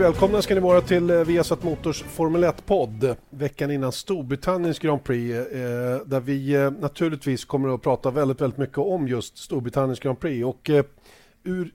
Välkomna 0.00 0.42
ska 0.42 0.54
ni 0.54 0.60
vara 0.60 0.80
till 0.80 1.10
eh, 1.10 1.24
Viasat 1.24 1.62
Motors 1.62 2.02
Formel 2.02 2.44
1-podd 2.44 3.16
veckan 3.30 3.70
innan 3.70 3.92
Storbritanniens 3.92 4.78
Grand 4.78 5.04
Prix 5.04 5.34
eh, 5.34 6.06
där 6.06 6.20
vi 6.20 6.54
eh, 6.54 6.70
naturligtvis 6.70 7.44
kommer 7.44 7.74
att 7.74 7.82
prata 7.82 8.10
väldigt, 8.10 8.40
väldigt 8.40 8.58
mycket 8.58 8.78
om 8.78 9.08
just 9.08 9.38
Storbritanniens 9.38 10.00
Grand 10.00 10.20
Prix 10.20 10.44
och 10.44 10.70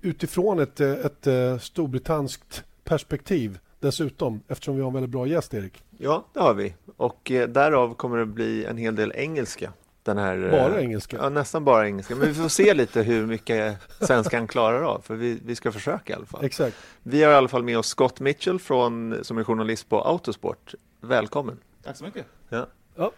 utifrån 0.01 0.59
ett, 0.59 0.79
ett 0.79 1.27
eh, 1.27 1.57
perspektiv 2.83 3.59
dessutom 3.79 4.41
eftersom 4.47 4.75
vi 4.75 4.81
har 4.81 4.87
en 4.87 4.93
väldigt 4.93 5.11
bra 5.11 5.27
gäst 5.27 5.53
Erik. 5.53 5.83
Ja, 5.97 6.25
det 6.33 6.39
har 6.39 6.53
vi. 6.53 6.75
Och 6.97 7.31
därav 7.49 7.93
kommer 7.93 8.17
det 8.17 8.25
bli 8.25 8.65
en 8.65 8.77
hel 8.77 8.95
del 8.95 9.11
engelska. 9.15 9.73
Den 10.05 10.17
här, 10.17 10.45
eh, 10.45 10.51
Bara 10.51 10.81
engelska? 10.81 11.17
Ja, 11.21 11.29
nästan 11.29 11.65
bara 11.65 11.87
engelska. 11.87 12.15
Men 12.15 12.27
vi 12.27 12.33
får 12.33 12.49
se 12.49 12.73
lite 12.73 13.01
hur 13.01 13.25
mycket 13.25 13.77
svenskan 13.99 14.47
klarar 14.47 14.81
av, 14.81 15.01
för 15.05 15.15
vi, 15.15 15.39
vi 15.45 15.55
ska 15.55 15.71
försöka 15.71 16.13
i 16.13 16.15
alla 16.15 16.25
fall. 16.25 16.45
Exakt. 16.45 16.77
Vi 17.03 17.23
har 17.23 17.31
i 17.31 17.35
alla 17.35 17.47
fall 17.47 17.63
med 17.63 17.77
oss 17.77 17.87
Scott 17.87 18.19
Mitchell 18.19 18.59
från, 18.59 19.19
som 19.21 19.37
är 19.37 19.43
journalist 19.43 19.89
på 19.89 20.01
Autosport. 20.01 20.73
Välkommen! 21.01 21.57
Tack 21.83 21.97
så 21.97 22.03
mycket. 22.03 22.25
Ja. 22.49 22.67
Ja, 22.95 23.11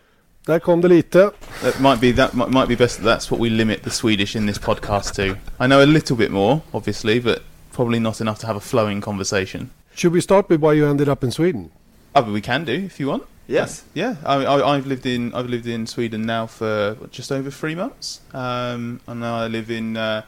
där 0.45 0.59
kom 0.59 0.81
det 0.81 0.87
lite. 0.87 1.31
That 1.61 1.79
might 1.79 2.01
be 2.01 2.13
that 2.13 2.33
might, 2.33 2.49
might 2.49 2.67
be 2.67 2.75
best. 2.75 2.99
That's 3.01 3.31
what 3.31 3.39
we 3.45 3.49
limit 3.49 3.83
the 3.83 3.89
Swedish 3.89 4.35
in 4.35 4.47
this 4.47 4.59
podcast 4.59 5.15
to. 5.15 5.23
I 5.23 5.35
know 5.57 5.81
a 5.81 5.85
little 5.85 6.15
bit 6.15 6.31
more, 6.31 6.59
obviously, 6.71 7.21
but 7.21 7.39
probably 7.75 7.99
not 7.99 8.21
enough 8.21 8.39
to 8.39 8.47
have 8.47 8.57
a 8.57 8.61
flowing 8.61 9.01
conversation. 9.01 9.69
Should 9.95 10.13
we 10.13 10.21
start 10.21 10.49
with 10.49 10.61
why 10.61 10.73
you 10.73 10.89
ended 10.89 11.09
up 11.09 11.23
in 11.23 11.31
Sweden? 11.31 11.69
Oh, 12.15 12.21
but 12.21 12.33
we 12.33 12.41
can 12.41 12.65
do 12.65 12.71
if 12.71 12.99
you 12.99 13.09
want. 13.09 13.23
Yes. 13.47 13.83
Yeah, 13.93 14.15
I, 14.25 14.43
I, 14.45 14.75
I've 14.75 14.85
lived 14.87 15.05
in 15.05 15.33
I've 15.33 15.47
lived 15.49 15.67
in 15.67 15.87
Sweden 15.87 16.25
now 16.25 16.47
for 16.47 16.95
what, 16.99 17.11
just 17.11 17.31
over 17.31 17.49
three 17.49 17.75
months, 17.75 18.21
um, 18.33 18.99
and 19.07 19.19
now 19.21 19.37
I 19.37 19.47
live 19.47 19.71
in 19.71 19.95
uh, 19.97 20.23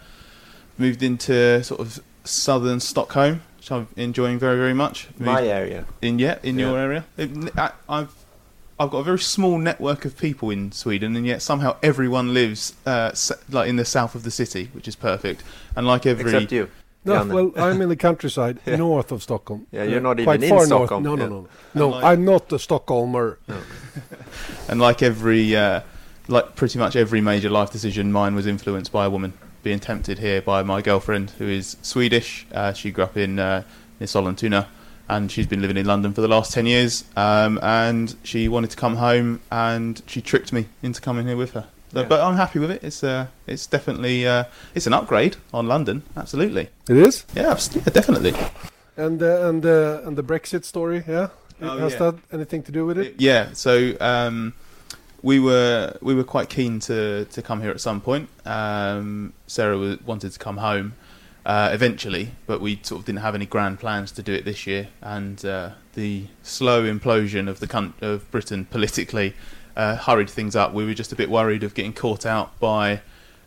moved 0.78 1.04
into 1.04 1.64
sort 1.64 1.82
of 1.82 2.00
southern 2.24 2.80
Stockholm, 2.80 3.42
which 3.58 3.72
I'm 3.72 3.88
enjoying 3.98 4.40
very 4.40 4.58
very 4.58 4.74
much. 4.74 5.08
My 5.18 5.46
area. 5.46 5.86
in 6.02 6.20
yeah 6.20 6.38
in 6.44 6.58
Yeah. 6.58 6.70
your 6.70 6.78
area. 6.80 7.06
It, 7.18 7.30
I, 7.58 7.72
I've 7.90 8.14
I've 8.80 8.92
got 8.92 9.00
a 9.00 9.04
very 9.04 9.20
small 9.20 9.58
network 9.58 10.06
of 10.06 10.18
people 10.18 10.50
in 10.52 10.72
Sweden, 10.72 11.18
and 11.18 11.26
yet 11.26 11.42
somehow 11.42 11.76
everyone 11.84 12.34
lives 12.34 12.74
uh, 12.86 13.12
like 13.50 13.68
in 13.68 13.76
the 13.76 13.84
south 13.84 14.16
of 14.16 14.24
the 14.24 14.32
city, 14.32 14.70
which 14.72 14.88
is 14.88 14.96
perfect. 14.96 15.44
And 15.76 15.86
like 15.86 16.06
every 16.06 16.24
Except 16.32 16.52
you. 16.54 16.70
No, 17.06 17.24
well, 17.26 17.52
I'm 17.56 17.82
in 17.82 17.90
the 17.90 17.96
countryside 17.96 18.60
Yeah. 18.66 18.76
north 18.76 19.12
of 19.12 19.24
Stockholm. 19.24 19.68
Yeah, 19.72 19.84
you're 19.84 20.02
not 20.02 20.18
quite 20.22 20.44
even 20.44 20.58
in 20.60 20.66
Stockholm. 20.66 21.04
North. 21.04 21.20
No, 21.20 21.24
Yeah. 21.24 21.30
no, 21.30 21.36
no, 21.36 21.42
no. 21.42 21.48
No, 21.74 21.90
like- 21.90 22.04
I'm 22.04 22.26
not 22.26 22.52
a 22.52 22.56
Stockholmer. 22.58 23.38
And 24.68 24.80
like 24.80 25.02
every, 25.02 25.56
uh, 25.56 25.82
like 26.28 26.56
pretty 26.56 26.78
much 26.78 26.96
every 26.96 27.22
major 27.22 27.50
life 27.50 27.72
decision, 27.72 28.12
mine 28.12 28.36
was 28.36 28.46
influenced 28.46 28.92
by 28.92 29.06
a 29.06 29.10
woman. 29.10 29.34
Being 29.64 29.80
tempted 29.80 30.20
here 30.20 30.42
by 30.42 30.64
my 30.64 30.82
girlfriend, 30.82 31.32
who 31.32 31.48
is 31.48 31.76
Swedish. 31.82 32.46
Uh, 32.54 32.72
she 32.74 32.92
grew 32.92 33.04
up 33.06 33.18
in 33.18 33.40
uh, 33.40 33.64
near 34.00 34.08
Sollentuna, 34.08 34.68
and 35.10 35.30
she's 35.32 35.48
been 35.48 35.62
living 35.62 35.76
in 35.76 35.86
London 35.86 36.14
for 36.14 36.22
the 36.22 36.28
last 36.30 36.54
ten 36.54 36.66
years. 36.66 37.04
Um, 37.18 37.60
and 37.62 38.16
she 38.24 38.48
wanted 38.48 38.70
to 38.72 38.78
come 38.78 38.96
home, 38.98 39.42
and 39.52 40.02
she 40.06 40.22
tricked 40.22 40.54
me 40.54 40.68
into 40.82 41.02
coming 41.02 41.28
here 41.28 41.36
with 41.36 41.52
her. 41.54 41.68
So- 41.94 42.02
Yeah. 42.02 42.08
But 42.08 42.20
I'm 42.22 42.36
happy 42.36 42.60
with 42.60 42.72
it. 42.72 42.84
It's 42.84 43.04
uh, 43.04 43.28
it's 43.48 43.68
definitely 43.68 44.28
uh, 44.28 44.44
it's 44.76 44.88
an 44.88 44.94
upgrade 44.94 45.36
on 45.54 45.68
London. 45.68 46.04
Absolutely. 46.16 46.70
It 46.90 46.98
is. 46.98 47.26
Yeah, 47.36 47.58
yeah 47.76 47.92
definitely. 47.94 48.34
And 48.98 49.22
uh, 49.24 49.48
and 49.50 49.66
uh, 49.66 50.02
and 50.06 50.18
the 50.18 50.24
Brexit 50.24 50.64
story, 50.66 51.04
yeah. 51.08 51.30
Oh, 51.62 51.78
Has 51.78 51.94
yeah. 51.94 52.00
that 52.12 52.16
anything 52.32 52.64
to 52.64 52.72
do 52.72 52.86
with 52.86 52.98
it? 52.98 53.16
Yeah, 53.18 53.50
so 53.54 53.94
um, 54.00 54.54
we 55.22 55.40
were 55.40 55.98
we 56.02 56.14
were 56.16 56.24
quite 56.24 56.50
keen 56.50 56.80
to, 56.82 57.26
to 57.26 57.42
come 57.42 57.62
here 57.62 57.72
at 57.72 57.82
some 57.82 58.02
point. 58.02 58.30
Um, 58.46 59.34
Sarah 59.48 59.78
was, 59.78 60.02
wanted 60.06 60.32
to 60.32 60.40
come 60.40 60.58
home 60.58 60.94
uh, 61.46 61.70
eventually, 61.74 62.32
but 62.46 62.62
we 62.62 62.80
sort 62.84 63.00
of 63.02 63.06
didn't 63.06 63.20
have 63.22 63.36
any 63.36 63.46
grand 63.46 63.80
plans 63.80 64.12
to 64.14 64.24
do 64.24 64.34
it 64.34 64.46
this 64.46 64.66
year. 64.68 64.88
And 65.02 65.44
uh, 65.46 65.72
the 65.96 66.28
slow 66.44 66.84
implosion 66.84 67.50
of 67.50 67.60
the 67.60 67.68
coun- 67.68 67.94
of 68.02 68.30
Britain 68.32 68.66
politically 68.66 69.34
uh, 69.80 69.96
hurried 69.96 70.30
things 70.30 70.58
up. 70.58 70.74
We 70.74 70.86
were 70.86 70.94
just 70.94 71.14
a 71.14 71.16
bit 71.16 71.30
worried 71.30 71.64
of 71.64 71.74
getting 71.74 71.94
caught 71.94 72.26
out 72.26 72.60
by 72.60 73.00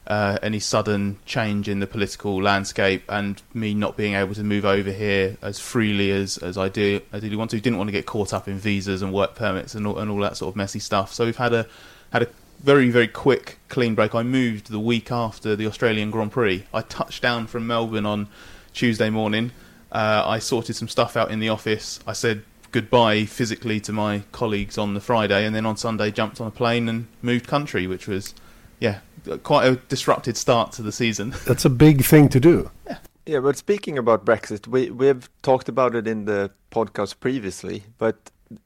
uh, 0.06 0.38
any 0.42 0.60
sudden 0.60 1.18
change 1.26 1.68
in 1.68 1.80
the 1.80 1.86
political 1.86 2.42
landscape 2.42 3.04
and 3.10 3.42
me 3.52 3.74
not 3.74 3.98
being 3.98 4.14
able 4.14 4.34
to 4.34 4.42
move 4.42 4.64
over 4.64 4.90
here 4.90 5.36
as 5.42 5.60
freely 5.60 6.10
as, 6.10 6.38
as 6.38 6.56
I 6.56 6.70
do 6.70 7.02
ideally 7.12 7.36
want 7.36 7.50
to. 7.50 7.60
Didn't 7.60 7.76
want 7.76 7.88
to 7.88 7.92
get 7.92 8.06
caught 8.06 8.32
up 8.32 8.48
in 8.48 8.56
visas 8.56 9.02
and 9.02 9.12
work 9.12 9.34
permits 9.34 9.74
and 9.74 9.86
all, 9.86 9.98
and 9.98 10.10
all 10.10 10.20
that 10.20 10.38
sort 10.38 10.50
of 10.50 10.56
messy 10.56 10.78
stuff. 10.78 11.12
So 11.12 11.26
we've 11.26 11.36
had 11.36 11.52
a 11.52 11.66
had 12.14 12.22
a 12.22 12.28
very 12.60 12.88
very 12.88 13.08
quick 13.08 13.58
clean 13.68 13.94
break. 13.94 14.14
I 14.14 14.22
moved 14.22 14.70
the 14.70 14.80
week 14.80 15.12
after 15.12 15.54
the 15.54 15.66
Australian 15.66 16.10
Grand 16.10 16.32
Prix. 16.32 16.64
I 16.72 16.80
touched 16.80 17.20
down 17.20 17.46
from 17.46 17.66
Melbourne 17.66 18.06
on 18.06 18.28
Tuesday 18.72 19.10
morning. 19.10 19.52
Uh, 19.90 20.22
I 20.24 20.38
sorted 20.38 20.76
some 20.76 20.88
stuff 20.88 21.14
out 21.14 21.30
in 21.30 21.40
the 21.40 21.50
office. 21.50 22.00
I 22.06 22.14
said 22.14 22.42
goodbye 22.72 23.24
physically 23.24 23.78
to 23.80 23.92
my 23.92 24.22
colleagues 24.32 24.76
on 24.78 24.94
the 24.94 25.00
Friday, 25.00 25.46
and 25.46 25.54
then 25.54 25.66
on 25.66 25.76
Sunday 25.76 26.10
jumped 26.10 26.40
on 26.40 26.48
a 26.48 26.50
plane 26.50 26.88
and 26.88 27.06
moved 27.20 27.46
country, 27.46 27.86
which 27.86 28.08
was 28.08 28.34
yeah 28.80 29.00
quite 29.44 29.66
a 29.66 29.76
disrupted 29.76 30.36
start 30.36 30.72
to 30.72 30.82
the 30.82 30.92
season. 30.92 31.34
That's 31.46 31.64
a 31.64 31.70
big 31.70 32.04
thing 32.04 32.28
to 32.30 32.40
do. 32.40 32.70
Yeah, 32.86 32.98
Yeah, 33.26 33.40
but 33.40 33.56
speaking 33.56 33.98
about 33.98 34.24
Brexit, 34.24 34.66
we 34.66 34.90
we've 34.90 35.28
talked 35.42 35.68
about 35.68 35.94
it 35.94 36.08
in 36.08 36.24
the 36.24 36.50
podcast 36.70 37.20
previously, 37.20 37.84
but 37.98 38.16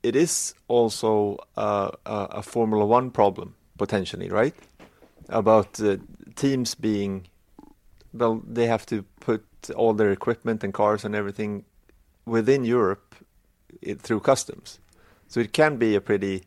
it 0.02 0.16
is 0.16 0.54
also 0.68 1.38
a, 1.56 1.90
a 2.06 2.42
Formula 2.42 2.86
One 2.86 3.10
problem 3.10 3.54
potentially, 3.76 4.30
right? 4.30 4.54
About 5.28 5.80
uh, 5.80 5.96
teams 6.34 6.74
being, 6.74 7.26
well, 8.14 8.42
they 8.46 8.66
have 8.66 8.86
to 8.86 9.02
put 9.20 9.44
all 9.74 9.92
their 9.92 10.12
equipment 10.12 10.64
and 10.64 10.72
cars 10.72 11.04
and 11.04 11.14
everything 11.14 11.64
within 12.24 12.64
Europe 12.64 13.05
it, 13.82 14.00
through 14.00 14.20
customs, 14.20 14.78
so 15.28 15.40
it 15.40 15.52
can 15.52 15.76
be 15.76 15.94
a 15.94 16.00
pretty, 16.00 16.44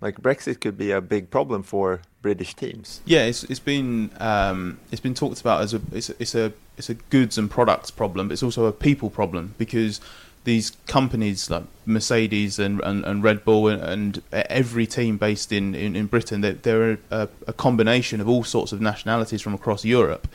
like 0.00 0.20
Brexit 0.20 0.60
could 0.60 0.76
be 0.76 0.90
a 0.90 1.00
big 1.00 1.30
problem 1.30 1.62
for 1.62 2.02
British 2.22 2.54
teams. 2.54 3.00
Yeah, 3.04 3.24
it's 3.24 3.44
it's 3.44 3.60
been 3.60 4.10
um, 4.18 4.78
it's 4.90 5.00
been 5.00 5.14
talked 5.14 5.40
about 5.40 5.62
as 5.62 5.74
a 5.74 5.80
it's 5.92 6.10
a, 6.10 6.14
it's 6.18 6.34
a 6.34 6.52
it's 6.76 6.88
a 6.88 6.94
goods 6.94 7.36
and 7.38 7.50
products 7.50 7.90
problem, 7.90 8.28
but 8.28 8.34
it's 8.34 8.42
also 8.42 8.66
a 8.66 8.72
people 8.72 9.10
problem 9.10 9.54
because 9.58 10.00
these 10.44 10.72
companies 10.86 11.50
like 11.50 11.64
Mercedes 11.86 12.58
and, 12.58 12.80
and, 12.80 13.04
and 13.04 13.22
Red 13.22 13.44
Bull 13.44 13.68
and, 13.68 13.82
and 13.82 14.22
every 14.32 14.86
team 14.86 15.16
based 15.16 15.52
in, 15.52 15.74
in, 15.74 15.94
in 15.94 16.06
Britain, 16.06 16.40
they're, 16.40 16.54
they're 16.54 16.98
a, 17.10 17.28
a 17.46 17.52
combination 17.52 18.20
of 18.20 18.28
all 18.28 18.42
sorts 18.42 18.72
of 18.72 18.80
nationalities 18.80 19.40
from 19.40 19.54
across 19.54 19.84
Europe, 19.84 20.28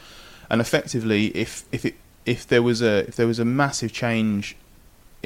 and 0.50 0.62
effectively, 0.62 1.28
if 1.28 1.66
if 1.72 1.86
it 1.86 1.96
if 2.26 2.48
there 2.48 2.64
was 2.64 2.82
a 2.82 3.08
if 3.08 3.16
there 3.16 3.28
was 3.28 3.40
a 3.40 3.46
massive 3.46 3.92
change 3.92 4.56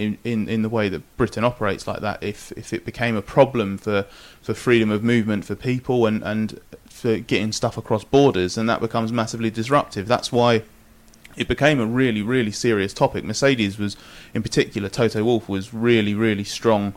in, 0.02 0.18
in, 0.24 0.50
in 0.50 0.62
the 0.64 0.70
way 0.70 0.90
that 0.90 1.02
Britain 1.18 1.44
operates 1.44 1.86
like 1.86 2.02
that, 2.02 2.22
if 2.24 2.52
if 2.54 2.74
it 2.74 2.86
became 2.86 3.16
a 3.16 3.22
problem 3.22 3.78
for, 3.78 4.06
for 4.42 4.54
freedom 4.54 4.90
of 4.90 5.04
movement 5.04 5.46
for 5.46 5.56
people 5.56 6.06
and, 6.06 6.24
and 6.24 6.60
for 6.86 7.20
getting 7.20 7.52
stuff 7.52 7.78
across 7.78 8.04
borders, 8.04 8.56
then 8.56 8.66
that 8.66 8.82
becomes 8.82 9.12
massively 9.12 9.52
disruptive. 9.52 10.08
That's 10.08 10.32
why 10.32 10.64
it 11.38 11.48
became 11.48 11.80
a 11.80 11.86
really, 11.86 12.22
really 12.22 12.52
serious 12.52 12.94
topic. 12.94 13.24
Mercedes 13.24 13.78
was, 13.78 13.96
in 14.34 14.42
particular, 14.42 14.90
Toto 14.90 15.24
Wolff 15.24 15.48
was 15.48 15.74
really, 15.74 16.14
really 16.14 16.44
strong 16.44 16.94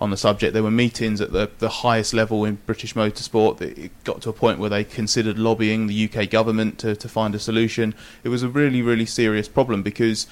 on 0.00 0.10
the 0.10 0.16
subject. 0.16 0.52
There 0.52 0.62
were 0.62 0.70
meetings 0.70 1.20
at 1.20 1.32
the, 1.32 1.50
the 1.58 1.68
highest 1.68 2.12
level 2.12 2.44
in 2.44 2.56
British 2.66 2.94
motorsport. 2.94 3.60
It 3.60 3.90
got 4.04 4.20
to 4.22 4.30
a 4.30 4.32
point 4.32 4.58
where 4.58 4.70
they 4.70 4.84
considered 4.84 5.38
lobbying 5.38 5.86
the 5.86 6.10
UK 6.10 6.28
government 6.30 6.78
to, 6.80 6.94
to 6.94 7.08
find 7.08 7.34
a 7.34 7.38
solution. 7.38 7.94
It 8.22 8.28
was 8.28 8.42
a 8.42 8.48
really, 8.48 8.82
really 8.82 9.06
serious 9.06 9.48
problem 9.48 9.82
because 9.82 10.26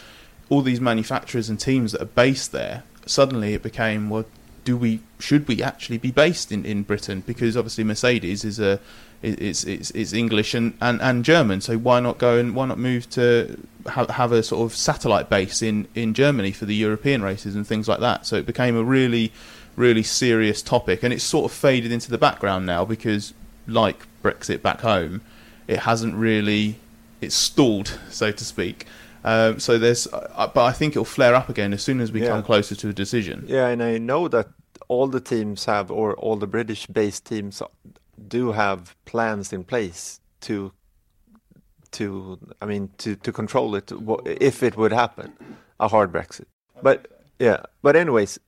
all 0.48 0.62
these 0.62 0.80
manufacturers 0.80 1.48
and 1.48 1.58
teams 1.58 1.92
that 1.92 2.02
are 2.02 2.06
based 2.06 2.52
there, 2.52 2.84
suddenly 3.06 3.54
it 3.54 3.62
became, 3.62 4.10
well, 4.10 4.24
do 4.64 4.76
we 4.76 5.00
should 5.18 5.46
we 5.46 5.62
actually 5.62 5.96
be 5.96 6.10
based 6.10 6.50
in, 6.50 6.64
in 6.66 6.82
Britain? 6.82 7.22
Because 7.24 7.56
obviously 7.56 7.84
Mercedes 7.84 8.44
is 8.44 8.58
a 8.58 8.80
it's 9.22 9.64
it's, 9.64 9.90
it's 9.92 10.12
English 10.12 10.54
and, 10.54 10.76
and, 10.80 11.00
and 11.00 11.24
German, 11.24 11.60
so 11.60 11.78
why 11.78 12.00
not 12.00 12.18
go 12.18 12.36
and 12.36 12.54
why 12.54 12.66
not 12.66 12.78
move 12.78 13.08
to 13.10 13.58
have, 13.86 14.10
have 14.10 14.32
a 14.32 14.42
sort 14.42 14.70
of 14.70 14.76
satellite 14.76 15.30
base 15.30 15.62
in, 15.62 15.88
in 15.94 16.14
Germany 16.14 16.52
for 16.52 16.66
the 16.66 16.74
European 16.74 17.22
races 17.22 17.54
and 17.54 17.66
things 17.66 17.88
like 17.88 18.00
that? 18.00 18.26
So 18.26 18.36
it 18.36 18.44
became 18.44 18.76
a 18.76 18.82
really 18.82 19.32
really 19.76 20.02
serious 20.02 20.62
topic, 20.62 21.02
and 21.02 21.12
it's 21.12 21.24
sort 21.24 21.50
of 21.50 21.56
faded 21.56 21.92
into 21.92 22.10
the 22.10 22.18
background 22.18 22.66
now 22.66 22.84
because, 22.84 23.34
like 23.66 24.06
Brexit 24.22 24.62
back 24.62 24.80
home, 24.80 25.20
it 25.68 25.80
hasn't 25.80 26.14
really 26.14 26.76
it's 27.20 27.34
stalled, 27.34 27.98
so 28.10 28.32
to 28.32 28.44
speak. 28.44 28.86
Um, 29.26 29.58
so 29.58 29.76
there's, 29.76 30.06
uh, 30.12 30.50
but 30.54 30.64
I 30.64 30.72
think 30.72 30.92
it'll 30.92 31.04
flare 31.04 31.34
up 31.34 31.48
again 31.48 31.72
as 31.72 31.82
soon 31.82 32.00
as 32.00 32.12
we 32.12 32.20
Yeah. 32.22 32.28
come 32.28 32.42
closer 32.44 32.74
to 32.76 32.88
a 32.88 32.92
decision. 32.92 33.44
Yeah, 33.48 33.66
and 33.72 33.82
I 33.82 33.98
know 33.98 34.28
that 34.28 34.48
all 34.88 35.08
the 35.08 35.20
teams 35.20 35.64
have, 35.64 35.90
or 35.90 36.14
all 36.14 36.36
the 36.36 36.46
British-based 36.46 37.24
teams 37.24 37.60
do 38.28 38.52
have 38.52 38.94
plans 39.04 39.52
in 39.52 39.64
place 39.64 40.20
to, 40.42 40.72
to, 41.90 42.38
I 42.62 42.66
mean, 42.66 42.90
to 42.98 43.16
to 43.16 43.32
control 43.32 43.74
it 43.74 43.90
if 44.40 44.62
it 44.62 44.76
would 44.76 44.92
happen, 44.92 45.32
a 45.80 45.88
hard 45.88 46.12
Brexit. 46.12 46.46
But 46.82 47.06
yeah, 47.38 47.60
but 47.82 47.96
anyways, 47.96 48.38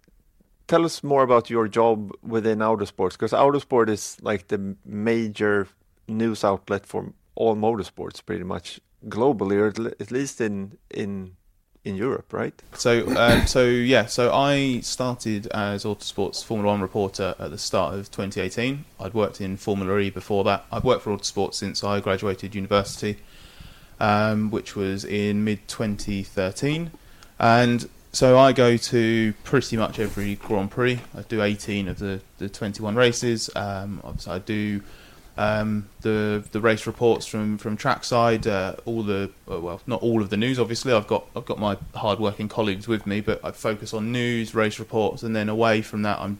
tell 0.68 0.84
us 0.84 1.02
more 1.02 1.22
about 1.24 1.50
your 1.50 1.66
job 1.68 2.12
within 2.22 2.58
Autosports 2.60 3.12
because 3.18 3.32
Autosport 3.32 3.88
is 3.88 4.16
like 4.22 4.46
the 4.48 4.76
major 4.84 5.66
news 6.06 6.44
outlet 6.44 6.86
for 6.86 7.12
all 7.34 7.56
motorsports, 7.56 8.24
pretty 8.24 8.44
much 8.44 8.80
globally, 9.06 9.56
or 9.56 9.92
at 10.00 10.10
least 10.10 10.40
in 10.40 10.78
in 10.90 11.36
in 11.84 11.96
Europe, 11.96 12.32
right? 12.32 12.60
So, 12.74 13.06
um, 13.16 13.46
so 13.46 13.64
yeah, 13.64 14.06
so 14.06 14.32
I 14.32 14.80
started 14.80 15.46
as 15.48 15.84
Autosports 15.84 16.44
Formula 16.44 16.72
One 16.72 16.80
reporter 16.80 17.34
at 17.38 17.50
the 17.50 17.58
start 17.58 17.94
of 17.94 18.10
2018. 18.10 18.84
I'd 19.00 19.14
worked 19.14 19.40
in 19.40 19.56
Formula 19.56 19.98
E 19.98 20.10
before 20.10 20.44
that. 20.44 20.64
I've 20.70 20.84
worked 20.84 21.02
for 21.02 21.16
Autosports 21.16 21.54
since 21.54 21.82
I 21.82 22.00
graduated 22.00 22.54
university, 22.54 23.18
um, 24.00 24.50
which 24.50 24.76
was 24.76 25.04
in 25.04 25.44
mid 25.44 25.66
2013, 25.68 26.90
and 27.38 27.88
so 28.12 28.38
I 28.38 28.52
go 28.52 28.76
to 28.76 29.34
pretty 29.44 29.76
much 29.76 29.98
every 29.98 30.34
Grand 30.36 30.70
Prix. 30.70 31.00
I 31.16 31.22
do 31.22 31.42
18 31.42 31.88
of 31.88 31.98
the, 31.98 32.20
the 32.38 32.48
21 32.48 32.96
races. 32.96 33.50
Um, 33.54 34.00
obviously, 34.02 34.32
I 34.32 34.38
do 34.38 34.82
um, 35.38 35.88
the 36.00 36.44
the 36.50 36.60
race 36.60 36.84
reports 36.86 37.24
from 37.24 37.58
from 37.58 37.76
trackside, 37.76 38.46
uh, 38.46 38.74
all 38.84 39.04
the 39.04 39.30
uh, 39.48 39.60
well, 39.60 39.80
not 39.86 40.02
all 40.02 40.20
of 40.20 40.30
the 40.30 40.36
news. 40.36 40.58
Obviously, 40.58 40.92
I've 40.92 41.06
got 41.06 41.26
I've 41.36 41.46
got 41.46 41.60
my 41.60 41.78
hard-working 41.94 42.48
colleagues 42.48 42.88
with 42.88 43.06
me, 43.06 43.20
but 43.20 43.40
I 43.44 43.52
focus 43.52 43.94
on 43.94 44.10
news, 44.10 44.52
race 44.52 44.80
reports, 44.80 45.22
and 45.22 45.36
then 45.36 45.48
away 45.48 45.80
from 45.80 46.02
that, 46.02 46.18
I'm 46.18 46.38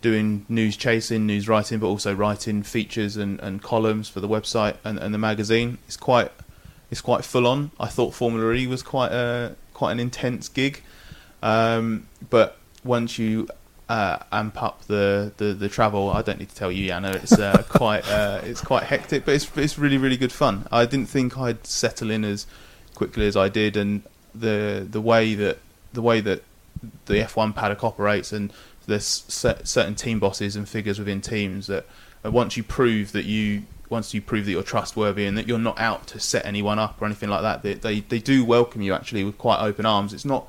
doing 0.00 0.46
news 0.48 0.78
chasing, 0.78 1.26
news 1.26 1.46
writing, 1.46 1.78
but 1.78 1.86
also 1.86 2.14
writing 2.14 2.62
features 2.62 3.18
and, 3.18 3.38
and 3.40 3.62
columns 3.62 4.08
for 4.08 4.20
the 4.20 4.28
website 4.28 4.76
and, 4.82 4.98
and 4.98 5.12
the 5.12 5.18
magazine. 5.18 5.76
It's 5.86 5.98
quite 5.98 6.32
it's 6.90 7.02
quite 7.02 7.26
full 7.26 7.46
on. 7.46 7.70
I 7.78 7.88
thought 7.88 8.14
Formula 8.14 8.50
E 8.54 8.66
was 8.66 8.82
quite 8.82 9.12
a 9.12 9.56
quite 9.74 9.92
an 9.92 10.00
intense 10.00 10.48
gig, 10.48 10.82
um, 11.42 12.08
but 12.30 12.56
once 12.82 13.18
you 13.18 13.46
uh, 13.88 14.18
amp 14.30 14.62
up 14.62 14.82
the, 14.86 15.32
the, 15.36 15.52
the 15.52 15.68
travel, 15.68 16.10
I 16.10 16.22
don't 16.22 16.38
need 16.38 16.48
to 16.48 16.54
tell 16.54 16.72
you, 16.72 16.90
Janne. 16.90 17.14
It's 17.16 17.32
uh, 17.32 17.62
quite 17.68 18.08
uh, 18.08 18.40
it's 18.44 18.60
quite 18.60 18.84
hectic, 18.84 19.24
but 19.24 19.34
it's 19.34 19.54
it's 19.56 19.78
really 19.78 19.98
really 19.98 20.16
good 20.16 20.32
fun. 20.32 20.66
I 20.72 20.86
didn't 20.86 21.08
think 21.08 21.36
I'd 21.36 21.66
settle 21.66 22.10
in 22.10 22.24
as 22.24 22.46
quickly 22.94 23.26
as 23.26 23.36
I 23.36 23.48
did, 23.48 23.76
and 23.76 24.02
the 24.34 24.86
the 24.88 25.00
way 25.00 25.34
that 25.34 25.58
the 25.92 26.02
way 26.02 26.20
that 26.20 26.42
the 27.06 27.14
F1 27.14 27.54
paddock 27.54 27.84
operates, 27.84 28.32
and 28.32 28.52
there's 28.86 29.04
cer- 29.28 29.60
certain 29.64 29.94
team 29.94 30.18
bosses 30.18 30.56
and 30.56 30.68
figures 30.68 30.98
within 30.98 31.20
teams 31.20 31.66
that 31.66 31.86
uh, 32.24 32.30
once 32.30 32.56
you 32.56 32.62
prove 32.62 33.12
that 33.12 33.24
you 33.24 33.64
once 33.88 34.14
you 34.14 34.22
prove 34.22 34.46
that 34.46 34.52
you're 34.52 34.62
trustworthy 34.62 35.26
and 35.26 35.36
that 35.36 35.46
you're 35.46 35.58
not 35.58 35.78
out 35.78 36.06
to 36.06 36.18
set 36.18 36.46
anyone 36.46 36.78
up 36.78 37.00
or 37.00 37.04
anything 37.04 37.28
like 37.28 37.42
that, 37.42 37.62
they 37.62 37.74
they, 37.74 38.00
they 38.00 38.18
do 38.18 38.44
welcome 38.44 38.80
you 38.80 38.94
actually 38.94 39.24
with 39.24 39.38
quite 39.38 39.60
open 39.60 39.84
arms. 39.84 40.12
It's 40.12 40.24
not. 40.24 40.48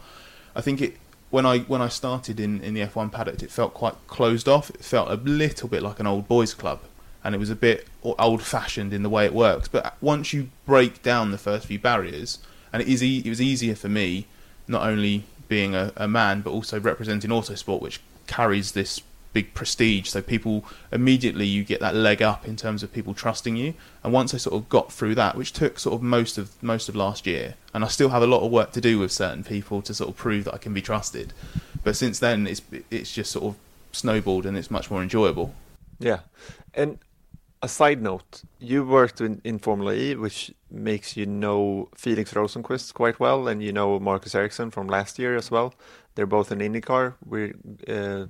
I 0.55 0.61
think 0.61 0.81
it 0.81 0.97
when 1.33 1.47
I 1.47 1.59
when 1.61 1.81
I 1.81 1.87
started 1.87 2.39
in, 2.39 2.61
in 2.61 2.75
the 2.75 2.81
F1 2.81 3.11
paddock, 3.11 3.41
it 3.41 3.49
felt 3.49 3.73
quite 3.73 3.95
closed 4.05 4.47
off. 4.47 4.69
It 4.69 4.85
felt 4.85 5.09
a 5.09 5.15
little 5.15 5.67
bit 5.67 5.81
like 5.81 5.99
an 5.99 6.05
old 6.05 6.27
boys 6.27 6.53
club, 6.53 6.81
and 7.23 7.33
it 7.33 7.39
was 7.39 7.49
a 7.49 7.55
bit 7.55 7.87
old 8.03 8.43
fashioned 8.43 8.93
in 8.93 9.01
the 9.01 9.09
way 9.09 9.25
it 9.25 9.33
works. 9.33 9.67
But 9.67 9.97
once 9.99 10.31
you 10.31 10.51
break 10.67 11.01
down 11.01 11.31
the 11.31 11.39
first 11.39 11.65
few 11.65 11.79
barriers, 11.79 12.37
and 12.71 12.83
it 12.83 12.87
is 12.87 13.01
e- 13.01 13.23
it 13.25 13.29
was 13.29 13.41
easier 13.41 13.73
for 13.73 13.89
me, 13.89 14.27
not 14.67 14.83
only 14.87 15.23
being 15.47 15.73
a, 15.73 15.91
a 15.95 16.07
man 16.07 16.41
but 16.41 16.51
also 16.51 16.79
representing 16.79 17.31
autosport, 17.31 17.81
which 17.81 17.99
carries 18.27 18.73
this 18.73 19.01
big 19.33 19.53
prestige. 19.53 20.09
So 20.09 20.21
people 20.21 20.63
immediately 20.91 21.45
you 21.45 21.63
get 21.63 21.79
that 21.81 21.95
leg 21.95 22.21
up 22.21 22.47
in 22.47 22.55
terms 22.55 22.83
of 22.83 22.93
people 22.93 23.13
trusting 23.13 23.55
you. 23.55 23.73
And 24.03 24.13
once 24.13 24.33
I 24.33 24.37
sort 24.37 24.55
of 24.55 24.69
got 24.69 24.91
through 24.91 25.15
that, 25.15 25.35
which 25.35 25.51
took 25.51 25.79
sort 25.79 25.95
of 25.95 26.01
most 26.01 26.37
of 26.37 26.51
most 26.63 26.87
of 26.87 26.95
last 26.95 27.27
year, 27.27 27.55
and 27.73 27.83
I 27.83 27.87
still 27.87 28.09
have 28.09 28.21
a 28.21 28.27
lot 28.27 28.45
of 28.45 28.51
work 28.51 28.71
to 28.73 28.81
do 28.81 28.99
with 28.99 29.11
certain 29.11 29.43
people 29.43 29.81
to 29.81 29.93
sort 29.93 30.09
of 30.09 30.15
prove 30.15 30.45
that 30.45 30.53
I 30.53 30.57
can 30.57 30.73
be 30.73 30.81
trusted. 30.81 31.33
But 31.83 31.95
since 31.95 32.19
then, 32.19 32.47
it's 32.47 32.61
it's 32.89 33.13
just 33.13 33.31
sort 33.31 33.45
of 33.45 33.55
snowballed 33.91 34.45
and 34.45 34.57
it's 34.57 34.71
much 34.71 34.89
more 34.89 35.01
enjoyable. 35.01 35.53
Yeah, 35.99 36.19
and 36.73 36.99
a 37.61 37.67
side 37.67 38.01
note: 38.01 38.43
you 38.59 38.85
worked 38.85 39.21
in, 39.21 39.41
in 39.43 39.57
Formula 39.57 39.93
E, 39.93 40.15
which 40.15 40.53
makes 40.69 41.15
you 41.17 41.25
know 41.25 41.89
Felix 41.95 42.33
Rosenqvist 42.33 42.93
quite 42.93 43.19
well, 43.19 43.47
and 43.47 43.63
you 43.63 43.71
know 43.71 43.99
Marcus 43.99 44.35
Ericsson 44.35 44.69
from 44.69 44.87
last 44.87 45.17
year 45.17 45.35
as 45.35 45.49
well. 45.49 45.73
They're 46.15 46.27
both 46.27 46.51
in 46.51 46.59
IndyCar. 46.59 47.15
We're 47.25 47.53
uh, 47.87 48.27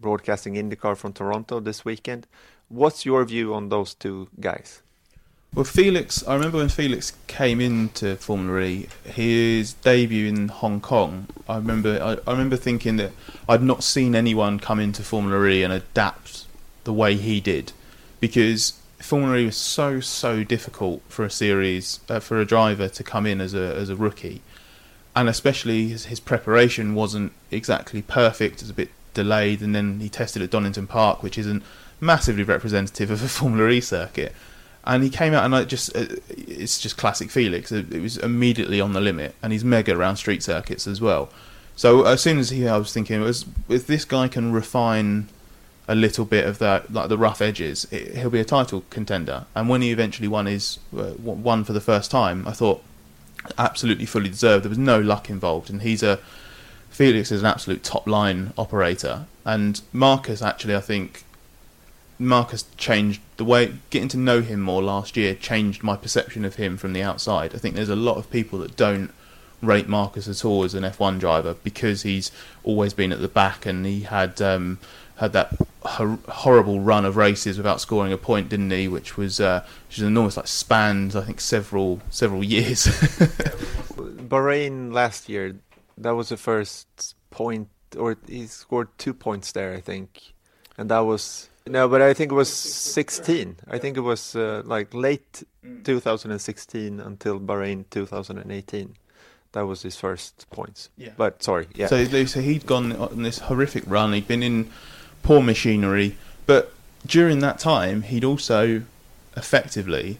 broadcasting 0.00 0.54
IndyCar 0.54 0.96
from 0.96 1.12
Toronto 1.12 1.60
this 1.60 1.84
weekend. 1.84 2.26
What's 2.68 3.06
your 3.06 3.24
view 3.24 3.54
on 3.54 3.68
those 3.68 3.94
two 3.94 4.28
guys? 4.40 4.82
Well, 5.54 5.64
Felix, 5.64 6.26
I 6.28 6.34
remember 6.34 6.58
when 6.58 6.68
Felix 6.68 7.14
came 7.26 7.58
into 7.58 8.16
Formula 8.16 8.60
E, 8.60 8.88
his 9.04 9.72
debut 9.72 10.26
in 10.26 10.48
Hong 10.48 10.78
Kong. 10.80 11.26
I 11.48 11.56
remember, 11.56 11.98
I, 12.02 12.30
I 12.30 12.32
remember 12.32 12.56
thinking 12.56 12.96
that 12.96 13.12
I'd 13.48 13.62
not 13.62 13.82
seen 13.82 14.14
anyone 14.14 14.60
come 14.60 14.78
into 14.78 15.02
Formula 15.02 15.46
E 15.46 15.62
and 15.62 15.72
adapt 15.72 16.44
the 16.84 16.92
way 16.92 17.16
he 17.16 17.40
did, 17.40 17.72
because 18.20 18.74
Formula 18.98 19.38
E 19.38 19.46
was 19.46 19.56
so 19.56 20.00
so 20.00 20.44
difficult 20.44 21.00
for 21.08 21.24
a 21.24 21.30
series 21.30 22.00
uh, 22.10 22.20
for 22.20 22.38
a 22.40 22.44
driver 22.44 22.88
to 22.88 23.02
come 23.02 23.24
in 23.24 23.40
as 23.40 23.54
a 23.54 23.74
as 23.74 23.88
a 23.88 23.96
rookie, 23.96 24.42
and 25.16 25.30
especially 25.30 25.88
his, 25.88 26.06
his 26.06 26.20
preparation 26.20 26.94
wasn't 26.94 27.32
exactly 27.50 28.02
perfect. 28.02 28.56
It 28.56 28.62
was 28.64 28.70
a 28.70 28.74
bit 28.74 28.90
delayed, 29.22 29.60
and 29.60 29.74
then 29.74 30.00
he 30.00 30.08
tested 30.08 30.42
at 30.42 30.50
Donington 30.50 30.86
Park, 30.86 31.22
which 31.22 31.36
isn't 31.38 31.62
massively 32.00 32.44
representative 32.44 33.10
of 33.10 33.22
a 33.22 33.28
Formula 33.38 33.68
E 33.70 33.80
circuit 33.80 34.32
and 34.88 35.04
he 35.04 35.10
came 35.10 35.34
out 35.34 35.44
and 35.44 35.54
I 35.54 35.64
just 35.64 35.94
uh, 35.94 36.06
it's 36.30 36.78
just 36.80 36.96
classic 36.96 37.30
Felix. 37.30 37.70
It, 37.70 37.92
it 37.92 38.00
was 38.00 38.16
immediately 38.16 38.80
on 38.80 38.94
the 38.94 39.00
limit, 39.00 39.34
and 39.42 39.52
he's 39.52 39.62
mega 39.62 39.94
around 39.94 40.16
street 40.16 40.42
circuits 40.42 40.86
as 40.86 41.00
well. 41.00 41.28
So 41.76 42.06
as 42.06 42.22
soon 42.22 42.38
as 42.38 42.50
he, 42.50 42.66
I 42.66 42.78
was 42.78 42.92
thinking, 42.92 43.20
was 43.20 43.44
if 43.68 43.86
this 43.86 44.06
guy 44.06 44.28
can 44.28 44.50
refine 44.50 45.28
a 45.86 45.94
little 45.94 46.24
bit 46.24 46.46
of 46.46 46.58
that, 46.58 46.92
like 46.92 47.10
the 47.10 47.18
rough 47.18 47.40
edges, 47.40 47.86
it, 47.90 48.16
he'll 48.16 48.30
be 48.30 48.40
a 48.40 48.44
title 48.44 48.82
contender. 48.88 49.44
And 49.54 49.68
when 49.68 49.82
he 49.82 49.90
eventually 49.90 50.26
won 50.26 50.46
his 50.46 50.78
uh, 50.96 51.12
won 51.18 51.64
for 51.64 51.74
the 51.74 51.82
first 51.82 52.10
time, 52.10 52.48
I 52.48 52.52
thought 52.52 52.82
absolutely 53.58 54.06
fully 54.06 54.30
deserved. 54.30 54.64
There 54.64 54.70
was 54.70 54.78
no 54.78 54.98
luck 54.98 55.28
involved, 55.28 55.68
and 55.68 55.82
he's 55.82 56.02
a 56.02 56.18
Felix 56.90 57.30
is 57.30 57.42
an 57.42 57.46
absolute 57.46 57.82
top 57.82 58.06
line 58.06 58.52
operator, 58.58 59.26
and 59.44 59.80
Marcus 59.92 60.42
actually 60.42 60.74
I 60.74 60.80
think 60.80 61.24
Marcus 62.18 62.64
changed 62.76 63.20
the 63.36 63.44
way 63.44 63.74
getting 63.90 64.08
to 64.08 64.16
know 64.16 64.40
him 64.40 64.60
more 64.60 64.82
last 64.82 65.16
year 65.16 65.34
changed 65.34 65.82
my 65.82 65.96
perception 65.96 66.44
of 66.44 66.56
him 66.56 66.76
from 66.76 66.92
the 66.92 67.02
outside. 67.02 67.54
I 67.54 67.58
think 67.58 67.74
there's 67.74 67.88
a 67.88 67.96
lot 67.96 68.16
of 68.16 68.30
people 68.30 68.58
that 68.60 68.76
don't 68.76 69.12
rate 69.62 69.88
Marcus 69.88 70.28
at 70.28 70.44
all 70.44 70.64
as 70.64 70.74
an 70.74 70.84
F1 70.84 71.18
driver 71.18 71.54
because 71.62 72.02
he's 72.02 72.30
always 72.62 72.94
been 72.94 73.12
at 73.12 73.20
the 73.20 73.28
back 73.28 73.66
and 73.66 73.84
he 73.86 74.02
had 74.02 74.40
um, 74.40 74.78
had 75.16 75.32
that 75.32 75.54
hor- 75.82 76.18
horrible 76.28 76.80
run 76.80 77.04
of 77.04 77.16
races 77.16 77.56
without 77.56 77.80
scoring 77.80 78.12
a 78.12 78.18
point, 78.18 78.48
didn't 78.48 78.70
he? 78.70 78.88
Which 78.88 79.16
was 79.16 79.40
uh, 79.40 79.64
which 79.88 79.98
was 79.98 80.06
enormous, 80.06 80.36
like 80.36 80.46
spanned 80.46 81.14
I 81.16 81.22
think 81.22 81.40
several 81.40 82.00
several 82.10 82.44
years. 82.44 82.86
Bahrain 84.28 84.92
last 84.92 85.28
year, 85.28 85.56
that 85.98 86.14
was 86.14 86.28
the 86.30 86.36
first 86.36 87.14
point, 87.30 87.68
or 87.96 88.16
he 88.26 88.46
scored 88.46 88.88
two 88.98 89.14
points 89.14 89.52
there, 89.52 89.74
I 89.74 89.80
think, 89.80 90.34
and 90.76 90.90
that 90.90 91.00
was 91.00 91.48
no, 91.68 91.88
but 91.88 92.00
I 92.00 92.14
think 92.14 92.32
it 92.32 92.34
was 92.34 92.52
16. 92.52 93.56
I 93.68 93.78
think 93.78 93.96
it 93.96 94.00
was 94.00 94.34
uh, 94.34 94.62
like 94.64 94.94
late 94.94 95.42
2016 95.84 97.00
until 97.00 97.38
Bahrain 97.38 97.84
2018. 97.90 98.94
That 99.52 99.66
was 99.66 99.82
his 99.82 99.96
first 99.96 100.46
points. 100.50 100.90
Yeah. 100.96 101.10
But 101.16 101.42
sorry, 101.42 101.68
yeah. 101.74 101.86
So, 101.86 102.04
so 102.26 102.40
he'd 102.40 102.66
gone 102.66 102.92
on 102.92 103.22
this 103.22 103.38
horrific 103.40 103.84
run. 103.86 104.12
He'd 104.12 104.28
been 104.28 104.42
in 104.42 104.70
poor 105.22 105.42
machinery, 105.42 106.16
but 106.46 106.72
during 107.06 107.40
that 107.40 107.58
time, 107.58 108.02
he'd 108.02 108.24
also 108.24 108.82
effectively 109.36 110.18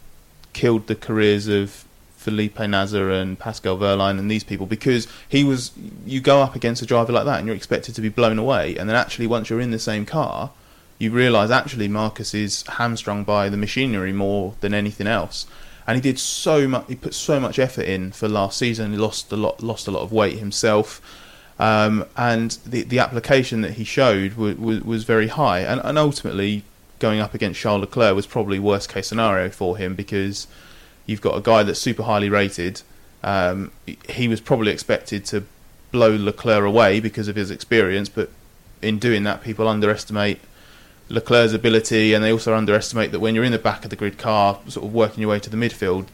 killed 0.52 0.86
the 0.86 0.94
careers 0.94 1.48
of 1.48 1.84
Felipe 2.18 2.58
Nasr 2.58 3.10
and 3.10 3.38
Pascal 3.38 3.78
Wehrlein 3.78 4.18
and 4.18 4.30
these 4.30 4.44
people 4.44 4.66
because 4.66 5.06
he 5.28 5.44
was. 5.44 5.70
You 6.04 6.20
go 6.20 6.42
up 6.42 6.56
against 6.56 6.82
a 6.82 6.86
driver 6.86 7.12
like 7.12 7.24
that, 7.24 7.38
and 7.38 7.46
you're 7.46 7.56
expected 7.56 7.94
to 7.94 8.00
be 8.00 8.08
blown 8.08 8.38
away, 8.38 8.76
and 8.76 8.88
then 8.88 8.96
actually 8.96 9.26
once 9.26 9.48
you're 9.48 9.60
in 9.60 9.70
the 9.70 9.78
same 9.78 10.04
car, 10.04 10.50
you 10.98 11.10
realise 11.12 11.50
actually 11.50 11.86
Marcus 11.88 12.34
is 12.34 12.64
hamstrung 12.66 13.22
by 13.24 13.48
the 13.48 13.56
machinery 13.56 14.12
more 14.12 14.54
than 14.60 14.74
anything 14.74 15.06
else. 15.06 15.46
And 15.86 15.94
he 15.94 16.02
did 16.02 16.18
so 16.18 16.66
much. 16.66 16.86
He 16.88 16.96
put 16.96 17.14
so 17.14 17.38
much 17.38 17.58
effort 17.58 17.86
in 17.86 18.12
for 18.12 18.28
last 18.28 18.58
season. 18.58 18.90
He 18.90 18.98
lost 18.98 19.32
a 19.32 19.36
lot, 19.36 19.62
lost 19.62 19.86
a 19.86 19.90
lot 19.92 20.02
of 20.02 20.12
weight 20.12 20.38
himself, 20.38 21.00
um, 21.58 22.04
and 22.16 22.58
the 22.66 22.82
the 22.82 22.98
application 22.98 23.60
that 23.62 23.72
he 23.72 23.84
showed 23.84 24.34
was 24.34 24.56
was, 24.56 24.82
was 24.82 25.04
very 25.04 25.28
high. 25.28 25.60
And, 25.60 25.80
and 25.84 25.96
ultimately, 25.96 26.64
going 26.98 27.20
up 27.20 27.32
against 27.32 27.60
Charles 27.60 27.82
Leclerc 27.82 28.16
was 28.16 28.26
probably 28.26 28.58
worst 28.58 28.88
case 28.88 29.06
scenario 29.06 29.50
for 29.50 29.76
him 29.76 29.94
because 29.94 30.48
you've 31.08 31.20
got 31.20 31.36
a 31.36 31.40
guy 31.40 31.64
that's 31.64 31.80
super 31.80 32.04
highly 32.04 32.28
rated, 32.28 32.82
Um, 33.24 33.72
he 34.08 34.28
was 34.28 34.40
probably 34.40 34.70
expected 34.70 35.24
to 35.26 35.42
blow 35.90 36.14
Leclerc 36.14 36.64
away 36.64 37.00
because 37.00 37.26
of 37.28 37.36
his 37.36 37.50
experience, 37.50 38.08
but 38.08 38.30
in 38.80 38.98
doing 38.98 39.24
that, 39.24 39.42
people 39.42 39.66
underestimate 39.66 40.38
Leclerc's 41.08 41.52
ability, 41.52 42.14
and 42.14 42.22
they 42.22 42.30
also 42.30 42.54
underestimate 42.54 43.10
that 43.12 43.20
when 43.20 43.34
you're 43.34 43.44
in 43.44 43.52
the 43.52 43.58
back 43.58 43.82
of 43.82 43.90
the 43.90 43.96
grid 43.96 44.18
car, 44.18 44.60
sort 44.68 44.86
of 44.86 44.92
working 44.92 45.22
your 45.22 45.30
way 45.30 45.40
to 45.40 45.50
the 45.50 45.56
midfield, 45.56 46.06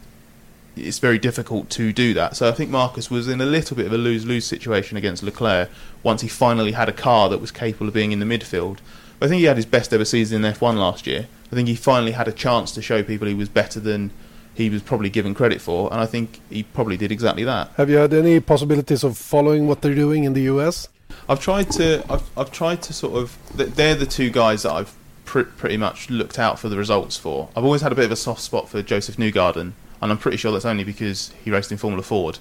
it's 0.76 0.98
very 0.98 1.18
difficult 1.18 1.68
to 1.70 1.92
do 1.92 2.14
that. 2.14 2.36
So 2.36 2.48
I 2.48 2.52
think 2.52 2.70
Marcus 2.70 3.10
was 3.10 3.28
in 3.28 3.40
a 3.40 3.46
little 3.46 3.76
bit 3.76 3.86
of 3.86 3.92
a 3.92 3.98
lose-lose 3.98 4.46
situation 4.46 4.96
against 4.96 5.22
Leclerc 5.22 5.68
once 6.02 6.22
he 6.22 6.28
finally 6.28 6.72
had 6.72 6.88
a 6.88 6.92
car 6.92 7.28
that 7.28 7.40
was 7.40 7.50
capable 7.50 7.88
of 7.88 7.94
being 7.94 8.12
in 8.12 8.18
the 8.18 8.26
midfield. 8.26 8.78
But 9.18 9.26
I 9.26 9.28
think 9.28 9.40
he 9.40 9.44
had 9.44 9.56
his 9.56 9.66
best 9.66 9.92
ever 9.92 10.04
season 10.04 10.44
in 10.44 10.52
F1 10.54 10.76
last 10.76 11.06
year. 11.06 11.26
I 11.52 11.54
think 11.54 11.68
he 11.68 11.76
finally 11.76 12.12
had 12.12 12.28
a 12.28 12.32
chance 12.32 12.72
to 12.72 12.82
show 12.82 13.02
people 13.02 13.28
he 13.28 13.34
was 13.34 13.48
better 13.48 13.78
than 13.78 14.10
he 14.54 14.70
was 14.70 14.82
probably 14.82 15.10
given 15.10 15.34
credit 15.34 15.60
for, 15.60 15.92
and 15.92 16.00
I 16.00 16.06
think 16.06 16.40
he 16.48 16.62
probably 16.62 16.96
did 16.96 17.10
exactly 17.10 17.44
that. 17.44 17.70
Have 17.76 17.90
you 17.90 17.96
had 17.96 18.14
any 18.14 18.40
possibilities 18.40 19.04
of 19.04 19.18
following 19.18 19.66
what 19.66 19.82
they're 19.82 19.94
doing 19.94 20.24
in 20.24 20.32
the 20.32 20.42
US? 20.42 20.88
I've 21.28 21.40
tried 21.40 21.70
to. 21.72 22.04
I've, 22.08 22.38
I've 22.38 22.52
tried 22.52 22.82
to 22.82 22.92
sort 22.92 23.14
of. 23.14 23.36
They're 23.54 23.94
the 23.94 24.06
two 24.06 24.30
guys 24.30 24.62
that 24.62 24.72
I've 24.72 24.94
pr- 25.24 25.42
pretty 25.42 25.76
much 25.76 26.10
looked 26.10 26.38
out 26.38 26.58
for 26.58 26.68
the 26.68 26.76
results 26.76 27.16
for. 27.16 27.48
I've 27.56 27.64
always 27.64 27.82
had 27.82 27.92
a 27.92 27.94
bit 27.94 28.04
of 28.04 28.12
a 28.12 28.16
soft 28.16 28.40
spot 28.40 28.68
for 28.68 28.82
Joseph 28.82 29.16
Newgarden, 29.16 29.72
and 30.00 30.12
I'm 30.12 30.18
pretty 30.18 30.36
sure 30.36 30.52
that's 30.52 30.64
only 30.64 30.84
because 30.84 31.32
he 31.44 31.50
raced 31.50 31.72
in 31.72 31.78
Formula 31.78 32.02
Ford, 32.02 32.38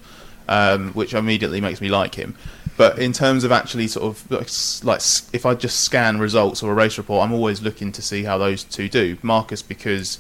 um, 0.47 0.93
which 0.93 1.13
immediately 1.13 1.61
makes 1.61 1.81
me 1.81 1.89
like 1.89 2.15
him. 2.15 2.35
But 2.75 2.97
in 2.97 3.13
terms 3.13 3.43
of 3.43 3.51
actually 3.51 3.87
sort 3.87 4.05
of 4.05 4.31
like, 4.31 4.49
like 4.83 5.01
if 5.31 5.45
I 5.45 5.53
just 5.53 5.81
scan 5.81 6.19
results 6.19 6.63
or 6.63 6.71
a 6.71 6.75
race 6.75 6.97
report, 6.97 7.23
I'm 7.23 7.33
always 7.33 7.61
looking 7.61 7.91
to 7.91 8.01
see 8.01 8.23
how 8.23 8.37
those 8.37 8.63
two 8.63 8.89
do. 8.89 9.17
Marcus 9.21 9.61
because 9.61 10.19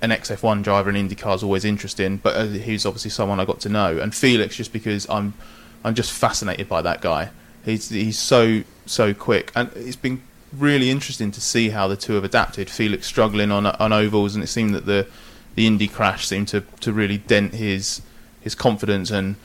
an 0.00 0.10
XF1 0.10 0.62
driver 0.62 0.90
in 0.90 1.08
IndyCar 1.08 1.34
is 1.34 1.42
always 1.42 1.64
interesting, 1.64 2.18
but 2.18 2.36
uh, 2.36 2.46
he's 2.46 2.86
obviously 2.86 3.10
someone 3.10 3.40
I 3.40 3.44
got 3.44 3.60
to 3.60 3.68
know. 3.68 3.98
And 3.98 4.14
Felix 4.14 4.56
just 4.56 4.72
because 4.72 5.08
I'm 5.08 5.34
I'm 5.84 5.94
just 5.94 6.12
fascinated 6.12 6.68
by 6.68 6.82
that 6.82 7.00
guy. 7.00 7.30
He's 7.64 7.88
he's 7.88 8.18
so 8.18 8.62
so 8.86 9.14
quick, 9.14 9.52
and 9.54 9.70
it's 9.74 9.96
been 9.96 10.22
really 10.52 10.90
interesting 10.90 11.30
to 11.32 11.40
see 11.40 11.70
how 11.70 11.88
the 11.88 11.96
two 11.96 12.14
have 12.14 12.24
adapted. 12.24 12.70
Felix 12.70 13.06
struggling 13.06 13.50
on 13.50 13.66
on 13.66 13.92
ovals, 13.92 14.34
and 14.34 14.44
it 14.44 14.48
seemed 14.48 14.74
that 14.74 14.86
the 14.86 15.06
the 15.54 15.66
Indy 15.66 15.88
crash 15.88 16.26
seemed 16.26 16.48
to, 16.48 16.62
to 16.80 16.92
really 16.92 17.18
dent 17.18 17.54
his 17.54 18.02
his 18.40 18.54
confidence 18.54 19.10
and 19.10 19.36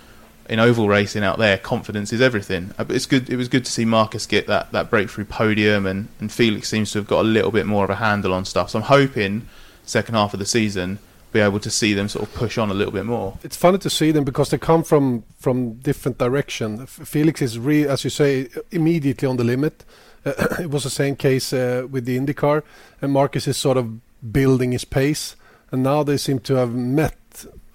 in 0.49 0.59
oval 0.59 0.87
racing 0.87 1.23
out 1.23 1.37
there, 1.39 1.57
confidence 1.57 2.11
is 2.11 2.21
everything. 2.21 2.73
Uh, 2.77 2.85
it's 2.89 3.05
good. 3.05 3.29
It 3.29 3.37
was 3.37 3.47
good 3.47 3.65
to 3.65 3.71
see 3.71 3.85
Marcus 3.85 4.25
get 4.25 4.47
that, 4.47 4.71
that 4.71 4.89
breakthrough 4.89 5.25
podium, 5.25 5.85
and, 5.85 6.09
and 6.19 6.31
Felix 6.31 6.67
seems 6.67 6.91
to 6.91 6.99
have 6.99 7.07
got 7.07 7.21
a 7.21 7.27
little 7.27 7.51
bit 7.51 7.65
more 7.65 7.83
of 7.83 7.89
a 7.89 7.95
handle 7.95 8.33
on 8.33 8.45
stuff. 8.45 8.71
So 8.71 8.79
I'm 8.79 8.85
hoping 8.85 9.47
second 9.85 10.15
half 10.15 10.33
of 10.33 10.39
the 10.39 10.45
season 10.45 10.99
be 11.33 11.39
able 11.39 11.59
to 11.59 11.69
see 11.69 11.93
them 11.93 12.07
sort 12.07 12.27
of 12.27 12.33
push 12.35 12.57
on 12.57 12.69
a 12.69 12.73
little 12.73 12.93
bit 12.93 13.05
more. 13.05 13.37
It's 13.43 13.57
funny 13.57 13.79
to 13.79 13.89
see 13.89 14.11
them 14.11 14.23
because 14.23 14.51
they 14.51 14.59
come 14.59 14.83
from 14.83 15.23
from 15.37 15.73
different 15.79 16.19
direction. 16.19 16.85
Felix 16.85 17.41
is 17.41 17.59
re, 17.59 17.87
as 17.87 18.03
you 18.03 18.09
say, 18.09 18.47
immediately 18.71 19.27
on 19.27 19.37
the 19.37 19.43
limit. 19.43 19.83
Uh, 20.25 20.31
it 20.61 20.69
was 20.69 20.83
the 20.83 20.89
same 20.89 21.15
case 21.15 21.51
uh, 21.51 21.87
with 21.89 22.05
the 22.05 22.17
IndyCar, 22.17 22.63
and 23.01 23.11
Marcus 23.11 23.47
is 23.47 23.57
sort 23.57 23.77
of 23.77 23.99
building 24.31 24.71
his 24.71 24.85
pace, 24.85 25.35
and 25.71 25.83
now 25.83 26.03
they 26.03 26.17
seem 26.17 26.39
to 26.39 26.55
have 26.55 26.73
met 26.73 27.17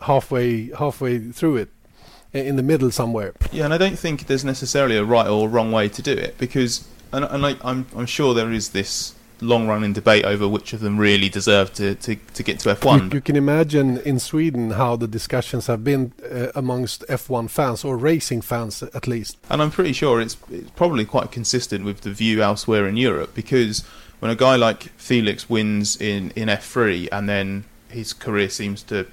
halfway 0.02 0.70
halfway 0.76 1.18
through 1.18 1.56
it 1.56 1.68
in 2.32 2.56
the 2.56 2.62
middle 2.62 2.90
somewhere. 2.90 3.34
Yeah, 3.52 3.64
and 3.64 3.74
I 3.74 3.78
don't 3.78 3.98
think 3.98 4.26
there's 4.26 4.44
necessarily 4.44 4.96
a 4.96 5.04
right 5.04 5.26
or 5.26 5.48
wrong 5.48 5.72
way 5.72 5.88
to 5.88 6.02
do 6.02 6.12
it 6.12 6.38
because, 6.38 6.86
and, 7.12 7.24
and 7.24 7.44
I, 7.44 7.56
I'm 7.64 7.86
I'm 7.96 8.06
sure 8.06 8.34
there 8.34 8.52
is 8.52 8.70
this 8.70 9.14
long 9.40 9.68
running 9.68 9.92
debate 9.92 10.24
over 10.24 10.48
which 10.48 10.72
of 10.72 10.80
them 10.80 10.98
really 10.98 11.28
deserve 11.28 11.72
to, 11.74 11.94
to, 11.96 12.16
to 12.34 12.42
get 12.42 12.58
to 12.60 12.74
F1. 12.74 13.04
You, 13.04 13.16
you, 13.16 13.20
can 13.20 13.36
imagine 13.36 13.98
in 13.98 14.18
Sweden 14.18 14.70
how 14.70 14.96
the 14.96 15.06
discussions 15.06 15.66
have 15.66 15.84
been 15.84 16.12
uh, 16.30 16.48
amongst 16.54 17.06
F1 17.08 17.50
fans 17.50 17.84
or 17.84 17.96
racing 17.96 18.40
fans 18.40 18.82
at 18.82 19.06
least. 19.06 19.36
And 19.48 19.62
I'm 19.62 19.70
pretty 19.70 19.92
sure 19.92 20.20
it's, 20.20 20.36
it's 20.50 20.70
probably 20.70 21.04
quite 21.04 21.30
consistent 21.30 21.84
with 21.84 22.00
the 22.00 22.10
view 22.10 22.42
elsewhere 22.42 22.86
in 22.86 22.96
Europe 22.96 23.34
because 23.34 23.84
when 24.18 24.30
a 24.30 24.36
guy 24.36 24.56
like 24.56 24.84
Felix 24.96 25.48
wins 25.48 26.00
in, 26.00 26.30
in 26.32 26.48
F3 26.48 27.08
and 27.12 27.28
then 27.28 27.64
his 27.88 28.12
career 28.12 28.48
seems 28.48 28.82
to 28.84 29.06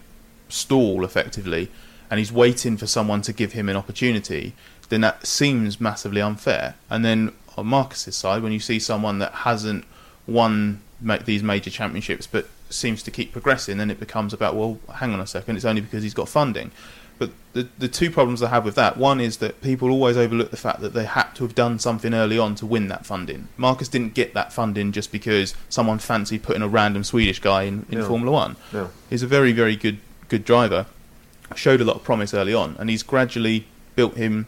stall 0.50 1.04
effectively 1.04 1.70
and 2.10 2.20
he's 2.20 2.32
waiting 2.32 2.78
for 2.78 2.88
someone 2.88 3.22
to 3.22 3.34
give 3.34 3.54
him 3.54 3.70
an 3.70 3.76
opportunity, 3.76 4.54
then 4.90 5.02
that 5.02 5.26
seems 5.26 5.82
massively 5.82 6.22
unfair. 6.22 6.76
And 6.90 7.04
then 7.04 7.34
on 7.58 7.68
Marcus's 7.68 8.16
side, 8.16 8.44
when 8.44 8.52
you 8.52 8.60
see 8.60 8.80
someone 8.80 9.20
that 9.20 9.34
hasn't 9.34 9.86
won 10.28 10.82
these 11.26 11.44
major 11.44 11.70
championships, 11.70 12.28
but 12.28 12.48
seems 12.70 13.04
to 13.04 13.12
keep 13.12 13.32
progressing, 13.32 13.78
then 13.78 13.92
it 13.92 14.00
becomes 14.00 14.34
about 14.34 14.56
well, 14.56 14.80
hang 14.96 15.14
on 15.14 15.20
a 15.20 15.28
second, 15.28 15.56
it's 15.56 15.66
only 15.66 15.82
because 15.82 16.04
he's 16.04 16.14
got 16.14 16.30
funding. 16.30 16.72
But 17.18 17.32
the 17.54 17.70
the 17.78 17.88
two 17.88 18.12
problems 18.12 18.44
I 18.44 18.50
have 18.50 18.66
with 18.66 18.76
that 18.76 18.98
one 18.98 19.22
is 19.22 19.38
that 19.38 19.62
people 19.62 19.90
always 19.90 20.18
overlook 20.18 20.52
the 20.52 20.58
fact 20.58 20.82
that 20.82 20.94
they 20.94 21.06
had 21.06 21.32
to 21.36 21.44
have 21.44 21.56
done 21.56 21.80
something 21.80 22.14
early 22.14 22.38
on 22.38 22.56
to 22.56 22.66
win 22.66 22.88
that 22.90 23.06
funding. 23.06 23.48
Marcus 23.56 23.88
didn't 23.88 24.14
get 24.14 24.34
that 24.34 24.52
funding 24.52 24.92
just 24.92 25.12
because 25.12 25.56
someone 25.70 26.00
fancied 26.00 26.44
putting 26.44 26.62
a 26.62 26.68
random 26.68 27.04
Swedish 27.04 27.40
guy 27.40 27.64
in, 27.64 27.86
in 27.90 28.00
Formula 28.08 28.32
One. 28.32 28.56
He's 29.10 29.24
a 29.24 29.28
very 29.28 29.54
very 29.54 29.76
good 29.76 30.00
good 30.28 30.44
driver, 30.44 30.88
showed 31.56 31.80
a 31.80 31.86
lot 31.86 31.96
of 31.96 32.04
promise 32.04 32.34
early 32.34 32.54
on, 32.54 32.76
and 32.80 32.90
he's 32.90 33.04
gradually 33.04 33.68
built 33.96 34.16
him. 34.16 34.48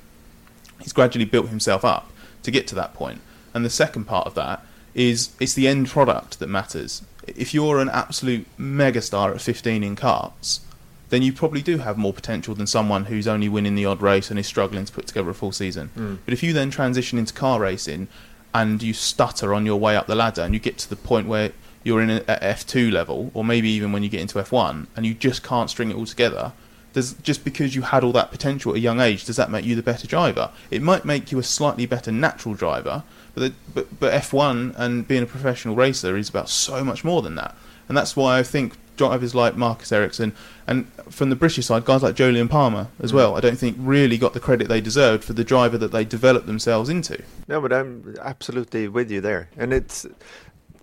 He's 0.82 0.94
gradually 0.94 1.26
built 1.26 1.48
himself 1.50 1.86
up 1.86 2.12
to 2.44 2.52
get 2.52 2.68
to 2.68 2.76
that 2.76 2.94
point. 2.94 3.22
And 3.54 3.64
the 3.66 3.70
second 3.70 4.06
part 4.06 4.28
of 4.28 4.36
that 4.36 4.64
is 4.98 5.30
it's 5.40 5.54
the 5.54 5.68
end 5.68 5.88
product 5.88 6.40
that 6.40 6.48
matters. 6.48 7.04
If 7.28 7.54
you're 7.54 7.80
an 7.80 7.90
absolute 7.90 8.48
megastar 8.58 9.34
at 9.36 9.40
15 9.40 9.84
in 9.84 9.96
karts, 9.96 10.62
then 11.10 11.22
you 11.22 11.32
probably 11.32 11.62
do 11.62 11.78
have 11.78 11.98
more 11.98 12.12
potential 12.12 12.56
than 12.56 12.68
someone 12.68 13.06
who's 13.06 13.28
only 13.28 13.48
winning 13.48 13.76
the 13.76 13.86
odd 13.86 14.02
race 14.02 14.30
and 14.30 14.40
is 14.40 14.48
struggling 14.48 14.84
to 14.86 14.92
put 14.92 15.08
together 15.08 15.30
a 15.30 15.34
full 15.34 15.52
season. 15.52 15.92
Mm. 15.96 16.18
But 16.26 16.34
if 16.34 16.44
you 16.44 16.52
then 16.52 16.72
transition 16.72 17.20
into 17.20 17.34
car 17.34 17.62
racing 17.62 18.08
and 18.54 18.82
you 18.82 18.94
stutter 18.94 19.54
on 19.54 19.66
your 19.66 19.80
way 19.80 19.96
up 19.96 20.08
the 20.08 20.16
ladder 20.16 20.42
and 20.42 20.54
you 20.54 20.60
get 20.60 20.78
to 20.80 20.90
the 20.90 20.96
point 20.96 21.28
where 21.28 21.52
you're 21.84 22.02
in 22.02 22.10
at 22.10 22.42
F2 22.42 22.92
level, 22.92 23.32
or 23.34 23.46
maybe 23.46 23.70
even 23.70 23.92
when 23.92 24.04
you 24.04 24.10
get 24.10 24.20
into 24.20 24.40
F1, 24.40 24.88
and 24.96 25.06
you 25.06 25.14
just 25.14 25.44
can't 25.44 25.70
string 25.70 25.92
it 25.92 25.96
all 25.96 26.08
together, 26.08 26.54
does 26.98 27.14
just 27.22 27.44
because 27.44 27.76
you 27.76 27.84
had 27.84 28.04
all 28.04 28.12
that 28.12 28.32
potential 28.32 28.72
at 28.72 28.78
a 28.78 28.80
young 28.80 29.00
age, 29.00 29.24
does 29.24 29.36
that 29.36 29.52
make 29.52 29.64
you 29.64 29.76
the 29.76 29.84
better 29.84 30.08
driver? 30.08 30.50
It 30.72 30.82
might 30.82 31.06
make 31.06 31.32
you 31.32 31.38
a 31.38 31.44
slightly 31.44 31.86
better 31.86 32.12
natural 32.12 32.56
driver, 32.56 33.04
but, 33.36 33.42
the, 33.42 33.54
but 33.76 34.00
but 34.00 34.14
F1 34.14 34.74
and 34.76 35.08
being 35.08 35.22
a 35.22 35.28
professional 35.28 35.76
racer 35.76 36.18
is 36.18 36.28
about 36.28 36.50
so 36.50 36.84
much 36.84 37.04
more 37.04 37.22
than 37.22 37.36
that, 37.36 37.56
and 37.88 37.96
that's 37.96 38.16
why 38.16 38.40
I 38.40 38.44
think 38.44 38.78
drivers 38.96 39.36
like 39.36 39.56
Marcus 39.56 39.92
Ericsson 39.92 40.34
and 40.66 40.92
from 41.08 41.30
the 41.30 41.36
British 41.36 41.68
side, 41.68 41.86
guys 41.86 42.02
like 42.02 42.16
Jolyon 42.16 42.50
Palmer 42.50 42.88
as 43.00 43.12
mm. 43.12 43.16
well, 43.18 43.36
I 43.36 43.42
don't 43.42 43.60
think 43.60 43.78
really 43.80 44.18
got 44.18 44.34
the 44.34 44.40
credit 44.40 44.68
they 44.68 44.82
deserved 44.82 45.24
for 45.24 45.34
the 45.34 45.44
driver 45.44 45.78
that 45.78 45.92
they 45.92 46.04
developed 46.04 46.48
themselves 46.48 46.90
into. 46.90 47.22
No, 47.48 47.62
but 47.62 47.72
I'm 47.72 48.16
absolutely 48.24 48.88
with 48.88 49.12
you 49.12 49.22
there, 49.22 49.52
and 49.56 49.72
it's 49.72 50.08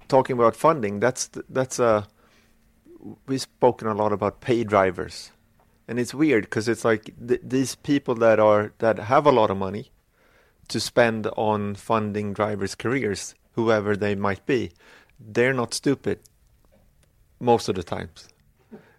talking 0.07 0.35
about 0.35 0.55
funding. 0.55 1.01
That's 1.01 1.29
that's 1.49 1.81
a 1.81 2.07
we've 3.27 3.41
spoken 3.41 3.89
a 3.89 3.95
lot 3.95 4.13
about 4.13 4.41
pay 4.41 4.63
drivers, 4.63 5.33
and 5.87 5.99
it's 5.99 6.15
weird 6.15 6.45
because 6.45 6.69
it's 6.69 6.85
like 6.85 7.13
th- 7.27 7.41
these 7.43 7.75
people 7.75 8.15
that 8.17 8.39
are 8.39 8.73
that 8.79 8.99
have 8.99 9.27
a 9.27 9.33
lot 9.33 9.51
of 9.51 9.57
money 9.57 9.91
to 10.69 10.81
spend 10.81 11.27
on 11.37 11.75
funding 11.75 12.33
drivers' 12.33 12.75
careers, 12.75 13.35
whoever 13.53 13.97
they 13.97 14.15
might 14.15 14.45
be, 14.47 14.73
they're 15.21 15.53
not 15.53 15.75
stupid 15.75 16.21
most 17.39 17.69
of 17.69 17.75
the 17.75 17.83
times. 17.83 18.29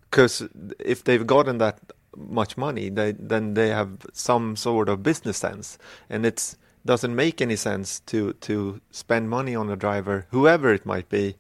Because 0.09 0.47
if 0.79 1.03
they've 1.03 1.25
gotten 1.25 1.57
that 1.57 1.79
much 2.15 2.55
money, 2.55 2.89
they, 2.89 3.13
then 3.13 3.55
they 3.55 3.69
have 3.69 4.05
some 4.13 4.55
sort 4.55 4.87
of 4.87 5.03
business 5.03 5.37
sense, 5.37 5.77
and 6.09 6.25
it 6.25 6.55
doesn't 6.85 7.15
make 7.15 7.41
any 7.41 7.55
sense 7.55 7.99
to 8.01 8.33
to 8.33 8.79
spend 8.91 9.29
money 9.29 9.55
on 9.55 9.69
a 9.69 9.75
driver, 9.75 10.27
whoever 10.29 10.71
it 10.73 10.85
might 10.85 11.09
be, 11.09 11.35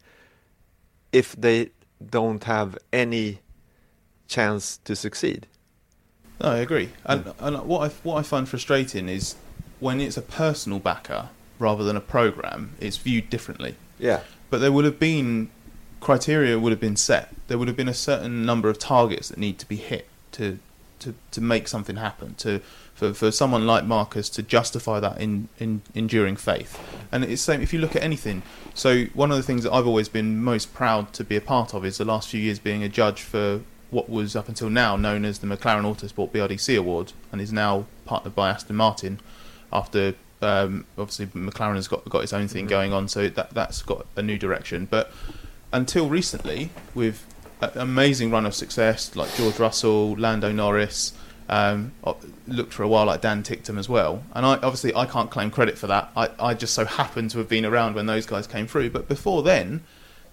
if 1.11 1.35
they 1.35 1.69
don't 2.09 2.43
have 2.43 2.77
any 2.91 3.39
chance 4.27 4.77
to 4.85 4.95
succeed. 4.95 5.47
No, 6.41 6.49
I 6.49 6.57
agree. 6.57 6.89
And, 7.05 7.33
and 7.39 7.57
what 7.63 7.89
I 7.89 7.93
what 8.03 8.17
I 8.17 8.23
find 8.23 8.47
frustrating 8.47 9.07
is 9.07 9.35
when 9.79 10.01
it's 10.01 10.17
a 10.17 10.21
personal 10.21 10.79
backer 10.79 11.29
rather 11.59 11.83
than 11.83 11.95
a 11.95 12.01
program, 12.01 12.75
it's 12.79 12.97
viewed 12.97 13.29
differently. 13.29 13.75
Yeah. 13.99 14.21
But 14.49 14.59
there 14.59 14.71
would 14.71 14.85
have 14.85 14.99
been 14.99 15.49
criteria 16.01 16.59
would 16.59 16.71
have 16.71 16.79
been 16.79 16.95
set. 16.95 17.33
There 17.47 17.57
would 17.57 17.67
have 17.67 17.77
been 17.77 17.89
a 17.89 17.93
certain 17.93 18.45
number 18.45 18.69
of 18.69 18.77
targets 18.77 19.29
that 19.29 19.37
need 19.37 19.57
to 19.59 19.67
be 19.67 19.77
hit 19.77 20.07
to 20.33 20.59
to, 20.99 21.13
to 21.31 21.41
make 21.41 21.67
something 21.67 21.95
happen. 21.95 22.35
To 22.35 22.61
for, 22.95 23.13
for 23.13 23.29
someone 23.29 23.67
like 23.67 23.83
Marcus 23.83 24.29
to 24.29 24.41
justify 24.41 24.99
that 25.01 25.19
in, 25.19 25.49
in 25.59 25.81
enduring 25.93 26.37
faith. 26.37 26.79
And 27.11 27.25
it's 27.25 27.41
same 27.41 27.61
if 27.61 27.73
you 27.73 27.79
look 27.79 27.95
at 27.95 28.01
anything. 28.01 28.41
So 28.73 29.05
one 29.13 29.31
of 29.31 29.37
the 29.37 29.43
things 29.43 29.63
that 29.63 29.73
I've 29.73 29.85
always 29.85 30.07
been 30.07 30.41
most 30.41 30.73
proud 30.73 31.11
to 31.13 31.25
be 31.25 31.35
a 31.35 31.41
part 31.41 31.73
of 31.73 31.85
is 31.85 31.97
the 31.97 32.05
last 32.05 32.29
few 32.29 32.39
years 32.39 32.57
being 32.57 32.83
a 32.83 32.89
judge 32.89 33.21
for 33.21 33.61
what 33.95 34.09
was 34.09 34.35
up 34.35 34.49
until 34.49 34.69
now 34.69 34.97
known 34.97 35.23
as 35.23 35.39
the 35.39 35.47
McLaren 35.47 35.83
Autosport 35.83 36.31
BRDC 36.31 36.77
Award 36.77 37.13
and 37.31 37.39
is 37.39 37.53
now 37.53 37.85
partnered 38.03 38.35
by 38.35 38.49
Aston 38.49 38.75
Martin 38.75 39.21
after 39.71 40.13
um, 40.41 40.85
obviously 40.97 41.27
McLaren 41.27 41.75
has 41.75 41.87
got 41.87 42.03
got 42.09 42.21
its 42.21 42.33
own 42.33 42.47
thing 42.47 42.65
mm-hmm. 42.65 42.69
going 42.69 42.93
on, 42.93 43.07
so 43.07 43.29
that 43.29 43.51
that's 43.51 43.81
got 43.81 44.05
a 44.17 44.21
new 44.21 44.37
direction. 44.37 44.85
But 44.85 45.11
until 45.71 46.09
recently, 46.09 46.69
with 46.93 47.25
an 47.61 47.71
amazing 47.75 48.31
run 48.31 48.45
of 48.45 48.53
success 48.53 49.15
like 49.15 49.33
George 49.35 49.57
Russell, 49.59 50.15
Lando 50.17 50.51
Norris, 50.51 51.13
Um, 51.47 51.91
looked 52.47 52.73
for 52.73 52.83
a 52.83 52.87
while 52.87 53.05
like 53.05 53.21
Dan 53.21 53.43
Ticktum 53.43 53.77
as 53.77 53.87
well, 53.87 54.23
and 54.33 54.45
I 54.45 54.53
obviously 54.55 54.93
I 54.95 55.05
can't 55.05 55.29
claim 55.29 55.51
credit 55.51 55.77
for 55.77 55.87
that. 55.87 56.09
I, 56.17 56.29
I 56.39 56.53
just 56.53 56.73
so 56.73 56.85
happened 56.85 57.31
to 57.31 57.37
have 57.37 57.47
been 57.47 57.65
around 57.65 57.95
when 57.95 58.07
those 58.07 58.25
guys 58.25 58.45
came 58.47 58.67
through. 58.67 58.89
But 58.89 59.07
before 59.07 59.41
then, 59.43 59.83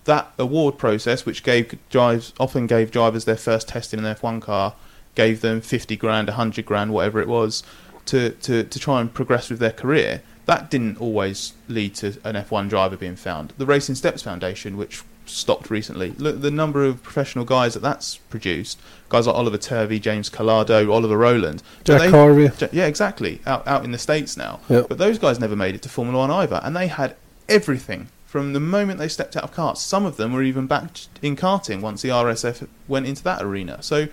that 0.05 0.33
award 0.39 0.79
process, 0.79 1.25
which 1.25 1.43
gave 1.43 1.79
drives 1.91 2.33
often 2.41 2.67
gave 2.67 2.91
drivers 2.91 3.25
their 3.25 3.37
first 3.37 3.69
test 3.69 3.95
in 3.95 4.05
an 4.05 4.15
F1 4.17 4.43
car, 4.43 4.75
gave 5.15 5.41
them 5.41 5.61
fifty 5.61 5.97
grand, 5.97 6.29
hundred 6.31 6.67
grand, 6.67 6.93
whatever 6.93 7.21
it 7.21 7.29
was, 7.29 7.63
to, 8.07 8.31
to, 8.31 8.65
to 8.65 8.79
try 8.79 9.01
and 9.01 9.13
progress 9.13 9.51
with 9.51 9.59
their 9.59 9.71
career. 9.71 10.23
That 10.47 10.71
didn't 10.71 11.01
always 11.01 11.53
lead 11.69 11.95
to 11.97 12.19
an 12.25 12.35
F1 12.35 12.69
driver 12.69 12.97
being 12.97 13.15
found. 13.17 13.53
The 13.59 13.67
Racing 13.67 13.95
Steps 13.95 14.23
Foundation, 14.23 14.77
which 14.77 15.03
stopped 15.25 15.71
recently, 15.71 16.11
look 16.19 16.41
the 16.41 16.51
number 16.51 16.85
of 16.85 17.01
professional 17.01 17.45
guys 17.45 17.75
that 17.75 17.81
that's 17.81 18.17
produced. 18.17 18.81
Guys 19.09 19.29
like 19.29 19.37
Oliver 19.37 19.57
Turvey, 19.59 20.01
James 20.01 20.29
Calado, 20.29 20.93
Oliver 20.93 21.17
Rowland. 21.17 21.63
Jack 21.85 22.01
they- 22.01 22.11
Harvey. 22.11 22.51
Yeah, 22.73 22.87
exactly. 22.87 23.41
Out 23.47 23.67
out 23.69 23.85
in 23.85 23.93
the 23.93 23.99
states 23.99 24.37
now. 24.37 24.59
Yeah. 24.69 24.83
But 24.89 24.99
those 24.99 25.19
guys 25.19 25.39
never 25.39 25.55
made 25.55 25.77
it 25.77 25.83
to 25.83 25.89
Formula 25.89 26.19
One 26.19 26.31
either, 26.33 26.61
and 26.65 26.75
they 26.75 26.89
had 26.89 27.15
everything 27.49 28.09
from 28.33 28.55
the 28.55 28.61
moment 28.61 28.99
they 28.99 29.09
stepped 29.09 29.37
out 29.37 29.45
of 29.45 29.53
karts. 29.53 29.77
Some 29.77 30.07
of 30.07 30.17
them 30.17 30.33
were 30.33 30.43
even 30.43 30.67
back 30.67 30.89
in 31.21 31.37
karting 31.37 31.83
once 31.83 32.01
the 32.01 32.09
RSF 32.09 32.67
went 32.89 33.05
into 33.05 33.23
that 33.25 33.43
arena. 33.43 33.83
So, 33.83 34.09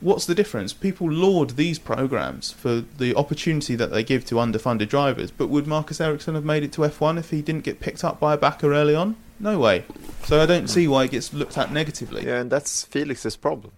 what's 0.00 0.26
the 0.26 0.34
difference? 0.34 0.72
People 0.72 1.08
laud 1.08 1.50
these 1.50 1.78
programs 1.78 2.50
for 2.50 2.80
the 2.80 3.14
opportunity 3.14 3.76
that 3.76 3.92
they 3.92 4.02
give 4.02 4.24
to 4.26 4.34
underfunded 4.34 4.88
drivers, 4.88 5.30
but 5.30 5.46
would 5.46 5.68
Marcus 5.68 6.00
Ericsson 6.00 6.34
have 6.34 6.44
made 6.44 6.64
it 6.64 6.72
to 6.72 6.80
F1 6.80 7.20
if 7.20 7.30
he 7.30 7.40
didn't 7.40 7.62
get 7.62 7.78
picked 7.78 8.02
up 8.02 8.18
by 8.18 8.34
a 8.34 8.36
backer 8.36 8.74
early 8.74 8.96
on? 8.96 9.14
No 9.38 9.60
way. 9.60 9.84
So 10.24 10.42
I 10.42 10.46
don't 10.46 10.66
see 10.66 10.88
why 10.88 11.04
it 11.04 11.12
gets 11.12 11.32
looked 11.32 11.56
at 11.56 11.72
negatively. 11.72 12.26
Yeah, 12.26 12.40
and 12.40 12.50
that's 12.50 12.82
Felix's 12.82 13.36
problem. 13.36 13.74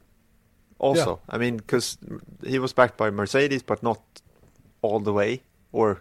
Also, 0.79 1.21
I 1.29 1.37
mean, 1.37 1.59
because 1.59 1.99
he 2.43 2.59
was 2.59 2.73
backed 2.73 2.97
by 2.97 3.11
Mercedes, 3.11 3.63
but 3.63 3.83
not 3.83 4.01
all 4.81 5.01
the 5.01 5.13
way, 5.13 5.43
or 5.73 6.01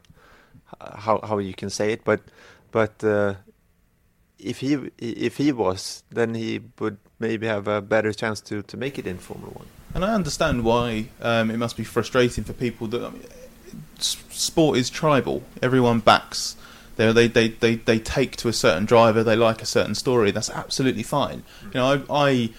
how 0.79 1.19
how 1.21 1.37
you 1.39 1.53
can 1.53 1.69
say 1.69 1.91
it. 1.91 2.05
But 2.05 2.21
but 2.71 3.03
uh, 3.03 3.35
if 4.43 4.59
he 4.59 4.73
if 4.97 5.37
he 5.37 5.51
was, 5.51 6.03
then 6.11 6.35
he 6.35 6.61
would 6.79 6.97
maybe 7.19 7.47
have 7.47 7.67
a 7.67 7.81
better 7.81 8.13
chance 8.13 8.41
to 8.41 8.61
to 8.63 8.77
make 8.77 8.99
it 8.99 9.07
in 9.07 9.17
Formula 9.17 9.51
One. 9.53 9.67
And 9.93 10.03
I 10.03 10.13
understand 10.13 10.63
why 10.63 11.09
um, 11.21 11.51
it 11.51 11.57
must 11.57 11.77
be 11.77 11.83
frustrating 11.83 12.43
for 12.43 12.53
people 12.53 12.87
that 12.87 13.03
I 13.03 13.09
mean, 13.09 13.23
sport 13.99 14.77
is 14.77 14.89
tribal. 14.89 15.43
Everyone 15.61 15.99
backs. 15.99 16.55
They, 16.95 17.11
they, 17.11 17.47
they, 17.47 17.75
they, 17.75 17.97
take 17.97 18.35
to 18.37 18.47
a 18.49 18.53
certain 18.53 18.85
driver. 18.85 19.23
They 19.23 19.35
like 19.35 19.63
a 19.63 19.65
certain 19.65 19.95
story. 19.95 20.29
That's 20.29 20.51
absolutely 20.51 21.01
fine. 21.01 21.41
You 21.63 21.71
know, 21.73 22.03
I, 22.07 22.49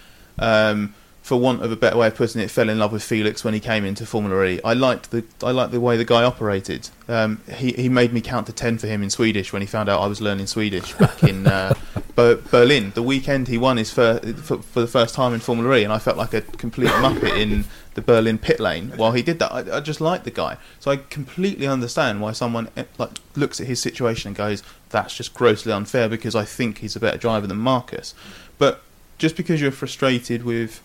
I 0.41 0.71
um, 0.71 0.95
for 1.25 1.41
want 1.41 1.63
of 1.63 1.73
a 1.73 1.77
better 1.77 1.97
way 1.97 2.07
of 2.07 2.15
putting 2.15 2.43
it, 2.43 2.51
fell 2.51 2.69
in 2.69 2.79
love 2.79 2.93
with 2.93 3.03
Felix 3.03 3.43
when 3.43 3.55
he 3.55 3.61
came 3.61 3.83
into 3.87 4.05
Formula 4.05 4.45
E. 4.45 4.61
I 4.63 4.75
liked 4.75 5.11
the 5.11 5.25
I 5.43 5.53
liked 5.53 5.73
the 5.73 5.81
way 5.81 5.97
the 5.97 6.05
guy 6.05 6.23
operated. 6.23 6.91
Um, 7.09 7.41
he 7.51 7.73
he 7.73 7.89
made 7.89 8.13
me 8.13 8.21
count 8.21 8.47
to 8.49 8.53
ten 8.53 8.77
for 8.77 8.89
him 8.89 9.03
in 9.03 9.09
Swedish 9.09 9.51
when 9.51 9.63
he 9.63 9.67
found 9.67 9.89
out 9.89 10.03
I 10.03 10.07
was 10.07 10.21
learning 10.21 10.49
Swedish 10.49 10.93
back 10.93 11.25
in 11.25 11.47
uh, 11.47 11.73
Berlin. 12.15 12.93
The 12.95 13.03
weekend 13.03 13.49
he 13.49 13.57
won 13.57 13.79
his 13.79 13.91
fir- 13.91 14.21
for, 14.21 14.59
for 14.61 14.81
the 14.83 14.87
first 14.87 15.15
time 15.15 15.33
in 15.33 15.41
Formula 15.41 15.75
E, 15.77 15.83
and 15.83 15.95
I 15.95 15.99
felt 15.99 16.19
like 16.19 16.35
a 16.35 16.43
complete 16.43 16.91
muppet 16.91 17.41
in 17.41 17.65
the 17.95 18.03
Berlin 18.03 18.37
pit 18.37 18.61
lane 18.61 18.93
while 18.97 19.13
he 19.13 19.23
did 19.23 19.39
that. 19.39 19.51
I, 19.51 19.79
I 19.79 19.81
just 19.81 20.03
liked 20.03 20.25
the 20.25 20.31
guy, 20.31 20.59
so 20.79 20.91
I 20.91 20.97
completely 20.97 21.67
understand 21.67 22.21
why 22.21 22.33
someone 22.33 22.69
eh, 22.77 22.85
like 22.99 23.13
looks 23.35 23.63
at 23.63 23.67
his 23.67 23.81
situation 23.81 24.29
and 24.29 24.37
goes, 24.37 24.63
"That's 24.91 25.17
just 25.17 25.33
grossly 25.33 25.73
unfair," 25.73 26.07
because 26.07 26.35
I 26.35 26.45
think 26.45 26.79
he's 26.81 26.97
a 26.97 27.01
better 27.01 27.17
driver 27.17 27.47
than 27.47 27.57
Marcus. 27.57 28.15
But 28.59 28.83
just 29.17 29.37
because 29.37 29.63
you're 29.63 29.71
frustrated 29.71 30.45
with 30.45 30.83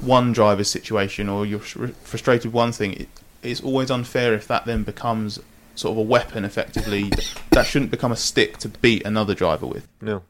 one 0.00 0.32
driver's 0.32 0.68
situation 0.70 1.28
or 1.28 1.44
you're 1.46 1.60
frustrated 1.60 2.46
with 2.46 2.54
one 2.54 2.72
thing, 2.72 2.92
it, 2.94 3.08
it's 3.42 3.60
always 3.62 3.90
unfair 3.90 4.34
if 4.34 4.46
that 4.48 4.64
then 4.66 4.82
becomes 4.82 5.38
sort 5.74 5.92
of 5.92 5.98
a 5.98 6.02
weapon 6.02 6.44
effectively 6.44 7.10
that 7.50 7.64
shouldn't 7.66 7.90
become 7.90 8.10
a 8.12 8.16
stick 8.16 8.58
to 8.58 8.68
beat 8.68 9.04
another 9.06 9.34
driver 9.34 9.66
with. 9.66 9.86
No. 10.00 10.22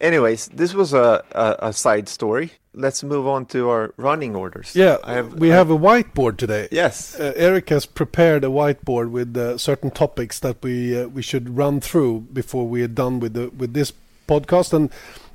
Anyways, 0.00 0.48
this 0.48 0.72
was 0.74 0.92
a, 0.92 1.24
a, 1.32 1.56
a 1.68 1.72
side 1.72 2.08
story. 2.08 2.52
Let's 2.74 3.02
move 3.02 3.26
on 3.26 3.46
to 3.46 3.68
our 3.70 3.92
running 3.96 4.36
orders. 4.36 4.76
Yeah, 4.76 4.98
I 5.02 5.14
have, 5.14 5.34
we 5.34 5.50
I- 5.50 5.56
have 5.56 5.70
a 5.70 5.76
whiteboard 5.76 6.36
today. 6.36 6.68
Yes. 6.70 7.18
Uh, 7.18 7.32
Eric 7.34 7.68
has 7.70 7.84
prepared 7.86 8.44
a 8.44 8.48
whiteboard 8.48 9.10
with 9.10 9.36
uh, 9.36 9.58
certain 9.58 9.90
topics 9.90 10.38
that 10.40 10.62
we 10.62 10.96
uh, 11.00 11.08
we 11.08 11.22
should 11.22 11.56
run 11.56 11.80
through 11.80 12.20
before 12.32 12.68
we 12.68 12.82
are 12.84 12.88
done 12.88 13.18
with 13.18 13.34
the 13.34 13.48
with 13.50 13.74
this 13.74 13.92
podcast 14.28 14.72
and 14.72 14.90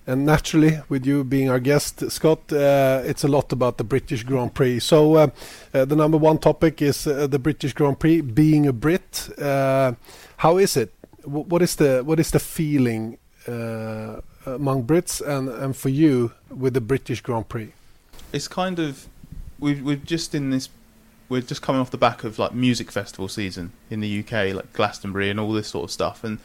and 0.06 0.26
naturally 0.26 0.80
with 0.90 1.06
you 1.06 1.24
being 1.24 1.50
our 1.50 1.60
guest 1.60 2.12
Scott 2.12 2.52
uh, 2.52 3.02
it's 3.06 3.24
a 3.24 3.28
lot 3.28 3.52
about 3.52 3.78
the 3.78 3.84
British 3.84 4.24
Grand 4.24 4.54
Prix. 4.54 4.80
So 4.80 5.16
uh, 5.16 5.28
uh, 5.74 5.86
the 5.86 5.96
number 5.96 6.18
one 6.18 6.38
topic 6.38 6.82
is 6.82 7.08
uh, 7.08 7.28
the 7.28 7.40
British 7.40 7.74
Grand 7.74 8.00
Prix 8.00 8.22
being 8.22 8.68
a 8.68 8.74
Brit. 8.74 9.30
Uh, 9.40 9.94
how 10.38 10.58
is 10.58 10.78
it? 10.78 10.94
Wh- 11.24 11.48
what 11.48 11.62
is 11.62 11.76
the 11.76 12.04
what 12.04 12.20
is 12.20 12.32
the 12.32 12.40
feeling 12.40 13.18
uh, 13.48 14.22
among 14.46 14.84
Brits 14.84 15.22
and 15.22 15.50
and 15.50 15.76
for 15.76 15.90
you 15.90 16.34
with 16.50 16.74
the 16.74 16.82
British 16.82 17.22
Grand 17.22 17.48
Prix? 17.48 17.74
It's 18.32 18.48
kind 18.48 18.80
of 18.80 19.08
we've 19.60 19.82
we've 19.82 20.04
just 20.04 20.36
in 20.36 20.50
this 20.50 20.70
we're 21.30 21.42
just 21.42 21.62
coming 21.62 21.82
off 21.82 21.90
the 21.90 21.98
back 21.98 22.24
of 22.24 22.38
like 22.38 22.54
music 22.54 22.92
festival 22.92 23.28
season 23.28 23.72
in 23.90 24.02
the 24.02 24.20
UK, 24.20 24.54
like 24.54 24.74
Glastonbury 24.74 25.30
and 25.30 25.40
all 25.40 25.52
this 25.54 25.70
sort 25.70 25.86
of 25.86 25.92
stuff. 25.92 26.24
And 26.24 26.40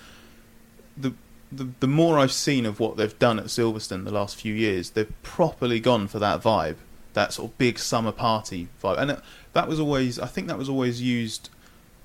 the 0.97 1.13
the, 1.51 1.69
the 1.81 1.87
more 1.87 2.19
I've 2.19 2.33
seen 2.33 2.67
of 2.67 2.81
what 2.81 2.97
they've 2.97 3.19
done 3.19 3.39
at 3.39 3.47
Silverstone 3.47 4.05
the 4.05 4.11
last 4.13 4.37
few 4.37 4.55
years, 4.55 4.91
they've 4.91 5.13
properly 5.23 5.81
gone 5.81 6.09
for 6.09 6.19
that 6.19 6.43
vibe, 6.43 6.77
that 7.15 7.33
sort 7.33 7.51
of 7.51 7.59
big 7.59 7.79
summer 7.79 8.13
party 8.13 8.69
vibe. 8.83 8.99
And 8.99 9.23
that 9.53 9.69
was 9.69 9.81
always, 9.81 10.19
I 10.19 10.27
think, 10.27 10.49
that 10.49 10.59
was 10.59 10.69
always 10.69 11.01
used 11.01 11.51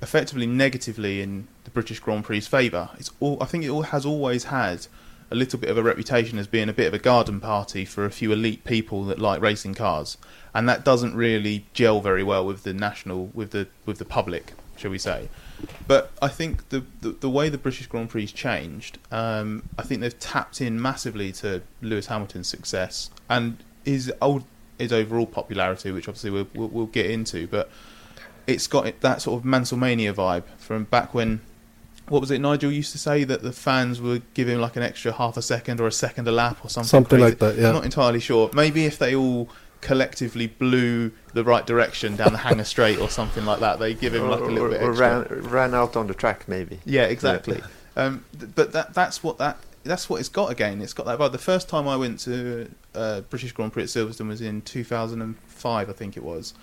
effectively 0.02 0.48
negatively 0.48 1.22
in 1.22 1.48
the 1.64 1.72
British 1.72 2.00
Grand 2.00 2.26
Prix's 2.26 2.48
favour. 2.48 2.90
It's 2.98 3.12
all, 3.20 3.38
I 3.42 3.46
think 3.46 3.64
it 3.64 3.70
all 3.70 3.84
has 3.84 4.06
always 4.06 4.46
had 4.46 4.88
a 5.32 5.36
little 5.36 5.60
bit 5.60 5.70
of 5.70 5.78
a 5.78 5.84
reputation 5.84 6.38
as 6.38 6.48
being 6.48 6.70
a 6.70 6.74
bit 6.74 6.88
of 6.88 6.94
a 6.94 7.00
garden 7.00 7.40
party 7.40 7.86
for 7.86 8.06
a 8.06 8.12
few 8.12 8.32
elite 8.32 8.64
people 8.66 9.04
that 9.06 9.20
like 9.20 9.42
racing 9.42 9.74
cars, 9.74 10.18
and 10.54 10.70
that 10.70 10.86
doesn't 10.86 11.16
really 11.16 11.66
gel 11.74 12.02
very 12.02 12.24
well 12.24 12.46
with 12.46 12.64
the 12.64 12.74
national, 12.74 13.32
with 13.34 13.52
the 13.52 13.68
with 13.86 13.98
the 13.98 14.06
public, 14.06 14.54
shall 14.76 14.92
we 14.92 15.00
say? 15.00 15.30
But 15.88 16.12
I 16.22 16.28
think 16.28 16.70
the 16.70 16.84
the, 17.02 17.12
the 17.12 17.30
way 17.30 17.50
the 17.50 17.58
British 17.58 17.88
Grand 17.88 18.10
Prix 18.10 18.28
changed, 18.28 18.98
um, 19.12 19.64
I 19.78 19.84
think 19.84 20.02
they've 20.02 20.20
tapped 20.20 20.62
in 20.62 20.82
massively 20.82 21.32
to 21.34 21.62
Lewis 21.82 22.08
Hamilton's 22.08 22.48
success 22.48 23.10
and 23.30 23.58
his 23.84 24.12
old 24.22 24.44
his 24.80 24.94
overall 24.94 25.26
popularity, 25.26 25.92
which 25.92 26.08
obviously 26.08 26.32
we'll, 26.32 26.48
we'll, 26.54 26.68
we'll 26.70 26.86
get 26.88 27.10
into, 27.10 27.48
but 27.48 27.70
it's 28.48 28.68
got 28.68 29.00
that 29.02 29.22
sort 29.22 29.40
of 29.40 29.46
Mansellmania 29.46 30.14
vibe 30.14 30.44
from 30.58 30.86
back 30.86 31.14
when. 31.14 31.42
What 32.10 32.20
was 32.20 32.32
it 32.32 32.42
Nigel 32.42 32.70
used 32.70 32.92
to 32.92 32.98
say 32.98 33.24
that 33.24 33.44
the 33.44 33.54
fans 33.54 34.02
would 34.02 34.24
give 34.34 34.50
him 34.50 34.60
like 34.60 34.76
an 34.76 34.84
extra 34.84 35.14
half 35.14 35.38
a 35.38 35.42
second 35.42 35.80
or 35.80 35.88
a 35.88 35.92
second 35.92 36.28
a 36.28 36.34
lap 36.34 36.58
or 36.62 36.70
something? 36.70 36.90
Something 36.90 37.20
crazy. 37.20 37.24
like 37.32 37.40
that, 37.40 37.58
yeah. 37.58 37.70
I'm 37.70 37.76
not 37.76 37.86
entirely 37.86 38.20
sure. 38.20 38.50
Maybe 38.54 38.86
if 38.86 38.98
they 39.00 39.16
all 39.16 39.48
collectively 39.84 40.48
blew 40.48 41.12
the 41.34 41.44
right 41.44 41.68
direction 41.68 42.16
down 42.16 42.32
the 42.32 42.40
Hangar 42.40 42.64
Straight 42.64 43.00
or 43.00 43.10
something 43.10 43.46
like 43.46 43.60
that, 43.60 43.80
they 43.80 43.94
give 43.94 44.16
him 44.16 44.30
like 44.30 44.40
a 44.40 44.46
little 44.46 44.68
or, 44.68 44.70
bit 44.70 44.82
or 44.82 44.92
extra. 44.92 45.42
ran, 45.42 45.50
ran 45.50 45.74
out 45.76 45.96
on 45.96 46.08
the 46.08 46.14
track, 46.14 46.48
maybe. 46.48 46.80
Yeah, 46.86 47.04
exactly. 47.04 47.62
Um, 47.96 48.26
th- 48.40 48.52
but 48.56 48.72
that 48.72 48.94
that's 48.94 49.22
what 49.24 49.38
that 49.38 49.58
that's 49.84 50.10
what 50.10 50.20
it's 50.20 50.30
got 50.30 50.52
again. 50.52 50.82
It's 50.82 50.94
got 50.94 51.06
that 51.06 51.20
vibe. 51.20 51.34
The 51.34 51.38
first 51.38 51.70
time 51.70 51.88
I 51.88 51.96
went 51.96 52.20
to 52.22 52.72
uh, 52.96 53.22
British 53.22 53.52
Grand 53.52 53.74
Prix 53.74 53.84
at 53.84 53.90
Silverstone 53.90 54.30
was 54.30 54.42
in 54.42 54.62
2005, 54.62 55.90
I 55.90 55.94
think 55.94 56.18
it 56.18 56.24
was, 56.24 56.54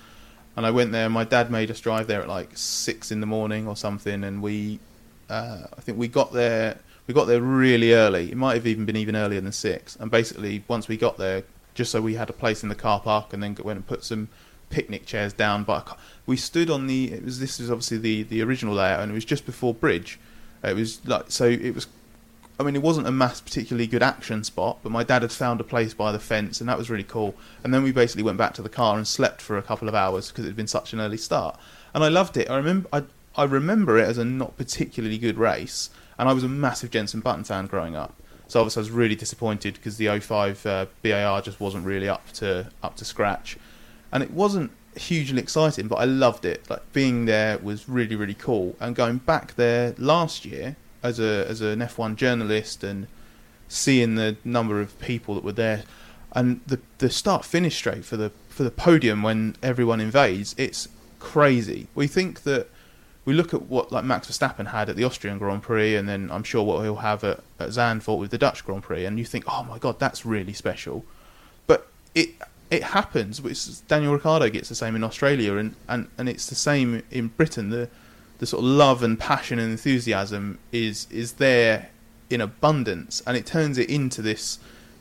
and 0.57 0.67
I 0.67 0.71
went 0.71 0.93
there. 0.93 1.09
My 1.09 1.25
dad 1.25 1.51
made 1.51 1.71
us 1.71 1.79
drive 1.81 2.07
there 2.07 2.23
at 2.23 2.29
like 2.29 2.51
six 2.55 3.13
in 3.13 3.21
the 3.21 3.27
morning 3.27 3.69
or 3.69 3.77
something, 3.77 4.25
and 4.25 4.43
we, 4.43 4.81
uh, 5.29 5.65
I 5.77 5.81
think 5.83 5.99
we 5.99 6.09
got 6.09 6.33
there. 6.33 6.79
We 7.07 7.15
got 7.15 7.27
there 7.27 7.41
really 7.41 7.93
early. 7.93 8.31
It 8.31 8.37
might 8.37 8.55
have 8.55 8.67
even 8.67 8.87
been 8.87 8.97
even 8.97 9.17
earlier 9.17 9.41
than 9.41 9.53
six. 9.53 9.97
And 9.97 10.11
basically, 10.11 10.65
once 10.69 10.87
we 10.87 10.97
got 10.97 11.19
there, 11.19 11.43
just 11.75 11.91
so 11.91 12.01
we 12.01 12.15
had 12.15 12.31
a 12.31 12.35
place 12.35 12.63
in 12.63 12.69
the 12.69 12.75
car 12.75 13.01
park, 13.01 13.33
and 13.33 13.43
then 13.43 13.57
went 13.63 13.77
and 13.77 13.87
put 13.87 14.05
some 14.05 14.29
picnic 14.71 15.05
chairs 15.05 15.33
down. 15.33 15.65
But 15.65 15.99
we 16.27 16.37
stood 16.37 16.71
on 16.71 16.87
the. 16.87 17.13
It 17.13 17.25
was 17.25 17.41
this 17.41 17.61
is 17.61 17.71
obviously 17.71 17.99
the 17.99 18.23
the 18.23 18.43
original 18.43 18.75
layout, 18.75 19.01
and 19.01 19.11
it 19.11 19.15
was 19.15 19.25
just 19.25 19.47
before 19.47 19.75
Bridge. 19.75 20.19
It 20.65 20.75
was 20.75 21.05
like 21.07 21.31
so. 21.31 21.47
It 21.47 21.75
was. 21.75 21.87
I 22.59 22.63
mean, 22.63 22.77
it 22.77 22.83
wasn't 22.83 23.07
a 23.07 23.11
mass 23.11 23.41
particularly 23.41 23.87
good 23.87 24.03
action 24.03 24.45
spot, 24.45 24.81
but 24.83 24.93
my 24.93 25.03
dad 25.03 25.23
had 25.23 25.33
found 25.33 25.63
a 25.63 25.65
place 25.65 25.95
by 25.95 26.13
the 26.13 26.19
fence, 26.19 26.61
and 26.61 26.69
that 26.69 26.77
was 26.77 26.91
really 26.91 27.05
cool. 27.05 27.35
And 27.65 27.73
then 27.73 27.83
we 27.83 27.91
basically 27.91 28.23
went 28.23 28.37
back 28.37 28.53
to 28.55 28.63
the 28.63 28.69
car 28.69 28.99
and 28.99 29.09
slept 29.09 29.41
for 29.41 29.57
a 29.57 29.63
couple 29.63 29.89
of 29.89 29.95
hours 29.95 30.29
because 30.29 30.45
it 30.45 30.49
had 30.49 30.57
been 30.57 30.67
such 30.67 30.93
an 30.93 31.01
early 31.01 31.17
start, 31.17 31.59
and 31.95 32.05
I 32.05 32.09
loved 32.09 32.37
it. 32.37 32.51
I 32.51 32.57
remember, 32.59 32.87
I, 32.93 33.05
I 33.35 33.45
remember 33.45 33.99
it 33.99 34.07
as 34.07 34.19
a 34.19 34.27
not 34.27 34.59
particularly 34.59 35.17
good 35.17 35.39
race, 35.39 35.89
and 36.19 36.29
I 36.29 36.35
was 36.35 36.45
a 36.45 36.49
massive 36.49 36.91
Jenson 36.91 37.21
Button 37.21 37.45
fan 37.45 37.65
growing 37.65 37.97
up. 37.97 38.20
So 38.51 38.59
obviously 38.59 38.81
I 38.81 38.83
was 38.83 38.91
really 38.91 39.15
disappointed 39.15 39.75
because 39.75 39.97
the 39.97 40.19
05 40.19 40.67
uh, 40.67 40.87
BAR 41.05 41.41
just 41.41 41.61
wasn't 41.61 41.87
really 41.87 42.09
up 42.09 42.33
to 42.33 42.69
up 42.83 42.97
to 42.97 43.05
scratch, 43.05 43.57
and 44.11 44.25
it 44.25 44.33
wasn't 44.33 44.73
hugely 44.97 45.41
exciting, 45.41 45.87
but 45.87 45.97
I 45.97 46.05
loved 46.05 46.45
it. 46.45 46.69
Like 46.69 46.93
being 46.93 47.27
there 47.27 47.59
was 47.59 47.89
really 47.89 48.17
really 48.17 48.35
cool, 48.35 48.75
and 48.81 48.97
going 48.97 49.19
back 49.19 49.55
there 49.55 49.95
last 49.99 50.45
year 50.45 50.75
as 51.01 51.21
a 51.21 51.47
as 51.49 51.61
an 51.61 51.79
F1 51.79 52.17
journalist 52.17 52.83
and 52.83 53.07
seeing 53.69 54.17
the 54.17 54.37
number 54.45 54.81
of 54.81 54.99
people 54.99 55.37
that 55.37 55.45
were 55.45 55.53
there, 55.53 55.85
and 56.33 56.61
the 56.67 56.81
the 56.99 57.09
start 57.09 57.45
finish 57.45 57.77
straight 57.77 58.05
for 58.05 58.17
the 58.17 58.33
for 58.49 58.65
the 58.65 58.73
podium 58.73 59.23
when 59.23 59.55
everyone 59.63 60.01
invades, 60.01 60.57
it's 60.59 60.89
crazy. 61.21 61.87
We 61.95 62.09
think 62.09 62.43
that 62.43 62.69
we 63.31 63.37
look 63.37 63.55
at 63.55 63.63
what 63.63 63.93
like 63.93 64.03
Max 64.03 64.29
Verstappen 64.29 64.73
had 64.73 64.89
at 64.89 64.97
the 64.97 65.05
Austrian 65.05 65.39
Grand 65.39 65.63
Prix, 65.63 65.95
and 65.95 66.09
then 66.09 66.33
I'm 66.33 66.43
sure 66.43 66.65
what 66.65 66.83
he'll 66.83 66.97
have 66.97 67.23
at, 67.23 67.39
at 67.61 67.69
Zandvoort 67.69 68.19
with 68.19 68.33
the 68.33 68.39
Dutch 68.39 68.65
Grand 68.65 68.83
Prix, 68.83 69.05
and 69.05 69.21
you 69.21 69.25
think, 69.25 69.45
oh 69.47 69.63
my 69.63 69.79
god, 69.79 70.01
that's 70.01 70.27
really 70.27 70.53
special. 70.53 71.05
But 71.69 71.87
it 72.13 72.31
it 72.73 72.83
happens. 72.83 73.39
Daniel 73.87 74.15
Ricciardo 74.15 74.49
gets 74.51 74.69
the 74.69 74.75
same 74.75 74.97
in 74.97 75.05
Australia, 75.05 75.59
and, 75.59 75.77
and, 75.87 76.09
and 76.19 76.29
it's 76.29 76.49
the 76.49 76.57
same 76.57 77.05
in 77.13 77.29
Britain. 77.29 77.71
The 77.71 77.89
the 78.39 78.47
sort 78.47 78.65
of 78.65 78.69
love 78.69 79.05
and 79.05 79.17
passion 79.17 79.61
and 79.61 79.71
enthusiasm 79.71 80.59
is 80.73 81.07
is 81.13 81.35
there 81.35 81.91
in 82.31 82.41
abundance, 82.41 83.23
and 83.29 83.37
it 83.37 83.47
turns 83.47 83.79
it 83.79 83.89
into 83.89 84.23
this 84.23 84.59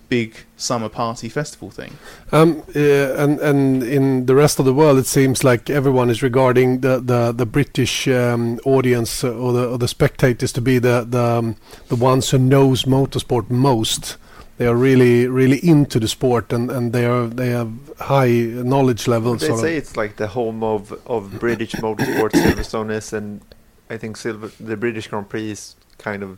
big 0.10 0.36
summer 0.58 0.89
party 0.89 1.30
festival 1.30 1.69
thing. 1.69 1.93
Um, 2.32 2.63
uh, 2.76 3.13
and 3.24 3.39
and 3.39 3.84
in 3.84 4.26
the 4.26 4.36
rest 4.36 4.60
of 4.60 4.65
the 4.65 4.74
world, 4.74 4.98
it 4.98 5.06
seems 5.06 5.43
like 5.43 5.69
everyone 5.69 6.10
is 6.10 6.22
regarding 6.22 6.82
the 6.82 7.00
the, 7.00 7.32
the 7.32 7.45
British 7.45 8.08
um, 8.08 8.60
audience 8.65 9.24
or 9.24 9.54
the 9.54 9.69
or 9.69 9.78
the 9.78 9.88
spectators 9.88 10.52
to 10.54 10.62
be 10.62 10.80
the 10.80 11.06
the 11.08 11.24
um, 11.24 11.56
the 11.88 11.95
ones 11.95 12.32
who 12.32 12.38
knows 12.38 12.84
motorsport 12.84 13.50
most. 13.50 14.17
They 14.58 14.67
are 14.67 14.76
really 14.76 15.26
really 15.28 15.60
into 15.65 16.00
the 16.00 16.08
sport 16.08 16.52
and, 16.52 16.69
and 16.69 16.91
they 16.91 17.06
are 17.06 17.28
they 17.28 17.50
have 17.50 17.72
high 18.00 18.32
knowledge 18.32 19.08
levels. 19.08 19.41
They 19.41 19.56
say 19.56 19.78
of. 19.78 19.84
it's 19.84 19.95
like 19.95 20.17
the 20.17 20.28
home 20.28 20.63
of, 20.63 20.91
of 21.08 21.39
British 21.39 21.74
motorsport. 21.76 22.32
Silverstone 22.32 22.91
is, 22.91 23.13
and 23.13 23.41
I 23.89 23.98
think 23.98 24.17
Silver 24.17 24.52
the 24.60 24.76
British 24.76 25.08
Grand 25.08 25.30
Prix 25.30 25.52
is 25.52 25.76
kind 25.98 26.24
of 26.24 26.38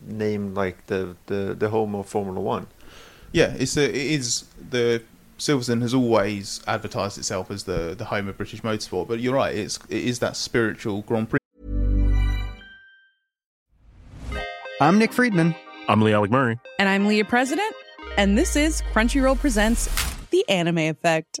named 0.00 0.54
like 0.54 0.86
the, 0.86 1.16
the, 1.26 1.54
the 1.58 1.70
home 1.70 1.94
of 1.94 2.06
Formula 2.06 2.40
One. 2.40 2.66
Yeah, 3.32 3.54
it's 3.58 3.76
a, 3.76 3.88
it 3.88 3.94
is 3.94 4.44
the 4.70 5.02
Silverstone 5.40 5.80
has 5.80 5.94
always 5.94 6.60
advertised 6.66 7.16
itself 7.16 7.50
as 7.50 7.64
the 7.64 7.94
the 7.96 8.04
home 8.04 8.28
of 8.28 8.36
British 8.36 8.60
motorsport, 8.60 9.08
but 9.08 9.20
you're 9.20 9.34
right, 9.34 9.56
it's 9.56 9.78
it 9.88 10.04
is 10.04 10.18
that 10.18 10.36
spiritual 10.36 11.02
Grand 11.02 11.30
Prix. 11.30 11.38
I'm 14.80 14.98
Nick 14.98 15.12
Friedman. 15.12 15.54
I'm 15.88 16.02
Lee 16.02 16.12
Alec 16.12 16.30
Murray. 16.30 16.58
And 16.78 16.88
I'm 16.88 17.06
Leah 17.06 17.24
President, 17.24 17.74
and 18.18 18.36
this 18.36 18.54
is 18.54 18.82
Crunchyroll 18.92 19.38
Presents 19.38 19.88
The 20.30 20.46
Anime 20.48 20.78
Effect. 20.78 21.40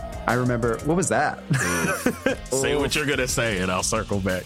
I 0.27 0.35
remember, 0.35 0.77
what 0.85 0.95
was 0.95 1.09
that? 1.09 1.45
Mm. 1.49 2.53
say 2.53 2.75
what 2.75 2.95
you're 2.95 3.05
going 3.05 3.17
to 3.17 3.27
say, 3.27 3.59
and 3.59 3.71
I'll 3.71 3.83
circle 3.83 4.19
back. 4.19 4.43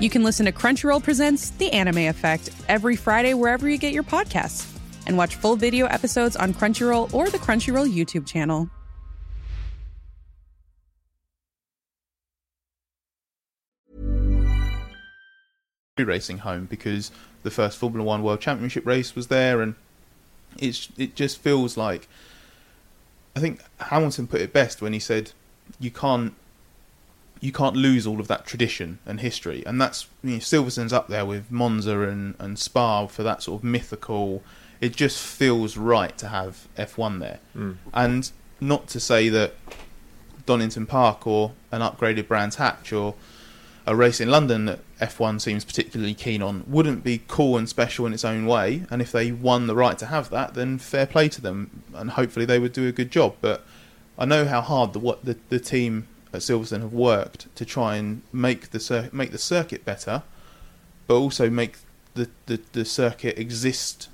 You 0.00 0.08
can 0.08 0.22
listen 0.22 0.46
to 0.46 0.52
Crunchyroll 0.52 1.02
Presents 1.02 1.50
The 1.50 1.72
Anime 1.72 1.98
Effect 1.98 2.50
every 2.68 2.96
Friday 2.96 3.34
wherever 3.34 3.68
you 3.68 3.78
get 3.78 3.92
your 3.92 4.04
podcasts, 4.04 4.74
and 5.06 5.18
watch 5.18 5.36
full 5.36 5.56
video 5.56 5.86
episodes 5.86 6.36
on 6.36 6.54
Crunchyroll 6.54 7.12
or 7.12 7.28
the 7.30 7.38
Crunchyroll 7.38 7.92
YouTube 7.92 8.26
channel. 8.26 8.70
Racing 15.98 16.38
home 16.38 16.66
because 16.66 17.10
the 17.42 17.50
first 17.50 17.76
Formula 17.76 18.04
One 18.04 18.22
World 18.22 18.40
Championship 18.40 18.86
race 18.86 19.16
was 19.16 19.26
there, 19.26 19.60
and 19.60 19.74
it's 20.56 20.88
it 20.96 21.16
just 21.16 21.38
feels 21.38 21.76
like 21.76 22.08
I 23.36 23.40
think 23.40 23.60
Hamilton 23.78 24.26
put 24.26 24.40
it 24.40 24.52
best 24.52 24.82
when 24.82 24.92
he 24.92 24.98
said, 24.98 25.32
"You 25.78 25.90
can't, 25.90 26.34
you 27.40 27.52
can't 27.52 27.76
lose 27.76 28.06
all 28.06 28.20
of 28.20 28.28
that 28.28 28.46
tradition 28.46 28.98
and 29.06 29.20
history." 29.20 29.64
And 29.66 29.80
that's 29.80 30.06
you 30.22 30.34
know, 30.34 30.38
Silverstone's 30.38 30.92
up 30.92 31.08
there 31.08 31.24
with 31.24 31.50
Monza 31.50 32.00
and 32.00 32.34
and 32.38 32.58
Spa 32.58 33.06
for 33.06 33.22
that 33.22 33.42
sort 33.42 33.60
of 33.60 33.64
mythical. 33.64 34.42
It 34.80 34.94
just 34.94 35.20
feels 35.24 35.76
right 35.76 36.16
to 36.18 36.28
have 36.28 36.68
F1 36.76 37.18
there, 37.18 37.40
mm. 37.56 37.76
and 37.92 38.30
not 38.60 38.86
to 38.88 39.00
say 39.00 39.28
that 39.28 39.54
Donington 40.46 40.86
Park 40.86 41.26
or 41.26 41.52
an 41.70 41.80
upgraded 41.80 42.28
Brands 42.28 42.56
Hatch 42.56 42.92
or 42.92 43.14
a 43.86 43.94
race 43.94 44.20
in 44.20 44.30
London 44.30 44.66
that 44.66 44.80
F1 45.00 45.40
seems 45.40 45.64
particularly 45.64 46.14
keen 46.14 46.42
on 46.42 46.64
wouldn't 46.66 47.04
be 47.04 47.22
cool 47.28 47.56
and 47.56 47.68
special 47.68 48.06
in 48.06 48.12
its 48.12 48.24
own 48.24 48.46
way. 48.46 48.84
And 48.90 49.00
if 49.00 49.12
they 49.12 49.30
won 49.30 49.66
the 49.66 49.76
right 49.76 49.96
to 49.98 50.06
have 50.06 50.30
that, 50.30 50.54
then 50.54 50.78
fair 50.78 51.06
play 51.06 51.28
to 51.28 51.40
them, 51.40 51.82
and 51.94 52.10
hopefully 52.10 52.44
they 52.44 52.58
would 52.58 52.72
do 52.72 52.88
a 52.88 52.92
good 52.92 53.10
job. 53.10 53.36
But 53.40 53.64
I 54.18 54.24
know 54.24 54.44
how 54.44 54.60
hard 54.60 54.92
the 54.92 54.98
what 54.98 55.24
the, 55.24 55.36
the 55.48 55.60
team 55.60 56.08
at 56.32 56.40
Silverstone 56.40 56.80
have 56.80 56.92
worked 56.92 57.54
to 57.56 57.64
try 57.64 57.96
and 57.96 58.22
make 58.32 58.70
the 58.70 59.08
make 59.12 59.30
the 59.30 59.38
circuit 59.38 59.84
better, 59.84 60.22
but 61.06 61.14
also 61.14 61.48
make 61.48 61.76
the, 62.14 62.28
the, 62.46 62.60
the 62.72 62.84
circuit 62.84 63.38
exist 63.38 64.08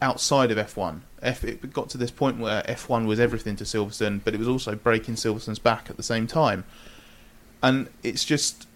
outside 0.00 0.50
of 0.50 0.58
F1. 0.58 1.00
F 1.22 1.42
it 1.42 1.72
got 1.72 1.88
to 1.90 1.98
this 1.98 2.12
point 2.12 2.38
where 2.38 2.62
F1 2.62 3.06
was 3.06 3.18
everything 3.18 3.56
to 3.56 3.64
Silverstone, 3.64 4.20
but 4.22 4.34
it 4.34 4.38
was 4.38 4.46
also 4.46 4.76
breaking 4.76 5.14
Silverstone's 5.14 5.58
back 5.58 5.90
at 5.90 5.96
the 5.96 6.02
same 6.02 6.26
time. 6.26 6.64
And 7.62 7.88
it's 8.04 8.24
just 8.24 8.67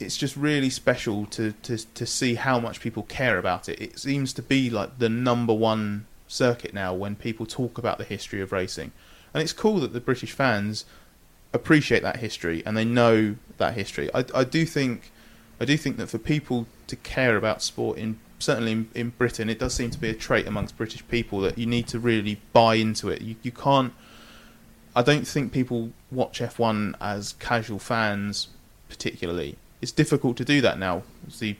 it's 0.00 0.16
just 0.16 0.36
really 0.36 0.70
special 0.70 1.26
to, 1.26 1.52
to 1.62 1.76
to 1.76 2.06
see 2.06 2.34
how 2.34 2.58
much 2.58 2.80
people 2.80 3.02
care 3.04 3.38
about 3.38 3.68
it. 3.68 3.80
It 3.80 3.98
seems 3.98 4.32
to 4.34 4.42
be 4.42 4.70
like 4.70 4.98
the 4.98 5.08
number 5.08 5.52
one 5.52 6.06
circuit 6.26 6.72
now 6.72 6.94
when 6.94 7.16
people 7.16 7.46
talk 7.46 7.78
about 7.78 7.98
the 7.98 8.04
history 8.04 8.40
of 8.40 8.52
racing, 8.52 8.92
and 9.34 9.42
it's 9.42 9.52
cool 9.52 9.80
that 9.80 9.92
the 9.92 10.00
British 10.00 10.32
fans 10.32 10.84
appreciate 11.52 12.02
that 12.02 12.18
history 12.18 12.62
and 12.64 12.76
they 12.76 12.84
know 12.84 13.34
that 13.58 13.74
history. 13.74 14.08
I, 14.14 14.24
I 14.34 14.44
do 14.44 14.64
think 14.64 15.10
I 15.60 15.64
do 15.64 15.76
think 15.76 15.96
that 15.98 16.08
for 16.08 16.18
people 16.18 16.66
to 16.86 16.96
care 16.96 17.36
about 17.36 17.62
sport 17.62 17.98
in 17.98 18.18
certainly 18.38 18.72
in, 18.72 18.88
in 18.94 19.08
Britain, 19.10 19.50
it 19.50 19.58
does 19.58 19.74
seem 19.74 19.90
to 19.90 19.98
be 19.98 20.08
a 20.08 20.14
trait 20.14 20.46
amongst 20.46 20.76
British 20.76 21.06
people 21.08 21.40
that 21.40 21.58
you 21.58 21.66
need 21.66 21.86
to 21.88 21.98
really 21.98 22.40
buy 22.52 22.76
into 22.76 23.08
it. 23.08 23.22
You 23.22 23.36
you 23.42 23.52
can't. 23.52 23.92
I 24.96 25.02
don't 25.02 25.26
think 25.26 25.52
people 25.52 25.90
watch 26.10 26.40
F1 26.40 26.94
as 27.00 27.34
casual 27.34 27.78
fans 27.78 28.48
particularly 28.88 29.56
it's 29.80 29.92
difficult 29.92 30.36
to 30.38 30.44
do 30.44 30.60
that 30.60 30.78
now. 30.78 31.02
The 31.38 31.56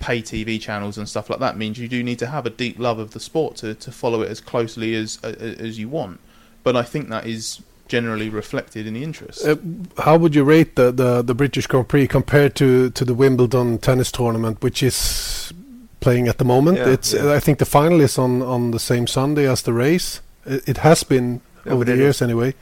pay 0.00 0.22
TV 0.22 0.60
channels 0.60 0.96
and 0.96 1.08
stuff 1.08 1.28
like 1.28 1.40
that 1.40 1.56
means 1.56 1.78
you 1.78 1.88
do 1.88 2.02
need 2.02 2.18
to 2.18 2.26
have 2.26 2.46
a 2.46 2.50
deep 2.50 2.78
love 2.78 2.98
of 2.98 3.10
the 3.12 3.20
sport 3.20 3.56
to, 3.56 3.74
to 3.74 3.92
follow 3.92 4.22
it 4.22 4.30
as 4.30 4.40
closely 4.40 4.94
as 4.94 5.18
as 5.22 5.78
you 5.78 5.88
want. 5.88 6.20
But 6.62 6.76
I 6.76 6.82
think 6.82 7.08
that 7.08 7.26
is 7.26 7.60
generally 7.90 8.28
reflected 8.28 8.86
in 8.86 8.94
the 8.94 9.02
interest. 9.02 9.44
Uh, 9.44 9.56
how 9.98 10.16
would 10.16 10.34
you 10.34 10.44
rate 10.44 10.76
the, 10.76 10.92
the, 10.92 11.22
the 11.22 11.34
British 11.34 11.66
Grand 11.66 11.88
Prix 11.88 12.06
compared 12.06 12.54
to, 12.54 12.90
to 12.90 13.04
the 13.04 13.14
Wimbledon 13.14 13.78
tennis 13.78 14.12
tournament, 14.12 14.62
which 14.62 14.80
is 14.82 15.52
playing 15.98 16.28
at 16.28 16.38
the 16.38 16.44
moment? 16.44 16.78
Yeah, 16.78 16.90
it's 16.90 17.12
yeah. 17.12 17.32
I 17.32 17.40
think 17.40 17.58
the 17.58 17.66
final 17.66 18.00
is 18.00 18.16
on, 18.16 18.42
on 18.42 18.70
the 18.70 18.78
same 18.78 19.06
Sunday 19.06 19.46
as 19.48 19.62
the 19.62 19.72
race. 19.72 20.20
It, 20.46 20.68
it 20.68 20.76
has 20.78 21.02
been 21.02 21.40
yeah, 21.66 21.72
over 21.72 21.84
the 21.84 21.96
years 21.96 22.22
anyway. 22.22 22.54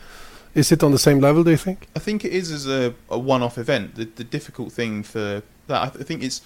Is 0.55 0.73
it 0.73 0.83
on 0.83 0.93
the 0.93 0.99
same 0.99 1.21
level? 1.21 1.45
Do 1.45 1.51
you 1.51 1.57
think? 1.57 1.89
I 1.95 1.99
think 1.99 2.25
it 2.25 2.33
is 2.33 2.51
as 2.51 2.67
a, 2.67 2.95
a 3.09 3.19
one-off 3.19 3.59
event. 3.59 3.95
The, 3.95 4.05
the 4.05 4.25
difficult 4.25 4.73
thing 4.73 5.03
for 5.03 5.43
that, 5.67 5.83
I, 5.83 5.89
th- 5.89 6.01
I 6.01 6.05
think 6.05 6.23
it's 6.23 6.43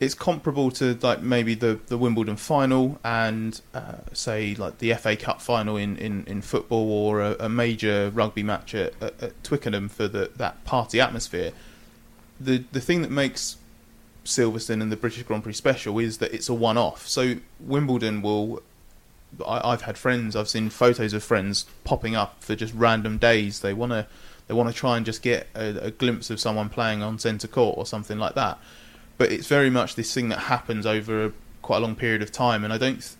it's 0.00 0.14
comparable 0.14 0.70
to 0.70 0.96
like 1.02 1.22
maybe 1.22 1.54
the, 1.54 1.80
the 1.86 1.98
Wimbledon 1.98 2.36
final 2.36 3.00
and 3.04 3.60
uh, 3.74 3.96
say 4.12 4.54
like 4.54 4.78
the 4.78 4.94
FA 4.94 5.16
Cup 5.16 5.40
final 5.40 5.76
in, 5.76 5.96
in, 5.96 6.24
in 6.26 6.40
football 6.40 6.90
or 6.92 7.20
a, 7.20 7.36
a 7.40 7.48
major 7.48 8.10
rugby 8.10 8.44
match 8.44 8.74
at, 8.74 8.94
at, 9.02 9.20
at, 9.20 9.44
Twickenham 9.44 9.88
for 9.88 10.06
the, 10.06 10.30
that 10.36 10.64
party 10.64 11.00
atmosphere. 11.00 11.52
The 12.40 12.64
the 12.70 12.80
thing 12.80 13.02
that 13.02 13.10
makes 13.10 13.56
Silverstone 14.24 14.82
and 14.82 14.92
the 14.92 14.96
British 14.96 15.24
Grand 15.24 15.42
Prix 15.42 15.54
special 15.54 15.98
is 15.98 16.18
that 16.18 16.32
it's 16.32 16.48
a 16.48 16.54
one 16.54 16.78
off. 16.78 17.08
So 17.08 17.36
Wimbledon 17.58 18.22
will 18.22 18.62
I, 19.46 19.70
have 19.70 19.82
had 19.82 19.98
friends, 19.98 20.34
I've 20.34 20.48
seen 20.48 20.70
photos 20.70 21.12
of 21.12 21.22
friends 21.22 21.66
popping 21.84 22.16
up 22.16 22.42
for 22.42 22.54
just 22.54 22.74
random 22.74 23.18
days. 23.18 23.60
They 23.60 23.72
want 23.72 23.92
to 23.92 24.06
they 24.46 24.54
want 24.54 24.70
to 24.70 24.74
try 24.74 24.96
and 24.96 25.04
just 25.04 25.20
get 25.22 25.46
a, 25.54 25.86
a, 25.86 25.90
glimpse 25.90 26.30
of 26.30 26.40
someone 26.40 26.70
playing 26.70 27.02
on 27.02 27.18
centre 27.18 27.46
court 27.46 27.76
or 27.76 27.84
something 27.84 28.18
like 28.18 28.34
that. 28.34 28.58
But 29.18 29.30
it's 29.30 29.46
very 29.46 29.68
much 29.68 29.94
this 29.94 30.12
thing 30.14 30.30
that 30.30 30.38
happens 30.38 30.86
over 30.86 31.26
a, 31.26 31.32
quite 31.60 31.76
a 31.76 31.80
long 31.80 31.94
period 31.94 32.22
of 32.22 32.32
time, 32.32 32.64
and 32.64 32.72
I 32.72 32.78
don't. 32.78 33.00
Th- 33.00 33.16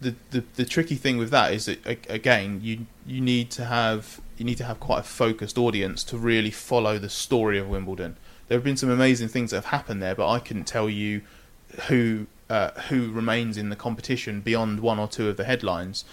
the, 0.00 0.16
the 0.32 0.44
the 0.56 0.64
tricky 0.64 0.96
thing 0.96 1.16
with 1.16 1.30
that 1.30 1.54
is 1.54 1.66
that 1.66 1.86
again 2.10 2.60
you 2.60 2.86
you 3.06 3.20
need 3.20 3.50
to 3.52 3.64
have 3.64 4.20
you 4.36 4.44
need 4.44 4.58
to 4.58 4.64
have 4.64 4.80
quite 4.80 4.98
a 4.98 5.04
focused 5.04 5.56
audience 5.56 6.02
to 6.04 6.18
really 6.18 6.50
follow 6.50 6.98
the 6.98 7.08
story 7.08 7.58
of 7.58 7.68
Wimbledon. 7.68 8.16
There 8.48 8.58
have 8.58 8.64
been 8.64 8.76
some 8.76 8.90
amazing 8.90 9.28
things 9.28 9.52
that 9.52 9.58
have 9.58 9.66
happened 9.66 10.02
there, 10.02 10.16
but 10.16 10.28
I 10.28 10.40
couldn't 10.40 10.64
tell 10.64 10.90
you 10.90 11.22
who 11.86 12.26
uh, 12.52 12.70
who 12.88 13.10
remains 13.10 13.56
in 13.56 13.70
the 13.70 13.76
competition 13.76 14.42
beyond 14.42 14.80
one 14.80 14.98
or 14.98 15.08
two 15.08 15.26
of 15.26 15.38
the 15.38 15.44
headlines. 15.44 16.04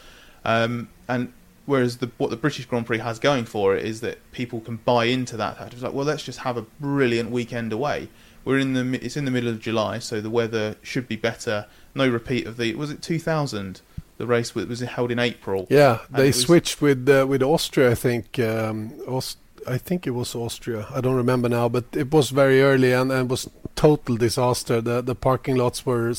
Um, 0.45 0.88
and 1.06 1.34
whereas 1.65 1.97
the, 1.97 2.10
what 2.17 2.30
the 2.30 2.38
British 2.38 2.65
Grand 2.65 2.86
Prix 2.86 2.99
has 2.99 3.19
going 3.19 3.43
for 3.43 3.75
it 3.75 3.84
is 3.84 3.99
that 3.99 4.17
people 4.32 4.62
can 4.62 4.78
buy 4.78 5.06
into 5.06 5.36
that. 5.36 5.58
It's 5.73 5.82
like, 5.82 5.93
well, 5.93 6.06
let's 6.06 6.23
just 6.23 6.39
have 6.39 6.56
a 6.56 6.62
brilliant 6.62 7.30
weekend 7.30 7.73
away. 7.73 8.08
We're 8.45 8.58
in 8.58 8.71
the 8.73 9.06
it's 9.06 9.17
in 9.17 9.25
the 9.25 9.32
middle 9.32 9.49
of 9.49 9.60
July, 9.60 9.99
so 9.99 10.21
the 10.21 10.30
weather 10.30 10.78
should 10.82 11.10
be 11.10 11.17
better. 11.17 11.65
No 11.93 12.08
repeat 12.08 12.47
of 12.47 12.56
the 12.56 12.73
was 12.73 12.89
it 12.89 13.02
2000 13.02 13.82
the 14.17 14.25
race 14.25 14.56
was 14.56 14.65
was 14.67 14.80
held 14.80 15.12
in 15.12 15.19
April. 15.19 15.67
Yeah, 15.69 15.99
they 16.10 16.28
was- 16.28 16.39
switched 16.39 16.82
with 16.82 17.08
uh, 17.10 17.25
with 17.28 17.43
Austria. 17.43 17.91
I 17.91 17.95
think 17.95 18.39
um, 18.39 18.93
Aust- 19.06 19.39
I 19.67 19.78
think 19.78 20.08
it 20.08 20.12
was 20.12 20.36
Austria. 20.36 20.88
I 20.89 21.02
don't 21.02 21.15
remember 21.15 21.49
now, 21.49 21.67
but 21.67 21.84
it 21.93 22.12
was 22.12 22.30
very 22.30 22.62
early 22.62 22.93
and, 22.93 23.12
and 23.12 23.30
was 23.30 23.49
total 23.80 24.18
disaster. 24.18 24.82
The 24.82 25.02
the 25.02 25.15
parking 25.15 25.56
lots 25.56 25.86
were 25.86 26.13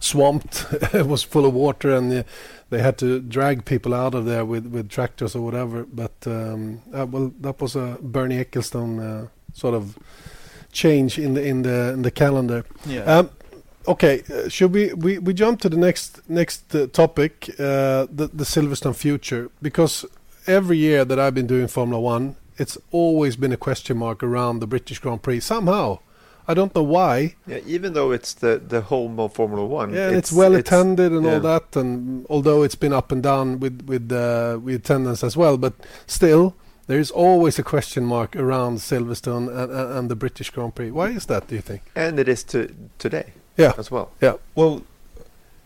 swamped. 0.00 0.66
it 0.92 1.06
was 1.06 1.22
full 1.22 1.46
of 1.46 1.54
water, 1.54 1.94
and 1.94 2.12
uh, 2.12 2.22
they 2.70 2.82
had 2.82 2.98
to 2.98 3.20
drag 3.20 3.64
people 3.64 3.94
out 3.94 4.14
of 4.14 4.24
there 4.24 4.44
with, 4.44 4.66
with 4.66 4.88
tractors 4.88 5.36
or 5.36 5.42
whatever. 5.44 5.84
But 5.84 6.26
um, 6.26 6.82
uh, 6.92 7.06
well, 7.06 7.32
that 7.40 7.60
was 7.60 7.76
a 7.76 7.98
Bernie 8.00 8.44
Ecclestone 8.44 8.98
uh, 8.98 9.28
sort 9.52 9.74
of 9.74 9.96
change 10.72 11.18
in 11.18 11.34
the 11.34 11.42
in 11.42 11.62
the 11.62 11.92
in 11.92 12.02
the 12.02 12.10
calendar. 12.10 12.64
Yeah. 12.84 13.04
Um, 13.04 13.30
okay, 13.86 14.22
uh, 14.28 14.48
should 14.48 14.72
we, 14.74 14.92
we 14.94 15.18
we 15.18 15.34
jump 15.34 15.60
to 15.60 15.68
the 15.68 15.76
next 15.76 16.28
next 16.28 16.74
uh, 16.74 16.88
topic, 16.88 17.48
uh, 17.60 18.06
the 18.10 18.28
the 18.32 18.44
Silverstone 18.44 18.96
future? 18.96 19.50
Because 19.62 20.04
every 20.46 20.78
year 20.78 21.04
that 21.04 21.18
I've 21.20 21.34
been 21.34 21.46
doing 21.46 21.68
Formula 21.68 22.00
One, 22.00 22.34
it's 22.56 22.76
always 22.90 23.36
been 23.36 23.52
a 23.52 23.56
question 23.56 23.98
mark 23.98 24.22
around 24.22 24.58
the 24.58 24.66
British 24.66 24.98
Grand 24.98 25.22
Prix. 25.22 25.40
Somehow, 25.40 25.98
I 26.46 26.54
don't 26.54 26.74
know 26.74 26.82
why. 26.82 27.36
Yeah, 27.46 27.60
even 27.66 27.94
though 27.94 28.10
it's 28.12 28.34
the, 28.34 28.58
the 28.58 28.82
home 28.82 29.18
of 29.18 29.32
Formula 29.34 29.64
One. 29.64 29.94
Yeah, 29.94 30.08
and 30.08 30.16
it's, 30.16 30.32
well 30.32 30.54
attended 30.54 31.12
and 31.12 31.24
yeah. 31.24 31.34
all 31.34 31.40
that, 31.40 31.76
and 31.76 32.26
although 32.28 32.62
it's 32.62 32.74
been 32.74 32.92
up 32.92 33.10
and 33.12 33.22
down 33.22 33.60
with 33.60 33.82
with 33.86 34.12
uh, 34.12 34.58
with 34.62 34.76
attendance 34.76 35.24
as 35.24 35.36
well, 35.36 35.56
but 35.56 35.74
still. 36.06 36.54
There 36.86 36.98
is 36.98 37.10
always 37.10 37.58
a 37.58 37.62
question 37.62 38.04
mark 38.04 38.36
around 38.36 38.76
Silverstone 38.76 39.48
and, 39.48 39.72
and, 39.72 39.98
and 39.98 40.10
the 40.10 40.14
British 40.14 40.50
Grand 40.50 40.74
Prix. 40.74 40.90
Why 40.90 41.08
is 41.08 41.24
that? 41.26 41.48
Do 41.48 41.54
you 41.54 41.62
think? 41.62 41.80
And 41.96 42.18
it 42.18 42.28
is 42.28 42.44
to 42.44 42.74
today 42.98 43.32
Yeah, 43.56 43.72
as 43.78 43.90
well. 43.90 44.10
yeah. 44.20 44.34
Well, 44.54 44.82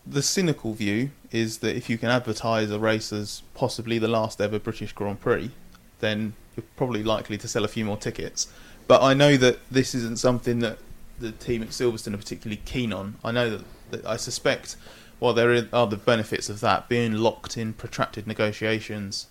the 0.07 0.21
cynical 0.21 0.73
view 0.73 1.11
is 1.31 1.57
that 1.57 1.75
if 1.75 1.89
you 1.89 1.97
can 1.97 2.09
advertise 2.09 2.71
a 2.71 2.79
race 2.79 3.11
as 3.11 3.43
possibly 3.53 3.99
the 3.99 4.07
last 4.07 4.39
ever 4.39 4.59
British 4.59 4.93
Grand 4.93 5.19
Prix, 5.19 5.51
then 5.99 6.35
you're 6.55 6.63
probably 6.77 7.03
likely 7.03 7.37
to 7.37 7.49
sell 7.49 7.65
a 7.65 7.67
few 7.67 7.83
more 7.83 7.97
tickets. 7.97 8.47
But 8.89 9.03
I 9.03 9.13
know 9.13 9.37
that 9.37 9.59
this 9.69 9.93
isn't 9.93 10.17
something 10.17 10.61
that 10.61 10.79
the 11.19 11.31
team 11.31 11.61
at 11.61 11.69
Silverstone 11.69 12.15
are 12.15 12.17
particularly 12.17 12.59
keen 12.65 12.91
on. 12.91 13.17
I 13.23 13.31
know 13.31 13.51
that, 13.51 13.65
that 13.91 14.03
I 14.03 14.17
suspect, 14.17 14.77
while 15.19 15.35
there 15.35 15.67
are 15.71 15.85
the 15.85 15.95
benefits 15.95 16.49
of 16.49 16.59
that, 16.61 16.89
being 16.89 17.13
locked 17.13 17.55
in 17.55 17.73
protracted 17.73 18.25
negotiations 18.25 19.27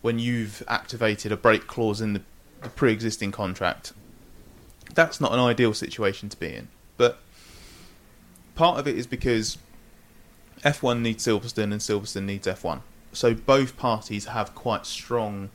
when 0.00 0.18
you've 0.18 0.62
activated 0.66 1.30
a 1.30 1.36
break 1.36 1.66
clause 1.66 2.00
in 2.00 2.14
the, 2.14 2.22
the 2.62 2.70
pre-existing 2.70 3.32
contract, 3.32 3.92
that's 4.94 5.20
not 5.20 5.32
an 5.32 5.40
ideal 5.40 5.74
situation 5.74 6.30
to 6.30 6.36
be 6.38 6.54
in. 6.54 6.68
But 6.96 7.18
part 8.54 8.78
of 8.78 8.88
it 8.88 8.96
is 8.96 9.06
because 9.06 9.58
F1 10.64 11.02
needs 11.02 11.26
Silverstone 11.26 11.64
and 11.64 11.82
Silverstone 11.82 12.24
needs 12.24 12.46
F1. 12.46 12.80
So 13.12 13.34
both 13.34 13.76
parties 13.76 14.24
have 14.24 14.54
quite 14.54 14.86
strong 14.86 15.50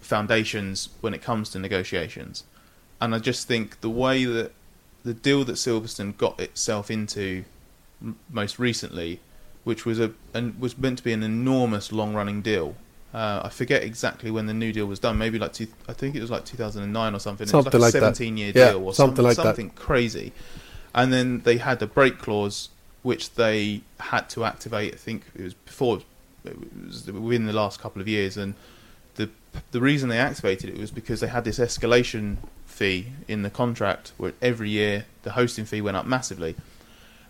foundations 0.00 0.88
when 1.00 1.14
it 1.14 1.22
comes 1.22 1.50
to 1.50 1.60
negotiations. 1.60 2.42
And 3.00 3.14
I 3.14 3.18
just 3.18 3.46
think 3.48 3.80
the 3.80 3.90
way 3.90 4.24
that 4.24 4.52
the 5.04 5.14
deal 5.14 5.44
that 5.44 5.54
Silverstone 5.54 6.16
got 6.16 6.40
itself 6.40 6.90
into 6.90 7.44
m- 8.02 8.16
most 8.30 8.58
recently, 8.58 9.20
which 9.64 9.84
was 9.84 10.00
a 10.00 10.12
and 10.32 10.58
was 10.60 10.78
meant 10.78 10.98
to 10.98 11.04
be 11.04 11.12
an 11.12 11.22
enormous 11.22 11.92
long-running 11.92 12.42
deal. 12.42 12.76
Uh, 13.12 13.42
I 13.44 13.48
forget 13.48 13.82
exactly 13.84 14.30
when 14.30 14.46
the 14.46 14.54
new 14.54 14.72
deal 14.72 14.86
was 14.86 14.98
done. 14.98 15.18
Maybe 15.18 15.38
like 15.38 15.52
two, 15.52 15.68
I 15.88 15.92
think 15.92 16.16
it 16.16 16.20
was 16.20 16.30
like 16.30 16.44
2009 16.44 17.14
or 17.14 17.18
something. 17.20 17.46
Something 17.46 17.70
it 17.72 17.74
was 17.74 17.94
like 17.94 18.02
like 18.02 18.02
a 18.02 18.06
that. 18.06 18.14
17-year 18.14 18.52
Yeah, 18.54 18.70
deal 18.72 18.84
or 18.84 18.92
something 18.94 19.16
some- 19.16 19.24
like 19.24 19.36
that. 19.36 19.42
something 19.44 19.70
crazy. 19.70 20.32
And 20.94 21.12
then 21.12 21.40
they 21.42 21.58
had 21.58 21.80
a 21.82 21.86
break 21.86 22.18
clause 22.18 22.70
which 23.02 23.34
they 23.34 23.82
had 24.00 24.28
to 24.30 24.44
activate. 24.44 24.94
I 24.94 24.96
think 24.96 25.24
it 25.36 25.42
was 25.42 25.54
before, 25.54 26.00
it 26.44 26.56
was 26.86 27.06
within 27.06 27.46
the 27.46 27.52
last 27.52 27.78
couple 27.80 28.00
of 28.00 28.08
years, 28.08 28.36
and 28.36 28.54
the 29.16 29.28
the 29.72 29.80
reason 29.80 30.08
they 30.08 30.18
activated 30.18 30.70
it 30.70 30.78
was 30.78 30.90
because 30.90 31.20
they 31.20 31.26
had 31.28 31.44
this 31.44 31.58
escalation 31.58 32.38
fee 32.74 33.12
in 33.28 33.42
the 33.42 33.50
contract 33.50 34.12
where 34.16 34.32
every 34.42 34.68
year 34.68 35.06
the 35.22 35.32
hosting 35.32 35.64
fee 35.64 35.80
went 35.80 35.96
up 35.96 36.06
massively. 36.06 36.56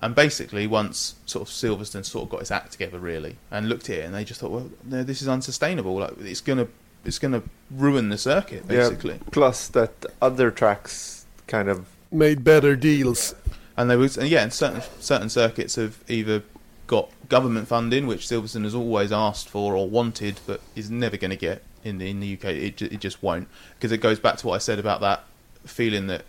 And 0.00 0.14
basically, 0.14 0.66
once 0.66 1.14
sort 1.24 1.48
of 1.48 1.54
Silverstone 1.54 2.04
sort 2.04 2.24
of 2.24 2.30
got 2.30 2.40
its 2.40 2.50
act 2.50 2.72
together, 2.72 2.98
really, 2.98 3.36
and 3.50 3.68
looked 3.68 3.88
at 3.88 3.98
it, 3.98 4.04
and 4.04 4.14
they 4.14 4.24
just 4.24 4.40
thought, 4.40 4.50
well, 4.50 4.70
no, 4.84 5.02
this 5.02 5.22
is 5.22 5.28
unsustainable. 5.28 5.96
Like 5.96 6.18
it's 6.20 6.42
gonna, 6.42 6.66
it's 7.06 7.18
gonna 7.18 7.42
ruin 7.70 8.10
the 8.10 8.18
circuit, 8.18 8.68
basically. 8.68 9.14
Yeah, 9.14 9.30
plus 9.30 9.68
that 9.68 10.04
other 10.20 10.50
tracks 10.50 11.24
kind 11.46 11.68
of 11.68 11.86
Made 12.14 12.44
better 12.44 12.76
deals. 12.76 13.34
And 13.76 13.90
they 13.90 13.96
was, 13.96 14.16
and 14.16 14.28
yeah, 14.28 14.42
and 14.42 14.52
certain 14.52 14.82
certain 15.00 15.28
circuits 15.28 15.74
have 15.74 15.98
either 16.06 16.44
got 16.86 17.10
government 17.28 17.66
funding, 17.66 18.06
which 18.06 18.28
Silverstone 18.28 18.62
has 18.62 18.74
always 18.74 19.10
asked 19.10 19.48
for 19.48 19.74
or 19.74 19.88
wanted, 19.88 20.38
but 20.46 20.60
is 20.76 20.90
never 20.90 21.16
going 21.16 21.32
to 21.32 21.36
get 21.36 21.62
in 21.82 21.98
the 21.98 22.08
in 22.08 22.20
the 22.20 22.34
UK. 22.34 22.44
It 22.44 22.82
it 22.82 23.00
just 23.00 23.20
won't 23.20 23.48
because 23.74 23.90
it 23.90 23.98
goes 23.98 24.20
back 24.20 24.36
to 24.38 24.46
what 24.46 24.54
I 24.54 24.58
said 24.58 24.78
about 24.78 25.00
that 25.00 25.24
feeling 25.66 26.06
that 26.08 26.24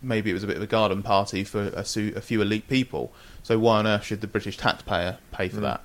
maybe 0.00 0.30
it 0.30 0.34
was 0.34 0.44
a 0.44 0.46
bit 0.46 0.56
of 0.56 0.62
a 0.62 0.66
garden 0.66 1.02
party 1.02 1.44
for 1.44 1.62
a, 1.62 1.84
su- 1.84 2.12
a 2.16 2.20
few 2.20 2.40
elite 2.40 2.68
people. 2.68 3.12
So 3.42 3.58
why 3.58 3.78
on 3.78 3.86
earth 3.86 4.04
should 4.04 4.20
the 4.20 4.26
British 4.26 4.56
taxpayer 4.56 5.18
pay 5.32 5.48
for 5.48 5.60
that? 5.60 5.82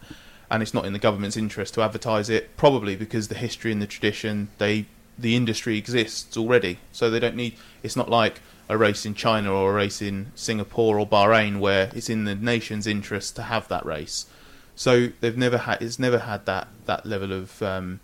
And 0.51 0.61
it's 0.61 0.73
not 0.73 0.85
in 0.85 0.93
the 0.93 0.99
government's 0.99 1.37
interest 1.37 1.73
to 1.75 1.81
advertise 1.81 2.29
it. 2.29 2.55
Probably 2.57 2.95
because 2.95 3.27
the 3.27 3.35
history 3.35 3.71
and 3.71 3.81
the 3.81 3.87
tradition, 3.87 4.49
they 4.57 4.85
the 5.17 5.35
industry 5.35 5.77
exists 5.77 6.35
already, 6.37 6.79
so 6.91 7.09
they 7.09 7.19
don't 7.19 7.35
need. 7.35 7.55
It's 7.81 7.95
not 7.95 8.09
like 8.09 8.41
a 8.69 8.77
race 8.77 9.05
in 9.05 9.13
China 9.13 9.53
or 9.53 9.71
a 9.71 9.73
race 9.73 10.01
in 10.01 10.31
Singapore 10.35 10.99
or 10.99 11.07
Bahrain 11.07 11.59
where 11.59 11.91
it's 11.93 12.09
in 12.09 12.25
the 12.25 12.35
nation's 12.35 12.87
interest 12.87 13.35
to 13.35 13.43
have 13.43 13.67
that 13.67 13.85
race. 13.85 14.25
So 14.75 15.09
they've 15.21 15.37
never 15.37 15.59
had. 15.59 15.81
It's 15.81 15.99
never 15.99 16.19
had 16.19 16.45
that 16.45 16.67
that 16.85 17.05
level 17.05 17.31
of 17.31 17.61
um, 17.61 17.99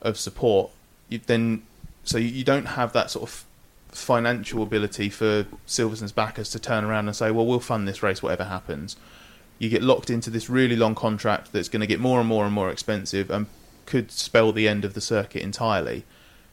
of 0.00 0.18
support. 0.18 0.70
You 1.08 1.20
then 1.26 1.62
so 2.04 2.18
you 2.18 2.44
don't 2.44 2.66
have 2.66 2.92
that 2.92 3.10
sort 3.10 3.28
of 3.28 3.44
financial 3.90 4.62
ability 4.62 5.08
for 5.08 5.46
Silverstone's 5.66 6.12
backers 6.12 6.50
to 6.50 6.58
turn 6.58 6.84
around 6.84 7.08
and 7.08 7.16
say, 7.16 7.30
"Well, 7.30 7.46
we'll 7.46 7.60
fund 7.60 7.86
this 7.86 8.02
race, 8.02 8.22
whatever 8.22 8.44
happens." 8.44 8.96
You 9.58 9.68
get 9.68 9.82
locked 9.82 10.10
into 10.10 10.30
this 10.30 10.48
really 10.48 10.76
long 10.76 10.94
contract 10.94 11.52
that's 11.52 11.68
going 11.68 11.80
to 11.80 11.86
get 11.86 11.98
more 11.98 12.20
and 12.20 12.28
more 12.28 12.44
and 12.44 12.54
more 12.54 12.70
expensive 12.70 13.30
and 13.30 13.46
could 13.86 14.12
spell 14.12 14.52
the 14.52 14.68
end 14.68 14.84
of 14.84 14.94
the 14.94 15.00
circuit 15.00 15.42
entirely. 15.42 16.04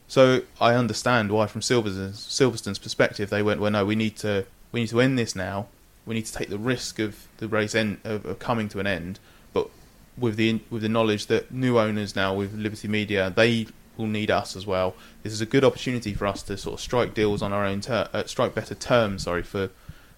So 0.08 0.42
I 0.60 0.74
understand 0.74 1.30
why, 1.30 1.46
from 1.46 1.60
Silverstone's, 1.60 2.20
Silverstone's 2.20 2.78
perspective, 2.78 3.30
they 3.30 3.42
went, 3.42 3.60
"Well, 3.60 3.70
no, 3.70 3.84
we 3.84 3.94
need 3.94 4.16
to 4.18 4.46
we 4.72 4.80
need 4.80 4.88
to 4.88 5.00
end 5.00 5.18
this 5.18 5.34
now. 5.34 5.66
We 6.04 6.14
need 6.14 6.26
to 6.26 6.32
take 6.32 6.48
the 6.48 6.58
risk 6.58 6.98
of 6.98 7.26
the 7.38 7.48
race 7.48 7.74
end 7.74 7.98
of, 8.04 8.24
of 8.24 8.38
coming 8.38 8.68
to 8.70 8.78
an 8.80 8.86
end, 8.86 9.18
but 9.52 9.68
with 10.16 10.36
the 10.36 10.60
with 10.70 10.82
the 10.82 10.88
knowledge 10.88 11.26
that 11.26 11.50
new 11.50 11.78
owners 11.78 12.14
now 12.14 12.34
with 12.34 12.54
Liberty 12.54 12.88
Media, 12.88 13.32
they 13.34 13.66
will 13.96 14.06
need 14.06 14.30
us 14.30 14.56
as 14.56 14.66
well. 14.66 14.94
This 15.22 15.32
is 15.32 15.40
a 15.40 15.46
good 15.46 15.64
opportunity 15.64 16.14
for 16.14 16.26
us 16.26 16.42
to 16.44 16.56
sort 16.56 16.74
of 16.74 16.80
strike 16.80 17.14
deals 17.14 17.42
on 17.42 17.52
our 17.52 17.64
own 17.64 17.80
ter- 17.80 18.08
uh, 18.12 18.24
strike 18.24 18.54
better 18.54 18.74
terms. 18.74 19.24
Sorry 19.24 19.42
for 19.42 19.70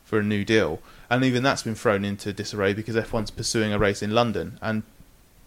for 0.05 0.19
a 0.19 0.25
new 0.25 0.45
deal, 0.45 0.81
and 1.11 1.23
even 1.23 1.43
that's 1.43 1.63
been 1.63 1.75
thrown 1.75 2.05
into 2.05 2.33
disarray 2.33 2.73
because 2.73 2.97
F1's 2.97 3.31
pursuing 3.31 3.73
a 3.73 3.79
race 3.79 4.03
in 4.03 4.13
London. 4.13 4.59
And 4.63 4.83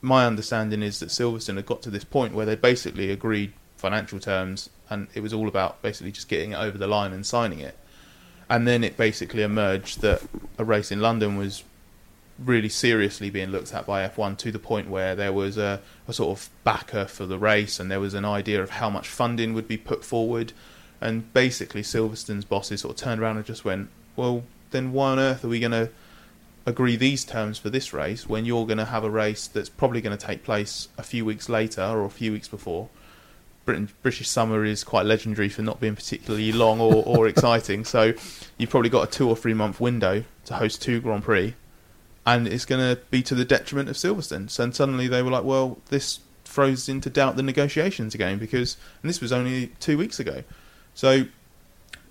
my 0.02 0.26
understanding 0.26 0.84
is 0.84 1.00
that 1.00 1.10
Silverstone 1.10 1.56
had 1.56 1.66
got 1.66 1.82
to 1.84 1.90
this 1.90 2.04
point 2.04 2.34
where 2.34 2.46
they 2.46 2.56
basically 2.56 3.12
agreed 3.12 3.54
financial 3.78 4.20
terms, 4.20 4.70
and 4.90 5.08
it 5.14 5.22
was 5.22 5.34
all 5.34 5.48
about 5.48 5.82
basically 5.82 6.12
just 6.12 6.28
getting 6.28 6.52
it 6.52 6.58
over 6.58 6.78
the 6.78 6.88
line 6.88 7.12
and 7.12 7.26
signing 7.26 7.60
it. 7.60 7.78
And 8.50 8.68
then 8.68 8.84
it 8.84 8.98
basically 8.98 9.44
emerged 9.44 10.02
that 10.02 10.22
a 10.58 10.66
race 10.66 10.92
in 10.92 11.00
London 11.00 11.38
was 11.38 11.64
really 12.44 12.70
seriously 12.70 13.30
being 13.30 13.50
looked 13.50 13.74
at 13.74 13.86
by 13.86 14.08
F1 14.08 14.38
to 14.38 14.52
the 14.52 14.60
point 14.60 14.90
where 14.90 15.16
there 15.16 15.34
was 15.34 15.58
a, 15.58 15.82
a 16.08 16.14
sort 16.14 16.38
of 16.38 16.50
backer 16.64 17.06
for 17.06 17.26
the 17.26 17.38
race 17.38 17.80
and 17.80 17.90
there 17.92 18.00
was 18.00 18.14
an 18.14 18.26
idea 18.26 18.62
of 18.62 18.72
how 18.72 18.90
much 18.90 19.08
funding 19.08 19.54
would 19.54 19.68
be 19.68 19.78
put 19.78 20.04
forward. 20.04 20.54
And 21.00 21.32
basically, 21.34 21.82
Silverstone's 21.82 22.46
bosses 22.46 22.82
sort 22.82 22.96
of 22.96 23.04
turned 23.04 23.22
around 23.22 23.38
and 23.38 23.46
just 23.46 23.66
went, 23.66 23.90
Well, 24.16 24.44
then 24.72 24.92
why 24.92 25.12
on 25.12 25.20
earth 25.20 25.44
are 25.44 25.50
we 25.50 25.60
going 25.60 25.72
to 25.72 25.90
agree 26.66 26.96
these 26.96 27.26
terms 27.26 27.58
for 27.58 27.70
this 27.70 27.92
race 27.92 28.30
when 28.30 28.46
you're 28.46 28.68
going 28.68 28.78
to 28.78 28.86
have 28.86 29.04
a 29.04 29.10
race 29.10 29.48
that's 29.48 29.70
probably 29.70 30.00
going 30.00 30.16
to 30.16 30.26
take 30.26 30.44
place 30.44 30.90
a 30.98 31.04
few 31.04 31.26
weeks 31.26 31.50
later 31.50 31.82
or 31.82 32.06
a 32.06 32.10
few 32.10 32.32
weeks 32.32 32.48
before? 32.48 32.90
Britain, 33.66 33.90
British 34.02 34.28
summer 34.28 34.66
is 34.66 34.84
quite 34.84 35.06
legendary 35.06 35.50
for 35.50 35.62
not 35.62 35.80
being 35.80 35.96
particularly 35.96 36.52
long 36.52 36.80
or, 36.80 37.04
or 37.06 37.28
exciting. 37.30 37.86
So 37.86 38.14
you've 38.58 38.70
probably 38.70 38.90
got 38.90 39.08
a 39.08 39.12
two 39.12 39.30
or 39.30 39.36
three 39.36 39.54
month 39.54 39.80
window 39.80 40.24
to 40.46 40.54
host 40.56 40.82
two 40.82 41.00
Grand 41.02 41.24
Prix, 41.24 41.56
and 42.26 42.48
it's 42.48 42.66
going 42.66 42.96
to 42.96 43.02
be 43.10 43.22
to 43.24 43.36
the 43.36 43.46
detriment 43.46 43.90
of 43.90 43.96
Silverstone. 43.96 44.50
So 44.50 44.64
and 44.64 44.76
suddenly 44.76 45.08
they 45.08 45.22
were 45.22 45.32
like, 45.32 45.44
well, 45.44 45.80
this 45.90 46.20
throws 46.46 46.90
into 46.90 47.10
doubt 47.10 47.36
the 47.36 47.44
negotiations 47.44 48.14
again 48.14 48.38
because, 48.38 48.78
and 49.02 49.10
this 49.10 49.22
was 49.22 49.32
only 49.32 49.68
two 49.80 49.98
weeks 49.98 50.20
ago. 50.20 50.44
So 50.94 51.26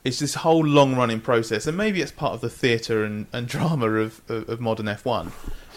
it's 0.05 0.19
this 0.19 0.37
whole 0.37 0.65
long 0.65 0.97
running 0.97 1.21
process, 1.21 1.67
and 1.67 1.77
maybe 1.77 2.01
it's 2.01 2.13
part 2.13 2.33
of 2.33 2.41
the 2.41 2.51
theatre 2.51 3.05
and, 3.05 3.27
and 3.33 3.47
drama 3.49 3.87
of, 3.91 4.21
of, 4.29 4.49
of 4.49 4.61
modern 4.61 4.87
F1, 4.87 5.31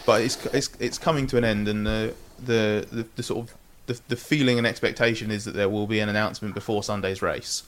but 0.06 0.22
it's, 0.22 0.44
it's 0.46 0.70
it's 0.80 0.98
coming 0.98 1.26
to 1.28 1.36
an 1.36 1.44
end, 1.44 1.68
and 1.68 1.86
the, 1.86 2.14
the 2.38 2.86
the 2.90 3.06
the 3.16 3.22
sort 3.22 3.48
of 3.48 3.56
the 3.86 4.00
the 4.08 4.16
feeling 4.16 4.58
and 4.58 4.66
expectation 4.66 5.30
is 5.30 5.44
that 5.44 5.54
there 5.54 5.68
will 5.68 5.86
be 5.86 6.00
an 6.00 6.08
announcement 6.08 6.54
before 6.54 6.82
Sunday's 6.82 7.20
race, 7.20 7.64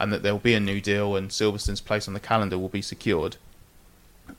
and 0.00 0.12
that 0.12 0.22
there 0.22 0.32
will 0.32 0.40
be 0.40 0.54
a 0.54 0.60
new 0.60 0.80
deal 0.80 1.14
and 1.14 1.30
Silverstone's 1.30 1.80
place 1.80 2.08
on 2.08 2.14
the 2.14 2.20
calendar 2.20 2.58
will 2.58 2.68
be 2.68 2.82
secured, 2.82 3.36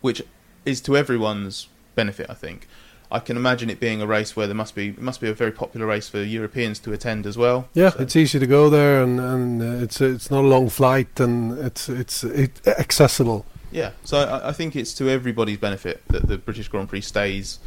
which 0.01 0.23
is 0.65 0.81
to 0.81 0.97
everyone's 0.97 1.67
benefit. 1.95 2.27
I 2.29 2.33
think. 2.33 2.67
I 3.11 3.19
can 3.19 3.37
imagine 3.37 3.71
it 3.71 3.79
being 3.79 4.03
a 4.03 4.05
race 4.05 4.35
where 4.35 4.45
there 4.45 4.55
must 4.55 4.75
be 4.75 4.89
it 4.89 5.01
must 5.01 5.19
be 5.19 5.27
a 5.29 5.33
very 5.33 5.51
popular 5.51 5.87
race 5.87 6.07
for 6.07 6.21
Europeans 6.21 6.77
to 6.79 6.93
attend 6.93 7.25
as 7.25 7.37
well. 7.37 7.67
Yeah, 7.73 7.89
So- 7.89 7.99
it's 8.01 8.15
easy 8.15 8.37
to 8.39 8.45
go 8.47 8.69
there, 8.69 9.01
and, 9.01 9.19
and 9.19 9.61
uh, 9.61 9.83
it's 9.83 9.99
it's 9.99 10.29
not 10.29 10.43
a 10.43 10.47
long 10.47 10.69
flight, 10.69 11.19
and 11.19 11.57
it's 11.57 11.89
it's 11.89 12.23
it, 12.23 12.61
accessible. 12.67 13.45
Yeah, 13.71 13.91
so 14.03 14.17
I, 14.19 14.49
I 14.49 14.51
think 14.51 14.75
it's 14.75 14.93
to 14.95 15.09
everybody's 15.09 15.57
benefit 15.57 16.01
that 16.09 16.27
the 16.27 16.37
British 16.37 16.67
Grand 16.67 16.89
Prix 16.89 17.01
stays 17.01 17.59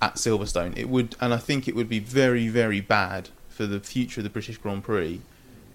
at 0.00 0.14
Silverstone. 0.14 0.76
It 0.76 0.88
would, 0.88 1.16
and 1.20 1.34
I 1.34 1.38
think 1.38 1.66
it 1.66 1.74
would 1.74 1.88
be 1.88 1.98
very, 1.98 2.46
very 2.48 2.80
bad 2.80 3.30
for 3.48 3.66
the 3.66 3.80
future 3.80 4.20
of 4.20 4.24
the 4.24 4.30
British 4.30 4.56
Grand 4.58 4.84
Prix 4.84 5.20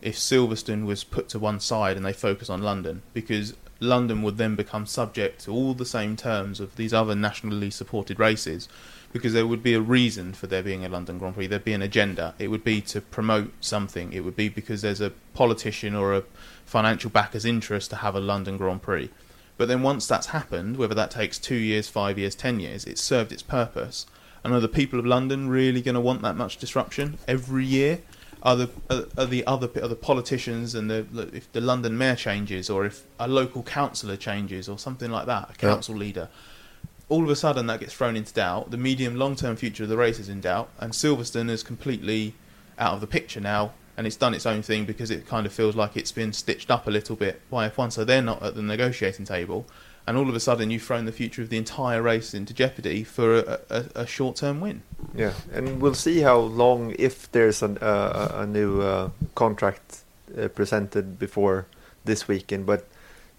if 0.02 0.16
Silverstone 0.16 0.86
was 0.86 1.04
put 1.04 1.28
to 1.30 1.40
one 1.40 1.60
side 1.62 1.96
and 1.98 2.06
they 2.06 2.14
focus 2.14 2.50
on 2.50 2.62
London, 2.62 3.02
because 3.14 3.56
London 3.84 4.22
would 4.24 4.38
then 4.38 4.56
become 4.56 4.86
subject 4.86 5.44
to 5.46 5.52
all 5.52 5.74
the 5.74 5.86
same 5.86 6.16
terms 6.16 6.60
of 6.60 6.76
these 6.76 6.94
other 6.94 7.16
nationally 7.16 7.70
supported 7.70 8.20
races. 8.20 8.68
Because 9.12 9.34
there 9.34 9.46
would 9.46 9.62
be 9.62 9.76
a 9.76 9.82
reason 9.82 10.34
for 10.34 10.48
there 10.48 10.64
being 10.64 10.84
a 10.84 10.90
London 10.90 11.20
Grand 11.20 11.36
Prix, 11.36 11.46
there'd 11.46 11.64
be 11.64 11.74
an 11.74 11.84
agenda. 11.84 12.34
It 12.40 12.48
would 12.48 12.64
be 12.64 12.82
to 12.82 13.00
promote 13.00 13.52
something. 13.62 14.12
It 14.12 14.22
would 14.22 14.36
be 14.36 14.50
because 14.50 14.82
there's 14.82 15.02
a 15.02 15.12
politician 15.36 15.94
or 15.94 16.16
a 16.16 16.24
financial 16.66 17.12
backer's 17.12 17.46
interest 17.46 17.92
to 17.92 17.98
have 17.98 18.16
a 18.16 18.20
London 18.20 18.58
Grand 18.58 18.82
Prix. 18.82 19.12
But 19.56 19.68
then 19.68 19.84
once 19.84 20.08
that's 20.08 20.28
happened, 20.28 20.78
whether 20.78 20.96
that 20.96 21.12
takes 21.12 21.38
two 21.38 21.56
years, 21.56 21.88
five 21.88 22.18
years, 22.18 22.34
ten 22.34 22.60
years, 22.60 22.86
it's 22.86 23.04
served 23.04 23.32
its 23.32 23.44
purpose. 23.44 24.08
And 24.44 24.54
are 24.54 24.60
the 24.60 24.68
people 24.68 24.98
of 24.98 25.06
London 25.06 25.48
really 25.48 25.82
going 25.82 25.96
to 25.96 26.02
want 26.02 26.22
that 26.24 26.36
much 26.36 26.58
disruption 26.58 27.20
every 27.28 27.66
year? 27.66 28.00
Are 28.44 28.58
the 28.58 28.70
are, 28.90 29.06
are 29.18 29.26
the 29.26 29.46
other 29.48 29.70
are 29.78 29.86
uh, 29.86 29.88
the 29.88 29.96
politicians 29.96 30.76
and 30.76 30.90
the 30.92 31.06
if 31.34 31.50
the 31.54 31.62
London 31.62 31.98
mayor 31.98 32.16
changes 32.16 32.70
or 32.70 32.86
if 32.86 33.04
a 33.18 33.28
local 33.28 33.64
councillor 33.64 34.18
changes 34.18 34.68
or 34.68 34.78
something 34.78 35.10
like 35.10 35.26
that, 35.28 35.52
a 35.52 35.54
council 35.54 35.96
leader, 35.96 36.28
all 37.08 37.24
of 37.24 37.30
a 37.30 37.36
sudden 37.36 37.68
that 37.68 37.80
gets 37.80 37.94
thrown 37.94 38.16
into 38.16 38.34
doubt. 38.34 38.72
The 38.72 38.78
medium 38.78 39.16
long 39.16 39.36
term 39.36 39.56
future 39.56 39.84
of 39.84 39.90
the 39.90 39.98
race 39.98 40.20
is 40.20 40.30
in 40.30 40.42
doubt, 40.42 40.70
and 40.80 40.92
Silverstone 40.92 41.50
is 41.50 41.64
completely 41.64 42.36
out 42.78 42.94
of 42.94 43.02
the 43.02 43.08
picture 43.08 43.40
now, 43.40 43.72
and 43.96 44.06
it's 44.06 44.16
done 44.16 44.34
its 44.34 44.46
own 44.46 44.62
thing 44.62 44.86
because 44.86 45.12
it 45.12 45.26
kind 45.28 45.46
of 45.46 45.54
feels 45.54 45.76
like 45.76 45.96
it's 45.96 46.12
been 46.12 46.34
stitched 46.34 46.70
up 46.70 46.88
a 46.88 46.92
little 46.92 47.16
bit 47.16 47.42
by 47.50 47.70
F1, 47.70 47.92
so 47.92 48.04
they're 48.04 48.22
not 48.22 48.44
at 48.44 48.56
the 48.56 48.62
negotiating 48.62 49.26
table. 49.26 49.66
And 50.06 50.18
all 50.18 50.28
of 50.28 50.36
a 50.36 50.40
sudden, 50.40 50.70
you've 50.70 50.84
thrown 50.84 51.06
the 51.06 51.14
future 51.14 51.42
of 51.42 51.50
the 51.50 51.58
entire 51.58 52.02
race 52.02 52.34
into 52.34 52.54
jeopardy 52.54 53.06
for 53.06 53.38
a, 53.38 53.60
a, 53.70 53.86
a 53.96 54.08
short 54.08 54.36
term 54.36 54.60
win. 54.60 54.84
Yeah, 55.16 55.34
and 55.54 55.82
we'll 55.82 55.94
see 55.94 56.20
how 56.20 56.40
long 56.40 56.94
if 57.00 57.32
there's 57.32 57.64
an, 57.64 57.78
uh, 57.78 58.30
a 58.32 58.42
a 58.42 58.46
new 58.46 58.82
uh, 58.82 59.10
contract 59.34 60.04
uh, 60.38 60.50
presented 60.50 61.18
before 61.18 61.68
this 62.04 62.28
weekend. 62.28 62.66
But 62.66 62.86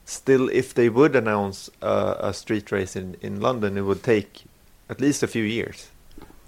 still, 0.07 0.49
if 0.49 0.73
they 0.73 0.89
would 0.89 1.15
announce 1.15 1.71
uh, 1.83 2.15
a 2.19 2.33
street 2.33 2.73
race 2.73 2.97
in 2.97 3.17
in 3.21 3.41
London, 3.41 3.77
it 3.77 3.83
would 3.83 4.03
take 4.03 4.45
at 4.89 5.01
least 5.01 5.23
a 5.23 5.27
few 5.27 5.45
years 5.45 5.89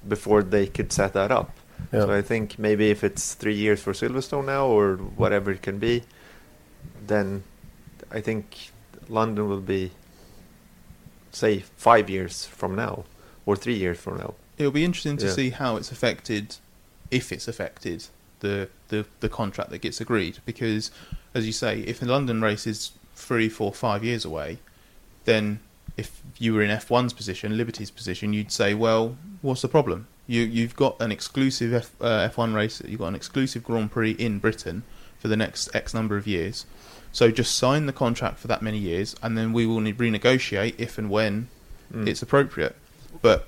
before 0.08 0.42
they 0.42 0.66
could 0.66 0.92
set 0.92 1.12
that 1.12 1.30
up. 1.30 1.50
Yeah. 1.92 2.06
So 2.06 2.14
I 2.14 2.22
think 2.22 2.58
maybe 2.58 2.90
if 2.90 3.04
it's 3.04 3.34
three 3.34 3.54
years 3.54 3.82
for 3.82 3.92
Silverstone 3.92 4.46
now 4.46 4.66
or 4.66 4.96
whatever 4.96 5.50
it 5.50 5.62
can 5.62 5.78
be, 5.78 6.04
then 7.06 7.42
I 8.10 8.22
think 8.22 8.70
London 9.08 9.48
will 9.48 9.60
be 9.60 9.90
say 11.36 11.60
five 11.76 12.08
years 12.10 12.46
from 12.46 12.74
now 12.74 13.04
or 13.44 13.56
three 13.56 13.76
years 13.76 13.98
from 13.98 14.18
now. 14.18 14.34
It'll 14.58 14.72
be 14.72 14.84
interesting 14.84 15.16
to 15.18 15.26
Yeah. 15.26 15.32
see 15.32 15.50
how 15.50 15.76
it's 15.76 15.92
affected, 15.92 16.56
if 17.10 17.30
it's 17.32 17.46
affected, 17.46 18.06
the, 18.40 18.68
the, 18.88 19.06
the 19.20 19.28
contract 19.28 19.70
that 19.70 19.78
gets 19.78 20.00
agreed. 20.00 20.38
Because, 20.44 20.90
as 21.34 21.46
you 21.46 21.52
say, 21.52 21.80
if 21.80 22.00
the 22.00 22.06
London 22.06 22.40
race 22.42 22.66
is 22.66 22.92
three, 23.14 23.48
four, 23.48 23.72
five 23.72 24.02
years 24.02 24.24
away, 24.24 24.58
then 25.24 25.60
if 25.96 26.22
you 26.38 26.54
were 26.54 26.62
in 26.62 26.70
F1's 26.70 27.12
position, 27.12 27.56
Liberty's 27.56 27.90
position, 27.90 28.32
you'd 28.32 28.52
say, 28.52 28.74
well, 28.74 29.16
what's 29.42 29.62
the 29.62 29.68
problem? 29.68 30.08
You, 30.26 30.42
you've 30.42 30.74
got 30.76 31.00
an 31.00 31.12
exclusive 31.12 31.72
F, 31.72 31.90
uh, 32.00 32.28
F1 32.28 32.54
race, 32.54 32.82
you've 32.86 33.00
got 33.00 33.08
an 33.08 33.14
exclusive 33.14 33.62
Grand 33.62 33.90
Prix 33.92 34.10
in 34.12 34.38
Britain 34.38 34.82
for 35.18 35.28
the 35.28 35.36
next 35.36 35.74
X 35.74 35.94
number 35.94 36.16
of 36.16 36.26
years. 36.26 36.66
So 37.16 37.30
just 37.30 37.56
sign 37.56 37.86
the 37.86 37.94
contract 37.94 38.38
for 38.38 38.46
that 38.48 38.60
many 38.60 38.76
years, 38.76 39.16
and 39.22 39.38
then 39.38 39.54
we 39.54 39.64
will 39.64 39.80
ne- 39.80 39.94
renegotiate 39.94 40.74
if 40.76 40.98
and 40.98 41.08
when 41.08 41.48
Mm. 41.90 42.06
it's 42.06 42.20
appropriate. 42.20 42.76
But 43.22 43.46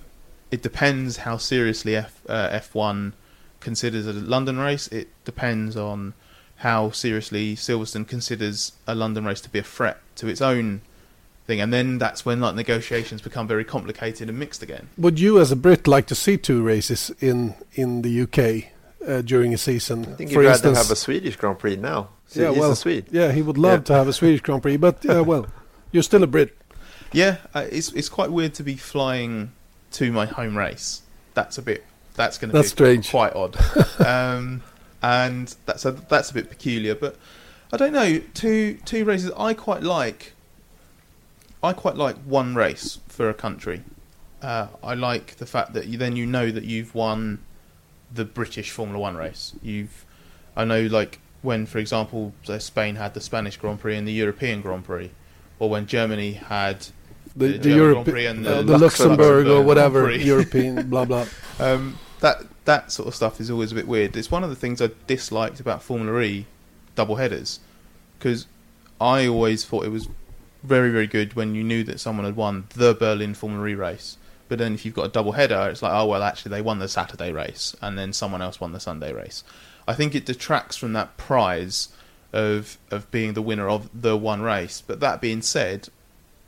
it 0.51 0.63
depends 0.63 1.19
how 1.19 1.37
seriously 1.37 1.95
F, 1.95 2.23
uh, 2.27 2.49
F1 2.51 3.13
considers 3.61 4.07
a 4.07 4.15
London 4.15 4.57
race. 4.59 4.89
It 4.89 5.09
depends 5.27 5.77
on 5.77 6.15
how 6.65 6.93
seriously 6.93 7.57
Silverstone 7.57 8.09
considers 8.09 8.73
a 8.87 8.95
London 8.95 9.27
race 9.27 9.43
to 9.43 9.51
be 9.51 9.59
a 9.59 9.63
threat 9.77 9.99
to 10.17 10.29
its 10.29 10.41
own 10.41 10.81
thing, 11.47 11.61
and 11.61 11.71
then 11.71 11.99
that's 11.99 12.25
when 12.25 12.41
like 12.41 12.55
negotiations 12.55 13.21
become 13.21 13.47
very 13.47 13.65
complicated 13.65 14.31
and 14.31 14.39
mixed 14.39 14.63
again. 14.63 14.89
Would 14.97 15.21
you, 15.21 15.39
as 15.39 15.53
a 15.53 15.57
Brit, 15.57 15.87
like 15.87 16.07
to 16.07 16.15
see 16.15 16.39
two 16.39 16.63
races 16.63 17.11
in 17.21 17.55
in 17.75 18.01
the 18.01 18.23
UK 18.23 18.73
uh, 19.07 19.23
during 19.23 19.55
a 19.55 19.59
season? 19.59 20.01
I 20.07 20.13
think 20.15 20.31
For 20.31 20.43
you'd 20.43 20.49
rather 20.49 20.69
instance, 20.69 20.79
have 20.79 20.91
a 20.91 20.97
Swedish 20.97 21.37
Grand 21.37 21.59
Prix 21.59 21.77
now. 21.77 22.09
See, 22.27 22.43
yeah, 22.43 22.51
he's 22.51 22.59
well, 22.59 22.73
a 22.73 22.77
Swede. 22.77 23.07
yeah, 23.11 23.33
he 23.33 23.43
would 23.43 23.57
love 23.59 23.81
Yeah. 23.81 23.85
to 23.85 23.93
have 23.95 24.09
a 24.09 24.13
Swedish 24.13 24.41
Grand 24.43 24.63
Prix, 24.63 24.77
but 24.77 25.05
uh, 25.09 25.25
well, 25.25 25.47
you're 25.93 26.03
still 26.03 26.23
a 26.23 26.27
Brit. 26.27 26.57
Yeah, 27.13 27.39
uh, 27.55 27.67
it's 27.71 27.91
it's 27.93 28.09
quite 28.11 28.31
weird 28.31 28.55
to 28.55 28.63
be 28.63 28.77
flying 28.77 29.53
to 29.93 30.13
my 30.13 30.27
home 30.27 30.57
race. 30.59 31.03
That's 31.35 31.57
a 31.57 31.63
bit. 31.63 31.85
That's 32.17 32.37
going 32.37 32.53
to 32.53 32.61
be 32.61 32.67
strange. 32.67 33.11
quite 33.11 33.35
odd. 33.35 33.57
um, 34.07 34.63
and 35.03 35.55
that's 35.65 35.85
a, 35.85 35.93
that's 35.93 36.31
a 36.31 36.35
bit 36.35 36.51
peculiar. 36.51 36.95
But 36.95 37.17
I 37.73 37.77
don't 37.79 37.93
know. 37.93 38.21
Two 38.35 38.79
two 38.85 39.05
races. 39.07 39.31
I 39.39 39.55
quite 39.55 39.83
like. 39.83 40.33
I 41.63 41.73
quite 41.73 41.97
like 41.97 42.17
one 42.19 42.55
race 42.55 42.99
for 43.09 43.29
a 43.31 43.35
country. 43.35 43.83
Uh, 44.43 44.69
I 44.83 44.95
like 44.95 45.37
the 45.37 45.47
fact 45.47 45.73
that 45.73 45.87
you 45.87 45.97
then 45.99 46.15
you 46.15 46.27
know 46.27 46.51
that 46.51 46.65
you've 46.65 46.95
won 46.95 47.39
the 48.13 48.25
British 48.25 48.71
Formula 48.71 48.99
One 48.99 49.17
race. 49.17 49.55
You've, 49.63 50.05
I 50.57 50.65
know, 50.65 50.83
like 50.83 51.21
when, 51.43 51.67
for 51.67 51.79
example, 51.79 52.33
Spain 52.59 52.97
had 52.97 53.15
the 53.15 53.21
Spanish 53.21 53.57
Grand 53.57 53.81
Prix 53.81 53.97
and 53.97 54.07
the 54.07 54.13
European 54.13 54.61
Grand 54.61 54.85
Prix, 54.85 55.11
or 55.59 55.71
when 55.71 55.87
Germany 55.87 56.33
had 56.33 56.87
The, 57.37 57.49
The 57.49 57.53
the, 57.53 57.59
German 57.59 57.77
Europe, 57.77 57.95
Grand 57.95 58.07
Prix 58.07 58.27
and 58.27 58.47
uh, 58.47 58.55
the 58.57 58.63
the 58.63 58.79
Luxembourg, 58.79 59.19
Luxembourg 59.19 59.47
or 59.49 59.63
whatever 59.63 60.11
European, 60.11 60.89
blah 60.89 61.05
blah. 61.05 61.27
Um, 61.61 61.99
that 62.21 62.45
that 62.67 62.93
sort 62.93 63.09
of 63.09 63.15
stuff 63.17 63.41
is 63.41 63.51
always 63.51 63.73
a 63.73 63.75
bit 63.75 63.89
weird. 63.89 64.17
It's 64.17 64.31
one 64.31 64.45
of 64.45 64.51
the 64.51 64.57
things 64.57 64.81
I 64.81 64.91
disliked 65.09 65.59
about 65.59 65.83
Formula 65.83 66.21
E 66.21 66.47
double 66.95 67.17
headers 67.17 67.59
because 68.19 68.47
I 69.01 69.27
always 69.27 69.65
thought 69.65 69.85
it 69.85 69.91
was 69.91 70.09
very 70.63 70.91
very 70.91 71.07
good 71.07 71.35
when 71.35 71.55
you 71.55 71.65
knew 71.65 71.83
that 71.85 71.99
someone 72.01 72.27
had 72.27 72.37
won 72.37 72.67
the 72.75 72.95
Berlin 72.95 73.35
Formula 73.35 73.67
E 73.67 73.75
race. 73.75 74.19
But 74.49 74.59
then 74.59 74.75
if 74.75 74.85
you've 74.85 74.95
got 74.95 75.07
a 75.07 75.11
double 75.11 75.33
header, 75.33 75.69
it's 75.71 75.83
like 75.83 75.93
oh 75.93 76.07
well, 76.07 76.23
actually 76.23 76.51
they 76.51 76.63
won 76.63 76.79
the 76.79 76.89
Saturday 76.89 77.33
race 77.33 77.77
and 77.81 77.99
then 77.99 78.13
someone 78.13 78.43
else 78.43 78.61
won 78.61 78.73
the 78.73 78.81
Sunday 78.81 79.13
race. 79.13 79.45
I 79.87 79.95
think 79.95 80.15
it 80.15 80.27
detracts 80.27 80.77
from 80.77 80.93
that 80.95 81.17
prize 81.17 81.89
of 82.33 82.79
of 82.91 83.11
being 83.11 83.35
the 83.35 83.43
winner 83.43 83.69
of 83.69 83.89
the 83.93 84.17
one 84.17 84.43
race. 84.43 84.83
But 84.87 85.01
that 85.01 85.21
being 85.21 85.43
said, 85.43 85.89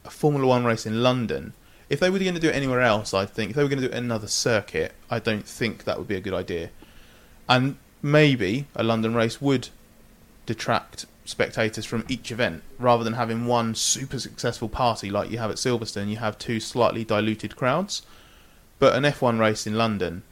a 0.04 0.10
Formula 0.10 0.46
One 0.46 0.64
race 0.64 0.86
in 0.86 1.02
London. 1.02 1.54
If 1.88 1.98
they 1.98 2.08
were 2.08 2.20
going 2.20 2.34
to 2.34 2.40
do 2.40 2.50
it 2.50 2.54
anywhere 2.54 2.82
else, 2.82 3.12
I 3.12 3.26
think 3.26 3.50
if 3.50 3.56
they 3.56 3.62
were 3.62 3.68
going 3.68 3.82
to 3.82 3.88
do 3.88 3.92
it 3.92 3.98
in 3.98 4.04
another 4.04 4.28
circuit, 4.28 4.92
I 5.10 5.18
don't 5.18 5.46
think 5.46 5.84
that 5.84 5.98
would 5.98 6.06
be 6.06 6.14
a 6.14 6.20
good 6.20 6.34
idea. 6.34 6.70
And 7.48 7.76
maybe 8.00 8.66
a 8.76 8.84
London 8.84 9.14
race 9.14 9.40
would 9.40 9.70
detract 10.46 11.06
spectators 11.24 11.84
from 11.84 12.04
each 12.08 12.32
event 12.32 12.62
rather 12.78 13.04
than 13.04 13.12
having 13.14 13.46
one 13.46 13.74
super 13.74 14.18
successful 14.18 14.68
party 14.68 15.10
like 15.10 15.30
you 15.30 15.38
have 15.38 15.50
at 15.50 15.56
Silverstone. 15.56 16.08
You 16.08 16.16
have 16.16 16.38
two 16.38 16.60
slightly 16.60 17.04
diluted 17.04 17.56
crowds. 17.56 18.02
But 18.78 18.96
an 18.96 19.04
F1 19.04 19.38
race 19.38 19.66
in 19.66 19.76
London, 19.76 20.22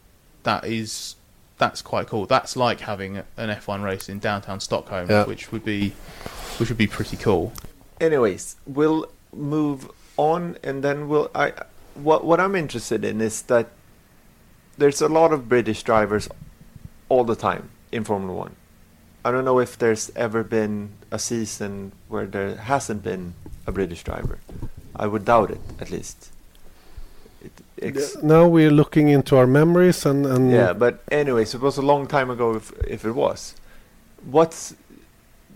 that 0.43 0.65
is 0.65 1.17
that's 1.59 1.83
quite 1.83 2.07
cool. 2.07 2.25
That's 2.25 2.57
like 2.57 2.81
having 2.81 3.19
an 3.19 3.51
F1 3.51 3.83
race 3.85 4.09
in 4.09 4.19
downtown 4.21 4.61
Stockholm, 4.61 5.11
Yeah. 5.11 5.25
which 5.25 5.53
would 5.53 5.65
be 5.65 5.93
which 6.59 6.69
would 6.69 6.79
be 6.79 6.87
pretty 6.87 7.17
cool. 7.17 7.53
Anyways, 8.01 8.57
we'll 8.67 9.07
move 9.35 9.91
on, 10.17 10.57
and 10.63 10.83
then 10.83 11.09
we'll. 11.09 11.31
I 11.35 11.53
what 11.95 12.25
what 12.25 12.41
I'm 12.41 12.55
interested 12.55 13.05
in 13.05 13.21
is 13.21 13.43
that 13.43 13.67
there's 14.79 15.03
a 15.03 15.09
lot 15.09 15.33
of 15.33 15.49
British 15.49 15.83
drivers 15.83 16.29
all 17.09 17.25
the 17.25 17.37
time 17.37 17.71
in 17.93 18.05
Formula 18.05 18.33
One. 18.33 18.55
I 19.25 19.31
don't 19.31 19.45
know 19.45 19.59
if 19.59 19.77
there's 19.79 20.11
ever 20.17 20.45
been 20.45 20.91
a 21.11 21.19
season 21.19 21.93
where 22.09 22.27
there 22.27 22.57
hasn't 22.57 23.03
been 23.03 23.35
a 23.67 23.73
British 23.73 24.03
driver. 24.03 24.39
I 24.97 25.07
would 25.07 25.25
doubt 25.25 25.51
it, 25.51 25.61
at 25.81 25.91
least. 25.91 26.31
It, 27.77 27.93
Now 28.23 28.49
we're 28.49 28.71
looking 28.71 29.09
into 29.09 29.37
our 29.37 29.47
memories 29.47 30.05
and, 30.05 30.27
and 30.27 30.51
yeah, 30.51 30.73
but 30.73 31.03
anyways, 31.11 31.55
it 31.55 31.61
was 31.61 31.77
a 31.77 31.83
long 31.83 32.07
time 32.07 32.31
ago 32.31 32.57
if, 32.57 32.73
if 32.87 33.05
it 33.05 33.13
was. 33.13 33.55
What's 34.25 34.75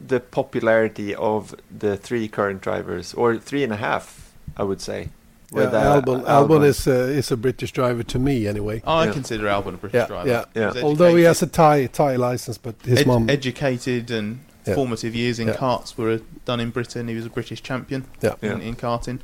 the 0.07 0.21
popularity 0.21 1.15
of 1.15 1.55
the 1.71 1.97
three 1.97 2.29
current 2.29 2.61
drivers, 2.61 3.15
or 3.15 3.37
three 3.39 3.65
and 3.65 3.73
a 3.73 3.77
half, 3.77 4.33
I 4.57 4.65
would 4.65 4.81
say? 4.81 5.11
With 5.53 5.73
yeah, 5.73 5.79
uh, 5.79 6.01
Albon, 6.01 6.25
Albon 6.25 6.65
is 6.65 6.87
uh, 6.89 6.91
is 7.19 7.31
a 7.31 7.37
British 7.37 7.73
driver 7.73 8.03
to 8.03 8.19
me 8.19 8.47
anyway. 8.47 8.83
I 8.87 9.07
Yeah. 9.07 9.13
consider 9.13 9.45
Albon 9.47 9.75
a 9.75 9.77
British 9.79 9.95
Yeah, 10.01 10.07
driver. 10.07 10.29
yeah. 10.29 10.45
Yeah. 10.55 10.73
He's 10.73 10.83
Although 10.83 11.15
he 11.17 11.25
has 11.25 11.43
a 11.43 11.47
Thai 11.47 11.87
Thai 11.87 12.17
license, 12.17 12.59
but 12.59 12.75
his 12.85 13.01
ed- 13.01 13.07
mom. 13.07 13.29
educated 13.31 14.11
and 14.11 14.41
Yeah. 14.67 14.75
formative 14.75 15.15
years 15.15 15.39
in 15.39 15.49
Yeah. 15.49 15.55
karts 15.55 15.97
were 15.97 16.21
done 16.45 16.61
in 16.61 16.71
Britain. 16.71 17.09
He 17.09 17.15
was 17.15 17.27
a 17.27 17.31
British 17.31 17.63
champion 17.63 18.05
Yeah. 18.21 18.35
in, 18.43 18.61
Yeah. 18.61 18.67
in 18.69 18.77
karting. 18.77 19.19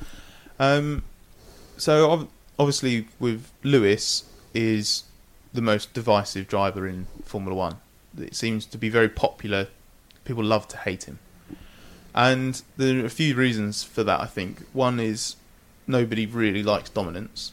Um, 0.60 1.02
so 1.76 2.10
ob- 2.10 2.28
obviously, 2.58 3.06
with 3.18 3.46
Lewis 3.62 4.24
is 4.54 5.04
the 5.54 5.62
most 5.62 5.94
divisive 5.94 6.46
driver 6.48 6.86
in 6.86 7.06
Formula 7.24 7.54
One. 7.56 7.76
It 8.20 8.34
seems 8.34 8.66
to 8.66 8.76
be 8.78 8.88
very 8.88 9.08
popular. 9.08 9.68
People 10.24 10.44
love 10.44 10.66
to 10.68 10.76
hate 10.76 11.04
him, 11.04 11.18
and 12.14 12.60
there 12.76 13.00
are 13.02 13.06
a 13.06 13.10
few 13.10 13.34
reasons 13.34 13.82
for 13.82 14.02
that. 14.04 14.20
I 14.20 14.26
think 14.26 14.62
one 14.72 14.98
is 15.00 15.36
nobody 15.88 16.26
really 16.26 16.62
likes 16.62 16.90
dominance. 16.90 17.52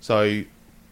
So 0.00 0.42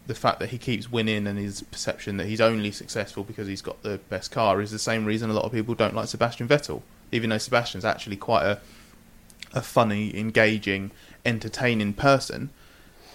the 0.07 0.15
fact 0.15 0.39
that 0.41 0.51
he 0.51 0.59
keeps 0.59 0.91
winning 0.93 1.27
and 1.27 1.39
his 1.39 1.63
perception 1.63 2.19
that 2.19 2.27
he's 2.27 2.41
only 2.41 2.71
successful 2.71 3.25
because 3.25 3.49
he's 3.49 3.63
got 3.63 3.83
the 3.83 3.99
best 4.11 4.31
car 4.31 4.61
is 4.61 4.71
the 4.71 4.79
same 4.79 5.07
reason 5.07 5.31
a 5.31 5.33
lot 5.33 5.45
of 5.45 5.53
people 5.53 5.75
don't 5.75 5.95
like 5.95 6.09
Sebastian 6.09 6.47
Vettel, 6.47 6.83
even 7.11 7.31
though 7.31 7.39
Sebastian's 7.39 7.85
actually 7.85 8.17
quite 8.17 8.45
a 8.45 8.61
a 9.55 9.63
funny, 9.63 10.17
engaging, 10.19 10.91
entertaining 11.25 11.93
person. 11.93 12.51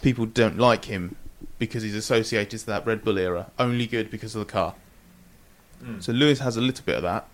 People 0.01 0.25
don't 0.25 0.57
like 0.57 0.85
him 0.85 1.17
because 1.57 1.83
he's 1.83 1.95
associated 1.95 2.59
to 2.61 2.65
that 2.65 2.85
Red 2.85 3.03
Bull 3.03 3.17
era, 3.17 3.51
only 3.59 3.85
good 3.85 4.09
because 4.09 4.35
of 4.35 4.39
the 4.39 4.51
car. 4.51 4.75
Hmm. 5.83 5.99
So 5.99 6.13
Lewis 6.13 6.39
has 6.39 6.55
a 6.57 6.61
little 6.61 6.85
bit 6.85 6.95
of 6.95 7.03
that. 7.03 7.27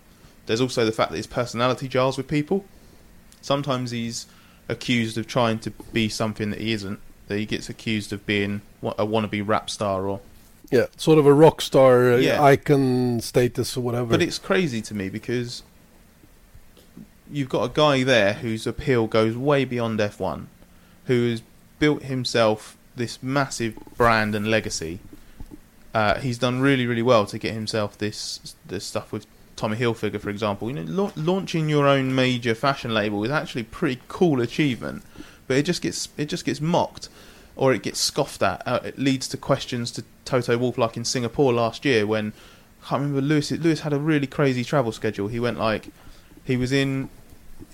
There's 0.46 0.60
also 0.60 0.84
the 0.84 0.92
fact 0.92 1.12
that 1.12 1.16
his 1.16 1.26
personality 1.26 1.88
jars 1.88 2.16
with 2.16 2.28
people. 2.28 2.64
Sometimes 3.40 3.92
he's 3.92 4.26
accused 4.68 5.16
of 5.18 5.26
trying 5.26 5.58
to 5.60 5.70
be 5.92 6.08
something 6.08 6.50
that 6.50 6.60
he 6.60 6.72
isn't. 6.72 7.00
That 7.28 7.38
he 7.38 7.46
gets 7.46 7.68
accused 7.68 8.12
of 8.12 8.24
being 8.24 8.62
a 8.82 9.04
wannabe 9.06 9.42
rap 9.46 9.68
star 9.68 10.06
or 10.06 10.20
yeah, 10.70 10.86
sort 10.96 11.18
of 11.18 11.26
a 11.26 11.32
rock 11.32 11.60
star 11.60 12.12
uh, 12.12 12.16
Yeah. 12.16 12.42
icon 12.42 13.20
status 13.20 13.76
or 13.76 13.80
whatever. 13.80 14.06
But 14.06 14.22
it's 14.22 14.38
crazy 14.38 14.80
to 14.82 14.94
me 14.94 15.08
because 15.08 15.62
you've 17.30 17.48
got 17.48 17.64
a 17.64 17.72
guy 17.72 18.02
there 18.04 18.34
whose 18.34 18.66
appeal 18.66 19.06
goes 19.06 19.36
way 19.36 19.64
beyond 19.64 19.98
F1, 19.98 20.46
who 21.06 21.30
has 21.30 21.42
built 21.78 22.04
himself 22.04 22.76
this 22.94 23.22
massive 23.22 23.76
brand 23.96 24.34
and 24.34 24.48
legacy. 24.48 25.00
Uh, 25.92 26.18
he's 26.18 26.38
done 26.38 26.60
really, 26.60 26.86
really 26.86 27.02
well 27.02 27.26
to 27.26 27.38
get 27.38 27.54
himself 27.54 27.96
this 27.98 28.54
this 28.66 28.84
stuff 28.84 29.12
with 29.12 29.26
Tommy 29.56 29.76
Hilfiger, 29.76 30.20
for 30.20 30.30
example. 30.30 30.68
You 30.70 30.82
know, 30.84 31.02
la- 31.04 31.12
launching 31.16 31.68
your 31.68 31.86
own 31.86 32.14
major 32.14 32.54
fashion 32.54 32.92
label 32.94 33.24
is 33.24 33.30
actually 33.30 33.62
a 33.62 33.64
pretty 33.64 34.00
cool 34.08 34.40
achievement, 34.40 35.02
but 35.48 35.56
it 35.56 35.62
just 35.64 35.82
gets 35.82 36.08
it 36.16 36.26
just 36.26 36.44
gets 36.44 36.60
mocked 36.60 37.08
or 37.56 37.72
it 37.72 37.82
gets 37.82 37.98
scoffed 37.98 38.42
at. 38.42 38.62
Uh, 38.66 38.80
it 38.84 38.98
leads 38.98 39.26
to 39.28 39.36
questions 39.36 39.90
to 39.92 40.04
Toto 40.26 40.58
Wolff, 40.58 40.76
like 40.78 40.96
in 40.96 41.04
Singapore 41.04 41.52
last 41.54 41.84
year 41.84 42.06
when 42.06 42.32
I 42.84 42.88
can't 42.90 43.00
remember 43.02 43.22
Lewis. 43.22 43.50
Lewis 43.50 43.80
had 43.80 43.92
a 43.92 43.98
really 43.98 44.26
crazy 44.26 44.62
travel 44.62 44.92
schedule. 44.92 45.28
He 45.28 45.40
went 45.40 45.58
like 45.58 45.88
he 46.44 46.56
was 46.56 46.70
in. 46.72 47.08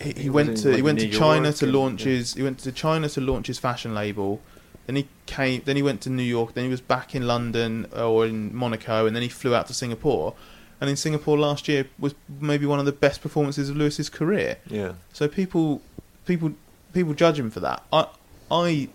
He, 0.00 0.12
he, 0.12 0.22
He 0.24 0.30
went 0.30 0.56
to 0.58 0.68
like, 0.68 0.76
he 0.76 0.82
went 0.82 1.00
to 1.00 1.08
China 1.08 1.46
York 1.48 1.56
to 1.56 1.64
and- 1.64 1.74
launch 1.74 2.06
yeah. 2.06 2.12
his. 2.12 2.34
He 2.34 2.42
went 2.44 2.60
to 2.60 2.70
China 2.70 3.08
to 3.08 3.20
launch 3.20 3.48
his 3.48 3.58
fashion 3.58 3.92
label. 3.94 4.40
Then 4.86 4.94
he 4.96 5.08
came. 5.26 5.62
Then 5.64 5.74
he 5.76 5.82
went 5.82 6.00
to 6.02 6.10
New 6.10 6.22
York. 6.22 6.54
Then 6.54 6.64
he 6.64 6.70
was 6.70 6.80
back 6.80 7.14
in 7.16 7.26
London 7.26 7.86
or 7.96 8.24
in 8.26 8.54
Monaco, 8.54 9.06
and 9.06 9.14
then 9.16 9.22
he 9.24 9.28
flew 9.28 9.54
out 9.54 9.66
to 9.66 9.74
Singapore. 9.74 10.34
And 10.82 10.90
in 10.90 10.96
Singapore 10.96 11.38
last 11.38 11.68
year 11.68 11.86
was 11.96 12.12
maybe 12.40 12.66
one 12.66 12.80
of 12.80 12.86
the 12.86 12.92
best 12.92 13.22
performances 13.22 13.68
of 13.68 13.76
Lewis's 13.76 14.08
career. 14.08 14.56
Yeah. 14.66 14.94
So 15.12 15.28
people, 15.28 15.80
people, 16.26 16.54
people 16.92 17.14
judge 17.14 17.38
him 17.38 17.52
for 17.52 17.60
that. 17.60 17.84
I, 17.92 18.08
I, 18.50 18.88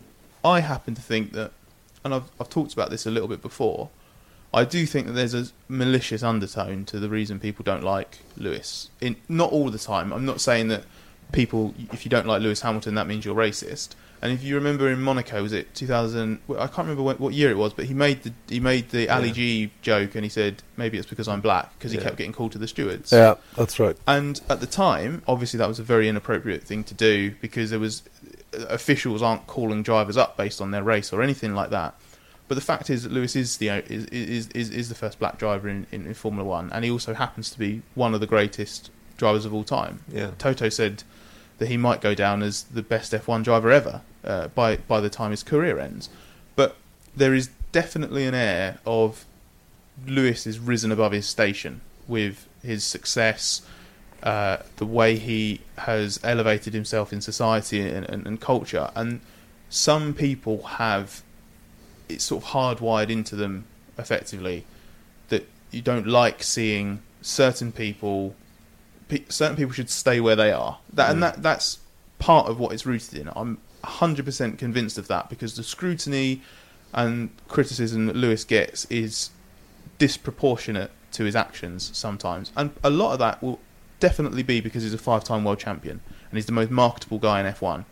I 0.43 0.59
happen 0.59 0.95
to 0.95 1.01
think 1.01 1.31
that, 1.31 1.53
and 2.03 2.13
I've 2.13 2.29
I've 2.41 2.49
talked 2.49 2.73
about 2.73 2.89
this 2.89 3.05
a 3.05 3.09
little 3.09 3.29
bit 3.29 3.41
before. 3.41 3.89
I 4.53 4.65
do 4.65 4.85
think 4.85 5.07
that 5.07 5.13
there's 5.13 5.33
a 5.33 5.47
malicious 5.69 6.23
undertone 6.23 6.83
to 6.85 6.99
the 6.99 7.07
reason 7.07 7.39
people 7.39 7.63
don't 7.63 7.83
like 7.83 8.19
Lewis. 8.35 8.89
In 8.99 9.15
not 9.29 9.53
all 9.53 9.69
the 9.69 9.79
time. 9.79 10.11
I'm 10.11 10.25
not 10.25 10.41
saying 10.41 10.67
that 10.67 10.83
people, 11.31 11.73
if 11.93 12.03
you 12.03 12.09
don't 12.09 12.27
like 12.27 12.41
Lewis 12.41 12.59
Hamilton, 12.63 12.95
that 12.95 13.07
means 13.07 13.23
you're 13.23 13.33
racist. 13.33 13.95
And 14.21 14.31
if 14.33 14.43
you 14.43 14.55
remember 14.55 14.89
in 14.89 15.01
Monaco, 15.01 15.43
was 15.43 15.53
it 15.53 15.75
2000? 15.75 16.39
I 16.49 16.65
can't 16.67 16.77
remember 16.79 17.03
what, 17.03 17.19
what 17.19 17.33
year 17.33 17.51
it 17.51 17.57
was, 17.57 17.71
but 17.73 17.85
he 17.85 17.93
made 17.93 18.23
the 18.23 18.33
he 18.49 18.59
made 18.59 18.89
the 18.89 19.09
Ali 19.09 19.27
Yeah. 19.27 19.33
G 19.33 19.71
joke, 19.81 20.15
and 20.15 20.23
he 20.23 20.29
said 20.29 20.63
maybe 20.75 20.97
it's 20.97 21.07
because 21.07 21.27
I'm 21.27 21.41
black 21.41 21.71
because 21.77 21.91
he 21.91 21.97
Yeah. 21.99 22.05
kept 22.05 22.17
getting 22.17 22.33
called 22.33 22.51
to 22.53 22.57
the 22.57 22.67
stewards. 22.67 23.11
yeah, 23.11 23.35
that's 23.55 23.79
right. 23.79 23.95
And 24.07 24.41
at 24.49 24.59
the 24.59 24.65
time, 24.65 25.21
obviously, 25.27 25.57
that 25.59 25.67
was 25.67 25.77
a 25.79 25.83
very 25.83 26.09
inappropriate 26.09 26.63
thing 26.63 26.83
to 26.85 26.93
do 26.95 27.35
because 27.41 27.69
there 27.69 27.79
was 27.79 28.01
uh, 28.57 28.65
officials 28.69 29.21
aren't 29.21 29.45
calling 29.45 29.83
drivers 29.83 30.17
up 30.17 30.35
based 30.35 30.61
on 30.61 30.71
their 30.71 30.83
race 30.83 31.13
or 31.13 31.21
anything 31.21 31.53
like 31.53 31.69
that. 31.69 31.93
But 32.47 32.55
the 32.55 32.61
fact 32.61 32.89
is 32.89 33.03
that 33.03 33.11
Lewis 33.11 33.35
is 33.35 33.57
the 33.57 33.67
is 33.69 34.05
is 34.05 34.47
is, 34.55 34.69
is 34.71 34.89
the 34.89 34.95
first 34.95 35.19
black 35.19 35.37
driver 35.37 35.67
in, 35.69 35.85
in, 35.91 36.07
in 36.07 36.13
Formula 36.15 36.47
One, 36.47 36.71
and 36.71 36.83
he 36.85 36.89
also 36.89 37.13
happens 37.13 37.49
to 37.51 37.59
be 37.59 37.81
one 37.93 38.13
of 38.15 38.19
the 38.19 38.27
greatest 38.27 38.89
drivers 39.17 39.45
of 39.45 39.53
all 39.53 39.63
time. 39.63 39.99
Yeah. 40.11 40.31
Toto 40.39 40.69
said 40.69 41.03
that 41.57 41.67
he 41.67 41.77
might 41.77 42.01
go 42.01 42.13
down 42.13 42.43
as 42.43 42.63
the 42.63 42.81
best 42.81 43.11
F1 43.11 43.43
driver 43.43 43.71
ever 43.71 44.01
uh, 44.23 44.47
by 44.49 44.77
by 44.77 44.99
the 44.99 45.09
time 45.09 45.31
his 45.31 45.43
career 45.43 45.79
ends. 45.79 46.09
But 46.55 46.75
there 47.15 47.33
is 47.33 47.49
definitely 47.71 48.25
an 48.25 48.35
air 48.35 48.79
of 48.85 49.25
Lewis 50.05 50.43
has 50.43 50.59
risen 50.59 50.91
above 50.91 51.11
his 51.11 51.27
station 51.27 51.81
with 52.07 52.47
his 52.63 52.83
success, 52.83 53.61
uh, 54.23 54.57
the 54.77 54.85
way 54.85 55.17
he 55.17 55.61
has 55.79 56.19
elevated 56.23 56.73
himself 56.73 57.11
in 57.11 57.21
society 57.21 57.81
and, 57.81 58.05
and, 58.05 58.27
and 58.27 58.39
culture, 58.39 58.91
and 58.95 59.21
some 59.69 60.13
people 60.13 60.63
have 60.63 61.23
it's 62.09 62.23
sort 62.23 62.43
of 62.43 62.49
hardwired 62.51 63.09
into 63.09 63.35
them 63.35 63.65
effectively 63.97 64.65
that 65.27 65.45
you 65.71 65.81
don't 65.81 66.07
like 66.07 66.41
seeing 66.41 67.01
certain 67.21 67.71
people 67.71 68.33
pe- 69.07 69.25
certain 69.29 69.55
people 69.55 69.73
should 69.73 69.89
stay 69.89 70.19
where 70.19 70.35
they 70.35 70.51
are. 70.51 70.79
That 70.93 71.11
and 71.11 71.23
that 71.23 71.41
that's 71.41 71.79
part 72.19 72.47
of 72.47 72.59
what 72.59 72.73
it's 72.73 72.85
rooted 72.85 73.19
in. 73.19 73.29
I'm 73.35 73.59
100% 73.83 74.57
convinced 74.57 74.97
of 74.97 75.07
that 75.07 75.29
because 75.29 75.55
the 75.55 75.63
scrutiny 75.63 76.41
and 76.93 77.29
criticism 77.47 78.07
that 78.07 78.15
lewis 78.15 78.43
gets 78.43 78.85
is 78.85 79.29
disproportionate 79.97 80.91
to 81.11 81.23
his 81.23 81.35
actions 81.35 81.91
sometimes. 81.93 82.51
And 82.55 82.71
a 82.83 82.89
lot 82.89 83.13
of 83.13 83.19
that 83.19 83.41
will 83.41 83.59
definitely 83.99 84.43
be 84.43 84.61
because 84.61 84.83
he's 84.83 84.93
a 84.93 84.97
five-time 84.97 85.43
world 85.43 85.59
champion 85.59 86.01
and 86.29 86.37
he's 86.37 86.45
the 86.45 86.51
most 86.51 86.69
marketable 86.69 87.17
guy 87.17 87.39
in 87.39 87.51
f1 87.51 87.83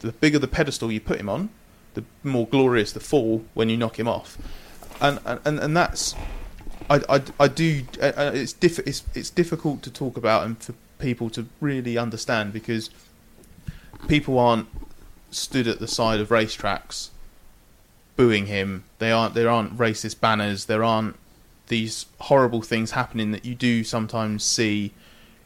the 0.00 0.10
bigger 0.10 0.38
the 0.38 0.48
pedestal 0.48 0.90
you 0.90 1.00
put 1.00 1.20
him 1.20 1.28
on 1.28 1.48
the 1.94 2.04
more 2.22 2.46
glorious 2.46 2.92
the 2.92 3.00
fall 3.00 3.44
when 3.54 3.68
you 3.68 3.76
knock 3.76 3.98
him 3.98 4.08
off. 4.08 4.38
And 5.00 5.18
and, 5.24 5.58
and 5.58 5.76
that's 5.76 6.14
I, 6.92 7.16
I, 7.16 7.22
I 7.40 7.48
do 7.48 7.84
uh, 8.00 8.12
uh, 8.16 8.30
it's, 8.34 8.52
diff, 8.52 8.78
it's 8.80 9.02
it's 9.14 9.30
difficult 9.30 9.82
to 9.82 9.90
talk 9.90 10.16
about 10.16 10.44
and 10.44 10.62
for 10.62 10.74
people 10.98 11.30
to 11.30 11.46
really 11.60 11.96
understand 11.96 12.52
because 12.52 12.90
people 14.08 14.38
aren't 14.38 14.68
stood 15.30 15.66
at 15.66 15.78
the 15.78 15.88
side 15.88 16.20
of 16.20 16.28
racetracks 16.28 17.08
booing 18.16 18.46
him. 18.46 18.84
They 18.98 19.10
aren't 19.10 19.34
there 19.34 19.48
aren't 19.48 19.76
racist 19.76 20.20
banners. 20.20 20.66
There 20.66 20.84
aren't 20.84 21.16
these 21.68 22.06
horrible 22.20 22.60
things 22.60 22.90
happening 22.90 23.30
that 23.32 23.44
you 23.44 23.54
do 23.54 23.84
sometimes 23.84 24.44
see 24.44 24.92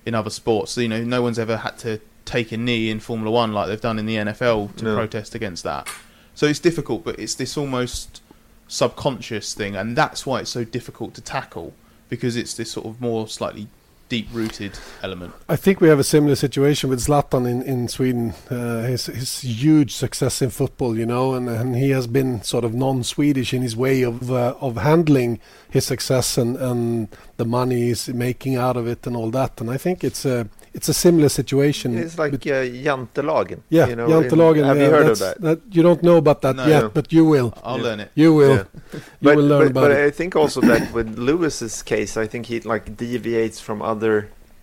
in 0.04 0.14
other 0.14 0.30
sports. 0.30 0.72
So, 0.72 0.80
you 0.80 0.88
know 0.88 1.04
no 1.04 1.22
one's 1.22 1.38
ever 1.38 1.58
had 1.58 1.78
to 1.78 2.00
take 2.24 2.50
a 2.50 2.56
knee 2.56 2.90
in 2.90 2.98
Formula 2.98 3.30
1 3.30 3.52
like 3.52 3.68
they've 3.68 3.80
done 3.80 4.00
in 4.00 4.06
the 4.06 4.16
NFL 4.16 4.74
to 4.76 4.84
No. 4.84 4.96
protest 4.96 5.36
against 5.36 5.62
that. 5.62 5.86
So 6.34 6.46
it's 6.46 6.58
difficult 6.58 7.04
but 7.04 7.20
it's 7.20 7.36
this 7.36 7.56
almost 7.56 8.20
subconscious 8.68 9.54
thing, 9.54 9.76
and 9.76 9.96
that's 9.96 10.26
why 10.26 10.40
it's 10.40 10.50
so 10.50 10.64
difficult 10.64 11.14
to 11.14 11.20
tackle 11.20 11.74
because 12.08 12.36
it's 12.36 12.54
this 12.54 12.70
sort 12.70 12.86
of 12.86 13.00
more 13.00 13.28
slightly 13.28 13.68
deep-rooted 14.08 14.78
element. 15.02 15.34
I 15.48 15.56
think 15.56 15.80
we 15.80 15.88
have 15.88 15.98
a 15.98 16.04
similar 16.04 16.36
situation 16.36 16.88
with 16.90 17.00
Zlatan 17.00 17.50
in, 17.50 17.62
in 17.62 17.88
Sweden. 17.88 18.34
Uh, 18.48 18.82
his 18.82 19.06
his 19.06 19.40
huge 19.40 19.92
success 19.94 20.40
in 20.40 20.50
football, 20.50 20.96
you 20.96 21.06
know, 21.06 21.34
and, 21.34 21.48
and 21.48 21.74
he 21.74 21.90
has 21.90 22.06
been 22.06 22.42
sort 22.42 22.64
of 22.64 22.72
non-Swedish 22.72 23.52
in 23.52 23.62
his 23.62 23.76
way 23.76 24.02
of 24.02 24.30
uh, 24.30 24.54
of 24.60 24.76
handling 24.76 25.40
his 25.70 25.84
success 25.84 26.38
and, 26.38 26.56
and 26.56 27.08
the 27.36 27.44
money 27.44 27.88
he's 27.88 28.08
making 28.08 28.56
out 28.56 28.76
of 28.76 28.86
it 28.86 29.06
and 29.06 29.16
all 29.16 29.30
that. 29.32 29.60
And 29.60 29.70
I 29.70 29.76
think 29.76 30.04
it's 30.04 30.24
a 30.24 30.48
it's 30.76 30.88
a 30.88 30.94
similar 31.06 31.28
situation. 31.40 31.88
It's 32.04 32.18
like 32.22 32.32
with- 32.32 32.46
uh, 32.46 32.64
Jantelagen. 32.86 33.60
yeah, 33.76 33.86
you 33.90 33.96
know, 33.96 34.06
Jantelagen. 34.12 34.58
in- 34.62 34.64
Have 34.70 34.76
yeah, 34.78 34.84
you 34.86 34.90
heard 34.96 35.10
of 35.14 35.18
that's- 35.18 35.42
that? 35.46 35.58
You 35.76 35.82
don't 35.88 36.02
know 36.08 36.16
about 36.24 36.38
that 36.44 36.56
No. 36.56 36.66
yet, 36.74 36.82
No. 36.82 36.88
but 36.98 37.06
you 37.16 37.24
will. 37.34 37.50
I'll 37.68 37.78
Yeah. 37.78 37.82
learn 37.88 38.00
it. 38.04 38.10
You 38.22 38.30
will. 38.40 38.56
Yeah. 38.56 38.64
You 38.92 39.00
but, 39.26 39.36
will 39.36 39.48
learn 39.54 39.62
but, 39.66 39.70
about 39.74 39.80
but 39.88 39.90
it. 40.00 40.06
I 40.08 40.10
think 40.18 40.36
also 40.42 40.60
that 40.70 40.82
with 40.98 41.08
Lewis's 41.28 41.82
case, 41.92 42.12
I 42.24 42.26
think 42.32 42.46
he 42.46 42.56
like 42.74 42.84
deviates 42.96 43.58
from 43.66 43.78
other 43.92 44.16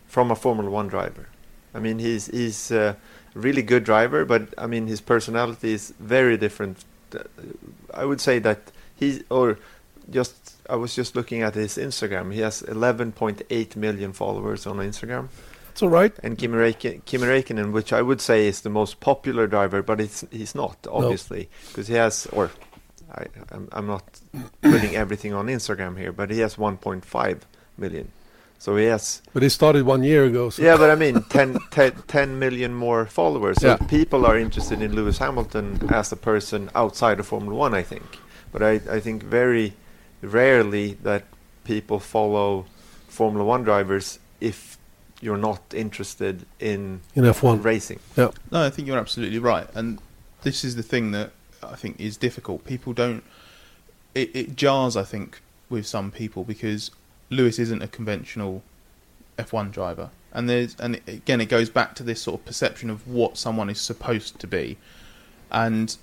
from 0.07 0.31
a 0.31 0.35
Formula 0.35 0.69
One 0.79 0.87
driver. 0.95 1.25
I 1.75 1.79
mean, 1.85 1.97
he's 2.07 2.23
he's 2.39 2.71
a 2.71 2.95
really 3.47 3.63
good 3.71 3.83
driver, 3.83 4.21
but 4.33 4.41
I 4.63 4.67
mean 4.67 4.87
his 4.87 5.01
personality 5.01 5.71
is 5.73 5.93
very 6.17 6.37
different. 6.45 6.75
Uh, 7.15 7.19
I 8.01 8.03
would 8.09 8.21
say 8.27 8.39
that 8.47 8.59
he 8.99 9.07
or 9.29 9.57
just 10.17 10.33
I 10.69 10.75
was 10.75 10.91
just 10.99 11.15
looking 11.15 11.41
at 11.47 11.55
his 11.55 11.77
Instagram. 11.77 12.25
He 12.37 12.41
has 12.41 12.61
11.8 12.61 13.75
million 13.75 14.13
followers 14.13 14.67
on 14.67 14.77
Instagram, 14.77 15.25
It's 15.73 15.81
all 15.81 15.89
right. 15.89 16.13
and 16.21 16.37
Kimi 16.37 16.55
Räikkönen, 16.55 17.01
Kimi 17.05 17.25
Räikkönen, 17.25 17.71
which 17.71 17.91
I 17.91 18.01
would 18.03 18.21
say 18.21 18.47
is 18.47 18.61
the 18.61 18.69
most 18.69 18.99
popular 18.99 19.47
driver, 19.47 19.81
but 19.81 19.99
it's 19.99 20.23
he's 20.31 20.53
not 20.55 20.77
obviously 20.87 21.49
because 21.69 21.87
he 21.87 21.95
has 21.95 22.27
or 22.31 22.51
I, 23.11 23.25
I'm, 23.51 23.67
I'm 23.71 23.87
not 23.87 24.03
putting 24.61 24.95
everything 24.95 25.33
on 25.33 25.47
Instagram 25.47 25.97
here, 25.97 26.11
but 26.11 26.29
he 26.29 26.39
has 26.41 26.57
1.5 26.57 27.39
million. 27.77 28.11
So 28.59 28.75
he 28.77 28.85
has 28.85 29.21
But 29.33 29.41
he 29.43 29.49
started 29.49 29.83
one 29.85 30.03
year 30.03 30.25
ago. 30.25 30.51
So. 30.51 30.61
yeah, 30.61 30.77
but 30.77 30.91
I 30.91 30.95
mean 30.95 31.23
10, 31.23 31.57
10, 31.71 31.91
10 32.07 32.37
million 32.39 32.73
more 32.75 33.07
followers. 33.07 33.57
So 33.59 33.67
Yeah. 33.67 33.77
people 33.87 34.25
are 34.27 34.37
interested 34.37 34.79
in 34.81 34.93
Lewis 34.95 35.17
Hamilton 35.17 35.79
as 35.91 36.11
a 36.11 36.15
person 36.15 36.69
outside 36.75 37.19
of 37.19 37.25
Formula 37.27 37.55
One, 37.57 37.73
I 37.73 37.83
think. 37.83 38.03
But 38.51 38.61
I, 38.61 38.73
I 38.97 38.99
think 38.99 39.23
very 39.23 39.73
rarely 40.21 40.97
that 41.03 41.23
people 41.65 41.99
follow 41.99 42.65
Formula 43.07 43.43
One 43.43 43.63
drivers 43.63 44.19
if 44.39 44.77
you're 45.23 45.37
not 45.37 45.61
interested 45.73 46.45
in 46.59 47.01
in 47.15 47.23
F1. 47.23 47.63
racing. 47.63 47.99
Yeah. 48.17 48.31
No, 48.51 48.63
I 48.63 48.69
think 48.69 48.87
you're 48.87 48.99
absolutely 48.99 49.39
right, 49.39 49.67
and 49.73 49.99
this 50.41 50.63
is 50.63 50.75
the 50.75 50.83
thing 50.83 51.11
that 51.11 51.31
I 51.61 51.75
think 51.75 51.99
is 51.99 52.17
difficult. 52.17 52.65
People 52.65 52.93
don't. 52.93 53.23
It, 54.13 54.35
it 54.35 54.55
jars, 54.55 54.95
I 54.95 55.03
think, 55.03 55.41
with 55.69 55.87
some 55.87 56.11
people 56.11 56.43
because 56.43 56.91
Lewis 57.29 57.57
isn't 57.57 57.81
a 57.81 57.87
conventional 57.87 58.61
F1 59.37 59.71
driver, 59.71 60.09
and 60.31 60.49
there's 60.49 60.75
and 60.79 60.99
again 61.07 61.41
it 61.41 61.49
goes 61.49 61.69
back 61.69 61.95
to 61.95 62.03
this 62.03 62.21
sort 62.21 62.41
of 62.41 62.45
perception 62.45 62.89
of 62.89 63.07
what 63.07 63.37
someone 63.37 63.69
is 63.69 63.81
supposed 63.81 64.39
to 64.39 64.47
be, 64.47 64.77
and 65.51 65.97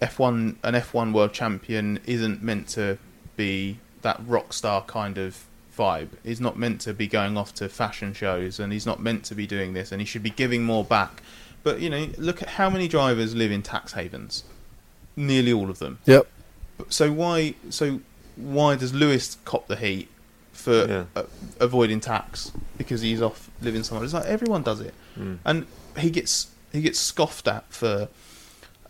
F1 0.00 0.56
an 0.62 0.74
F1 0.74 1.12
world 1.12 1.32
champion 1.32 2.00
isn't 2.06 2.42
meant 2.42 2.68
to 2.68 2.98
be 3.36 3.78
that 4.02 4.20
rock 4.26 4.52
star 4.52 4.82
kind 4.82 5.18
of 5.18 5.44
vibe. 5.76 6.08
He's 6.24 6.40
not 6.40 6.58
meant 6.58 6.80
to 6.82 6.92
be 6.94 7.06
going 7.06 7.36
off 7.36 7.54
to 7.54 7.68
fashion 7.68 8.12
shows 8.14 8.60
and 8.60 8.72
he's 8.72 8.86
not 8.86 9.00
meant 9.00 9.24
to 9.24 9.34
be 9.34 9.46
doing 9.46 9.72
this 9.72 9.92
and 9.92 10.00
he 10.00 10.04
should 10.04 10.22
be 10.22 10.30
giving 10.30 10.64
more 10.64 10.84
back. 10.84 11.22
But 11.62 11.80
you 11.80 11.88
know, 11.90 12.08
look 12.18 12.42
at 12.42 12.48
how 12.50 12.68
many 12.70 12.88
drivers 12.88 13.34
live 13.34 13.50
in 13.52 13.62
tax 13.62 13.92
havens. 13.92 14.44
Nearly 15.16 15.52
all 15.52 15.70
of 15.70 15.78
them. 15.78 15.98
Yep. 16.06 16.26
So 16.88 17.12
why 17.12 17.54
so 17.70 18.00
why 18.36 18.76
does 18.76 18.92
Lewis 18.94 19.36
cop 19.44 19.66
the 19.68 19.76
heat 19.76 20.08
for 20.52 20.86
Yeah. 20.88 21.04
uh, 21.14 21.24
avoiding 21.60 22.00
tax 22.00 22.50
because 22.78 23.00
he's 23.02 23.20
off 23.22 23.50
living 23.60 23.82
somewhere? 23.84 24.04
It's 24.04 24.14
like 24.14 24.26
everyone 24.26 24.62
does 24.62 24.80
it. 24.80 24.94
Mm. 25.18 25.38
And 25.44 25.66
he 25.98 26.10
gets 26.10 26.48
he 26.72 26.80
gets 26.82 26.98
scoffed 26.98 27.46
at 27.46 27.64
for 27.72 28.08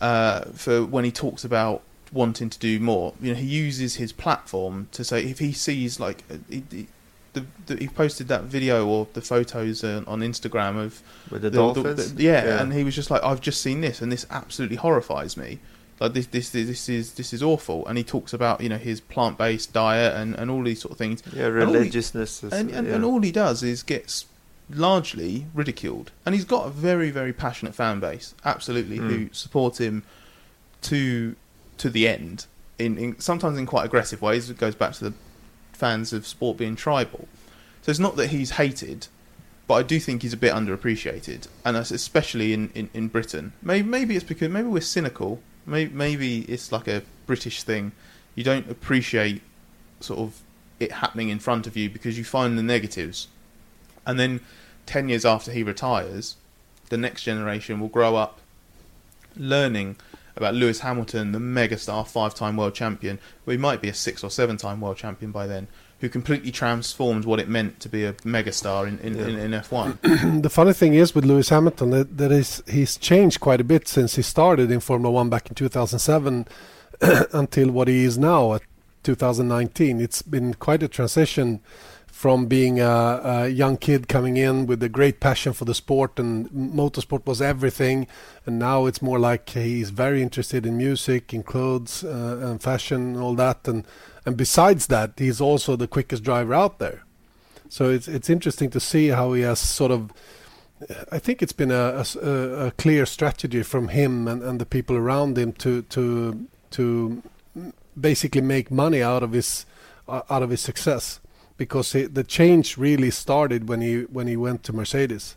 uh, 0.00 0.42
for 0.54 0.84
when 0.84 1.04
he 1.04 1.10
talks 1.12 1.44
about 1.44 1.82
wanting 2.12 2.50
to 2.50 2.58
do 2.58 2.78
more. 2.78 3.14
You 3.20 3.32
know, 3.32 3.38
he 3.40 3.46
uses 3.46 3.96
his 3.96 4.12
platform 4.12 4.88
to 4.92 5.02
say 5.04 5.24
if 5.24 5.38
he 5.38 5.52
sees 5.52 5.98
like 5.98 6.24
uh, 6.30 6.36
he, 6.50 6.62
he, 6.70 6.86
the, 7.32 7.46
the, 7.66 7.76
he 7.76 7.88
posted 7.88 8.28
that 8.28 8.42
video 8.42 8.86
or 8.86 9.06
the 9.14 9.22
photos 9.22 9.82
uh, 9.82 10.02
on 10.06 10.20
Instagram 10.20 10.76
of 10.78 11.02
With 11.30 11.42
the, 11.42 11.48
the- 11.50 11.56
Dolphins? 11.58 12.14
the- 12.14 12.22
yeah, 12.22 12.60
and 12.60 12.72
he 12.74 12.84
was 12.84 12.94
just 12.94 13.10
like, 13.10 13.22
I've 13.24 13.40
just 13.40 13.62
seen 13.62 13.80
this, 13.80 14.02
and 14.02 14.12
this 14.12 14.26
absolutely 14.30 14.76
horrifies 14.76 15.36
me. 15.36 15.58
Like 16.00 16.12
this, 16.14 16.26
this, 16.26 16.50
this 16.50 16.88
is 16.88 17.14
this 17.14 17.32
is 17.32 17.42
awful. 17.42 17.86
And 17.86 17.96
he 17.96 18.02
talks 18.04 18.32
about 18.34 18.60
you 18.60 18.68
know 18.68 18.76
his 18.76 19.00
plant 19.00 19.38
based 19.38 19.72
diet 19.72 20.14
and, 20.16 20.34
and 20.34 20.50
all 20.50 20.62
these 20.62 20.80
sort 20.80 20.92
of 20.92 20.98
things. 20.98 21.22
yeah, 21.32 21.44
all 21.46 21.50
he- 21.52 21.58
religiousness. 21.58 22.42
is, 22.44 22.52
And, 22.52 22.70
and, 22.70 22.86
yeah. 22.88 22.94
and 22.94 23.04
all 23.04 23.20
he 23.20 23.30
does 23.32 23.62
is 23.62 23.82
gets 23.82 24.26
largely 24.68 25.46
ridiculed. 25.54 26.10
And 26.26 26.34
he's 26.34 26.44
got 26.44 26.66
a 26.66 26.70
very 26.70 27.10
very 27.10 27.32
passionate 27.32 27.74
fan 27.74 28.00
base, 28.00 28.34
absolutely, 28.44 28.96
who 28.96 29.26
Mm. 29.26 29.34
support 29.34 29.80
him 29.80 30.02
to 30.82 31.36
to 31.82 31.90
the 31.90 32.06
end. 32.08 32.46
In, 32.78 32.96
in 32.96 33.20
sometimes 33.20 33.58
in 33.58 33.66
quite 33.66 33.84
aggressive 33.84 34.22
ways. 34.22 34.48
It 34.48 34.56
goes 34.56 34.74
back 34.74 34.92
to 34.94 35.04
the 35.10 35.14
fans 35.72 36.12
of 36.12 36.26
sport 36.26 36.56
being 36.56 36.76
tribal. 36.76 37.28
So 37.82 37.90
it's 37.90 37.98
not 37.98 38.14
that 38.16 38.28
he's 38.28 38.52
hated, 38.52 39.08
but 39.66 39.74
I 39.74 39.82
do 39.82 39.98
think 39.98 40.22
he's 40.22 40.32
a 40.32 40.36
bit 40.36 40.54
underappreciated, 40.54 41.48
and 41.64 41.76
especially 41.76 42.52
in, 42.52 42.70
in, 42.74 42.88
in 42.94 43.08
Britain. 43.08 43.52
Maybe 43.60 43.88
maybe 43.88 44.14
it's 44.14 44.24
because 44.24 44.48
maybe 44.48 44.68
we're 44.68 44.80
cynical. 44.80 45.40
Maybe 45.66 45.92
maybe 45.92 46.42
it's 46.42 46.70
like 46.70 46.86
a 46.86 47.02
British 47.26 47.64
thing. 47.64 47.92
You 48.36 48.44
don't 48.44 48.70
appreciate 48.70 49.42
sort 50.00 50.20
of 50.20 50.40
it 50.78 50.92
happening 50.92 51.28
in 51.30 51.40
front 51.40 51.66
of 51.66 51.76
you 51.76 51.90
because 51.90 52.16
you 52.16 52.24
find 52.24 52.56
the 52.56 52.62
negatives, 52.62 53.26
and 54.06 54.20
then 54.20 54.40
ten 54.86 55.08
years 55.08 55.24
after 55.24 55.50
he 55.50 55.64
retires, 55.64 56.36
the 56.90 56.96
next 56.96 57.22
generation 57.24 57.80
will 57.80 57.88
grow 57.88 58.14
up 58.14 58.38
learning 59.36 59.96
about 60.36 60.54
Lewis 60.54 60.80
Hamilton, 60.80 61.32
the 61.32 61.38
megastar, 61.38 62.06
five-time 62.06 62.56
world 62.56 62.74
champion. 62.74 63.18
Well, 63.44 63.52
he 63.52 63.58
might 63.58 63.80
be 63.80 63.88
a 63.88 63.94
six 63.94 64.24
or 64.24 64.30
seven-time 64.30 64.80
world 64.80 64.96
champion 64.96 65.30
by 65.32 65.46
then, 65.46 65.68
who 66.00 66.08
completely 66.08 66.50
transformed 66.50 67.24
what 67.24 67.38
it 67.38 67.48
meant 67.48 67.80
to 67.80 67.88
be 67.88 68.04
a 68.04 68.12
megastar 68.14 68.88
in, 68.88 68.98
in, 69.00 69.16
Yeah. 69.16 69.26
in, 69.26 69.38
in 69.38 69.50
F1. 69.60 70.42
the 70.42 70.50
funny 70.50 70.72
thing 70.72 70.94
is 70.94 71.14
with 71.14 71.24
Lewis 71.24 71.50
Hamilton 71.50 71.90
that, 71.90 72.18
that 72.18 72.32
is, 72.32 72.62
he's 72.68 72.96
changed 72.96 73.40
quite 73.40 73.60
a 73.60 73.64
bit 73.64 73.86
since 73.86 74.16
he 74.16 74.22
started 74.22 74.70
in 74.70 74.80
Formula 74.80 75.12
One 75.12 75.28
back 75.28 75.48
in 75.48 75.54
2007 75.54 76.46
until 77.32 77.70
what 77.70 77.88
he 77.88 78.04
is 78.04 78.18
now 78.18 78.54
at 78.54 78.62
2019. 79.04 80.00
It's 80.00 80.22
been 80.22 80.54
quite 80.54 80.82
a 80.82 80.88
transition 80.88 81.60
from 82.22 82.46
being 82.46 82.78
a, 82.78 83.20
a 83.24 83.48
young 83.48 83.76
kid 83.76 84.06
coming 84.06 84.36
in 84.36 84.64
with 84.64 84.80
a 84.80 84.88
great 84.88 85.18
passion 85.18 85.52
for 85.52 85.64
the 85.64 85.74
sport 85.74 86.20
and 86.20 86.48
motorsport 86.50 87.26
was 87.26 87.42
everything. 87.42 88.06
And 88.46 88.60
now 88.60 88.86
it's 88.86 89.02
more 89.02 89.18
like 89.18 89.50
he's 89.50 89.90
very 89.90 90.22
interested 90.22 90.64
in 90.64 90.76
music 90.76 91.34
in 91.34 91.42
clothes 91.42 92.04
uh, 92.04 92.38
and 92.40 92.62
fashion 92.62 93.14
and 93.14 93.16
all 93.16 93.34
that. 93.34 93.66
And 93.66 93.84
and 94.24 94.36
besides 94.36 94.86
that 94.86 95.14
he's 95.16 95.40
also 95.40 95.74
the 95.74 95.88
quickest 95.88 96.22
driver 96.22 96.54
out 96.54 96.78
there. 96.78 97.02
So 97.68 97.90
it's 97.90 98.06
it's 98.06 98.30
interesting 98.30 98.70
to 98.70 98.78
see 98.78 99.08
how 99.08 99.32
he 99.32 99.42
has 99.42 99.58
sort 99.58 99.90
of 99.90 100.12
I 101.10 101.18
think 101.18 101.42
it's 101.42 101.56
been 101.62 101.72
a 101.72 102.04
a 102.22 102.70
clear 102.78 103.04
strategy 103.04 103.64
from 103.64 103.88
him 103.88 104.28
and, 104.28 104.44
and 104.44 104.60
the 104.60 104.66
people 104.66 104.94
around 104.96 105.36
him 105.36 105.54
to 105.54 105.82
to 105.82 106.46
to 106.70 107.22
basically 108.00 108.42
make 108.42 108.70
money 108.70 109.02
out 109.02 109.24
of 109.24 109.32
his 109.32 109.66
uh, 110.06 110.22
out 110.30 110.44
of 110.44 110.50
his 110.50 110.60
success 110.60 111.18
because 111.64 111.92
he, 111.92 112.02
the 112.20 112.24
change 112.24 112.76
really 112.76 113.10
started 113.10 113.68
when 113.68 113.80
he 113.80 113.94
when 114.16 114.26
he 114.26 114.36
went 114.36 114.62
to 114.64 114.72
Mercedes 114.72 115.36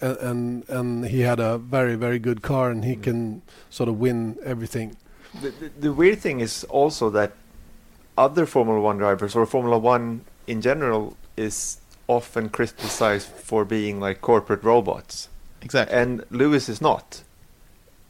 and, 0.00 0.16
and 0.28 0.68
and 0.68 0.88
he 1.06 1.20
had 1.30 1.40
a 1.40 1.58
very 1.58 1.96
very 1.96 2.18
good 2.18 2.40
car 2.42 2.70
and 2.70 2.84
he 2.84 2.96
mm. 2.96 3.02
can 3.02 3.42
sort 3.70 3.88
of 3.88 3.98
win 3.98 4.36
everything 4.44 4.96
the, 5.40 5.50
the, 5.50 5.68
the 5.80 5.92
weird 5.92 6.18
thing 6.18 6.40
is 6.40 6.64
also 6.64 7.10
that 7.10 7.32
other 8.18 8.46
Formula 8.46 8.80
One 8.80 8.98
drivers 8.98 9.34
or 9.34 9.46
Formula 9.46 9.78
One 9.78 10.24
in 10.46 10.60
general 10.60 11.16
is 11.36 11.78
often 12.06 12.48
criticized 12.50 13.26
for 13.26 13.64
being 13.64 14.00
like 14.00 14.20
corporate 14.20 14.62
robots, 14.62 15.28
exactly. 15.62 15.96
and 15.96 16.24
Lewis 16.30 16.68
is 16.68 16.80
not. 16.80 17.22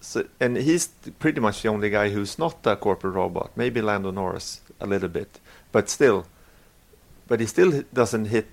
So, 0.01 0.27
and 0.41 0.57
he's 0.57 0.89
pretty 1.21 1.41
much 1.41 1.63
the 1.63 1.69
only 1.69 1.89
guy 1.91 2.09
who's 2.09 2.37
not 2.39 2.67
a 2.67 2.75
corporate 2.75 3.15
robot. 3.15 3.53
Maybe 3.55 3.81
Lando 3.81 4.11
Norris 4.11 4.61
a 4.81 4.87
little 4.87 5.09
bit, 5.09 5.39
but 5.71 5.89
still, 5.89 6.27
but 7.29 7.41
he 7.41 7.47
still 7.47 7.85
doesn't 7.93 8.27
hit 8.27 8.49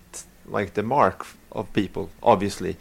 like 0.46 0.74
the 0.74 0.84
mark 0.84 1.26
of 1.52 1.72
people. 1.74 2.10
Obviously, 2.22 2.78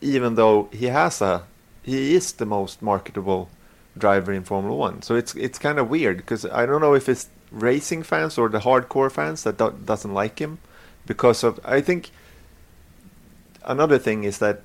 even 0.00 0.34
though 0.34 0.68
he 0.72 0.86
has 0.86 1.20
a, 1.20 1.44
he 1.82 2.14
is 2.14 2.32
the 2.32 2.46
most 2.46 2.82
marketable 2.82 3.48
driver 3.96 4.32
in 4.32 4.44
Formula 4.44 4.76
One. 4.76 5.02
So 5.02 5.14
it's 5.14 5.34
it's 5.34 5.58
kind 5.58 5.78
of 5.78 5.88
weird 5.88 6.18
because 6.18 6.44
I 6.44 6.66
don't 6.66 6.80
know 6.80 6.94
if 6.94 7.08
it's 7.08 7.28
racing 7.50 8.02
fans 8.02 8.38
or 8.38 8.48
the 8.48 8.60
hardcore 8.60 9.10
fans 9.10 9.44
that 9.44 9.58
do- 9.58 9.78
doesn't 9.84 10.12
like 10.12 10.38
him 10.38 10.58
because 11.06 11.44
of 11.44 11.60
I 11.64 11.80
think 11.80 12.10
another 13.64 13.98
thing 13.98 14.24
is 14.24 14.38
that 14.38 14.62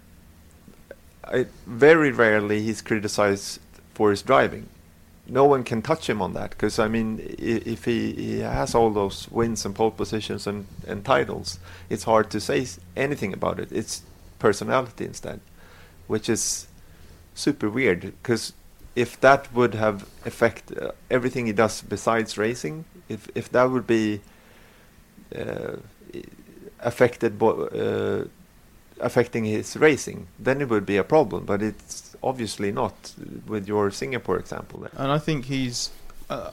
I 1.24 1.46
very 1.66 2.12
rarely 2.12 2.62
he's 2.62 2.82
criticized 2.82 3.60
for 3.94 4.10
his 4.10 4.22
driving. 4.22 4.68
No 5.32 5.46
one 5.46 5.64
can 5.64 5.82
touch 5.82 6.10
him 6.10 6.22
on 6.22 6.34
that 6.34 6.50
because 6.50 6.78
I 6.78 6.90
mean 6.90 7.20
if 7.40 7.86
he, 7.86 8.12
he 8.14 8.40
has 8.40 8.76
all 8.76 8.90
those 8.92 9.32
wins 9.32 9.66
and 9.66 9.74
pole 9.74 9.92
positions 9.92 10.46
and, 10.46 10.68
and 10.86 11.06
titles, 11.06 11.58
it's 11.90 12.04
hard 12.04 12.30
to 12.32 12.42
say 12.42 12.68
anything 12.98 13.32
about 13.34 13.58
it. 13.58 13.72
It's 13.72 14.02
personality 14.40 15.06
instead, 15.06 15.40
which 16.08 16.28
is 16.28 16.68
super 17.34 17.70
weird 17.70 18.02
because 18.02 18.52
if 18.94 19.20
that 19.22 19.54
would 19.54 19.74
have 19.76 20.06
affect 20.26 20.74
uh, 20.78 20.92
everything 21.10 21.46
he 21.46 21.54
does 21.54 21.82
besides 21.82 22.38
racing, 22.38 22.84
if 23.08 23.30
if 23.34 23.50
that 23.52 23.70
would 23.72 23.88
be 23.88 24.20
uh, 25.34 25.78
affected 26.82 27.40
bo- 27.40 27.68
uh, 27.68 28.28
affecting 29.02 29.46
his 29.46 29.76
racing, 29.78 30.28
then 30.40 30.62
it 30.62 30.70
would 30.70 30.86
be 30.86 30.98
a 30.98 31.04
problem. 31.04 31.46
But 31.46 31.62
it's 31.62 32.16
obviously 32.24 32.72
not 32.72 33.14
with 33.48 33.68
your 33.68 33.92
Singapore 33.92 34.38
example. 34.38 34.80
There. 34.82 34.92
And 34.98 35.12
I 35.12 35.18
think 35.18 35.46
he's. 35.46 35.90
Uh, 36.30 36.52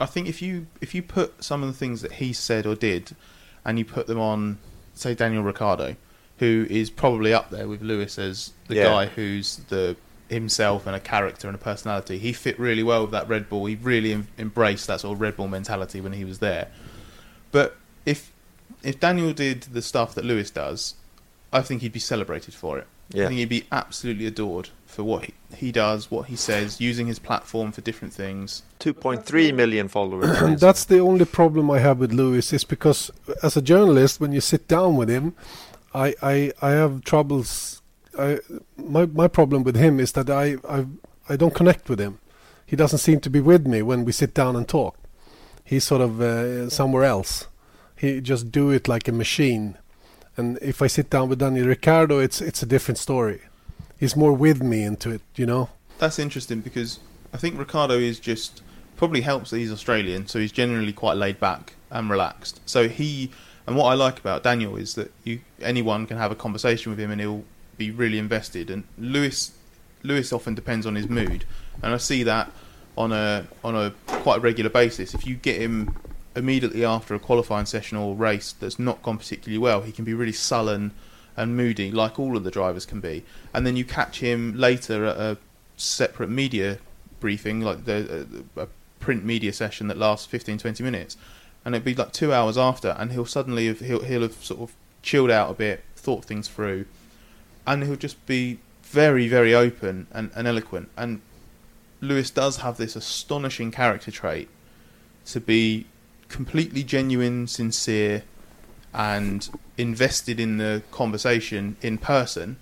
I 0.00 0.06
think 0.06 0.28
if 0.28 0.42
you 0.42 0.66
if 0.80 0.94
you 0.94 1.02
put 1.02 1.42
some 1.42 1.62
of 1.62 1.68
the 1.68 1.74
things 1.78 2.02
that 2.02 2.12
he 2.12 2.32
said 2.32 2.66
or 2.66 2.74
did, 2.74 3.14
and 3.64 3.78
you 3.78 3.84
put 3.84 4.06
them 4.06 4.18
on, 4.20 4.58
say 4.94 5.14
Daniel 5.14 5.42
Ricciardo, 5.42 5.96
who 6.38 6.66
is 6.68 6.90
probably 6.90 7.32
up 7.32 7.50
there 7.50 7.66
with 7.68 7.82
Lewis 7.82 8.18
as 8.18 8.52
the 8.68 8.74
Yeah. 8.76 8.84
guy 8.84 9.06
who's 9.06 9.56
the 9.68 9.96
himself 10.28 10.86
and 10.88 10.96
a 10.96 11.00
character 11.00 11.46
and 11.46 11.54
a 11.54 11.58
personality. 11.58 12.18
He 12.18 12.32
fit 12.32 12.58
really 12.58 12.82
well 12.82 13.02
with 13.02 13.12
that 13.12 13.28
Red 13.28 13.48
Bull. 13.48 13.64
He 13.66 13.76
really 13.76 14.12
em- 14.12 14.26
embraced 14.38 14.88
that 14.88 15.00
sort 15.00 15.14
of 15.14 15.20
Red 15.20 15.36
Bull 15.36 15.46
mentality 15.46 16.00
when 16.00 16.12
he 16.14 16.24
was 16.24 16.40
there. 16.40 16.68
But 17.52 17.76
if 18.04 18.32
if 18.82 19.00
Daniel 19.00 19.32
did 19.32 19.62
the 19.62 19.80
stuff 19.82 20.14
that 20.16 20.24
Lewis 20.24 20.50
does, 20.50 20.94
I 21.56 21.62
think 21.62 21.82
he'd 21.82 21.92
be 21.92 22.00
celebrated 22.00 22.54
for 22.54 22.78
it. 22.78 22.86
I 23.14 23.28
think 23.28 23.38
he'd 23.38 23.48
be 23.48 23.66
absolutely 23.70 24.26
adored 24.26 24.70
for 24.84 25.04
what 25.04 25.26
he, 25.26 25.34
he 25.54 25.72
does, 25.72 26.10
what 26.10 26.26
he 26.26 26.36
says, 26.36 26.80
using 26.80 27.06
his 27.06 27.18
platform 27.18 27.70
for 27.70 27.80
different 27.80 28.12
things. 28.12 28.62
2.3 28.80 29.54
million 29.54 29.88
followers. 29.88 30.30
And 30.40 30.58
that's 30.66 30.84
the 30.84 30.98
only 30.98 31.24
problem 31.24 31.70
I 31.70 31.78
have 31.78 31.98
with 31.98 32.12
Lewis 32.12 32.52
is 32.52 32.64
because 32.64 33.10
as 33.42 33.56
a 33.56 33.62
journalist, 33.62 34.20
when 34.20 34.32
you 34.32 34.40
sit 34.40 34.66
down 34.66 34.96
with 34.96 35.08
him, 35.08 35.34
I 35.94 36.14
I, 36.22 36.52
I 36.60 36.70
have 36.70 37.04
troubles. 37.04 37.82
I 38.18 38.40
my 38.76 39.06
my 39.06 39.28
problem 39.28 39.62
with 39.62 39.76
him 39.76 40.00
is 40.00 40.12
that 40.12 40.28
I 40.28 40.56
I 40.68 40.86
I 41.28 41.36
don't 41.36 41.54
connect 41.54 41.88
with 41.88 42.00
him. 42.00 42.18
He 42.66 42.76
doesn't 42.76 42.98
seem 42.98 43.20
to 43.20 43.30
be 43.30 43.40
with 43.40 43.66
me 43.66 43.82
when 43.82 44.04
we 44.04 44.12
sit 44.12 44.34
down 44.34 44.56
and 44.56 44.66
talk. 44.66 44.96
He's 45.64 45.84
sort 45.84 46.02
of 46.02 46.20
uh, 46.20 46.68
somewhere 46.70 47.04
else. 47.04 47.46
He 47.96 48.20
just 48.20 48.50
do 48.50 48.70
it 48.70 48.88
like 48.88 49.08
a 49.08 49.12
machine. 49.12 49.78
And 50.36 50.58
if 50.60 50.82
I 50.82 50.86
sit 50.86 51.08
down 51.08 51.28
with 51.28 51.38
Daniel 51.38 51.66
Ricciardo, 51.66 52.18
it's 52.18 52.40
it's 52.40 52.62
a 52.62 52.66
different 52.66 52.98
story. 52.98 53.40
He's 53.98 54.16
more 54.16 54.32
with 54.32 54.62
me 54.62 54.82
into 54.82 55.10
it, 55.10 55.22
you 55.34 55.46
know. 55.46 55.70
That's 55.98 56.18
interesting 56.18 56.60
because 56.60 57.00
I 57.32 57.38
think 57.38 57.58
Ricciardo 57.58 57.94
is 57.94 58.20
just 58.20 58.62
probably 58.96 59.22
helps 59.22 59.50
that 59.50 59.58
he's 59.58 59.72
Australian, 59.72 60.26
so 60.26 60.38
he's 60.38 60.52
generally 60.52 60.92
quite 60.92 61.16
laid 61.16 61.40
back 61.40 61.74
and 61.90 62.10
relaxed. 62.10 62.60
So 62.66 62.88
he 62.88 63.30
and 63.66 63.76
what 63.76 63.86
I 63.86 63.94
like 63.94 64.18
about 64.18 64.42
Daniel 64.42 64.76
is 64.76 64.94
that 64.94 65.10
you 65.24 65.40
anyone 65.60 66.06
can 66.06 66.18
have 66.18 66.30
a 66.30 66.36
conversation 66.36 66.90
with 66.90 67.00
him 67.00 67.10
and 67.10 67.20
he'll 67.20 67.44
be 67.78 67.90
really 67.90 68.18
invested. 68.18 68.70
And 68.70 68.84
Lewis 68.98 69.52
Lewis 70.02 70.32
often 70.32 70.54
depends 70.54 70.86
on 70.86 70.94
his 70.94 71.08
mood, 71.08 71.44
and 71.82 71.94
I 71.94 71.96
see 71.96 72.22
that 72.24 72.50
on 72.96 73.12
a 73.12 73.46
on 73.64 73.74
a 73.74 73.92
quite 74.06 74.38
a 74.38 74.40
regular 74.40 74.70
basis. 74.70 75.14
If 75.14 75.26
you 75.26 75.34
get 75.34 75.60
him 75.60 75.94
immediately 76.36 76.84
after 76.84 77.14
a 77.14 77.18
qualifying 77.18 77.66
session 77.66 77.98
or 77.98 78.14
race 78.14 78.52
that's 78.52 78.78
not 78.78 79.02
gone 79.02 79.18
particularly 79.18 79.58
well, 79.58 79.82
he 79.82 79.92
can 79.92 80.04
be 80.04 80.14
really 80.14 80.32
sullen 80.32 80.92
and 81.36 81.56
moody, 81.56 81.90
like 81.90 82.18
all 82.18 82.36
of 82.36 82.44
the 82.44 82.50
drivers 82.50 82.86
can 82.86 83.00
be. 83.00 83.24
And 83.52 83.66
then 83.66 83.76
you 83.76 83.84
catch 83.84 84.20
him 84.20 84.56
later 84.56 85.04
at 85.04 85.16
a 85.16 85.38
separate 85.76 86.30
media 86.30 86.78
briefing, 87.20 87.60
like 87.60 87.84
the 87.84 88.26
a, 88.56 88.62
a 88.62 88.68
print 89.00 89.24
media 89.24 89.52
session 89.52 89.88
that 89.88 89.96
lasts 89.96 90.26
15, 90.26 90.58
20 90.58 90.82
minutes, 90.82 91.16
and 91.64 91.74
it'd 91.74 91.84
be 91.84 91.94
like 91.94 92.12
two 92.12 92.32
hours 92.32 92.56
after, 92.56 92.90
and 92.98 93.12
he'll 93.12 93.26
suddenly 93.26 93.66
have, 93.66 93.80
he'll 93.80 94.02
he'll 94.02 94.22
have 94.22 94.44
sort 94.44 94.60
of 94.60 94.74
chilled 95.02 95.30
out 95.30 95.50
a 95.50 95.54
bit, 95.54 95.84
thought 95.94 96.24
things 96.24 96.48
through, 96.48 96.86
and 97.66 97.82
he'll 97.84 97.96
just 97.96 98.24
be 98.26 98.58
very, 98.82 99.28
very 99.28 99.54
open 99.54 100.06
and, 100.12 100.30
and 100.34 100.46
eloquent. 100.46 100.88
And 100.96 101.20
Lewis 102.00 102.30
does 102.30 102.58
have 102.58 102.76
this 102.76 102.96
astonishing 102.96 103.70
character 103.70 104.10
trait 104.10 104.48
to 105.26 105.40
be 105.40 105.86
completely 106.28 106.82
genuine, 106.82 107.46
sincere, 107.46 108.22
and 108.92 109.48
invested 109.76 110.40
in 110.40 110.56
the 110.56 110.82
conversation 110.90 111.76
in 111.82 111.98
person. 111.98 112.56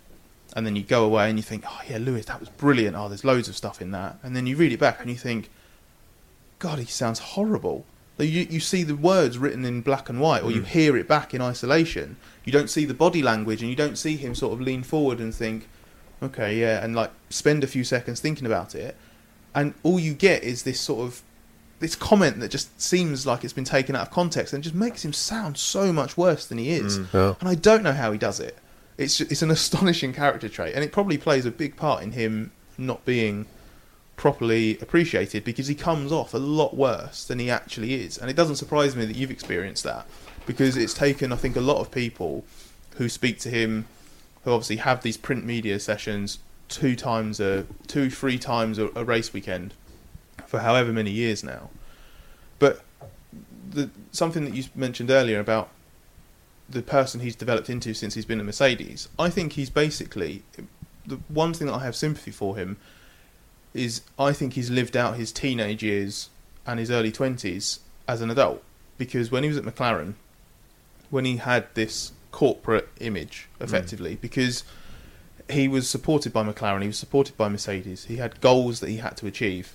And 0.57 0.67
then 0.67 0.77
you 0.77 0.83
go 0.83 1.05
away 1.05 1.29
and 1.29 1.39
you 1.39 1.43
think, 1.43 1.65
oh 1.67 1.81
yeah, 1.89 1.99
Lewis, 1.99 2.27
that 2.27 2.41
was 2.41 2.49
brilliant. 2.49 2.97
Oh, 2.97 3.09
there's 3.09 3.25
loads 3.25 3.49
of 3.49 3.57
stuff 3.57 3.83
in 3.83 3.91
that. 3.93 4.19
And 4.23 4.37
then 4.37 4.47
you 4.47 4.57
read 4.57 4.73
it 4.73 4.79
back 4.79 5.01
and 5.01 5.11
you 5.11 5.17
think, 5.17 5.51
God, 6.59 6.79
he 6.79 6.87
sounds 6.87 7.19
horrible. 7.19 7.85
You, 8.19 8.47
you 8.49 8.61
see 8.61 8.85
the 8.85 8.95
words 8.95 9.39
written 9.39 9.65
in 9.65 9.81
black 9.81 10.09
and 10.09 10.21
white, 10.21 10.45
or 10.45 10.53
you 10.53 10.61
hmm. 10.61 10.67
hear 10.67 10.97
it 10.97 11.09
back 11.09 11.35
in 11.35 11.41
isolation. 11.41 12.17
You 12.45 12.53
don't 12.53 12.71
see 12.71 12.85
the 12.85 12.95
body 12.95 13.23
language, 13.23 13.61
and 13.61 13.69
you 13.69 13.77
don't 13.77 13.99
see 13.99 14.17
him 14.17 14.37
sort 14.37 14.53
of 14.53 14.61
lean 14.61 14.85
forward 14.85 15.19
and 15.19 15.35
think, 15.35 15.69
okay, 16.23 16.57
yeah, 16.57 16.85
and 16.85 16.95
like 16.95 17.11
spend 17.29 17.65
a 17.65 17.67
few 17.67 17.83
seconds 17.83 18.21
thinking 18.21 18.47
about 18.47 18.75
it. 18.75 18.97
And 19.53 19.75
all 19.83 19.99
you 19.99 20.15
get 20.15 20.45
is 20.45 20.63
this 20.63 20.81
sort 20.81 21.01
of 21.01 21.23
this 21.85 21.95
comment 21.95 22.41
that 22.41 22.51
just 22.51 22.81
seems 22.81 23.27
like 23.27 23.45
it's 23.45 23.53
been 23.53 23.63
taken 23.63 23.95
out 23.95 24.01
of 24.01 24.11
context 24.11 24.55
and 24.55 24.65
just 24.65 24.75
makes 24.75 25.05
him 25.05 25.13
sound 25.13 25.59
so 25.59 25.93
much 25.93 26.17
worse 26.17 26.47
than 26.47 26.57
he 26.57 26.71
is. 26.71 26.99
Mm. 26.99 27.13
Yeah. 27.13 27.35
And 27.41 27.47
I 27.47 27.55
don't 27.55 27.83
know 27.83 27.93
how 27.93 28.11
he 28.11 28.17
does 28.17 28.41
it. 28.41 28.57
It's 28.97 29.21
it's 29.21 29.43
an 29.43 29.51
astonishing 29.59 30.15
character 30.15 30.49
trait, 30.49 30.75
and 30.75 30.83
it 30.83 30.93
probably 30.93 31.19
plays 31.19 31.45
a 31.45 31.51
big 31.51 31.77
part 31.77 32.03
in 32.03 32.13
him 32.13 32.53
not 32.79 33.05
being 33.05 33.45
properly 34.17 34.79
appreciated 34.79 35.45
because 35.45 35.67
he 35.67 35.75
comes 35.75 36.11
off 36.11 36.33
a 36.33 36.39
lot 36.39 36.75
worse 36.75 37.27
than 37.27 37.39
he 37.39 37.51
actually 37.51 37.93
is. 37.93 38.17
And 38.17 38.31
it 38.31 38.37
doesn't 38.37 38.57
surprise 38.57 38.97
me 38.97 39.05
that 39.05 39.17
you've 39.17 39.31
experienced 39.31 39.85
that 39.85 40.07
because 40.47 40.79
it's 40.79 40.95
taken, 40.95 41.33
I 41.33 41.37
think, 41.37 41.55
a 41.55 41.61
lot 41.61 41.81
of 41.81 41.91
people 41.91 42.47
who 42.97 43.11
speak 43.11 43.41
to 43.41 43.51
him, 43.51 43.85
who 44.45 44.53
obviously 44.53 44.77
have 44.77 45.03
these 45.03 45.19
print 45.19 45.45
media 45.45 45.79
sessions 45.79 46.39
two 46.69 46.97
times 46.97 47.41
a 47.41 47.67
two, 47.87 48.09
three 48.09 48.39
times 48.39 48.79
a, 48.79 48.89
a 48.95 49.05
race 49.05 49.35
weekend 49.35 49.75
for 50.55 50.61
however 50.61 50.93
many 50.93 51.11
years 51.11 51.43
now. 51.43 51.69
But 52.61 52.85
the 53.69 53.91
something 54.13 54.45
that 54.45 54.55
you 54.55 54.65
mentioned 54.77 55.11
earlier 55.11 55.41
about 55.41 55.69
the 56.69 56.81
person 56.81 57.21
he's 57.21 57.35
developed 57.35 57.69
into 57.69 57.93
since 57.93 58.15
he's 58.15 58.25
been 58.25 58.39
a 58.39 58.45
Mercedes, 58.45 59.09
I 59.19 59.31
think 59.31 59.55
he's 59.55 59.69
basically 59.69 60.45
the 61.05 61.19
one 61.27 61.53
thing 61.55 61.67
that 61.67 61.75
I 61.75 61.81
have 61.81 61.97
sympathy 61.97 62.31
for 62.31 62.57
him 62.57 62.77
is 63.75 64.03
I 64.17 64.33
think 64.33 64.53
he's 64.53 64.71
lived 64.71 64.97
out 64.97 65.17
his 65.17 65.33
teenage 65.33 65.83
years 65.83 66.31
and 66.65 66.79
his 66.79 66.89
early 66.89 67.11
twenties 67.11 67.81
as 68.07 68.21
an 68.21 68.31
adult 68.31 68.63
because 68.97 69.33
when 69.33 69.43
he 69.43 69.49
was 69.49 69.59
at 69.59 69.65
McLaren, 69.65 70.15
when 71.11 71.25
he 71.25 71.39
had 71.39 71.67
this 71.75 72.13
corporate 72.31 72.89
image 73.01 73.49
mm. 73.59 73.65
effectively, 73.65 74.19
because 74.21 74.63
he 75.51 75.67
was 75.67 75.91
supported 75.91 76.33
by 76.33 76.45
McLaren, 76.45 76.83
he 76.83 76.87
was 76.87 76.99
supported 76.99 77.37
by 77.37 77.49
Mercedes, 77.49 78.05
he 78.05 78.17
had 78.17 78.41
goals 78.41 78.79
that 78.79 78.89
he 78.89 78.99
had 78.99 79.17
to 79.17 79.27
achieve. 79.27 79.75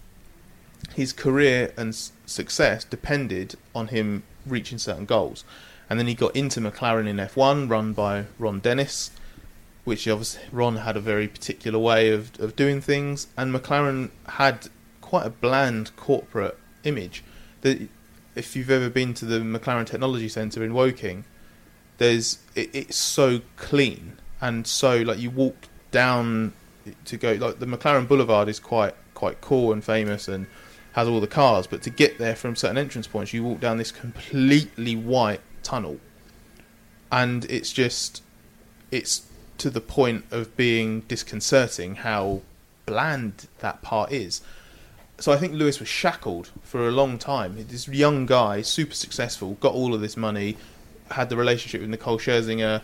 His 0.95 1.13
career 1.13 1.73
and 1.77 1.95
success 2.25 2.83
depended 2.83 3.55
on 3.73 3.87
him 3.87 4.23
reaching 4.45 4.77
certain 4.77 5.05
goals. 5.05 5.43
And 5.89 5.99
then 5.99 6.07
he 6.07 6.13
got 6.13 6.35
into 6.35 6.59
McLaren 6.59 7.07
in 7.07 7.17
F1, 7.17 7.69
run 7.69 7.93
by 7.93 8.25
Ron 8.37 8.59
Dennis, 8.59 9.11
which 9.85 10.07
obviously 10.07 10.43
Ron 10.51 10.77
had 10.77 10.95
a 10.95 11.01
very 11.01 11.27
particular 11.27 11.79
way 11.79 12.11
of, 12.11 12.39
of 12.39 12.55
doing 12.55 12.79
things, 12.79 13.27
and 13.35 13.53
McLaren 13.53 14.11
had 14.27 14.67
quite 15.01 15.25
a 15.25 15.31
bland 15.31 15.95
corporate 15.95 16.57
image. 16.83 17.23
That 17.61 17.89
if 18.35 18.55
you've 18.55 18.69
ever 18.69 18.89
been 18.89 19.13
to 19.15 19.25
the 19.25 19.39
McLaren 19.39 19.85
Technology 19.85 20.29
Centre 20.29 20.63
in 20.63 20.73
Woking, 20.73 21.25
there's 21.97 22.39
it, 22.55 22.69
it's 22.73 22.97
so 22.97 23.41
clean 23.57 24.17
and 24.41 24.65
so 24.65 24.97
like 24.97 25.19
you 25.19 25.29
walk 25.29 25.55
down 25.91 26.53
to 27.05 27.17
go 27.17 27.33
like 27.33 27.59
the 27.59 27.65
McLaren 27.65 28.07
Boulevard 28.07 28.49
is 28.49 28.59
quite 28.59 28.95
quite 29.13 29.41
cool 29.41 29.71
and 29.71 29.83
famous 29.83 30.27
and 30.27 30.47
has 30.99 31.07
all 31.07 31.19
the 31.19 31.27
cars, 31.27 31.65
but 31.65 31.81
to 31.83 31.89
get 31.89 32.17
there 32.17 32.35
from 32.35 32.55
certain 32.55 32.77
entrance 32.77 33.07
points, 33.07 33.33
you 33.33 33.43
walk 33.43 33.59
down 33.59 33.77
this 33.77 33.91
completely 33.91 34.95
white 34.95 35.41
tunnel, 35.63 35.99
and 37.11 37.45
it's 37.45 37.71
just 37.71 38.21
it's 38.91 39.25
to 39.57 39.69
the 39.69 39.81
point 39.81 40.25
of 40.31 40.55
being 40.57 41.01
disconcerting 41.01 41.95
how 41.95 42.41
bland 42.85 43.47
that 43.59 43.81
part 43.81 44.11
is. 44.11 44.41
So 45.19 45.31
I 45.31 45.37
think 45.37 45.53
Lewis 45.53 45.79
was 45.79 45.89
shackled 45.89 46.49
for 46.63 46.87
a 46.87 46.91
long 46.91 47.17
time. 47.17 47.55
This 47.67 47.87
young 47.87 48.25
guy, 48.25 48.61
super 48.61 48.93
successful, 48.93 49.55
got 49.55 49.73
all 49.73 49.93
of 49.93 50.01
this 50.01 50.15
money, 50.15 50.57
had 51.11 51.29
the 51.29 51.35
relationship 51.35 51.81
with 51.81 51.89
Nicole 51.89 52.17
Scherzinger, 52.17 52.81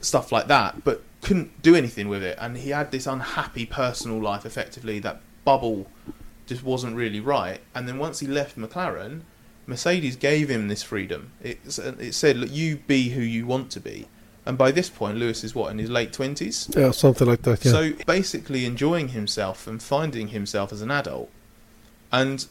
stuff 0.00 0.32
like 0.32 0.46
that, 0.48 0.82
but 0.84 1.02
couldn't 1.20 1.60
do 1.62 1.74
anything 1.74 2.08
with 2.08 2.22
it. 2.22 2.38
And 2.40 2.56
he 2.56 2.70
had 2.70 2.90
this 2.90 3.06
unhappy 3.06 3.66
personal 3.66 4.18
life, 4.18 4.46
effectively. 4.46 4.98
That 4.98 5.20
bubble 5.44 5.86
just 6.48 6.64
wasn't 6.64 6.96
really 6.96 7.20
right. 7.20 7.60
And 7.74 7.86
then 7.86 7.98
once 7.98 8.20
he 8.20 8.26
left 8.26 8.58
McLaren, 8.58 9.20
Mercedes 9.66 10.16
gave 10.16 10.48
him 10.48 10.68
this 10.68 10.82
freedom. 10.82 11.32
It, 11.42 11.60
uh, 11.78 11.92
it 11.98 12.14
said, 12.14 12.38
look, 12.38 12.50
you 12.50 12.78
be 12.86 13.10
who 13.10 13.20
you 13.20 13.46
want 13.46 13.70
to 13.72 13.80
be. 13.80 14.08
And 14.46 14.56
by 14.56 14.70
this 14.70 14.88
point, 14.88 15.18
Lewis 15.18 15.44
is 15.44 15.54
what, 15.54 15.70
in 15.70 15.78
his 15.78 15.90
late 15.90 16.10
20s? 16.10 16.74
Yeah, 16.74 16.90
something 16.92 17.26
like 17.26 17.42
that. 17.42 17.62
Yeah. 17.66 17.72
So 17.72 17.92
basically 18.06 18.64
enjoying 18.64 19.08
himself 19.08 19.66
and 19.66 19.82
finding 19.82 20.28
himself 20.28 20.72
as 20.72 20.80
an 20.80 20.90
adult. 20.90 21.30
And 22.10 22.46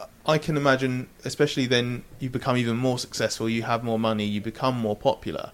uh, 0.00 0.06
I 0.26 0.38
can 0.38 0.56
imagine, 0.56 1.08
especially 1.24 1.66
then 1.66 2.02
you 2.18 2.28
become 2.30 2.56
even 2.56 2.76
more 2.76 2.98
successful, 2.98 3.48
you 3.48 3.62
have 3.62 3.84
more 3.84 3.98
money, 3.98 4.24
you 4.24 4.40
become 4.40 4.76
more 4.76 4.96
popular. 4.96 5.52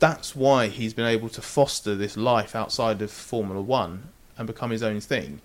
That's 0.00 0.34
why 0.34 0.66
he's 0.66 0.92
been 0.92 1.06
able 1.06 1.28
to 1.28 1.40
foster 1.40 1.94
this 1.94 2.16
life 2.16 2.56
outside 2.56 3.00
of 3.00 3.12
Formula 3.12 3.60
One 3.60 4.08
and 4.36 4.48
become 4.48 4.70
his 4.70 4.82
own 4.82 5.00
thing. 5.00 5.40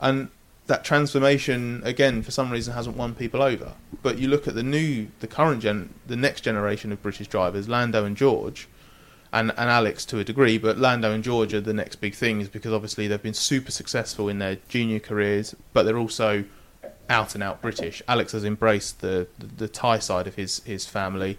And 0.00 0.28
that 0.66 0.84
transformation, 0.84 1.82
again, 1.84 2.22
for 2.22 2.30
some 2.30 2.50
reason, 2.50 2.74
hasn't 2.74 2.96
won 2.96 3.14
people 3.14 3.42
over. 3.42 3.74
But 4.02 4.18
you 4.18 4.28
look 4.28 4.48
at 4.48 4.54
the 4.54 4.62
new, 4.62 5.08
the 5.20 5.26
current 5.26 5.62
gen, 5.62 5.92
the 6.06 6.16
next 6.16 6.40
generation 6.40 6.90
of 6.92 7.02
British 7.02 7.28
drivers, 7.28 7.68
Lando 7.68 8.04
and 8.04 8.16
George, 8.16 8.68
and, 9.34 9.50
and 9.50 9.68
Alex 9.68 10.04
to 10.06 10.20
a 10.20 10.24
degree, 10.24 10.58
but 10.58 10.78
Lando 10.78 11.12
and 11.12 11.24
George 11.24 11.52
are 11.54 11.60
the 11.60 11.74
next 11.74 11.96
big 11.96 12.14
things 12.14 12.48
because 12.48 12.72
obviously 12.72 13.08
they've 13.08 13.20
been 13.20 13.34
super 13.34 13.72
successful 13.72 14.28
in 14.28 14.38
their 14.38 14.58
junior 14.68 15.00
careers, 15.00 15.56
but 15.72 15.82
they're 15.82 15.98
also 15.98 16.44
out 17.10 17.34
and 17.34 17.42
out 17.42 17.60
British. 17.60 18.00
Alex 18.06 18.32
has 18.32 18.44
embraced 18.44 19.00
the 19.00 19.26
the, 19.38 19.46
the 19.46 19.68
Thai 19.68 19.98
side 19.98 20.28
of 20.28 20.36
his 20.36 20.60
his 20.60 20.86
family. 20.86 21.36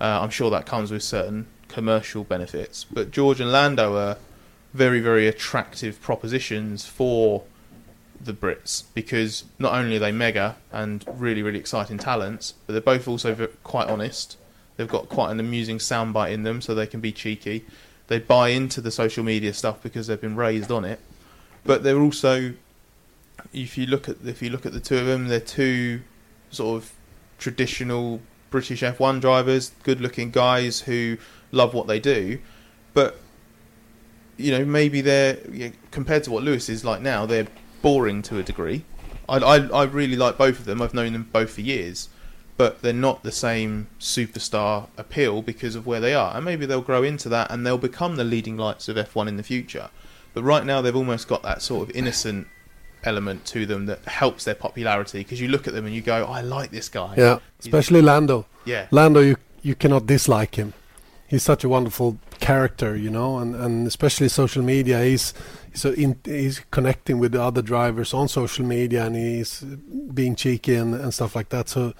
Uh, 0.00 0.20
I'm 0.22 0.30
sure 0.30 0.50
that 0.50 0.66
comes 0.66 0.90
with 0.90 1.02
certain 1.02 1.46
commercial 1.68 2.24
benefits, 2.24 2.84
but 2.84 3.10
George 3.10 3.40
and 3.40 3.50
Lando 3.50 3.96
are 3.96 4.18
very 4.74 5.00
very 5.00 5.26
attractive 5.26 6.00
propositions 6.02 6.84
for 6.84 7.44
the 8.20 8.32
Brits 8.32 8.84
because 8.94 9.44
not 9.58 9.72
only 9.74 9.96
are 9.96 10.00
they 10.00 10.12
mega 10.12 10.56
and 10.72 11.04
really 11.14 11.42
really 11.42 11.58
exciting 11.58 11.98
talents, 11.98 12.54
but 12.66 12.72
they're 12.72 12.82
both 12.82 13.08
also 13.08 13.48
quite 13.64 13.88
honest. 13.88 14.36
They've 14.76 14.88
got 14.88 15.08
quite 15.08 15.30
an 15.30 15.40
amusing 15.40 15.78
soundbite 15.78 16.32
in 16.32 16.42
them, 16.42 16.60
so 16.60 16.74
they 16.74 16.86
can 16.86 17.00
be 17.00 17.12
cheeky. 17.12 17.66
They 18.06 18.18
buy 18.18 18.48
into 18.48 18.80
the 18.80 18.90
social 18.90 19.22
media 19.22 19.52
stuff 19.52 19.82
because 19.82 20.06
they've 20.06 20.20
been 20.20 20.36
raised 20.36 20.72
on 20.72 20.84
it. 20.84 21.00
But 21.64 21.82
they're 21.82 22.00
also, 22.00 22.54
if 23.52 23.76
you 23.76 23.86
look 23.86 24.08
at 24.08 24.16
if 24.24 24.42
you 24.42 24.50
look 24.50 24.64
at 24.64 24.72
the 24.72 24.80
two 24.80 24.98
of 24.98 25.06
them, 25.06 25.28
they're 25.28 25.40
two 25.40 26.02
sort 26.50 26.82
of 26.82 26.92
traditional 27.38 28.20
British 28.50 28.82
F1 28.82 29.20
drivers, 29.20 29.72
good-looking 29.82 30.30
guys 30.30 30.80
who 30.80 31.18
love 31.52 31.74
what 31.74 31.86
they 31.86 32.00
do. 32.00 32.38
But 32.94 33.18
you 34.36 34.50
know, 34.50 34.64
maybe 34.64 35.00
they're 35.02 35.38
compared 35.90 36.24
to 36.24 36.30
what 36.30 36.42
Lewis 36.42 36.68
is 36.68 36.84
like 36.84 37.02
now, 37.02 37.26
they're 37.26 37.48
boring 37.82 38.22
to 38.22 38.38
a 38.38 38.42
degree. 38.42 38.84
I, 39.28 39.38
I, 39.38 39.56
I 39.68 39.84
really 39.84 40.16
like 40.16 40.36
both 40.36 40.58
of 40.58 40.64
them. 40.64 40.82
I've 40.82 40.94
known 40.94 41.12
them 41.12 41.28
both 41.32 41.50
for 41.50 41.60
years, 41.60 42.08
but 42.56 42.82
they're 42.82 42.92
not 42.92 43.22
the 43.22 43.32
same 43.32 43.88
superstar 43.98 44.88
appeal 44.96 45.42
because 45.42 45.74
of 45.74 45.86
where 45.86 46.00
they 46.00 46.14
are. 46.14 46.34
And 46.36 46.44
maybe 46.44 46.66
they'll 46.66 46.80
grow 46.80 47.02
into 47.02 47.28
that 47.28 47.50
and 47.50 47.66
they'll 47.66 47.78
become 47.78 48.16
the 48.16 48.24
leading 48.24 48.56
lights 48.56 48.88
of 48.88 48.96
F1 48.96 49.28
in 49.28 49.36
the 49.36 49.42
future. 49.42 49.90
But 50.34 50.42
right 50.42 50.64
now, 50.64 50.80
they've 50.80 50.94
almost 50.94 51.28
got 51.28 51.42
that 51.42 51.62
sort 51.62 51.88
of 51.88 51.96
innocent 51.96 52.46
element 53.04 53.44
to 53.46 53.66
them 53.66 53.86
that 53.86 54.04
helps 54.04 54.44
their 54.44 54.54
popularity 54.54 55.20
because 55.20 55.40
you 55.40 55.48
look 55.48 55.66
at 55.66 55.74
them 55.74 55.86
and 55.86 55.94
you 55.94 56.02
go, 56.02 56.24
I 56.26 56.40
like 56.40 56.70
this 56.70 56.88
guy. 56.88 57.14
Yeah, 57.16 57.38
especially 57.58 58.02
Lando. 58.02 58.46
Yeah. 58.64 58.86
Lando, 58.90 59.20
you 59.20 59.36
you 59.62 59.74
cannot 59.74 60.06
dislike 60.06 60.54
him. 60.54 60.72
He's 61.28 61.42
such 61.42 61.64
a 61.64 61.68
wonderful 61.68 62.18
character, 62.40 62.96
you 62.96 63.10
know, 63.10 63.38
and, 63.38 63.54
and 63.54 63.86
especially 63.86 64.28
social 64.28 64.62
media. 64.62 65.04
He's, 65.04 65.32
so 65.74 65.90
in, 65.92 66.18
he's 66.24 66.60
connecting 66.70 67.18
with 67.18 67.32
the 67.32 67.42
other 67.42 67.62
drivers 67.62 68.12
on 68.14 68.28
social 68.28 68.64
media, 68.64 69.06
and 69.06 69.16
he's 69.16 69.60
being 69.60 70.34
cheeky 70.36 70.74
and, 70.74 70.94
and 70.94 71.14
stuff 71.14 71.34
like 71.34 71.48
that. 71.50 71.68
So, 71.68 71.94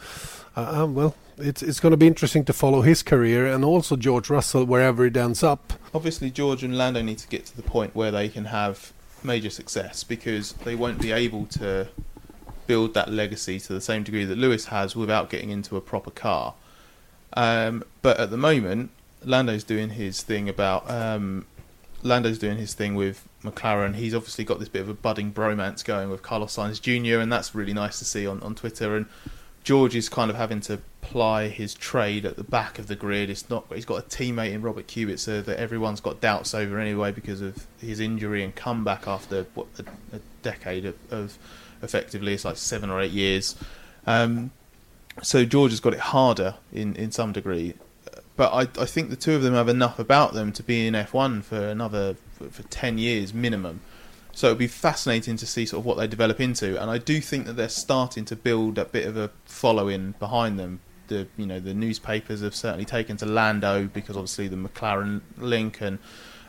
uh, 0.57 0.85
um, 0.85 0.95
well, 0.95 1.15
it's 1.39 1.63
it's 1.63 1.81
going 1.81 1.91
to 1.93 1.97
be 1.97 2.07
interesting 2.07 2.45
to 2.45 2.53
follow 2.53 2.83
his 2.83 3.03
career 3.03 3.47
and 3.47 3.65
also 3.65 3.97
George 3.97 4.31
Russell 4.31 4.65
wherever 4.65 5.05
it 5.07 5.17
ends 5.17 5.43
up. 5.43 5.73
obviously 5.95 6.31
George 6.31 6.63
and 6.63 6.77
Lando 6.77 7.03
need 7.03 7.19
to 7.19 7.29
get 7.29 7.47
to 7.47 7.57
the 7.57 7.63
point 7.63 7.95
where 7.95 8.11
they 8.11 8.29
can 8.29 8.47
have 8.47 8.93
major 9.23 9.51
success 9.51 10.05
because 10.05 10.53
they 10.65 10.75
won't 10.75 11.01
be 11.01 11.13
able 11.13 11.47
to 11.47 11.89
build 12.67 12.95
that 12.95 13.11
legacy 13.11 13.59
to 13.59 13.73
the 13.73 13.81
same 13.81 14.03
degree 14.03 14.25
that 14.25 14.39
Lewis 14.39 14.67
has 14.67 14.95
without 14.95 15.29
getting 15.31 15.51
into 15.51 15.77
a 15.77 15.81
proper 15.81 16.11
car. 16.11 16.55
Um, 17.35 17.85
but 18.03 18.19
at 18.19 18.31
the 18.31 18.37
moment, 18.37 18.91
Lando's 19.25 19.65
doing 19.65 19.91
his 19.91 20.23
thing 20.23 20.49
about 20.49 20.89
um, 20.91 21.47
Lando's 22.03 22.39
doing 22.39 22.59
his 22.59 22.75
thing 22.75 22.95
with 22.95 23.29
McLaren. 23.43 23.95
He's 23.95 24.15
obviously 24.15 24.45
got 24.45 24.59
this 24.59 24.69
bit 24.69 24.83
of 24.83 24.89
a 24.89 24.95
budding 24.95 25.33
bromance 25.33 25.85
going 25.85 26.11
with 26.11 26.23
Carlos 26.23 26.57
Sainz 26.57 26.81
Jr. 26.81 27.21
and 27.21 27.33
that's 27.33 27.55
really 27.55 27.73
nice 27.73 27.99
to 27.99 28.05
see 28.05 28.27
on, 28.27 28.43
on 28.43 28.55
Twitter. 28.55 28.97
And 28.97 29.07
George 29.65 29.95
is 29.95 30.09
kind 30.09 30.31
of 30.31 30.37
having 30.37 30.61
to 30.63 30.81
ply 31.01 31.49
his 31.49 31.75
trade 31.75 32.25
at 32.25 32.37
the 32.37 32.45
back 32.45 32.79
of 32.79 32.87
the 32.87 32.97
grid. 32.97 33.31
It's 33.31 33.49
not. 33.51 33.67
He's 33.75 33.85
got 33.85 33.99
a 33.99 34.03
teammate 34.03 34.53
in 34.53 34.63
Robert 34.63 34.87
Kubica 34.87 35.45
that 35.45 35.59
everyone's 35.59 36.01
got 36.01 36.21
doubts 36.21 36.55
over 36.55 36.79
anyway 36.79 37.13
because 37.13 37.41
of 37.41 37.67
his 37.81 38.01
injury 38.01 38.43
and 38.43 38.55
comeback 38.55 39.07
after 39.07 39.45
what 39.55 39.67
a, 39.79 40.17
a 40.17 40.21
decade 40.43 40.85
of, 40.85 40.97
of 41.11 41.39
effectively 41.83 42.35
it's 42.35 42.45
like 42.45 42.57
seven 42.57 42.91
or 42.91 43.01
eight 43.01 43.13
years. 43.13 43.57
Um, 44.07 44.51
so 45.23 45.45
George 45.45 45.73
has 45.73 45.81
got 45.81 45.93
it 45.93 46.01
harder 46.01 46.55
in, 46.73 46.95
in 46.97 47.11
some 47.11 47.33
degree, 47.33 47.75
but 48.37 48.53
I, 48.53 48.83
I 48.83 48.87
think 48.87 49.11
the 49.11 49.17
two 49.17 49.35
of 49.35 49.43
them 49.43 49.55
have 49.55 49.69
enough 49.69 49.99
about 49.99 50.33
them 50.33 50.53
to 50.53 50.63
be 50.63 50.87
in 50.87 50.95
F1 50.95 51.43
for 51.43 51.59
another 51.59 52.17
for, 52.41 52.51
for 52.51 52.63
ten 52.69 52.99
years 52.99 53.35
minimum. 53.35 53.81
So 54.33 54.49
it'll 54.49 54.59
be 54.59 54.69
fascinating 54.69 55.37
to 55.39 55.47
see 55.47 55.67
sort 55.67 55.81
of 55.81 55.87
what 55.87 55.97
they 55.97 56.07
develop 56.07 56.41
into, 56.41 56.81
and 56.81 56.91
I 56.91 56.99
do 56.99 57.21
think 57.21 57.47
that 57.47 57.55
they're 57.55 57.69
starting 57.69 58.25
to 58.27 58.37
build 58.37 58.79
a 58.79 58.85
bit 58.85 59.07
of 59.07 59.17
a 59.17 59.31
following 59.45 60.15
behind 60.19 60.59
them. 60.59 60.81
The 61.09 61.27
you 61.37 61.47
know 61.47 61.59
the 61.59 61.75
newspapers 61.75 62.41
have 62.41 62.55
certainly 62.55 62.85
taken 62.85 63.17
to 63.19 63.27
Lando 63.27 63.87
because 63.87 64.17
obviously 64.17 64.49
the 64.49 64.57
McLaren 64.57 65.23
link, 65.37 65.81
and 65.81 65.99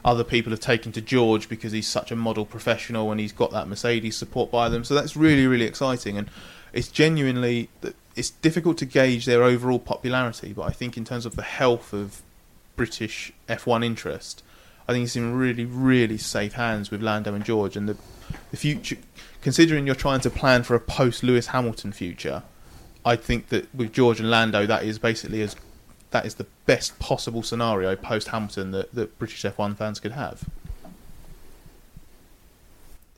other 0.06 0.24
people 0.24 0.52
have 0.52 0.60
taken 0.60 0.92
to 0.94 1.02
George 1.02 1.50
because 1.50 1.72
he's 1.72 1.88
such 1.88 2.12
a 2.12 2.16
model 2.16 2.46
professional 2.46 3.12
and 3.12 3.20
he's 3.20 3.34
got 3.34 3.52
that 3.52 3.68
Mercedes 3.68 4.16
support 4.16 4.52
by 4.52 4.70
them. 4.70 4.84
So 4.84 4.94
that's 4.94 5.18
really 5.18 5.48
really 5.48 5.66
exciting, 5.66 6.18
and 6.18 6.30
it's 6.74 6.88
genuinely 6.88 7.70
it's 8.16 8.30
difficult 8.30 8.78
to 8.80 8.86
gauge 8.86 9.26
their 9.26 9.44
overall 9.44 9.80
popularity, 9.80 10.54
but 10.54 10.64
I 10.64 10.72
think 10.72 10.98
in 10.98 11.06
terms 11.06 11.26
of 11.26 11.36
the 11.36 11.44
health 11.44 11.94
of 11.94 12.22
British 12.76 13.32
F1 13.48 13.86
interest, 13.86 14.44
I 14.88 14.94
think 14.94 15.02
he's 15.02 15.16
in 15.16 15.36
really, 15.36 15.66
really 15.66 16.18
safe 16.18 16.54
hands 16.54 16.92
with 16.92 17.02
Lando 17.02 17.34
and 17.34 17.46
George. 17.46 17.76
And 17.76 17.88
the, 17.88 17.98
the 18.52 18.58
future, 18.58 18.98
considering 19.42 19.86
you're 19.86 19.96
trying 19.96 20.22
to 20.22 20.30
plan 20.30 20.64
for 20.64 20.76
a 20.76 20.80
post 20.80 21.24
Lewis 21.24 21.48
Hamilton 21.48 21.92
future, 21.92 22.44
I 23.06 23.16
think 23.16 23.50
that 23.50 23.74
with 23.74 23.94
George 23.94 24.20
and 24.20 24.30
Lando, 24.30 24.66
that 24.66 24.84
is 24.84 25.00
basically 25.00 25.42
as 25.42 25.56
that 26.12 26.26
is 26.26 26.36
the 26.36 26.46
best 26.66 27.00
possible 27.00 27.42
scenario 27.42 27.96
post 27.96 28.28
Hamilton 28.30 28.72
that, 28.72 28.94
that 28.94 29.18
British 29.18 29.44
F1 29.44 29.78
fans 29.78 30.00
could 30.00 30.12
have. 30.12 30.44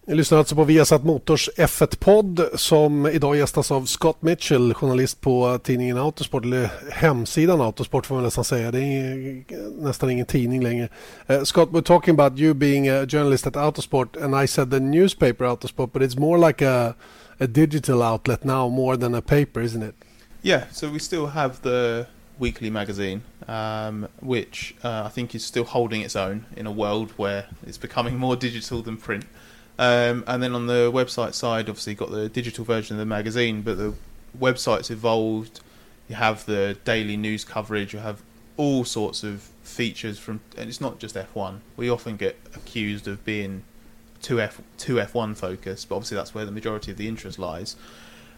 Ni 0.05 0.15
lyssnar 0.15 0.37
alltså 0.37 0.55
på 0.55 0.63
Viasat 0.63 1.03
Motors 1.03 1.49
F1-podd 1.57 2.49
som 2.55 3.07
idag 3.07 3.37
gästas 3.37 3.71
av 3.71 3.85
Scott 3.85 4.21
Mitchell, 4.21 4.73
journalist 4.73 5.21
på 5.21 5.59
tidningen 5.63 5.97
Autosport, 5.97 6.45
eller 6.45 6.69
hemsidan 6.91 7.61
Autosport 7.61 8.05
får 8.05 8.15
man 8.15 8.23
nästan 8.23 8.43
säga. 8.43 8.71
Det 8.71 8.79
är 8.79 9.43
nästan 9.83 10.09
ingen 10.09 10.25
tidning 10.25 10.63
längre. 10.63 10.89
Uh, 11.29 11.43
Scott, 11.43 11.69
we're 11.69 11.81
talking 11.81 12.19
about 12.19 12.39
you 12.39 12.53
being 12.53 12.89
a 12.89 13.05
journalist 13.05 13.47
at 13.47 13.55
Autosport 13.55 14.23
and 14.23 14.43
I 14.43 14.47
said 14.47 14.71
the 14.71 14.79
newspaper 14.79 15.45
Autosport, 15.45 15.91
but 15.93 16.01
it's 16.01 16.19
more 16.19 16.47
like 16.47 16.65
a, 16.65 16.95
a 17.39 17.47
digital 17.47 18.01
outlet 18.01 18.43
now 18.43 18.69
more 18.69 18.97
than 18.97 19.15
a 19.15 19.21
paper, 19.21 19.61
isn't 19.61 19.83
it? 19.83 19.95
Yeah, 20.41 20.63
so 20.71 20.89
we 20.89 20.99
still 20.99 21.27
have 21.27 21.61
the 21.61 22.07
weekly 22.39 22.69
magazine, 22.69 23.21
um, 23.47 24.07
which 24.19 24.75
uh, 24.83 25.03
I 25.05 25.09
think 25.09 25.33
is 25.35 25.45
still 25.45 25.65
holding 25.65 26.01
its 26.01 26.15
own 26.15 26.45
in 26.57 26.67
a 26.67 26.71
world 26.71 27.11
where 27.17 27.45
it's 27.67 27.77
becoming 27.77 28.17
more 28.17 28.35
digital 28.35 28.81
than 28.81 28.97
print. 28.97 29.25
Um, 29.79 30.23
and 30.27 30.41
then 30.41 30.53
on 30.53 30.67
the 30.67 30.91
website 30.91 31.33
side, 31.33 31.69
obviously, 31.69 31.95
got 31.95 32.11
the 32.11 32.29
digital 32.29 32.63
version 32.63 32.95
of 32.95 32.99
the 32.99 33.05
magazine, 33.05 33.61
but 33.61 33.77
the 33.77 33.93
website's 34.37 34.91
evolved. 34.91 35.61
You 36.07 36.15
have 36.15 36.45
the 36.45 36.77
daily 36.85 37.17
news 37.17 37.43
coverage. 37.43 37.93
You 37.93 37.99
have 37.99 38.21
all 38.57 38.85
sorts 38.85 39.23
of 39.23 39.49
features 39.63 40.19
from, 40.19 40.41
and 40.57 40.69
it's 40.69 40.81
not 40.81 40.99
just 40.99 41.15
F1. 41.15 41.59
We 41.75 41.89
often 41.89 42.17
get 42.17 42.37
accused 42.55 43.07
of 43.07 43.23
being 43.25 43.63
too 44.21 44.39
F 44.39 44.61
too 44.77 44.95
F1 44.95 45.35
focused, 45.35 45.89
but 45.89 45.95
obviously 45.95 46.17
that's 46.17 46.33
where 46.33 46.45
the 46.45 46.51
majority 46.51 46.91
of 46.91 46.97
the 46.97 47.07
interest 47.07 47.39
lies. 47.39 47.75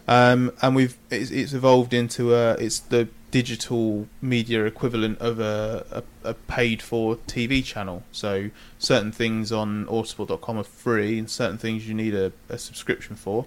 Um, 0.08 0.52
and 0.62 0.76
we've 0.76 0.98
it's, 1.10 1.32
it's 1.32 1.54
evolved 1.54 1.94
into 1.94 2.36
a 2.36 2.54
it's 2.54 2.80
the 2.80 3.08
digital 3.36 4.08
media 4.22 4.64
equivalent 4.64 5.20
of 5.20 5.42
a, 5.42 5.86
a, 6.24 6.30
a 6.30 6.34
paid 6.34 6.82
for 6.82 7.18
TV 7.28 7.62
channel. 7.62 8.02
So 8.14 8.50
certain 8.80 9.12
things 9.12 9.52
on 9.52 9.86
autosport.com 9.88 10.58
are 10.58 10.64
free, 10.64 11.20
and 11.20 11.30
certain 11.30 11.58
things 11.58 11.86
you 11.86 11.94
need 11.94 12.16
a, 12.16 12.32
a 12.48 12.58
subscription 12.58 13.18
for, 13.18 13.46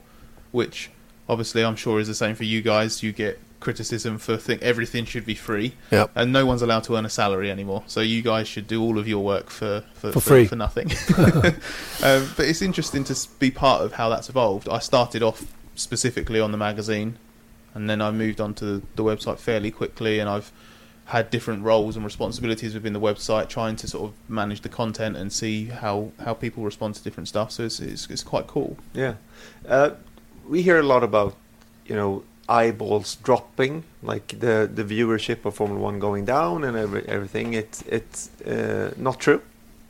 which 0.53 0.91
obviously 1.27 1.65
I'm 1.65 1.75
sure 1.75 2.01
is 2.01 2.07
the 2.07 2.15
same 2.15 2.35
for 2.35 2.45
you 2.45 2.61
guys. 2.61 3.03
You 3.03 3.13
get 3.13 3.41
criticism 3.61 4.19
for 4.19 4.37
think 4.37 4.61
everything 4.61 5.07
should 5.07 5.25
be 5.25 5.35
free, 5.35 5.73
Yep. 5.91 6.11
and 6.15 6.35
no 6.35 6.45
one's 6.45 6.61
allowed 6.61 6.85
to 6.85 6.97
earn 6.97 7.07
a 7.07 7.11
salary 7.11 7.51
anymore. 7.51 7.83
So 7.87 8.01
you 8.03 8.21
guys 8.21 8.47
should 8.47 8.67
do 8.69 8.83
all 8.83 8.99
of 8.99 9.09
your 9.09 9.25
work 9.25 9.49
for 9.49 9.85
for, 9.95 10.13
For 10.13 10.21
free. 10.21 10.45
for, 10.47 10.57
nothing. 10.57 10.91
um, 12.05 12.29
but 12.37 12.45
it's 12.47 12.61
interesting 12.61 13.05
to 13.05 13.17
be 13.39 13.51
part 13.51 13.81
of 13.83 13.95
how 13.95 14.11
that's 14.11 14.29
evolved. 14.29 14.69
I 14.69 14.81
started 14.81 15.23
off 15.23 15.47
specifically 15.77 16.41
on 16.41 16.53
the 16.53 16.59
magazine, 16.59 17.17
and 17.75 17.89
then 17.89 18.01
I 18.01 18.11
moved 18.11 18.41
on 18.41 18.55
to 18.55 18.83
the, 18.97 19.05
website 19.05 19.39
fairly 19.39 19.71
quickly, 19.71 20.19
and 20.19 20.29
I've 20.29 20.53
had 21.07 21.31
different 21.31 21.63
roles 21.65 21.97
and 21.97 22.05
responsibilities 22.05 22.75
within 22.75 22.93
the 22.93 23.01
website, 23.01 23.49
trying 23.49 23.77
to 23.77 23.89
sort 23.89 24.11
of 24.11 24.15
manage 24.29 24.61
the 24.61 24.69
content 24.69 25.17
and 25.17 25.33
see 25.33 25.67
how, 25.67 26.13
how 26.25 26.35
people 26.35 26.65
respond 26.65 26.95
to 26.97 27.03
different 27.03 27.29
stuff. 27.29 27.53
So 27.53 27.65
it's 27.65 27.81
it's, 27.81 28.09
it's 28.11 28.23
quite 28.23 28.47
cool. 28.47 28.77
Yeah, 28.93 29.15
uh, 29.67 29.91
we 30.47 30.63
hear 30.63 30.79
a 30.79 30.83
lot 30.83 31.03
about 31.03 31.35
you 31.87 31.95
know 31.95 32.25
eyeballs 32.49 33.17
dropping, 33.17 33.85
like 34.03 34.41
the 34.41 34.71
the 34.73 34.85
viewership 34.85 35.45
of 35.45 35.55
Formula 35.55 35.81
One 35.81 35.99
going 35.99 36.25
down 36.25 36.65
and 36.65 36.77
every, 36.77 37.07
everything. 37.07 37.55
It's 37.55 37.83
it's 37.83 38.31
uh, 38.43 38.93
not 38.97 39.21
true, 39.21 39.43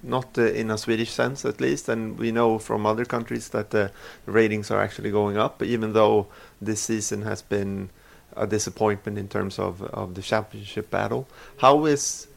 not 0.03 0.39
uh, 0.39 0.43
in 0.43 0.71
a 0.71 0.79
Swedish 0.79 1.11
sense 1.11 1.45
at 1.45 1.61
least, 1.61 1.89
and 1.89 2.19
we 2.19 2.33
know 2.33 2.59
from 2.59 2.87
other 2.87 3.05
countries 3.05 3.49
that 3.51 3.71
the 3.71 3.91
ratings 4.27 4.71
are 4.71 4.81
actually 4.81 5.11
going 5.11 5.37
up, 5.37 5.63
even 5.63 5.93
though 5.93 6.29
this 6.61 6.81
season 6.81 7.23
has 7.23 7.43
been 7.43 7.91
a 8.37 8.47
disappointment 8.47 9.19
in 9.19 9.29
terms 9.29 9.59
of 9.59 9.83
of 9.83 10.15
the 10.15 10.23
championship 10.23 10.91
battle. 10.91 11.29
How 11.59 11.85
is 11.87 12.29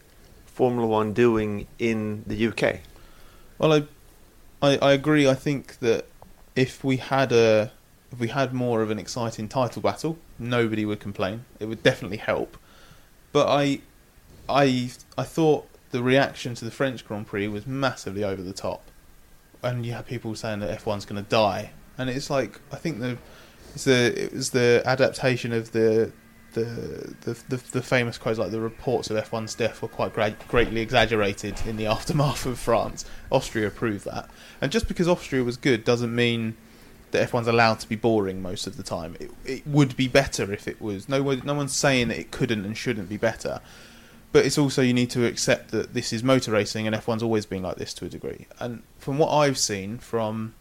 Formula 0.45 0.87
One 0.87 1.13
doing 1.13 1.67
in 1.77 2.23
the 2.25 2.47
UK? 2.47 2.79
Well, 3.57 3.73
I, 3.73 3.83
I 4.61 4.77
I 4.77 4.91
agree. 4.93 5.27
I 5.27 5.35
think 5.35 5.79
that 5.79 6.05
if 6.55 6.83
we 6.83 6.97
had 6.97 7.31
a 7.31 7.71
if 8.11 8.19
we 8.19 8.27
had 8.27 8.53
more 8.53 8.81
of 8.81 8.89
an 8.89 8.99
exciting 8.99 9.47
title 9.47 9.81
battle, 9.81 10.17
nobody 10.37 10.85
would 10.85 10.99
complain. 10.99 11.45
It 11.59 11.65
would 11.65 11.83
definitely 11.83 12.17
help. 12.17 12.57
But 13.31 13.47
I 13.47 13.81
I 14.49 14.91
I 15.17 15.23
thought 15.23 15.67
the 15.91 16.03
reaction 16.03 16.55
to 16.55 16.65
the 16.65 16.71
French 16.71 17.05
Grand 17.05 17.27
Prix 17.27 17.47
was 17.47 17.67
massively 17.67 18.23
over 18.23 18.41
the 18.41 18.53
top, 18.53 18.83
and 19.61 19.85
you 19.85 19.93
had 19.93 20.05
people 20.05 20.35
saying 20.35 20.59
that 20.59 20.79
F1's 20.79 21.05
going 21.05 21.23
to 21.23 21.29
die, 21.29 21.71
and 21.97 22.09
it's 22.09 22.29
like 22.29 22.59
I 22.71 22.77
think 22.77 22.99
the 22.99 23.17
it's 23.73 23.85
the 23.85 24.23
it 24.23 24.33
was 24.33 24.51
the 24.51 24.81
adaptation 24.85 25.53
of 25.53 25.71
the 25.71 26.11
the, 26.53 27.15
the 27.21 27.37
the 27.47 27.57
the 27.71 27.81
famous 27.81 28.17
quotes 28.17 28.37
like 28.37 28.51
the 28.51 28.59
reports 28.59 29.09
of 29.09 29.23
F1's 29.23 29.55
death 29.55 29.81
were 29.81 29.87
quite 29.87 30.13
gra- 30.13 30.35
greatly 30.47 30.81
exaggerated 30.81 31.55
in 31.65 31.77
the 31.77 31.85
aftermath 31.87 32.45
of 32.45 32.59
France. 32.59 33.05
Austria 33.31 33.69
proved 33.69 34.05
that, 34.05 34.29
and 34.59 34.71
just 34.71 34.87
because 34.87 35.07
Austria 35.07 35.43
was 35.43 35.57
good 35.57 35.83
doesn't 35.83 36.13
mean 36.13 36.57
that 37.11 37.29
F1's 37.29 37.47
allowed 37.47 37.79
to 37.81 37.89
be 37.89 37.95
boring 37.95 38.41
most 38.41 38.67
of 38.67 38.77
the 38.77 38.83
time. 38.83 39.15
It, 39.19 39.31
it 39.45 39.67
would 39.67 39.95
be 39.97 40.07
better 40.07 40.51
if 40.51 40.67
it 40.67 40.81
was. 40.81 41.07
No 41.07 41.21
no 41.21 41.53
one's 41.53 41.75
saying 41.75 42.09
that 42.09 42.19
it 42.19 42.31
couldn't 42.31 42.65
and 42.65 42.77
shouldn't 42.77 43.09
be 43.09 43.17
better, 43.17 43.61
but 44.31 44.45
it's 44.45 44.57
also 44.57 44.81
you 44.81 44.93
need 44.93 45.09
to 45.11 45.25
accept 45.25 45.71
that 45.71 45.93
this 45.93 46.13
is 46.13 46.23
motor 46.23 46.51
racing 46.51 46.87
and 46.87 46.95
F1's 46.95 47.21
always 47.21 47.45
been 47.45 47.63
like 47.63 47.75
this 47.75 47.93
to 47.95 48.05
a 48.05 48.09
degree. 48.09 48.47
And 48.59 48.83
from 48.97 49.17
what 49.17 49.29
I've 49.29 49.57
seen 49.57 49.97
from 49.97 50.53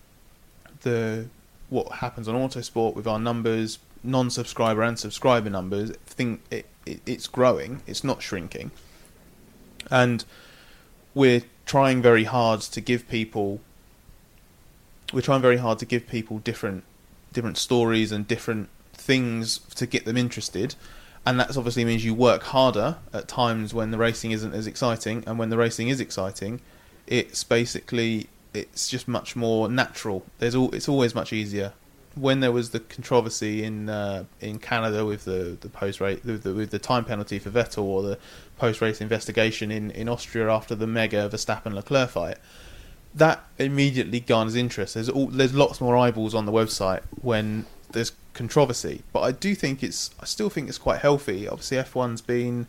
the 0.82 1.26
what 1.68 1.92
happens 1.92 2.26
on 2.26 2.34
Autosport 2.34 2.94
with 2.94 3.06
our 3.06 3.18
numbers, 3.18 3.78
non-subscriber 4.02 4.82
and 4.82 4.98
subscriber 4.98 5.48
numbers, 5.48 5.92
think 6.04 6.42
it, 6.50 6.66
it, 6.84 7.00
it's 7.06 7.28
growing. 7.28 7.82
It's 7.86 8.02
not 8.02 8.22
shrinking, 8.22 8.72
and 9.90 10.24
we're 11.14 11.42
trying 11.66 12.02
very 12.02 12.24
hard 12.24 12.60
to 12.62 12.80
give 12.80 13.08
people. 13.08 13.60
We're 15.12 15.20
trying 15.20 15.42
very 15.42 15.58
hard 15.58 15.78
to 15.80 15.86
give 15.86 16.06
people 16.08 16.38
different, 16.38 16.84
different 17.32 17.58
stories 17.58 18.12
and 18.12 18.26
different 18.26 18.68
things 18.92 19.58
to 19.74 19.86
get 19.86 20.04
them 20.04 20.16
interested, 20.16 20.74
and 21.26 21.38
that 21.38 21.56
obviously 21.56 21.84
means 21.84 22.04
you 22.04 22.14
work 22.14 22.42
harder 22.44 22.96
at 23.12 23.28
times 23.28 23.74
when 23.74 23.90
the 23.90 23.98
racing 23.98 24.30
isn't 24.30 24.54
as 24.54 24.66
exciting, 24.66 25.22
and 25.26 25.38
when 25.38 25.50
the 25.50 25.56
racing 25.56 25.88
is 25.88 26.00
exciting, 26.00 26.60
it's 27.06 27.44
basically 27.44 28.28
it's 28.54 28.88
just 28.88 29.06
much 29.06 29.36
more 29.36 29.68
natural. 29.68 30.24
There's 30.38 30.54
all 30.54 30.74
it's 30.74 30.88
always 30.88 31.14
much 31.14 31.32
easier. 31.32 31.72
When 32.16 32.40
there 32.40 32.50
was 32.50 32.70
the 32.70 32.80
controversy 32.80 33.62
in 33.62 33.88
uh, 33.88 34.24
in 34.40 34.58
Canada 34.58 35.04
with 35.04 35.24
the 35.24 35.56
the 35.60 35.68
post 35.68 36.00
race 36.00 36.22
with 36.24 36.42
the, 36.42 36.54
with 36.54 36.70
the 36.70 36.78
time 36.78 37.04
penalty 37.04 37.38
for 37.38 37.50
Vettel 37.50 37.84
or 37.84 38.02
the 38.02 38.18
post 38.56 38.80
race 38.80 39.00
investigation 39.00 39.70
in, 39.70 39.90
in 39.92 40.08
Austria 40.08 40.50
after 40.50 40.74
the 40.74 40.86
mega 40.86 41.28
Verstappen 41.28 41.72
Leclerc 41.72 42.10
fight, 42.10 42.38
that 43.14 43.44
immediately 43.58 44.20
garners 44.20 44.56
interest. 44.56 44.94
There's 44.94 45.08
all 45.08 45.26
there's 45.26 45.54
lots 45.54 45.80
more 45.80 45.96
eyeballs 45.96 46.34
on 46.34 46.46
the 46.46 46.52
website 46.52 47.02
when 47.20 47.66
there's 47.92 48.12
controversy. 48.34 49.02
But 49.12 49.20
I 49.20 49.32
do 49.32 49.54
think 49.54 49.82
it's 49.82 50.10
I 50.20 50.24
still 50.24 50.50
think 50.50 50.68
it's 50.68 50.78
quite 50.78 51.00
healthy. 51.00 51.48
Obviously, 51.48 51.78
F1's 51.78 52.20
been 52.20 52.66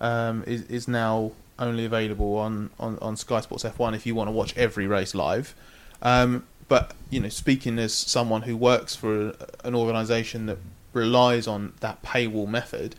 um, 0.00 0.44
is 0.46 0.62
is 0.62 0.88
now 0.88 1.32
only 1.58 1.84
available 1.84 2.36
on, 2.36 2.70
on, 2.78 2.98
on 3.00 3.16
Sky 3.16 3.40
Sports 3.40 3.64
F1 3.64 3.94
if 3.94 4.06
you 4.06 4.14
want 4.14 4.28
to 4.28 4.32
watch 4.32 4.56
every 4.56 4.86
race 4.86 5.14
live. 5.14 5.54
Um, 6.02 6.44
but 6.68 6.94
you 7.10 7.20
know, 7.20 7.28
speaking 7.28 7.78
as 7.78 7.92
someone 7.94 8.42
who 8.42 8.56
works 8.56 8.94
for 8.94 9.34
an 9.64 9.74
organisation 9.74 10.46
that 10.46 10.58
relies 10.92 11.46
on 11.46 11.72
that 11.80 12.02
paywall 12.02 12.46
method, 12.46 12.94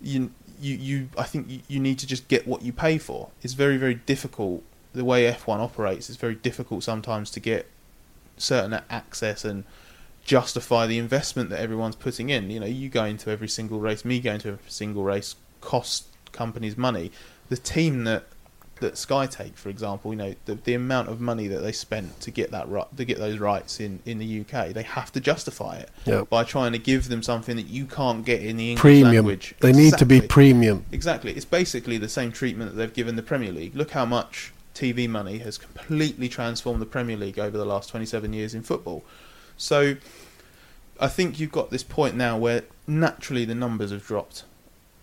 you 0.00 0.30
you, 0.60 0.76
you 0.76 1.08
I 1.18 1.24
think 1.24 1.50
you, 1.50 1.60
you 1.66 1.80
need 1.80 1.98
to 1.98 2.06
just 2.06 2.28
get 2.28 2.46
what 2.46 2.62
you 2.62 2.72
pay 2.72 2.98
for. 2.98 3.30
It's 3.42 3.54
very 3.54 3.76
very 3.76 3.94
difficult. 3.94 4.62
The 4.92 5.04
way 5.04 5.24
F1 5.24 5.58
operates 5.58 6.08
It's 6.08 6.18
very 6.18 6.36
difficult 6.36 6.84
sometimes 6.84 7.28
to 7.32 7.40
get 7.40 7.66
certain 8.36 8.80
access 8.88 9.44
and 9.44 9.64
justify 10.24 10.86
the 10.86 10.98
investment 10.98 11.50
that 11.50 11.60
everyone's 11.60 11.96
putting 11.96 12.30
in. 12.30 12.50
You 12.50 12.60
know, 12.60 12.66
you 12.66 12.88
go 12.88 13.04
into 13.04 13.30
every 13.30 13.48
single 13.48 13.78
race, 13.80 14.04
me 14.04 14.20
going 14.20 14.40
to 14.40 14.48
every 14.48 14.70
single 14.70 15.04
race 15.04 15.36
costs 15.60 16.04
companies 16.32 16.76
money 16.76 17.10
the 17.48 17.56
team 17.56 18.04
that 18.04 18.24
that 18.80 18.98
Sky 18.98 19.26
take, 19.26 19.56
for 19.56 19.68
example, 19.68 20.10
you 20.12 20.16
know 20.16 20.34
the, 20.46 20.56
the 20.56 20.74
amount 20.74 21.08
of 21.08 21.20
money 21.20 21.46
that 21.46 21.60
they 21.60 21.70
spent 21.70 22.20
to 22.22 22.30
get 22.32 22.50
that 22.50 22.68
right, 22.68 22.84
to 22.96 23.04
get 23.04 23.18
those 23.18 23.38
rights 23.38 23.78
in, 23.78 24.00
in 24.04 24.18
the 24.18 24.40
UK, 24.40 24.70
they 24.70 24.82
have 24.82 25.12
to 25.12 25.20
justify 25.20 25.76
it 25.76 25.90
Yep. 26.06 26.28
by 26.28 26.42
trying 26.42 26.72
to 26.72 26.78
give 26.78 27.08
them 27.08 27.22
something 27.22 27.54
that 27.56 27.68
you 27.68 27.86
can't 27.86 28.24
get 28.24 28.42
in 28.42 28.56
the 28.56 28.70
English 28.72 28.80
Premium. 28.80 29.14
language. 29.14 29.54
They 29.60 29.72
need 29.72 29.96
to 29.98 30.04
be 30.04 30.20
premium. 30.20 30.84
Exactly, 30.90 31.32
it's 31.32 31.44
basically 31.44 31.98
the 31.98 32.08
same 32.08 32.32
treatment 32.32 32.72
that 32.72 32.76
they've 32.76 32.92
given 32.92 33.14
the 33.14 33.22
Premier 33.22 33.52
League. 33.52 33.76
Look 33.76 33.92
how 33.92 34.04
much 34.04 34.52
TV 34.74 35.08
money 35.08 35.38
has 35.38 35.56
completely 35.56 36.28
transformed 36.28 36.82
the 36.82 36.86
Premier 36.86 37.16
League 37.16 37.38
over 37.38 37.56
the 37.56 37.64
last 37.64 37.90
27 37.90 38.32
years 38.32 38.54
in 38.56 38.62
football. 38.62 39.04
So, 39.56 39.96
I 41.00 41.08
think 41.08 41.40
you've 41.40 41.52
got 41.52 41.70
this 41.70 41.82
point 41.82 42.14
now 42.14 42.38
where 42.38 42.62
naturally 42.86 43.44
the 43.44 43.54
numbers 43.54 43.90
have 43.90 44.06
dropped 44.06 44.44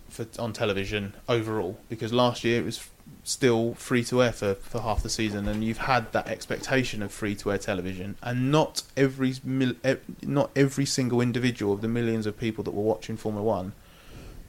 for 0.09 0.27
on 0.37 0.51
television 0.53 1.13
overall 1.29 1.79
because 1.89 2.11
last 2.11 2.43
year 2.43 2.59
it 2.59 2.65
was 2.65 2.89
still 3.23 3.73
free 3.75 4.03
to 4.03 4.21
air 4.21 4.31
for, 4.31 4.55
for 4.55 4.81
half 4.81 5.03
the 5.03 5.09
season 5.09 5.47
and 5.47 5.63
you've 5.63 5.79
had 5.79 6.11
that 6.11 6.27
expectation 6.27 7.01
of 7.01 7.11
free 7.11 7.35
to 7.35 7.51
air 7.51 7.57
television. 7.57 8.15
And 8.21 8.51
not 8.51 8.83
every 8.95 9.35
eh, 9.83 9.95
not 10.21 10.51
every 10.55 10.85
single 10.85 11.21
individual 11.21 11.73
of 11.73 11.81
the 11.81 11.87
millions 11.87 12.25
of 12.25 12.37
people 12.37 12.63
that 12.65 12.71
were 12.71 12.83
watching 12.83 13.17
Formula 13.17 13.45
1 13.45 13.73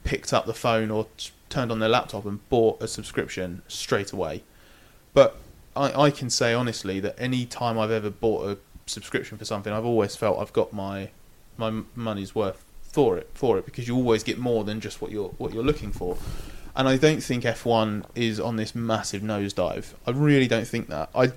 picked 0.03 0.33
up 0.33 0.45
the 0.45 0.53
phone 0.53 0.91
or 0.91 1.07
t- 1.17 1.31
turned 1.49 1.71
on 1.71 1.79
their 1.79 1.89
laptop 1.89 2.25
and 2.25 2.47
bought 2.49 2.81
a 2.81 2.87
subscription 2.87 3.61
straight 3.67 4.11
away. 4.11 4.43
But 5.13 5.37
I, 5.75 6.03
I 6.05 6.11
can 6.11 6.29
say 6.29 6.53
honestly 6.53 6.99
that 6.99 7.15
any 7.17 7.45
time 7.45 7.79
I've 7.79 7.91
ever 7.91 8.09
bought 8.09 8.49
a 8.49 8.57
subscription 8.85 9.37
for 9.37 9.45
something 9.45 9.71
I've 9.71 9.85
always 9.85 10.15
felt 10.15 10.39
I've 10.39 10.53
got 10.53 10.73
my 10.73 11.09
my 11.57 11.83
money's 11.95 12.35
worth 12.35 12.63
for 12.81 13.17
it 13.17 13.29
for 13.33 13.57
it 13.57 13.65
because 13.65 13.87
you 13.87 13.95
always 13.95 14.23
get 14.23 14.37
more 14.37 14.63
than 14.63 14.79
just 14.79 15.01
what 15.01 15.11
you're 15.11 15.29
what 15.37 15.53
you're 15.53 15.63
looking 15.63 15.91
for. 15.91 16.17
And 16.75 16.87
I 16.87 16.97
don't 16.97 17.21
think 17.21 17.43
F1 17.43 18.05
is 18.15 18.39
on 18.39 18.55
this 18.55 18.73
massive 18.73 19.21
nosedive. 19.21 19.93
I 20.07 20.11
really 20.11 20.47
don't 20.47 20.67
think 20.67 20.87
that. 20.89 21.09
I 21.15 21.33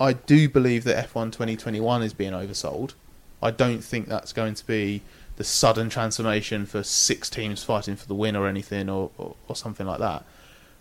I 0.00 0.14
do 0.14 0.48
believe 0.48 0.84
that 0.84 1.08
F1 1.10 1.32
2021 1.32 2.02
is 2.02 2.12
being 2.12 2.32
oversold. 2.32 2.94
I 3.42 3.50
don't 3.50 3.82
think 3.82 4.08
that's 4.08 4.32
going 4.32 4.54
to 4.54 4.66
be 4.66 5.02
the 5.36 5.44
sudden 5.44 5.88
transformation 5.88 6.66
for 6.66 6.82
six 6.82 7.28
teams 7.28 7.64
fighting 7.64 7.96
for 7.96 8.06
the 8.06 8.14
win 8.14 8.36
or 8.36 8.46
anything 8.46 8.88
or, 8.88 9.10
or, 9.18 9.34
or 9.48 9.56
something 9.56 9.86
like 9.86 9.98
that. 9.98 10.24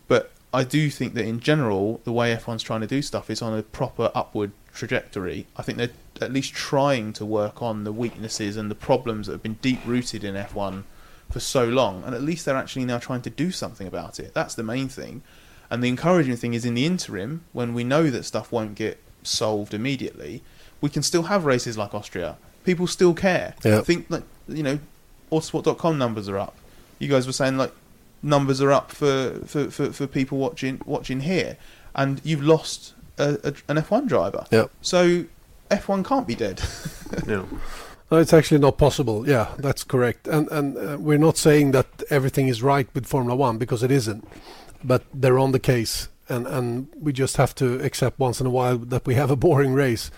But 0.08 0.32
I 0.54 0.64
do 0.64 0.90
think 0.90 1.14
that 1.14 1.26
in 1.26 1.40
general, 1.40 2.02
the 2.04 2.12
way 2.12 2.36
F1's 2.36 2.64
trying 2.64 2.82
to 2.82 2.88
do 2.88 3.02
stuff 3.02 3.30
is 3.30 3.42
on 3.42 3.58
a 3.58 3.64
proper 3.64 4.12
upward 4.14 4.52
trajectory. 4.74 5.48
I 5.58 5.62
think 5.62 5.78
they're 5.78 5.90
at 6.22 6.34
least 6.34 6.54
trying 6.54 7.14
to 7.14 7.26
work 7.26 7.62
on 7.62 7.84
the 7.84 7.92
weaknesses 7.92 8.58
and 8.58 8.70
the 8.70 8.76
problems 8.76 9.28
that 9.28 9.34
have 9.34 9.44
been 9.44 9.60
deep 9.62 9.80
rooted 9.86 10.24
in 10.24 10.36
F1 10.36 10.84
for 11.30 11.40
so 11.40 11.66
long, 11.66 12.04
and 12.04 12.14
at 12.14 12.22
least 12.22 12.46
they're 12.46 12.58
actually 12.58 12.86
now 12.86 13.00
trying 13.00 13.22
to 13.22 13.30
do 13.30 13.52
something 13.52 13.88
about 13.88 14.20
it. 14.20 14.34
That's 14.34 14.56
the 14.56 14.64
main 14.64 14.90
thing. 14.90 15.24
And 15.70 15.82
the 15.82 15.88
encouraging 15.88 16.36
thing 16.36 16.54
is 16.54 16.66
in 16.66 16.74
the 16.74 16.86
interim, 16.86 17.46
when 17.54 17.74
we 17.74 17.84
know 17.84 18.10
that 18.10 18.24
stuff 18.24 18.52
won't 18.52 18.76
get 18.76 19.00
solved 19.24 19.74
immediately, 19.74 20.44
we 20.82 20.90
can 20.90 21.04
still 21.04 21.24
have 21.24 21.46
races 21.46 21.78
like 21.78 21.94
Austria. 21.94 22.38
People 22.66 22.88
still 22.88 23.14
care. 23.14 23.56
Yeah. 23.64 23.80
I 23.80 23.82
think 23.82 24.10
that 24.10 24.24
you 24.48 24.64
know, 24.64 24.80
Autosport.com 25.32 25.98
numbers 25.98 26.28
are 26.28 26.38
up. 26.38 26.58
You 27.00 27.08
guys 27.08 27.26
were 27.26 27.34
saying 27.34 27.58
like 27.58 27.72
numbers 28.22 28.62
are 28.62 28.72
up 28.72 28.92
for, 28.92 29.40
for, 29.46 29.72
for, 29.72 29.92
for 29.92 30.08
people 30.08 30.38
watching 30.38 30.82
watching 30.86 31.22
here, 31.22 31.58
and 31.96 32.22
you've 32.24 32.44
lost 32.44 32.94
a, 33.18 33.38
a, 33.44 33.54
an 33.68 33.78
F1 33.78 34.08
driver. 34.08 34.46
Yeah. 34.52 34.66
So 34.82 35.26
F1 35.70 36.06
can't 36.06 36.28
be 36.28 36.36
dead. 36.36 36.62
No. 37.28 37.46
No, 38.10 38.18
it's 38.18 38.34
actually 38.34 38.60
not 38.60 38.78
possible. 38.78 39.28
Yeah, 39.28 39.54
that's 39.58 39.86
correct. 39.86 40.28
And 40.28 40.50
and 40.52 40.78
uh, 40.78 40.98
we're 41.00 41.18
not 41.18 41.38
saying 41.38 41.72
that 41.72 41.88
everything 42.10 42.50
is 42.50 42.62
right 42.62 42.88
with 42.94 43.06
Formula 43.06 43.36
One 43.36 43.58
because 43.58 43.84
it 43.84 43.92
isn't. 43.92 44.28
But 44.84 45.04
they're 45.14 45.40
on 45.40 45.52
the 45.54 45.60
case, 45.60 46.10
and 46.28 46.46
and 46.48 46.88
we 47.00 47.14
just 47.14 47.38
have 47.38 47.56
to 47.56 47.80
accept 47.82 48.20
once 48.20 48.42
in 48.42 48.48
a 48.48 48.50
while 48.50 48.78
that 48.78 49.06
we 49.06 49.16
have 49.16 49.32
a 49.32 49.36
boring 49.38 49.74
race, 49.74 50.12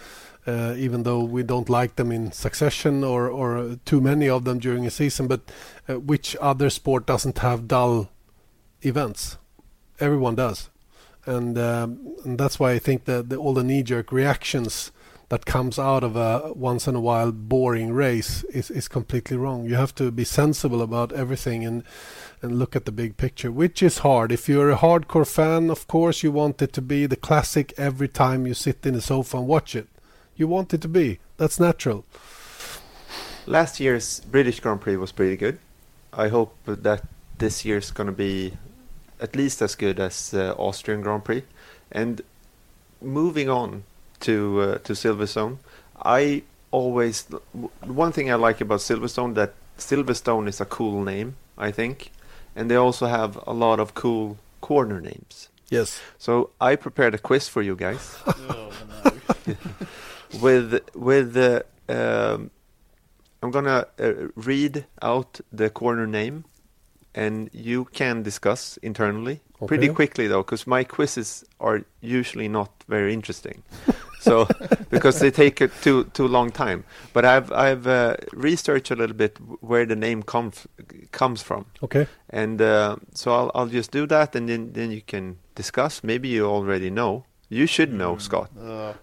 uh, 0.47 0.73
even 0.75 1.03
though 1.03 1.23
we 1.23 1.43
don't 1.43 1.69
like 1.69 1.95
them 1.95 2.11
in 2.11 2.31
succession 2.31 3.03
or 3.03 3.27
or 3.27 3.77
too 3.85 4.01
many 4.01 4.27
of 4.27 4.43
them 4.43 4.57
during 4.59 4.85
a 4.87 4.91
season. 4.91 5.27
But 5.27 5.41
uh, 5.87 5.99
which 5.99 6.35
other 6.41 6.69
sport 6.71 7.05
doesn't 7.05 7.39
have 7.39 7.67
dull 7.67 8.09
events? 8.81 9.37
Everyone 9.99 10.35
does, 10.35 10.69
and 11.25 11.57
um, 11.57 12.15
and 12.23 12.37
that's 12.37 12.59
why 12.59 12.71
I 12.71 12.79
think 12.79 13.05
that 13.05 13.29
the, 13.29 13.37
all 13.37 13.53
the 13.53 13.63
knee-jerk 13.63 14.11
reactions 14.11 14.91
that 15.29 15.45
comes 15.45 15.79
out 15.79 16.03
of 16.03 16.15
a 16.15 16.53
once 16.53 16.87
in 16.87 16.95
a 16.95 16.99
while 16.99 17.31
boring 17.31 17.91
race 17.91 18.43
is, 18.45 18.69
is 18.69 18.87
completely 18.87 19.37
wrong. 19.37 19.65
You 19.65 19.75
have 19.75 19.95
to 19.95 20.11
be 20.11 20.23
sensible 20.23 20.81
about 20.81 21.11
everything 21.11 21.65
and 21.65 21.83
and 22.41 22.59
look 22.59 22.75
at 22.75 22.85
the 22.85 22.91
big 22.91 23.15
picture, 23.15 23.51
which 23.51 23.81
is 23.81 23.99
hard. 23.99 24.31
If 24.31 24.49
you're 24.49 24.69
a 24.69 24.77
hardcore 24.77 25.27
fan, 25.27 25.69
of 25.69 25.87
course 25.87 26.23
you 26.23 26.31
want 26.31 26.61
it 26.61 26.73
to 26.73 26.81
be 26.81 27.05
the 27.05 27.15
classic 27.15 27.73
every 27.77 28.09
time 28.09 28.45
you 28.45 28.53
sit 28.53 28.85
in 28.85 28.93
the 28.93 29.01
sofa 29.01 29.37
and 29.37 29.47
watch 29.47 29.75
it. 29.75 29.87
You 30.35 30.47
want 30.47 30.73
it 30.73 30.81
to 30.81 30.87
be. 30.87 31.19
That's 31.37 31.59
natural. 31.59 32.05
Last 33.45 33.79
year's 33.79 34.19
British 34.19 34.59
Grand 34.59 34.81
Prix 34.81 34.97
was 34.97 35.11
pretty 35.11 35.37
good. 35.37 35.59
I 36.11 36.27
hope 36.27 36.55
that 36.65 37.03
this 37.37 37.65
year's 37.65 37.91
going 37.91 38.07
to 38.07 38.13
be 38.13 38.53
at 39.23 39.35
least 39.35 39.61
as 39.61 39.73
good 39.73 39.99
as 39.99 40.33
uh, 40.33 40.53
Austrian 40.57 41.01
Grand 41.01 41.23
Prix. 41.23 41.43
And 41.91 42.21
moving 43.01 43.49
on 43.49 43.83
to 44.19 44.61
uh, 44.61 44.77
to 44.79 44.93
Silverstone, 44.93 45.57
I 46.03 46.43
always 46.71 47.25
one 47.81 48.11
thing 48.11 48.29
I 48.29 48.35
like 48.35 48.61
about 48.61 48.79
Silverstone 48.79 49.33
that 49.35 49.53
Silverstone 49.77 50.47
is 50.47 50.59
a 50.61 50.65
cool 50.65 51.03
name, 51.03 51.35
I 51.57 51.71
think, 51.71 52.11
and 52.55 52.69
they 52.69 52.75
also 52.75 53.07
have 53.07 53.39
a 53.47 53.53
lot 53.53 53.79
of 53.79 53.93
cool 53.93 54.37
corner 54.61 54.99
names. 55.01 55.49
Yes. 55.69 56.01
So 56.17 56.51
I 56.59 56.75
prepared 56.75 57.15
a 57.15 57.17
quiz 57.17 57.47
for 57.47 57.61
you 57.61 57.75
guys 57.75 58.17
with 60.41 60.79
with 60.93 61.37
uh, 61.37 61.61
um, 61.89 62.51
I'm 63.41 63.51
gonna 63.51 63.87
uh, 63.99 64.13
read 64.35 64.85
out 65.01 65.39
the 65.51 65.69
corner 65.69 66.07
name 66.07 66.45
and 67.15 67.49
you 67.53 67.85
can 67.85 68.23
discuss 68.23 68.77
internally 68.77 69.39
pretty 69.67 69.87
quickly 69.89 70.27
though, 70.27 70.43
because 70.43 70.67
my 70.67 70.83
quizzes 70.83 71.45
are 71.59 71.83
usually 72.01 72.47
not 72.49 72.69
very 72.89 73.13
interesting. 73.13 73.63
so 74.19 74.47
because 74.89 75.19
they 75.19 75.31
take 75.31 75.61
a 75.61 75.67
too 75.67 76.03
too 76.13 76.27
long 76.27 76.51
time. 76.51 76.83
But 77.13 77.23
I've 77.25 77.51
I've 77.51 77.87
uh, 77.87 78.15
researched 78.33 78.91
a 78.91 78.95
little 78.95 79.15
bit 79.15 79.37
where 79.61 79.85
the 79.85 79.95
name 79.95 80.23
comes 80.23 80.67
comes 81.11 81.41
from, 81.41 81.65
Okay. 81.81 82.07
and 82.29 82.61
uh, 82.61 82.95
so 83.13 83.31
I'll 83.33 83.51
I'll 83.55 83.67
just 83.71 83.91
do 83.91 84.05
that, 84.07 84.35
and 84.35 84.47
then 84.49 84.73
then 84.73 84.91
you 84.91 85.01
can 85.01 85.37
discuss. 85.55 86.03
Maybe 86.03 86.27
you 86.29 86.45
already 86.45 86.89
know. 86.89 87.23
You 87.49 87.67
should 87.67 87.93
know, 87.93 88.17
Scott. 88.17 88.49
Uh, 88.59 88.93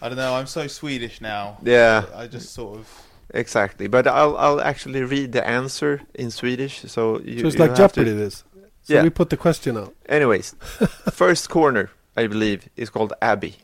I 0.00 0.08
don't 0.08 0.16
know. 0.16 0.34
I'm 0.34 0.46
so 0.46 0.66
Swedish 0.68 1.20
now. 1.20 1.58
Yeah. 1.62 2.04
I 2.14 2.26
just 2.26 2.54
sort 2.54 2.78
of. 2.78 3.05
Exactly, 3.34 3.88
but 3.88 4.06
I'll 4.06 4.36
I'll 4.36 4.60
actually 4.60 5.02
read 5.02 5.32
the 5.32 5.46
answer 5.46 6.00
in 6.14 6.30
Swedish. 6.30 6.82
So 6.86 7.20
you, 7.20 7.40
so 7.40 7.46
it's 7.48 7.56
you 7.56 7.66
like 7.66 7.76
have 7.76 7.92
to- 7.92 8.04
This. 8.04 8.44
So 8.82 8.94
Yeah. 8.94 9.02
we 9.02 9.10
put 9.10 9.28
the 9.30 9.36
question 9.36 9.76
out. 9.76 9.94
Anyways, 10.08 10.54
first 11.12 11.48
corner 11.48 11.90
I 12.16 12.28
believe 12.28 12.68
is 12.76 12.88
called 12.90 13.12
Abbey. 13.20 13.56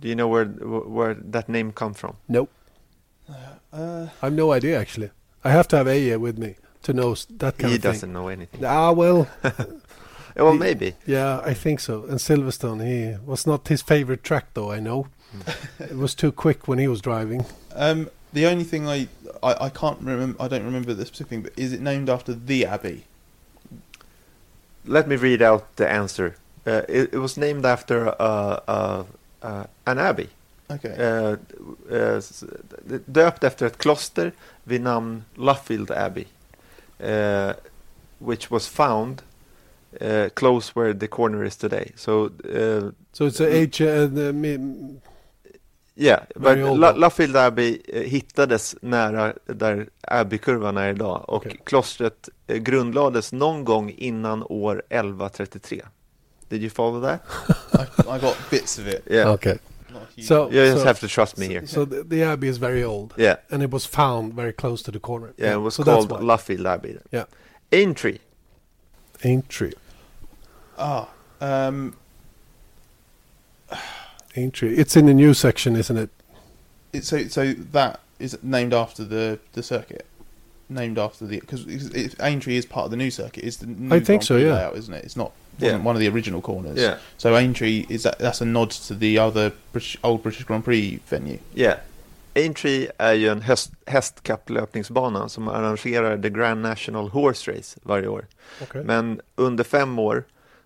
Do 0.00 0.08
you 0.08 0.14
know 0.14 0.28
where 0.28 0.44
where 0.44 1.14
that 1.32 1.48
name 1.48 1.72
comes 1.72 1.98
from? 1.98 2.16
Nope. 2.28 2.50
Uh, 3.72 4.06
I 4.22 4.26
have 4.26 4.32
no 4.34 4.52
idea 4.52 4.78
actually. 4.80 5.10
I 5.44 5.50
have 5.50 5.66
to 5.68 5.76
have 5.76 5.88
Aya 5.88 6.18
with 6.18 6.38
me 6.38 6.56
to 6.82 6.92
know 6.92 7.14
that 7.38 7.56
kind 7.58 7.70
he 7.70 7.76
of 7.76 7.82
thing. 7.82 7.92
He 7.92 7.94
doesn't 7.98 8.12
know 8.12 8.28
anything. 8.28 8.64
Ah 8.64 8.92
well, 8.92 9.26
well, 10.36 10.52
he- 10.52 10.58
maybe. 10.58 10.94
yeah, 11.06 11.40
I 11.50 11.54
think 11.54 11.80
so. 11.80 12.04
And 12.04 12.18
Silverstone, 12.20 12.80
he 12.84 13.16
was 13.24 13.46
not 13.46 13.68
his 13.68 13.82
favorite 13.82 14.22
track 14.22 14.46
though. 14.54 14.70
I 14.70 14.80
know. 14.80 15.06
it 15.80 15.96
was 15.96 16.14
too 16.14 16.30
quick 16.32 16.68
when 16.68 16.78
he 16.78 16.88
was 16.88 17.00
driving. 17.00 17.44
um, 17.74 18.08
the 18.32 18.46
only 18.46 18.64
thing 18.64 18.88
I, 18.88 19.08
I 19.42 19.66
I 19.66 19.68
can't 19.70 19.98
remember. 20.00 20.42
I 20.42 20.48
don't 20.48 20.64
remember 20.64 20.94
the 20.94 21.04
specific 21.06 21.28
thing. 21.30 21.42
But 21.42 21.52
is 21.56 21.72
it 21.72 21.80
named 21.80 22.08
after 22.08 22.34
the 22.34 22.66
abbey? 22.66 23.04
Let 24.84 25.08
me 25.08 25.16
read 25.16 25.42
out 25.42 25.76
the 25.76 25.88
answer. 25.88 26.34
Uh, 26.66 26.82
it, 26.88 27.14
it 27.14 27.18
was 27.18 27.36
named 27.36 27.64
after 27.64 28.08
uh, 28.08 28.60
uh, 28.68 29.04
uh, 29.42 29.64
an 29.86 29.98
abbey. 29.98 30.28
Okay. 30.70 30.94
Uh, 30.98 31.36
uh, 31.90 32.16
s- 32.16 32.44
döpt 33.06 33.44
efter 33.44 33.66
ett 33.66 33.78
kloster 33.78 34.32
vid 34.64 34.80
namn 34.82 35.24
Luffield 35.36 35.90
Abbey. 35.90 36.26
Uh, 37.00 37.52
which 38.18 38.50
was 38.50 38.66
found 38.66 39.22
uh, 40.00 40.28
close 40.34 40.74
where 40.74 40.94
the 40.94 41.06
corner 41.08 41.44
is 41.44 41.56
today. 41.56 41.92
So 41.96 42.30
uh, 42.44 42.90
So 43.12 43.26
it's 43.26 43.40
a 43.40 43.46
H. 43.54 43.80
Yeah, 45.98 46.20
but. 46.34 46.58
Luffield 46.96 47.36
Abbey 47.36 47.80
eh, 47.88 48.02
hittades 48.02 48.76
nära 48.80 49.34
där 49.46 49.88
Abbeykurvan 50.00 50.76
är 50.76 50.90
idag 50.90 51.24
och 51.28 51.34
Okej. 51.36 51.60
klostret 51.64 52.28
eh, 52.46 52.56
grundlades 52.56 53.32
någon 53.32 53.64
gång 53.64 53.90
innan 53.90 54.42
år 54.42 54.82
1133. 54.90 55.82
Did 56.48 56.60
you 56.62 56.70
follow 56.70 57.02
that? 57.02 57.20
I, 57.72 58.16
I 58.16 58.20
got 58.20 58.36
bits 58.50 58.78
of 58.78 58.86
it. 58.86 59.02
Yeah. 59.10 59.32
Okay. 59.32 59.58
So 60.28 60.48
You 60.52 60.62
just 60.64 60.78
so, 60.82 60.86
have 60.86 61.00
to 61.00 61.08
trust 61.08 61.36
me 61.38 61.46
here. 61.46 61.66
so 61.66 61.84
the, 61.86 62.02
the 62.04 62.22
abbey 62.22 62.48
is 62.48 62.58
very 62.58 62.84
old. 62.84 63.14
Yeah, 63.16 63.36
and 63.50 63.62
it 63.62 63.70
was 63.70 63.86
found 63.86 64.34
very 64.34 64.52
close 64.52 64.82
to 64.84 64.90
the 64.90 64.98
corner. 65.00 65.32
yeah, 65.36 65.54
it 65.54 65.60
was 65.60 65.74
so 65.74 65.84
called. 65.84 66.10
Luffield 66.10 66.66
Abbey. 66.66 66.98
Yeah. 67.10 67.24
Aintree. 67.72 68.18
Aintree. 69.24 69.72
Ah, 70.78 71.08
um, 71.40 71.94
Aintree. 74.36 74.76
It's 74.76 74.96
in 74.96 75.06
the 75.06 75.14
new 75.14 75.34
section, 75.34 75.76
isn't 75.76 75.96
it? 75.96 76.10
it, 76.92 77.04
so 77.04 77.26
so 77.28 77.52
that 77.52 78.00
is 78.18 78.38
named 78.42 78.74
after 78.74 79.04
the 79.04 79.38
the 79.52 79.62
circuit. 79.62 80.06
Named 80.68 80.98
after 80.98 81.26
the 81.26 81.40
because 81.40 81.64
Aintree 82.20 82.56
is 82.56 82.66
part 82.66 82.86
of 82.86 82.90
the 82.90 82.96
new 82.96 83.10
circuit. 83.10 83.44
It's 83.44 83.58
the 83.58 83.66
new 83.66 83.94
I 83.94 84.00
think 84.00 84.06
Grand 84.06 84.24
so, 84.24 84.34
Prix 84.34 84.46
yeah. 84.46 84.54
layout, 84.54 84.76
isn't 84.76 84.94
it? 84.94 85.04
It's 85.04 85.16
not 85.16 85.32
wasn't 85.60 85.84
one 85.84 85.96
of 85.96 86.00
the 86.00 86.08
original 86.08 86.40
corners. 86.40 86.78
Yeah. 86.78 86.98
So 87.16 87.36
Aintree 87.36 87.86
is 87.88 88.02
that 88.02 88.18
that's 88.18 88.40
a 88.40 88.44
nod 88.44 88.70
to 88.70 88.94
the 88.94 89.18
other 89.18 89.52
British, 89.72 89.96
old 90.02 90.22
British 90.22 90.44
Grand 90.44 90.64
Prix 90.64 91.00
venue. 91.08 91.38
Yeah. 91.54 91.80
Aintree 92.34 92.88
är 92.98 93.12
ju 93.12 93.28
en 93.28 93.40
häst, 93.40 93.72
hästkapplöpningsbana 93.86 95.28
som 95.28 95.48
arrangerar 95.48 96.18
the 96.18 96.30
Grand 96.30 96.62
National 96.62 97.08
Horse 97.08 97.50
Race 97.50 97.80
varje 97.82 98.08
år. 98.08 98.26
Okay. 98.62 98.82
Men 98.82 99.20
under 99.36 99.64
fem 99.64 99.98
år 99.98 100.24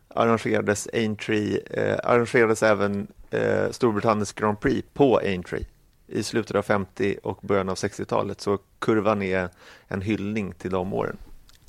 arrangerades 0.08 0.88
Aintree, 0.92 1.60
eh, 1.70 1.98
arrangerades 2.02 2.62
även 2.62 3.06
eh, 3.30 3.70
Storbritanniens 3.70 4.32
Grand 4.32 4.60
Prix 4.60 4.88
på 4.94 5.18
Aintree 5.18 5.64
i 6.06 6.22
slutet 6.22 6.56
av 6.56 6.62
50 6.62 7.16
och 7.22 7.38
början 7.42 7.68
av 7.68 7.74
60-talet. 7.76 8.40
Så 8.40 8.58
kurvan 8.78 9.22
är 9.22 9.48
en 9.88 10.02
hyllning 10.02 10.52
till 10.52 10.70
de 10.70 10.92
åren. 10.92 11.16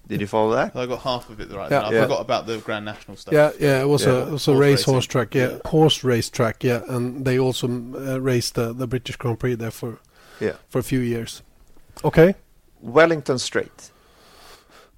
Did 0.03 0.21
you 0.21 0.27
follow 0.27 0.55
that? 0.55 0.83
I 0.83 0.87
got 0.87 0.99
half 0.99 1.29
of 1.29 1.39
it 1.39 1.51
right. 1.51 1.71
Yeah. 1.71 1.91
I 1.91 1.95
Yeah. 1.95 2.07
forgot 2.07 2.29
about 2.29 2.47
the 2.47 2.57
Grand 2.71 2.85
National 2.85 3.17
stuff. 3.17 3.33
Yeah, 3.33 3.51
yeah, 3.59 3.81
it 3.81 3.87
was 3.87 4.05
Yeah. 4.05 4.17
a 4.17 4.21
it 4.27 4.31
was 4.31 4.47
a 4.47 4.51
Horse 4.51 4.61
race 4.61 4.71
racing. 4.79 4.93
horse 4.93 5.07
track, 5.07 5.35
yeah, 5.35 5.49
Yeah. 5.51 5.59
horse 5.71 6.07
race 6.07 6.29
track, 6.31 6.63
yeah, 6.63 6.81
and 6.95 7.25
they 7.25 7.39
also 7.39 7.67
uh, 7.67 8.19
raced 8.25 8.55
the, 8.55 8.73
the 8.73 8.87
British 8.87 9.15
Grand 9.17 9.37
Prix 9.39 9.55
there 9.57 9.71
for 9.71 9.97
Yeah. 10.39 10.55
for 10.69 10.79
a 10.79 10.83
few 10.83 10.99
years. 10.99 11.43
Okay, 12.03 12.33
Wellington 12.81 13.39
Straight. 13.39 13.91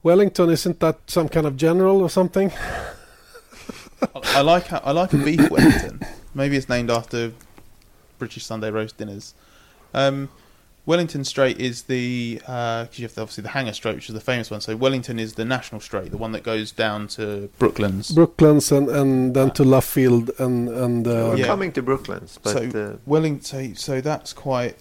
Wellington 0.04 0.50
isn't 0.50 0.80
that 0.80 0.96
some 1.06 1.30
kind 1.30 1.46
of 1.46 1.56
general 1.58 2.02
or 2.02 2.10
something? 2.10 2.52
I, 4.02 4.40
I 4.40 4.42
like 4.42 4.68
how, 4.68 4.82
I 4.84 4.92
like 4.92 5.14
a 5.14 5.18
beef 5.18 5.50
Wellington. 5.50 6.00
Maybe 6.34 6.58
it's 6.58 6.70
named 6.70 6.90
after 6.90 7.34
British 8.20 8.46
Sunday 8.46 8.72
roast 8.72 8.98
dinners. 8.98 9.34
Um, 9.94 10.30
Wellington 10.86 11.24
Straight 11.24 11.60
is 11.60 11.84
the 11.84 12.36
because 12.40 13.00
you 13.00 13.06
have 13.06 13.16
the, 13.16 13.22
obviously 13.22 13.42
the 13.44 13.50
Hangar 13.50 13.72
Straight, 13.74 13.96
which 13.96 14.10
is 14.10 14.14
the 14.16 14.20
famous 14.22 14.52
one. 14.52 14.60
So 14.60 14.76
Wellington 14.76 15.18
is 15.18 15.34
the 15.36 15.46
national 15.46 15.80
straight, 15.80 16.12
the 16.12 16.18
one 16.18 16.34
that 16.34 16.44
goes 16.44 16.72
down 16.72 17.08
to 17.10 17.50
Brooklands. 17.58 18.12
Brooklands 18.12 18.70
and, 18.72 18.90
and 18.90 19.34
then 19.34 19.52
to 19.52 19.64
Luffield 19.64 20.38
and 20.40 20.68
and 20.68 21.08
uh, 21.08 21.12
We're 21.32 21.38
Yeah. 21.38 21.46
coming 21.46 21.72
to 21.74 21.82
Brooklands, 21.82 22.38
but 22.44 22.52
so 22.54 22.80
uh, 22.80 22.98
Wellington, 23.06 23.76
so 23.76 24.02
that's 24.02 24.34
quite. 24.34 24.76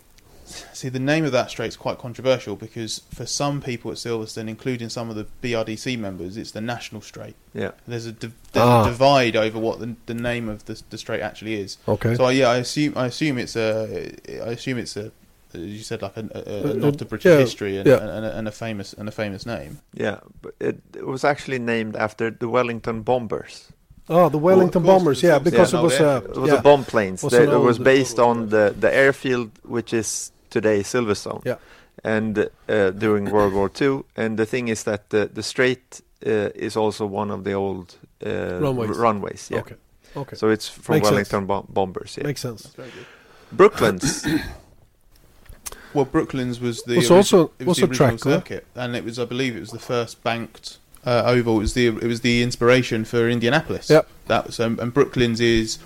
See, 0.72 0.88
the 0.88 0.98
name 0.98 1.24
of 1.24 1.32
that 1.32 1.50
straight 1.50 1.68
is 1.68 1.76
quite 1.76 1.98
controversial 1.98 2.56
because 2.56 3.02
for 3.14 3.26
some 3.26 3.60
people 3.60 3.90
at 3.90 3.96
Silverstone, 3.96 4.48
including 4.48 4.88
some 4.88 5.10
of 5.10 5.16
the 5.16 5.26
BRDC 5.42 5.98
members, 5.98 6.36
it's 6.36 6.50
the 6.52 6.60
national 6.60 7.00
straight. 7.02 7.34
yeah. 7.54 7.72
There's 7.86 8.06
a, 8.06 8.12
div- 8.12 8.34
there's 8.52 8.66
Ah. 8.66 8.84
a 8.84 8.88
divide 8.88 9.36
over 9.36 9.58
what 9.58 9.78
the, 9.80 9.96
the 10.06 10.14
name 10.14 10.48
of 10.48 10.64
the, 10.66 10.80
the 10.90 10.98
straight 10.98 11.20
actually 11.22 11.54
is. 11.54 11.78
okay. 11.88 12.14
So 12.14 12.28
yeah, 12.28 12.48
I 12.48 12.56
assume 12.58 12.92
I 12.96 13.06
assume 13.06 13.38
it's 13.38 13.56
a 13.56 14.12
I 14.44 14.50
assume 14.52 14.78
it's 14.78 14.96
a 14.96 15.10
as 15.54 15.60
you 15.60 15.80
said 15.80 16.00
like 16.02 16.16
a, 16.16 16.24
a, 16.34 16.40
a 16.40 16.70
Uh, 16.70 16.74
nod 16.74 16.98
to 16.98 17.04
British 17.04 17.30
yeah, 17.30 17.38
history 17.38 17.76
and, 17.76 17.86
yeah. 17.86 17.98
and, 18.16 18.24
a, 18.24 18.38
and 18.38 18.48
a 18.48 18.52
famous 18.52 18.92
and 18.94 19.08
a 19.08 19.12
famous 19.12 19.44
name. 19.46 19.80
Yeah, 19.92 20.18
but 20.40 20.54
it, 20.60 20.80
it 20.96 21.06
was 21.06 21.24
actually 21.24 21.58
named 21.58 21.94
after 21.96 22.30
the 22.30 22.48
Wellington 22.48 23.02
bombers. 23.02 23.68
oh, 24.08 24.28
the 24.28 24.38
Wellington 24.38 24.82
course, 24.82 24.92
Bombers, 24.98 25.22
yeah, 25.22 25.38
because 25.38 25.72
an 25.74 25.80
it 25.80 25.82
was 25.82 26.00
old 26.00 26.24
uh. 26.24 26.28
It 26.30 26.36
was 26.40 26.50
yeah. 26.52 26.58
a 26.58 26.62
bomb 26.62 26.84
planes. 26.84 27.22
Was 27.22 27.32
That- 27.32 27.48
it 27.52 27.58
was 27.70 27.78
based 27.78 28.18
on 28.18 28.48
the, 28.48 28.74
the 28.78 28.90
airfield, 28.94 29.50
which 29.62 29.92
is 29.92 30.32
today 30.52 30.82
Silverstone. 30.82 31.40
Yeah. 31.44 31.56
And 32.04 32.38
uh, 32.68 32.90
during 32.98 33.30
World 33.30 33.52
War 33.52 33.70
II, 33.80 34.02
and 34.16 34.36
the 34.38 34.46
thing 34.46 34.68
is 34.68 34.82
that 34.84 35.10
the 35.10 35.28
the 35.34 35.42
straight 35.42 36.00
uh, 36.26 36.64
is 36.66 36.76
also 36.76 37.04
one 37.06 37.34
of 37.34 37.42
the 37.44 37.52
old 37.54 37.96
uh, 38.26 38.58
Runways. 38.60 38.90
r- 38.90 39.02
runways. 39.02 39.48
Yeah. 39.50 39.60
Okay, 39.60 39.76
okay, 40.16 40.36
So 40.36 40.50
it's 40.52 40.68
from 40.68 40.94
Makes. 40.96 41.10
Wellington 41.10 41.46
bom- 41.46 41.66
bombers. 41.68 42.16
Yeah. 42.16 42.26
makes 42.26 42.40
sense. 42.40 42.74
Brooklands. 43.56 44.26
Well, 45.94 46.06
Brooklands 46.06 46.58
was 46.60 46.82
the 46.84 46.96
Was 46.96 47.10
ori- 47.10 47.16
also- 47.18 47.50
it 47.58 47.66
was 47.66 47.76
the 47.76 47.84
a 47.84 47.88
track, 47.88 48.12
original 48.12 48.34
huh? 48.34 48.40
circuit, 48.40 48.66
and 48.74 48.96
it 48.96 49.04
was 49.04 49.18
I 49.18 49.26
believe 49.26 49.56
it 49.56 49.60
was 49.60 49.70
the 49.72 49.78
first 49.78 50.22
banked 50.24 50.78
uh, 51.04 51.22
oval. 51.26 51.56
It 51.58 51.60
was 51.60 51.74
the 51.74 51.86
it 51.88 52.04
was 52.04 52.20
the 52.22 52.42
inspiration 52.42 53.04
for 53.04 53.28
Indianapolis. 53.28 53.90
Yep. 53.90 54.08
That 54.26 54.46
was 54.46 54.58
um, 54.60 54.78
and 54.80 54.92
Brooklands 54.94 55.40
is. 55.40 55.78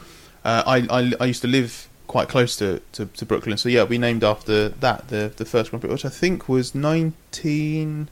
Uh, 0.45 0.63
I, 0.65 0.77
I 1.01 1.13
I 1.21 1.25
used 1.27 1.43
to 1.43 1.49
live 1.49 1.89
quite 2.17 2.29
close 2.31 2.57
to, 2.57 2.81
to, 2.93 3.05
to 3.05 3.27
Brooklyn, 3.27 3.59
so 3.59 3.69
yeah, 3.69 3.85
we 3.85 3.99
named 3.99 4.25
after 4.25 4.71
that 4.71 5.09
the 5.09 5.23
the 5.37 5.45
first 5.45 5.69
Grand 5.71 5.83
Prix, 5.83 5.91
which 5.93 6.07
I 6.07 6.09
think 6.23 6.49
was 6.49 6.75
nineteen. 6.75 8.09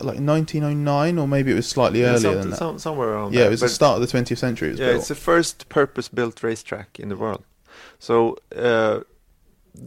Like 0.00 0.20
1909, 0.20 1.18
or 1.18 1.26
maybe 1.26 1.50
it 1.50 1.54
was 1.62 1.68
slightly 1.68 2.00
Yeah, 2.00 2.14
earlier 2.14 2.34
than 2.36 2.50
that. 2.50 2.58
some- 2.58 2.78
somewhere 2.78 3.08
around 3.14 3.32
yeah, 3.32 3.40
there. 3.40 3.48
it 3.48 3.50
was 3.50 3.60
the 3.60 3.68
start 3.68 3.94
of 4.00 4.02
the 4.08 4.12
20th 4.18 4.38
century. 4.38 4.68
It 4.70 4.78
yeah, 4.78 4.86
built. 4.90 4.98
it's 5.00 5.08
the 5.08 5.16
first 5.30 5.68
purpose-built 5.68 6.36
racetrack 6.44 6.90
in 7.02 7.08
the 7.08 7.16
world. 7.16 7.42
So 7.98 8.14
uh, 8.54 9.00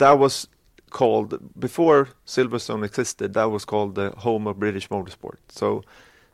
that 0.02 0.16
was 0.20 0.48
called 0.90 1.30
before 1.58 2.10
Silverstone 2.26 2.84
existed. 2.84 3.34
That 3.34 3.50
was 3.56 3.64
called 3.72 3.96
the 3.96 4.10
home 4.26 4.46
of 4.46 4.60
British 4.60 4.88
motorsport. 4.90 5.38
So 5.50 5.84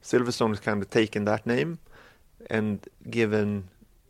Silverstone 0.03 0.49
has 0.49 0.59
kind 0.59 0.81
of 0.83 0.89
taken 0.89 1.25
that 1.25 1.45
name 1.45 1.77
and 2.49 2.71
given 3.19 3.47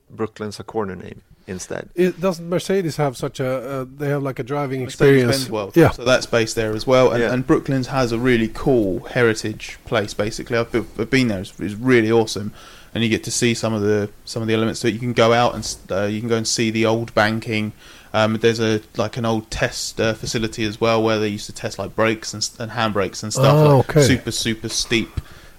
Brooklands 0.09 0.57
a 0.59 0.63
corner 0.63 0.95
name 0.95 1.21
instead. 1.47 1.89
It, 1.95 2.19
doesn't 2.21 2.47
Mercedes 2.47 2.97
have 2.97 3.17
such 3.17 3.39
a? 3.39 3.47
Uh, 3.81 3.85
they 3.97 4.09
have 4.09 4.23
like 4.23 4.39
a 4.39 4.43
driving 4.43 4.83
Mercedes-Benz 4.83 5.23
experience. 5.23 5.49
World. 5.49 5.75
Yeah, 5.75 5.91
So 5.91 6.03
that's 6.05 6.25
based 6.25 6.55
there 6.55 6.73
as 6.73 6.87
well. 6.87 7.11
And, 7.11 7.21
Yeah. 7.21 7.33
and 7.33 7.45
Brooklands 7.45 7.87
has 7.87 8.11
a 8.11 8.17
really 8.17 8.47
cool 8.53 9.01
heritage 9.05 9.77
place. 9.85 10.13
Basically, 10.13 10.57
I've, 10.57 10.71
been- 10.71 10.87
I've 10.97 11.09
been 11.09 11.27
there. 11.27 11.41
It's, 11.41 11.59
it's 11.59 11.73
really 11.75 12.11
awesome, 12.11 12.53
and 12.93 13.03
you 13.03 13.09
get 13.09 13.23
to 13.25 13.31
see 13.31 13.53
some 13.53 13.73
of 13.73 13.81
the 13.81 14.09
some 14.25 14.41
of 14.41 14.47
the 14.47 14.53
elements 14.53 14.79
to 14.81 14.87
it. 14.87 14.93
You 14.93 14.99
can 14.99 15.13
go 15.13 15.33
out 15.33 15.55
and 15.55 15.77
uh, 15.91 16.03
you 16.05 16.19
can 16.19 16.29
go 16.29 16.37
and 16.37 16.47
see 16.47 16.71
the 16.71 16.85
old 16.85 17.13
banking. 17.13 17.73
Um, 18.15 18.37
there's 18.37 18.59
a 18.59 18.79
like 18.95 19.17
an 19.17 19.25
old 19.25 19.49
test 19.49 19.99
uh, 19.99 20.13
facility 20.13 20.63
as 20.65 20.79
well 20.79 21.01
where 21.01 21.17
they 21.17 21.29
used 21.29 21.47
to 21.47 21.51
test 21.51 21.79
like 21.79 21.95
brakes 21.95 22.31
and, 22.35 22.47
and 22.59 22.71
handbrakes 22.71 23.23
and 23.23 23.33
stuff. 23.33 23.55
Oh, 23.55 23.77
like 23.77 23.89
okay. 23.89 24.03
Super 24.03 24.29
super 24.31 24.69
steep 24.69 25.09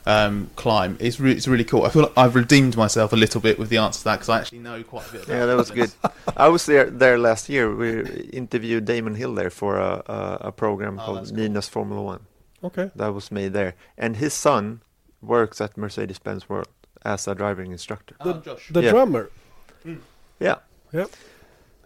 um, 0.06 0.50
climb. 0.56 0.96
It's 1.00 1.18
re- 1.20 1.32
it's 1.32 1.48
really 1.48 1.64
cool. 1.64 1.84
I 1.84 1.88
feel 1.90 2.02
like 2.02 2.12
I've 2.16 2.34
redeemed 2.34 2.76
myself 2.76 3.12
a 3.12 3.16
little 3.16 3.40
bit 3.40 3.58
with 3.58 3.68
the 3.70 3.78
answer 3.78 3.98
to 4.00 4.04
that 4.04 4.16
because 4.16 4.28
I 4.28 4.38
actually 4.40 4.58
know 4.58 4.82
quite 4.82 5.08
a 5.08 5.12
bit. 5.12 5.24
About 5.24 5.34
Yeah, 5.34 5.46
that 5.46 5.56
was 5.56 5.70
good. 5.70 5.90
I 6.36 6.48
was 6.48 6.66
there 6.66 6.90
there 6.90 7.18
last 7.18 7.48
year. 7.48 7.74
We 7.74 8.02
interviewed 8.32 8.84
Damon 8.84 9.14
Hill 9.14 9.34
there 9.34 9.50
for 9.50 9.76
a 9.78 10.02
a, 10.06 10.38
a 10.48 10.52
program 10.52 10.98
Oh, 11.00 11.04
called 11.04 11.18
that's 11.18 11.30
cool. 11.30 11.38
Minas 11.40 11.68
Formula 11.68 12.02
One. 12.02 12.20
Okay. 12.62 12.90
That 12.96 13.12
was 13.14 13.30
made 13.30 13.52
there, 13.52 13.74
and 13.98 14.16
his 14.16 14.32
son 14.34 14.80
works 15.20 15.60
at 15.60 15.76
Mercedes-Benz 15.76 16.48
World 16.48 16.68
as 17.04 17.26
a 17.28 17.34
driving 17.34 17.72
instructor. 17.72 18.14
Oh, 18.20 18.34
Josh. 18.40 18.68
The 18.70 18.82
Yeah. 18.82 18.90
drummer. 18.90 19.30
Yeah, 20.40 20.56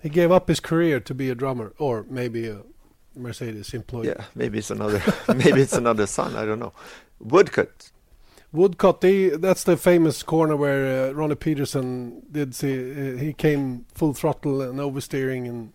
He 0.03 0.09
gave 0.09 0.31
up 0.31 0.49
his 0.49 0.61
career 0.61 1.01
to 1.01 1.15
be 1.15 1.31
a 1.31 1.35
drummer, 1.35 1.73
or 1.79 2.05
maybe 2.09 2.47
a 2.49 2.59
Mercedes 3.17 3.75
employee. 3.75 4.09
yeah. 4.09 4.25
Maybe 4.35 4.59
it's 4.59 4.71
another. 4.71 5.03
maybe 5.29 5.61
it's 5.63 5.73
another 5.73 6.07
son. 6.07 6.37
I 6.37 6.45
don't 6.45 6.59
know. 6.61 6.73
Woodcote. 7.25 7.91
Woodcote, 8.53 9.01
they, 9.03 9.29
that's 9.29 9.65
the 9.65 9.77
famous 9.77 10.23
corner 10.23 10.57
where 10.57 11.11
uh, 11.11 11.13
Ronnie 11.13 11.35
Peterson 11.35 12.23
did 12.33 12.55
see. 12.55 12.93
Uh, 12.93 13.17
he 13.19 13.33
came 13.35 13.85
full 13.95 14.15
throttle 14.15 14.63
and 14.63 14.79
oversteering, 14.79 15.47
and 15.47 15.73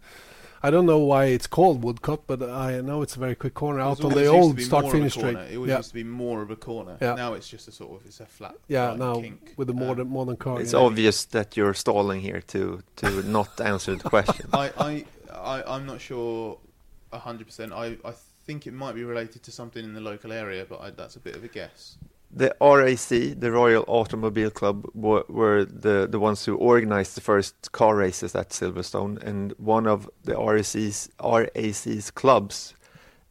I 0.64 0.72
don't 0.72 0.88
know 0.88 0.98
why 0.98 1.26
it's 1.26 1.46
called 1.46 1.84
Woodcote, 1.84 2.24
but 2.26 2.42
I 2.42 2.82
know 2.82 3.04
it's 3.04 3.16
a 3.16 3.20
very 3.20 3.36
quick 3.36 3.54
corner 3.54 3.80
out 3.80 3.98
was 3.98 4.06
on 4.06 4.14
the 4.14 4.26
old 4.26 4.60
start 4.60 4.86
more 4.86 4.92
of 4.92 4.96
a 4.96 4.98
finish 4.98 5.14
straight. 5.14 5.34
corner. 5.36 5.48
It 5.52 5.56
always 5.58 5.70
Yeah, 5.70 5.78
used 5.78 5.90
to 5.90 5.94
be 5.94 6.04
more 6.04 6.42
of 6.42 6.50
a 6.50 6.56
corner. 6.56 6.98
Yeah. 7.00 7.14
Now 7.14 7.34
it's 7.34 7.48
just 7.48 7.68
a 7.68 7.72
sort 7.72 8.00
of 8.02 8.08
it's 8.08 8.20
a 8.22 8.26
flat. 8.26 8.56
yeah. 8.68 8.90
like, 8.90 9.00
Now 9.00 9.22
kink. 9.22 9.54
with 9.56 9.68
the 9.68 9.74
Um, 9.76 9.80
modern 9.88 10.10
modern 10.10 10.38
car. 10.38 10.60
It's 10.60 10.74
yeah. 10.74 10.80
obvious 10.80 11.26
that 11.26 11.56
you're 11.56 11.76
stalling 11.76 12.22
here 12.22 12.42
to 12.48 12.82
to 12.98 13.22
not 13.30 13.62
answer 13.62 13.96
the 13.96 14.10
question. 14.10 14.50
I, 14.54 14.72
I, 14.80 15.06
I, 15.32 15.76
I'm 15.76 15.86
not 15.86 16.02
sure 16.02 16.58
hundred 17.14 17.46
percent. 17.46 17.72
I, 17.72 17.98
I 18.04 18.14
think 18.48 18.66
it 18.66 18.74
might 18.74 18.96
be 18.96 19.04
related 19.04 19.44
to 19.44 19.52
something 19.52 19.84
in 19.84 19.94
the 19.94 20.02
local 20.02 20.32
area, 20.34 20.66
but 20.68 20.82
I, 20.82 20.90
that's 20.90 21.16
a 21.16 21.20
bit 21.20 21.36
of 21.36 21.44
a 21.44 21.48
guess. 21.48 21.98
The 22.36 22.56
RAC, 22.60 23.40
the 23.40 23.52
Royal 23.52 23.84
Automobile 23.88 24.50
Club, 24.50 24.88
were, 24.96 25.24
were 25.30 25.66
the, 25.66 26.08
the 26.10 26.20
ones 26.20 26.44
who 26.46 26.56
organized 26.56 27.16
the 27.16 27.22
first 27.22 27.72
car 27.74 27.96
races 27.96 28.34
at 28.36 28.50
Silverstone, 28.50 29.22
and 29.22 29.54
one 29.58 29.86
of 29.86 30.10
the 30.24 30.36
RAC's, 30.36 31.10
RAC's 31.24 32.10
clubs 32.12 32.74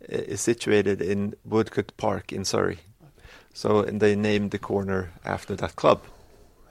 is 0.08 0.40
situated 0.40 1.02
in 1.02 1.34
Woodcote 1.48 1.96
Park 1.96 2.32
in 2.32 2.44
Surrey. 2.44 2.78
So 3.54 3.80
and 3.80 4.00
they 4.00 4.14
named 4.16 4.50
the 4.52 4.58
corner 4.58 5.10
after 5.24 5.54
that 5.56 5.76
club. 5.76 6.02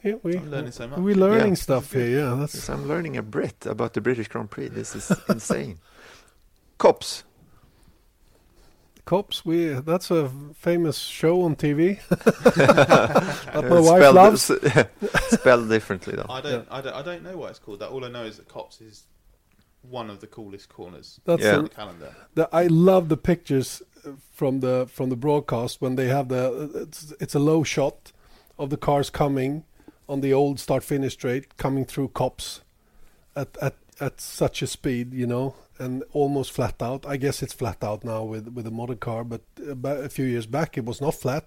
Yeah, 0.03 0.15
we, 0.23 0.37
I'm 0.37 0.49
learning 0.49 0.71
so 0.71 0.87
much. 0.87 0.99
We're 0.99 1.15
learning 1.15 1.49
Yeah. 1.49 1.53
stuff 1.55 1.91
here. 1.91 2.07
Yeah, 2.19 2.35
that's 2.39 2.69
I'm 2.69 2.87
learning 2.87 3.17
a 3.17 3.21
Brit 3.21 3.65
about 3.65 3.93
the 3.93 4.01
British 4.01 4.29
Grand 4.29 4.49
Prix. 4.49 4.69
This 4.69 4.95
is 4.95 5.11
insane. 5.29 5.79
Copse. 6.77 7.23
Cops. 9.11 9.43
We 9.45 9.65
that's 9.91 10.09
a 10.09 10.29
famous 10.55 10.97
show 10.97 11.41
on 11.41 11.57
TV. 11.57 11.99
that 12.07 13.63
my 13.69 13.79
wife 13.81 13.99
spelled, 14.01 14.15
loves. 14.15 14.41
spelled 15.31 15.67
differently 15.69 16.15
though. 16.15 16.27
I 16.29 16.39
don't, 16.39 16.65
I 16.71 16.79
don't, 16.79 16.95
I 16.95 17.01
don't 17.01 17.23
know 17.23 17.35
why 17.35 17.49
it's 17.49 17.59
called 17.59 17.79
that. 17.81 17.89
All 17.89 18.05
I 18.05 18.09
know 18.09 18.23
is 18.23 18.37
that 18.37 18.47
Copse 18.47 18.79
is 18.79 19.03
one 19.81 20.09
of 20.09 20.21
the 20.21 20.27
coolest 20.27 20.69
corners 20.69 21.19
That's 21.25 21.43
Yeah. 21.43 21.55
on 21.57 21.63
the- 21.63 21.69
the 21.69 21.75
calendar. 21.75 22.15
the, 22.35 22.49
I 22.53 22.67
love 22.67 23.09
the 23.09 23.17
pictures 23.17 23.81
uh, 24.05 24.11
from 24.31 24.61
the 24.61 24.87
from 24.89 25.09
the 25.09 25.17
broadcast 25.17 25.81
when 25.81 25.95
they 25.95 26.07
have 26.07 26.29
the 26.29 26.43
it's, 26.83 27.13
it's 27.19 27.35
a 27.35 27.39
low 27.39 27.63
shot 27.63 28.13
of 28.57 28.69
the 28.69 28.77
cars 28.77 29.09
coming 29.09 29.63
on 30.07 30.21
the 30.21 30.31
old 30.33 30.57
start 30.59 30.83
finish 30.85 31.13
straight 31.13 31.57
coming 31.57 31.83
through 31.83 32.07
copse 32.09 32.61
at 33.35 33.57
at 33.61 33.75
at 34.01 34.19
such 34.19 34.61
a 34.61 34.67
speed 34.67 35.13
you 35.13 35.27
know 35.27 35.55
and 35.79 36.03
almost 36.11 36.51
flat 36.51 36.81
out. 36.81 37.05
I 37.07 37.17
guess 37.17 37.41
it's 37.41 37.53
flat 37.53 37.83
out 37.83 38.03
now 38.03 38.23
with 38.23 38.47
with 38.55 38.67
a 38.67 38.71
modern 38.71 38.97
car 38.97 39.23
but 39.23 39.41
uh, 39.59 40.03
a 40.05 40.09
few 40.09 40.25
years 40.25 40.47
back 40.47 40.77
it 40.77 40.85
was 40.85 41.01
not 41.01 41.15
flat. 41.15 41.45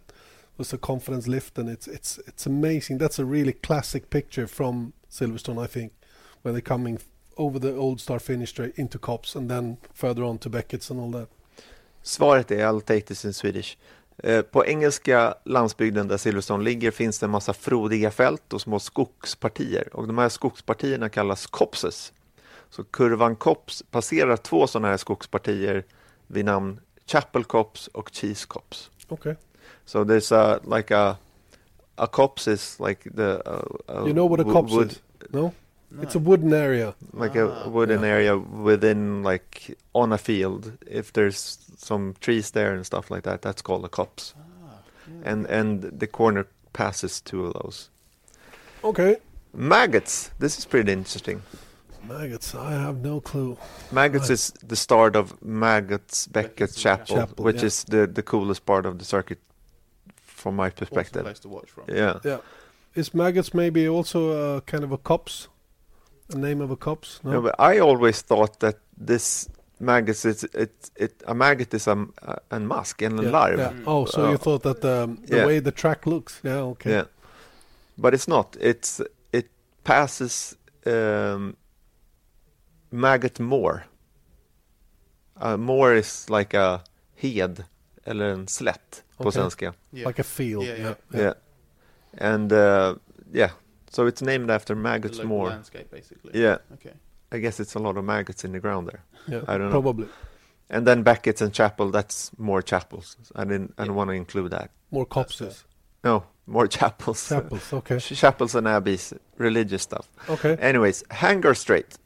It 0.55 0.59
was 0.59 0.73
a 0.73 0.79
confidence 0.79 1.29
lift 1.29 1.59
and 1.59 1.69
it's 1.69 1.89
it's 1.89 2.19
it's 2.27 2.47
amazing. 2.47 2.99
That's 2.99 3.19
a 3.19 3.25
really 3.25 3.53
classic 3.53 4.11
picture 4.11 4.47
from 4.47 4.93
Silverstone 5.11 5.65
I 5.65 5.67
think 5.67 5.93
when 6.43 6.55
they're 6.55 6.61
coming 6.77 6.99
over 7.37 7.59
the 7.59 7.77
old 7.77 8.01
star 8.01 8.19
finish 8.19 8.51
straight 8.51 8.79
into 8.79 8.99
cops 8.99 9.37
and 9.37 9.51
then 9.51 9.77
further 9.93 10.25
on 10.25 10.39
to 10.39 10.51
Beckett's 10.51 10.91
and 10.91 11.01
all 11.01 11.11
that. 11.11 11.29
Svaret 12.03 12.51
är 12.51 12.67
I'll 12.67 12.81
take 12.81 13.07
this 13.07 13.25
in 13.25 13.35
Swedish. 13.35 13.77
Eh, 14.19 14.43
på 14.43 14.67
engelska 14.67 15.35
landsbygden 15.45 16.09
där 16.09 16.17
Silverstone 16.17 16.65
ligger 16.65 16.91
finns 16.91 17.19
det 17.19 17.27
en 17.27 17.31
massa 17.31 17.53
frodiga 17.53 18.11
fält 18.11 18.53
och 18.53 18.61
små 18.61 18.79
skogspartier. 18.79 19.97
Och 19.97 20.07
de 20.07 20.19
här 20.19 20.29
skogspartierna 20.29 21.09
kallas 21.09 21.47
copses. 21.47 22.13
Så 22.77 22.85
kurvan 22.85 23.37
Cops 23.37 23.83
passerar 23.91 24.37
två 24.37 24.67
sådana 24.67 24.89
här 24.89 24.97
skogspartier 24.97 25.85
vid 26.27 26.45
namn 26.45 26.81
Chapel 27.07 27.45
Cops 27.45 27.87
och 27.87 28.11
Cheese 28.13 28.47
Cops. 28.49 28.91
Okay. 29.09 29.35
So 29.85 30.05
there's 30.05 30.33
a 30.33 30.61
like 30.79 30.95
a 30.95 31.17
a 31.97 32.07
copse 32.07 32.53
is 32.53 32.81
like 32.81 33.11
the 33.17 33.43
uh, 33.47 33.63
uh, 33.89 34.07
You 34.07 34.13
know 34.13 34.27
what 34.31 34.41
a 34.41 34.45
copse 34.53 34.73
wood, 34.75 34.91
is? 34.91 35.03
No? 35.31 35.53
No. 35.91 36.03
It's 36.03 36.17
a 36.17 36.19
wooden 36.19 36.53
area. 36.53 36.95
like 37.13 37.41
a 37.41 37.45
Ah, 37.45 37.69
wooden 37.69 38.01
yeah. 38.01 38.15
area 38.15 38.37
within 38.65 39.23
like 39.23 39.77
on 39.93 40.13
a 40.13 40.19
field. 40.19 40.73
If 40.87 41.13
there's 41.13 41.59
some 41.77 42.15
trees 42.21 42.51
there 42.51 42.75
and 42.75 42.85
stuff 42.87 43.11
like 43.11 43.23
that, 43.31 43.43
that's 43.43 43.63
called 43.63 43.85
a 43.85 43.89
copse. 43.89 44.35
Ah, 44.37 44.43
yeah. 45.09 45.33
And 45.33 45.47
and 45.47 46.01
the 46.01 46.07
corner 46.07 46.47
passes 46.73 47.21
two 47.21 47.47
of 47.47 47.53
those. 47.53 47.91
Okay. 48.83 49.17
Maggots. 49.53 50.31
This 50.41 50.59
is 50.59 50.67
pretty 50.67 50.93
interesting. 50.93 51.43
Maggotts, 52.09 52.55
I 52.55 52.73
have 52.73 52.97
no 53.03 53.21
clue. 53.21 53.57
Maggotts 53.93 54.29
Right. 54.29 54.31
is 54.31 54.53
the 54.69 54.77
start 54.77 55.17
of 55.17 55.33
Maggotts 55.43 56.27
Beckett 56.27 56.57
Beckett's 56.57 56.77
Chapel, 56.83 57.17
Chapel, 57.17 57.45
which 57.45 57.61
yeah. 57.61 57.67
is 57.67 57.85
the 57.85 58.07
the 58.07 58.23
coolest 58.23 58.65
part 58.67 58.87
of 58.87 58.99
the 58.99 59.05
circuit 59.05 59.39
from 60.27 60.57
my 60.57 60.67
Awesome 60.67 60.77
perspective. 60.79 61.23
place 61.25 61.41
to 61.41 61.49
watch 61.49 61.71
from. 61.71 61.85
Yeah. 61.89 62.19
Yeah. 62.25 62.39
Is 62.95 63.13
maggots 63.15 63.53
maybe 63.55 63.89
also 63.89 64.57
a 64.57 64.61
kind 64.61 64.85
of 64.85 64.93
a 64.93 64.99
copse? 64.99 65.49
A 66.35 66.37
name 66.39 66.61
of 66.65 66.71
a 66.71 66.77
copse? 66.77 67.21
No. 67.25 67.31
No, 67.33 67.41
but 67.43 67.55
I 67.59 67.79
always 67.81 68.23
thought 68.23 68.61
that 68.61 68.77
this 69.07 69.49
maggot 69.81 70.25
is 70.25 70.45
it 70.55 70.91
it 70.97 71.23
a 71.27 71.35
maggot 71.35 71.75
is 71.75 71.87
a 71.89 71.97
a, 72.23 72.37
a 72.51 72.61
mask 72.61 73.03
and 73.03 73.21
a 73.21 73.23
yeah, 73.23 73.31
larv. 73.33 73.59
yeah. 73.59 73.73
Oh, 73.87 74.05
so 74.07 74.29
you 74.29 74.35
Uh, 74.35 74.39
thought 74.39 74.63
that 74.63 74.85
um, 74.85 75.19
the 75.27 75.37
yeah. 75.37 75.47
way 75.47 75.61
the 75.61 75.73
track 75.73 76.07
looks? 76.07 76.41
Yeah. 76.45 76.61
Okay. 76.73 76.91
Yeah, 76.91 77.05
but 77.99 78.15
it's 78.15 78.29
not. 78.29 78.57
It's 78.61 79.01
it 79.33 79.47
passes 79.83 80.57
um, 80.87 81.57
maggot 82.95 83.41
moor. 83.41 83.85
Uh, 85.37 85.57
moor 85.57 85.95
is 85.95 86.31
like 86.31 86.55
a 86.55 86.81
hed 87.17 87.65
eller 88.05 88.29
en 88.29 88.47
slätt 88.47 89.03
på 89.17 89.23
Okay. 89.29 89.33
svenska. 89.41 89.75
Yeah. 89.91 90.07
Like 90.07 90.19
a 90.21 90.25
field. 90.25 90.65
Yeah, 90.65 90.79
Yeah. 90.79 90.95
yeah. 91.13 91.21
Yeah, 91.23 91.35
and 92.33 92.53
uh, 92.53 92.95
yeah, 93.33 93.51
so 93.91 94.07
it's 94.07 94.23
named 94.23 94.51
after 94.51 94.75
The 94.75 94.81
maggots 94.81 95.19
local 95.19 95.29
moor. 95.29 95.49
landscape, 95.49 95.91
basically. 95.91 96.41
Yeah, 96.43 96.59
Okay. 96.75 96.93
I 97.33 97.39
guess 97.41 97.61
it's 97.61 97.75
a 97.77 97.79
lot 97.79 97.97
of 97.97 98.05
maggots 98.05 98.45
in 98.45 98.53
the 98.53 98.61
ground 98.61 98.89
there. 98.89 99.03
yeah. 99.29 99.43
I 99.49 99.59
don't 99.59 99.71
know. 99.71 99.81
Probably 99.83 100.09
And 100.71 100.87
then 100.87 101.03
Beckett's 101.05 101.43
and 101.43 101.53
Chapel, 101.55 101.91
that's 101.91 102.31
more 102.39 102.63
chapels. 102.63 103.17
I 103.37 103.45
didn't. 103.45 103.75
I 103.79 103.83
Yeah. 103.83 103.87
don't 103.89 103.97
want 103.97 104.09
to 104.11 104.15
include 104.15 104.51
that. 104.51 104.71
more 104.91 105.07
copses. 105.07 105.65
No, 106.05 106.23
more 106.47 106.69
chapels. 106.69 107.29
Chapels. 107.29 107.73
Okay. 107.73 107.99
Chapels 107.99 108.55
and 108.55 108.67
abbeys, 108.69 109.13
religious 109.39 109.83
stuff. 109.83 110.09
Okay. 110.29 110.57
Anyways, 110.61 111.05
Hangar 111.11 111.55
Straight. 111.55 111.99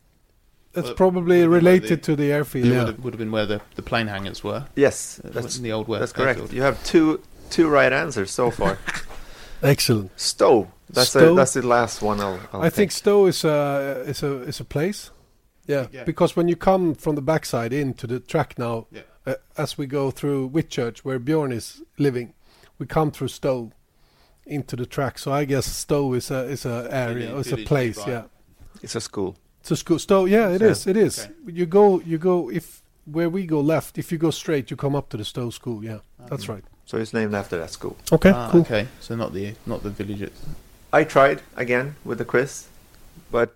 It's 0.74 0.85
Well, 0.86 0.95
probably 0.95 1.39
would 1.40 1.45
be 1.45 1.49
where 1.49 1.59
related 1.61 2.01
the- 2.01 2.03
to 2.03 2.16
the 2.16 2.31
airfield. 2.32 2.66
It 2.66 2.70
Yeah. 2.73 2.78
would, 2.78 2.86
have, 2.89 3.05
would 3.05 3.12
have 3.15 3.19
been 3.19 3.32
where 3.32 3.47
the, 3.47 3.61
the 3.74 3.82
plane 3.82 4.07
hangars 4.07 4.45
were. 4.45 4.66
Yes, 4.77 5.20
that's 5.24 5.57
in 5.57 5.62
the 5.65 5.73
old 5.73 5.89
West 5.89 6.01
that's 6.01 6.12
correct. 6.12 6.39
airfield. 6.39 6.53
You 6.53 6.62
have 6.62 6.82
two 6.85 7.20
two 7.51 7.69
right 7.69 7.93
answers 7.93 8.31
so 8.31 8.51
far. 8.51 8.78
Excellent. 9.62 10.11
Stowe. 10.16 10.69
That's 10.90 11.11
Stowe? 11.11 11.32
A, 11.32 11.36
that's 11.36 11.55
the 11.55 11.62
last 11.66 12.03
one. 12.03 12.20
I'll. 12.20 12.39
I'll 12.53 12.62
I 12.62 12.70
think 12.70 12.93
Stowe 12.93 13.27
is 13.27 13.45
a 13.45 14.05
is 14.07 14.23
a 14.23 14.43
is 14.43 14.61
a 14.61 14.65
place. 14.65 15.11
Yeah, 15.66 15.86
Yeah. 15.93 16.05
because 16.05 16.36
when 16.36 16.49
you 16.49 16.57
come 16.57 16.95
from 16.95 17.15
the 17.15 17.23
backside 17.23 17.73
into 17.74 18.07
the 18.07 18.20
track 18.20 18.59
now, 18.59 18.86
Yeah. 18.90 19.03
uh, 19.27 19.35
as 19.57 19.77
we 19.77 19.86
go 19.86 20.11
through 20.11 20.49
Whitchurch, 20.51 20.99
where 21.01 21.19
Bjorn 21.19 21.53
is 21.53 21.82
living, 21.99 22.32
we 22.78 22.86
come 22.86 23.11
through 23.11 23.28
Stowe 23.28 23.73
into 24.47 24.77
the 24.77 24.86
track. 24.86 25.19
So 25.19 25.31
I 25.31 25.45
guess 25.45 25.66
Stowe 25.66 26.15
is 26.15 26.31
a 26.31 26.45
is 26.45 26.65
a 26.65 26.89
area, 26.90 27.28
Village- 27.28 27.53
it's 27.53 27.62
a 27.62 27.65
place. 27.66 27.97
nearby. 27.99 28.12
Yeah, 28.12 28.23
it's 28.82 28.95
a 28.95 29.01
school. 29.01 29.36
It's 29.61 29.71
a 29.71 29.77
school. 29.77 29.99
Stowe, 29.99 30.25
yeah, 30.27 30.49
it 30.51 30.61
Yeah. 30.61 30.69
is. 30.69 30.87
It 30.87 30.97
is. 30.97 31.19
Okay. 31.21 31.33
You 31.47 31.67
go, 31.67 32.01
you 32.01 32.19
go. 32.19 32.51
If 32.51 32.83
where 33.05 33.29
we 33.31 33.47
go 33.47 33.61
left, 33.61 33.99
if 33.99 34.13
you 34.13 34.19
go 34.19 34.31
straight, 34.31 34.71
you 34.71 34.77
come 34.77 34.95
up 34.95 35.09
to 35.11 35.17
the 35.17 35.25
Stowe 35.25 35.51
School. 35.51 35.85
Yeah, 35.85 35.99
that's 36.29 36.49
right. 36.49 36.65
So 36.87 36.97
it's 36.99 37.13
named 37.13 37.35
after 37.35 37.59
that 37.59 37.71
school. 37.71 37.97
Okay, 38.13 38.31
Ah, 38.31 38.51
cool. 38.51 38.61
Okay, 38.63 38.89
so 39.01 39.15
not 39.17 39.33
the 39.33 39.55
not 39.67 39.83
the 39.83 39.91
village. 39.91 40.31
I 40.93 41.05
tried 41.05 41.43
again 41.57 41.97
with 42.05 42.19
the 42.19 42.25
quiz, 42.25 42.67
but 43.31 43.55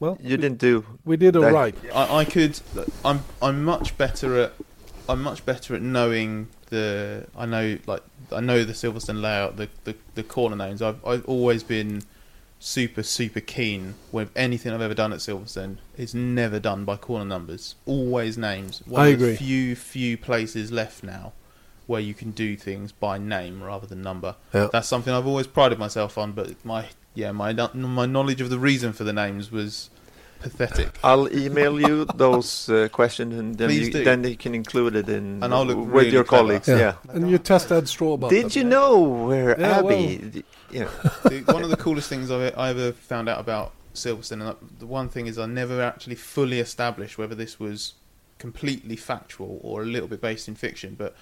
Well, 0.00 0.16
you 0.22 0.36
didn't 0.36 0.58
do. 0.58 0.84
we 1.04 1.16
did 1.16 1.34
all 1.36 1.42
that- 1.42 1.52
right. 1.52 1.74
I, 1.94 2.18
I 2.20 2.24
could. 2.24 2.58
I'm 3.04 3.20
I'm 3.40 3.64
much 3.64 3.96
better 3.98 4.38
at. 4.38 4.52
I'm 5.08 5.22
much 5.22 5.44
better 5.44 5.74
at 5.74 5.82
knowing 5.82 6.46
the. 6.70 7.26
I 7.36 7.46
know 7.46 7.78
like 7.86 8.02
I 8.30 8.40
know 8.40 8.64
the 8.64 8.72
Silverstone 8.74 9.20
layout, 9.20 9.56
the 9.56 9.68
the, 9.84 9.94
the 10.14 10.22
corner 10.22 10.56
names. 10.56 10.80
I've 10.82 11.04
I've 11.04 11.24
always 11.26 11.62
been 11.64 12.02
super 12.62 13.02
super 13.02 13.40
keen 13.40 13.94
with 14.12 14.30
anything 14.36 14.72
I've 14.72 14.80
ever 14.80 14.94
done 14.94 15.12
at 15.12 15.18
Silverstone 15.18 15.78
is 15.96 16.14
never 16.14 16.60
done 16.60 16.84
by 16.84 16.96
corner 16.96 17.24
numbers. 17.24 17.74
Always 17.86 18.38
names. 18.38 18.82
One 18.86 19.00
I 19.02 19.08
of 19.08 19.18
the 19.18 19.24
agree. 19.26 19.36
few 19.36 19.74
few 19.76 20.16
places 20.16 20.70
left 20.70 21.02
now 21.02 21.32
where 21.88 22.00
you 22.00 22.14
can 22.14 22.30
do 22.30 22.56
things 22.56 22.92
by 22.92 23.18
name 23.18 23.62
rather 23.64 23.86
than 23.86 24.00
number. 24.00 24.36
Yeah. 24.54 24.68
That's 24.70 24.86
something 24.86 25.12
I've 25.12 25.26
always 25.26 25.48
prided 25.48 25.78
myself 25.78 26.16
on. 26.16 26.32
But 26.32 26.64
my 26.64 26.86
yeah 27.14 27.32
my 27.32 27.52
my 27.52 28.06
knowledge 28.06 28.40
of 28.40 28.48
the 28.48 28.60
reason 28.60 28.92
for 28.92 29.02
the 29.02 29.12
names 29.12 29.50
was 29.50 29.90
pathetic. 30.42 30.90
I'll 31.04 31.32
email 31.34 31.80
you 31.80 32.04
those 32.16 32.68
uh, 32.68 32.88
questions, 32.92 33.34
and 33.38 33.56
then 33.56 33.68
Please 33.68 33.86
you, 33.88 33.92
do. 33.92 34.04
then 34.04 34.24
you 34.24 34.36
can 34.36 34.54
include 34.54 34.96
it 34.96 35.08
in 35.08 35.42
And 35.42 35.52
I'll 35.54 35.64
look 35.64 35.78
with 35.78 35.88
really 35.88 36.10
your 36.10 36.24
clever. 36.24 36.42
colleagues. 36.48 36.68
Yeah. 36.68 36.78
Yeah. 36.78 36.94
And 37.14 37.30
you 37.30 37.38
test 37.38 37.70
Edd 37.72 37.88
Straw 37.88 38.14
about 38.14 38.30
Did 38.30 38.46
that. 38.46 38.56
you 38.56 38.64
know 38.64 38.98
where 39.00 39.58
Yeah, 39.58 39.78
Abbey? 39.78 40.18
well- 40.20 40.30
d- 40.30 40.44
you 40.70 40.80
know, 40.80 40.90
the, 41.24 41.40
one 41.52 41.62
of 41.62 41.70
the 41.70 41.76
coolest 41.76 42.08
things 42.08 42.30
I've, 42.30 42.56
I 42.58 42.70
ever 42.70 42.92
found 42.92 43.28
out 43.28 43.38
about 43.40 43.72
Silverstone, 43.94 44.40
and 44.48 44.56
the 44.78 44.86
one 44.86 45.08
thing 45.10 45.26
is 45.26 45.38
I 45.38 45.46
never 45.46 45.82
actually 45.82 46.14
fully 46.16 46.60
established 46.60 47.18
whether 47.18 47.34
this 47.34 47.60
was 47.60 47.94
completely 48.38 48.96
factual 48.96 49.60
or 49.62 49.82
a 49.82 49.84
little 49.84 50.08
bit 50.08 50.20
based 50.20 50.48
in 50.48 50.54
fiction, 50.54 50.94
but 50.98 51.14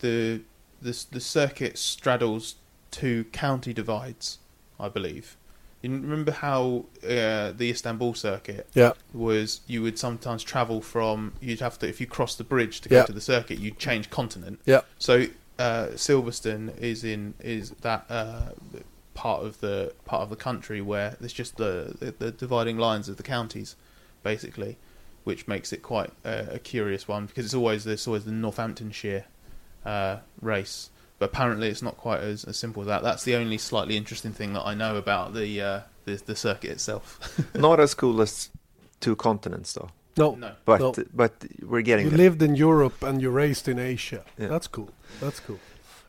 the 0.00 0.40
the, 0.82 1.04
the 1.12 1.20
circuit 1.20 1.78
straddles 1.78 2.56
two 2.90 3.24
county 3.32 3.72
divides, 3.72 4.38
I 4.80 4.88
believe. 4.88 5.36
You 5.82 5.90
remember 5.92 6.32
how 6.32 6.84
uh, 7.02 7.52
the 7.52 7.70
Istanbul 7.70 8.14
circuit 8.14 8.68
Yeah. 8.74 8.92
was 9.14 9.60
you 9.66 9.82
would 9.82 9.98
sometimes 9.98 10.42
travel 10.42 10.80
from 10.82 11.32
you'd 11.40 11.60
have 11.60 11.78
to 11.78 11.88
if 11.88 12.00
you 12.00 12.06
cross 12.06 12.34
the 12.34 12.44
bridge 12.44 12.80
to 12.82 12.88
go 12.88 12.96
Yeah. 12.96 13.04
to 13.06 13.12
the 13.12 13.20
circuit 13.20 13.58
you'd 13.58 13.78
change 13.78 14.10
continent 14.10 14.60
Yeah. 14.66 14.82
so 14.98 15.26
uh, 15.58 15.88
Silverstone 15.94 16.76
is 16.78 17.02
in 17.04 17.34
is 17.40 17.70
that 17.82 18.04
uh, 18.10 18.50
part 19.14 19.42
of 19.42 19.60
the 19.60 19.92
part 20.04 20.22
of 20.22 20.30
the 20.30 20.36
country 20.36 20.80
where 20.80 21.16
there's 21.20 21.32
just 21.32 21.56
the, 21.56 21.94
the 22.00 22.14
the 22.18 22.30
dividing 22.30 22.76
lines 22.78 23.08
of 23.08 23.16
the 23.16 23.22
counties 23.22 23.76
basically 24.22 24.76
which 25.24 25.46
makes 25.48 25.72
it 25.72 25.82
quite 25.82 26.10
uh, 26.24 26.44
a 26.50 26.58
curious 26.58 27.06
one 27.08 27.26
because 27.26 27.44
it's 27.44 27.54
always 27.54 27.84
there's 27.84 28.06
always 28.06 28.24
the 28.24 28.32
Northamptonshire 28.32 29.24
uh, 29.84 30.18
race 30.42 30.90
apparently 31.20 31.68
it's 31.68 31.82
not 31.82 31.96
quite 31.96 32.20
as, 32.20 32.44
as 32.44 32.56
simple 32.56 32.82
as 32.82 32.86
that 32.88 33.02
that's 33.02 33.24
the 33.24 33.34
only 33.36 33.58
slightly 33.58 33.96
interesting 33.96 34.32
thing 34.32 34.52
that 34.54 34.66
I 34.66 34.74
know 34.74 34.96
about 34.96 35.34
the 35.34 35.60
uh, 35.60 35.80
the, 36.06 36.14
the 36.26 36.34
circuit 36.36 36.70
itself 36.70 37.18
not 37.54 37.78
as 37.80 37.94
cool 37.94 38.20
as 38.22 38.50
two 39.00 39.16
continents, 39.16 39.72
though. 39.72 39.90
No. 40.16 40.34
no 40.34 40.52
But 40.64 40.80
No. 40.80 40.94
but 41.14 41.32
we're 41.62 41.82
getting 41.82 42.06
You 42.06 42.10
there. 42.10 42.18
lived 42.30 42.42
in 42.42 42.54
Europe 42.54 43.02
and 43.02 43.22
you 43.22 43.30
raised 43.30 43.66
in 43.68 43.78
Asia. 43.78 44.24
Yeah. 44.38 44.48
That's 44.48 44.66
cool. 44.66 44.90
That's 45.20 45.40
cool. 45.40 45.58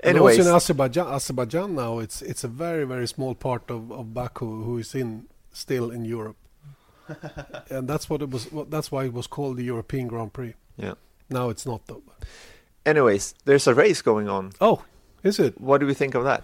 And 0.04 0.18
Anyways, 0.18 0.40
also 0.40 0.50
in 0.50 0.56
Azerbaijan, 0.56 1.08
Azerbaijan 1.08 1.76
now, 1.76 2.00
it's 2.00 2.22
it's 2.22 2.44
a 2.44 2.48
very 2.50 2.86
very 2.86 3.08
small 3.08 3.36
part 3.36 3.70
of, 3.70 3.92
of 3.92 4.14
Baku 4.14 4.64
who 4.64 4.78
is 4.80 4.96
in 4.96 5.28
still 5.54 5.92
in 5.92 6.04
Europe, 6.06 6.38
and 7.70 7.88
that's 7.88 8.10
what 8.10 8.22
it 8.22 8.30
was. 8.32 8.52
What, 8.52 8.72
that's 8.72 8.92
why 8.92 9.06
it 9.06 9.14
was 9.14 9.28
called 9.28 9.58
the 9.58 9.64
European 9.64 10.08
Grand 10.08 10.34
Prix. 10.34 10.56
Yeah. 10.78 10.96
Now 11.30 11.50
it's 11.50 11.66
not 11.66 11.86
though. 11.88 12.02
anyways, 12.86 13.36
there's 13.46 13.68
a 13.68 13.74
race 13.74 14.02
going 14.02 14.28
on. 14.28 14.52
Oh, 14.60 14.84
is 15.23 15.39
it? 15.39 15.60
What 15.60 15.80
do 15.80 15.88
we 15.88 15.93
think 15.93 16.15
of 16.15 16.23
that? 16.23 16.43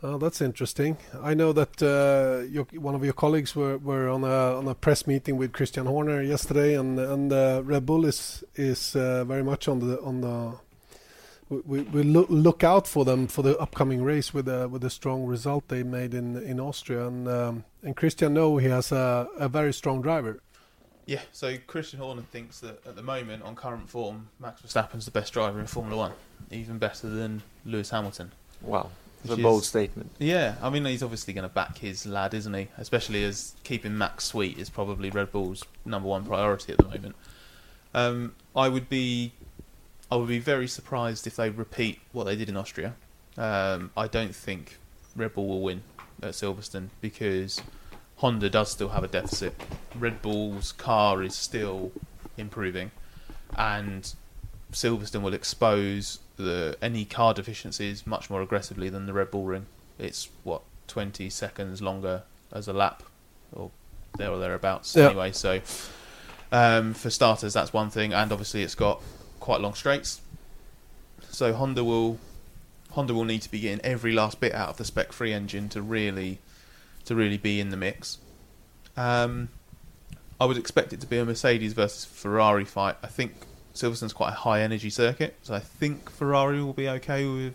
Oh, 0.00 0.16
that's 0.16 0.40
interesting. 0.40 0.96
I 1.20 1.34
know 1.34 1.52
that 1.52 1.82
uh, 1.82 2.46
your, 2.48 2.64
one 2.80 2.94
of 2.94 3.02
your 3.02 3.12
colleagues 3.12 3.56
were, 3.56 3.78
were 3.78 4.08
on 4.08 4.22
a 4.22 4.56
on 4.56 4.68
a 4.68 4.74
press 4.74 5.08
meeting 5.08 5.36
with 5.36 5.52
Christian 5.52 5.86
Horner 5.86 6.22
yesterday, 6.22 6.74
and 6.74 7.00
and 7.00 7.32
uh, 7.32 7.62
Red 7.64 7.84
Bull 7.84 8.04
is 8.04 8.44
is 8.54 8.94
uh, 8.94 9.24
very 9.24 9.42
much 9.42 9.66
on 9.66 9.80
the 9.80 10.00
on 10.02 10.20
the. 10.20 10.54
We, 11.50 11.80
we, 11.80 12.02
look, 12.02 12.26
look 12.28 12.62
out 12.62 12.86
for 12.86 13.06
them 13.06 13.26
for 13.26 13.40
the 13.40 13.56
upcoming 13.56 14.04
race 14.04 14.34
with 14.34 14.48
a 14.48 14.68
with 14.68 14.84
a 14.84 14.90
strong 14.90 15.24
result 15.24 15.68
they 15.68 15.82
made 15.82 16.12
in 16.12 16.36
in 16.36 16.60
Austria, 16.60 17.06
and 17.06 17.26
um, 17.26 17.64
and 17.82 17.96
Christian 17.96 18.34
know 18.34 18.58
he 18.58 18.68
has 18.68 18.92
a, 18.92 19.26
a 19.38 19.48
very 19.48 19.72
strong 19.72 20.02
driver. 20.02 20.42
Yeah, 21.08 21.22
so 21.32 21.56
Christian 21.66 22.00
Horner 22.00 22.20
thinks 22.20 22.60
that 22.60 22.86
at 22.86 22.94
the 22.94 23.02
moment, 23.02 23.42
on 23.42 23.56
current 23.56 23.88
form, 23.88 24.28
Max 24.38 24.60
Verstappen's 24.60 25.06
the 25.06 25.10
best 25.10 25.32
driver 25.32 25.58
in 25.58 25.66
Formula 25.66 25.96
One, 25.96 26.12
even 26.50 26.76
better 26.76 27.08
than 27.08 27.40
Lewis 27.64 27.88
Hamilton. 27.88 28.30
Wow, 28.60 28.90
it's 29.24 29.32
a 29.32 29.38
bold 29.38 29.62
is- 29.62 29.68
statement. 29.68 30.10
Yeah, 30.18 30.56
I 30.62 30.68
mean 30.68 30.84
he's 30.84 31.02
obviously 31.02 31.32
going 31.32 31.48
to 31.48 31.54
back 31.54 31.78
his 31.78 32.04
lad, 32.04 32.34
isn't 32.34 32.52
he? 32.52 32.68
Especially 32.76 33.24
as 33.24 33.54
keeping 33.64 33.96
Max 33.96 34.24
sweet 34.24 34.58
is 34.58 34.68
probably 34.68 35.08
Red 35.08 35.32
Bull's 35.32 35.64
number 35.86 36.10
one 36.10 36.26
priority 36.26 36.72
at 36.72 36.78
the 36.78 36.84
moment. 36.84 37.16
Um, 37.94 38.34
I 38.54 38.68
would 38.68 38.90
be, 38.90 39.32
I 40.12 40.16
would 40.16 40.28
be 40.28 40.40
very 40.40 40.68
surprised 40.68 41.26
if 41.26 41.36
they 41.36 41.48
repeat 41.48 42.00
what 42.12 42.24
they 42.24 42.36
did 42.36 42.50
in 42.50 42.56
Austria. 42.58 42.96
Um, 43.38 43.92
I 43.96 44.08
don't 44.08 44.34
think 44.34 44.76
Red 45.16 45.32
Bull 45.32 45.48
will 45.48 45.62
win 45.62 45.84
at 46.22 46.32
Silverstone 46.32 46.88
because 47.00 47.62
Honda 48.18 48.50
does 48.50 48.70
still 48.70 48.90
have 48.90 49.04
a 49.04 49.08
deficit. 49.08 49.54
Red 49.96 50.22
Bull's 50.22 50.72
car 50.72 51.22
is 51.22 51.34
still 51.34 51.92
improving, 52.36 52.90
and 53.56 54.14
Silverstone 54.72 55.22
will 55.22 55.34
expose 55.34 56.18
the 56.36 56.76
any 56.82 57.04
car 57.04 57.34
deficiencies 57.34 58.06
much 58.06 58.28
more 58.30 58.42
aggressively 58.42 58.88
than 58.88 59.06
the 59.06 59.12
Red 59.12 59.30
Bull 59.30 59.44
ring. 59.44 59.66
It's 59.98 60.28
what 60.44 60.62
twenty 60.86 61.30
seconds 61.30 61.80
longer 61.80 62.22
as 62.52 62.68
a 62.68 62.72
lap, 62.72 63.02
or 63.52 63.70
there 64.16 64.30
or 64.30 64.38
thereabouts. 64.38 64.94
Yeah. 64.96 65.06
Anyway, 65.06 65.32
so 65.32 65.60
um, 66.50 66.94
for 66.94 67.10
starters, 67.10 67.54
that's 67.54 67.72
one 67.72 67.90
thing, 67.90 68.12
and 68.12 68.32
obviously 68.32 68.62
it's 68.62 68.74
got 68.74 69.00
quite 69.40 69.60
long 69.60 69.74
straights. 69.74 70.20
So 71.30 71.52
Honda 71.52 71.84
will 71.84 72.18
Honda 72.92 73.14
will 73.14 73.24
need 73.24 73.42
to 73.42 73.50
be 73.50 73.60
getting 73.60 73.84
every 73.84 74.12
last 74.12 74.40
bit 74.40 74.54
out 74.54 74.70
of 74.70 74.76
the 74.76 74.84
Spec 74.84 75.12
Free 75.12 75.32
engine 75.32 75.68
to 75.68 75.82
really 75.82 76.38
to 77.08 77.14
really 77.14 77.38
be 77.38 77.60
in 77.60 77.70
the 77.70 77.76
mix. 77.76 78.18
Um, 78.96 79.48
I 80.40 80.44
would 80.44 80.56
expect 80.56 80.92
it 80.92 81.00
to 81.00 81.06
be 81.06 81.18
a 81.18 81.24
Mercedes 81.24 81.72
versus 81.72 82.04
Ferrari 82.04 82.64
fight. 82.64 82.96
I 83.02 83.08
think 83.08 83.32
Silverstone's 83.74 84.12
quite 84.12 84.30
a 84.30 84.36
high 84.36 84.60
energy 84.60 84.90
circuit, 84.90 85.34
so 85.42 85.54
I 85.54 85.60
think 85.60 86.10
Ferrari 86.10 86.62
will 86.62 86.72
be 86.72 86.88
okay 86.88 87.26
with 87.26 87.54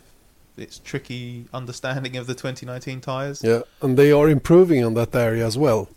its 0.57 0.80
tricky 0.80 1.45
understanding 1.53 2.17
of 2.17 2.27
the 2.27 2.34
2019 2.34 3.01
tyres. 3.01 3.41
Yeah, 3.43 3.61
and 3.81 3.97
they 3.97 4.11
are 4.11 4.30
improving 4.30 4.84
on 4.84 4.93
that 4.95 5.15
area 5.15 5.45
as 5.45 5.57
well. 5.57 5.89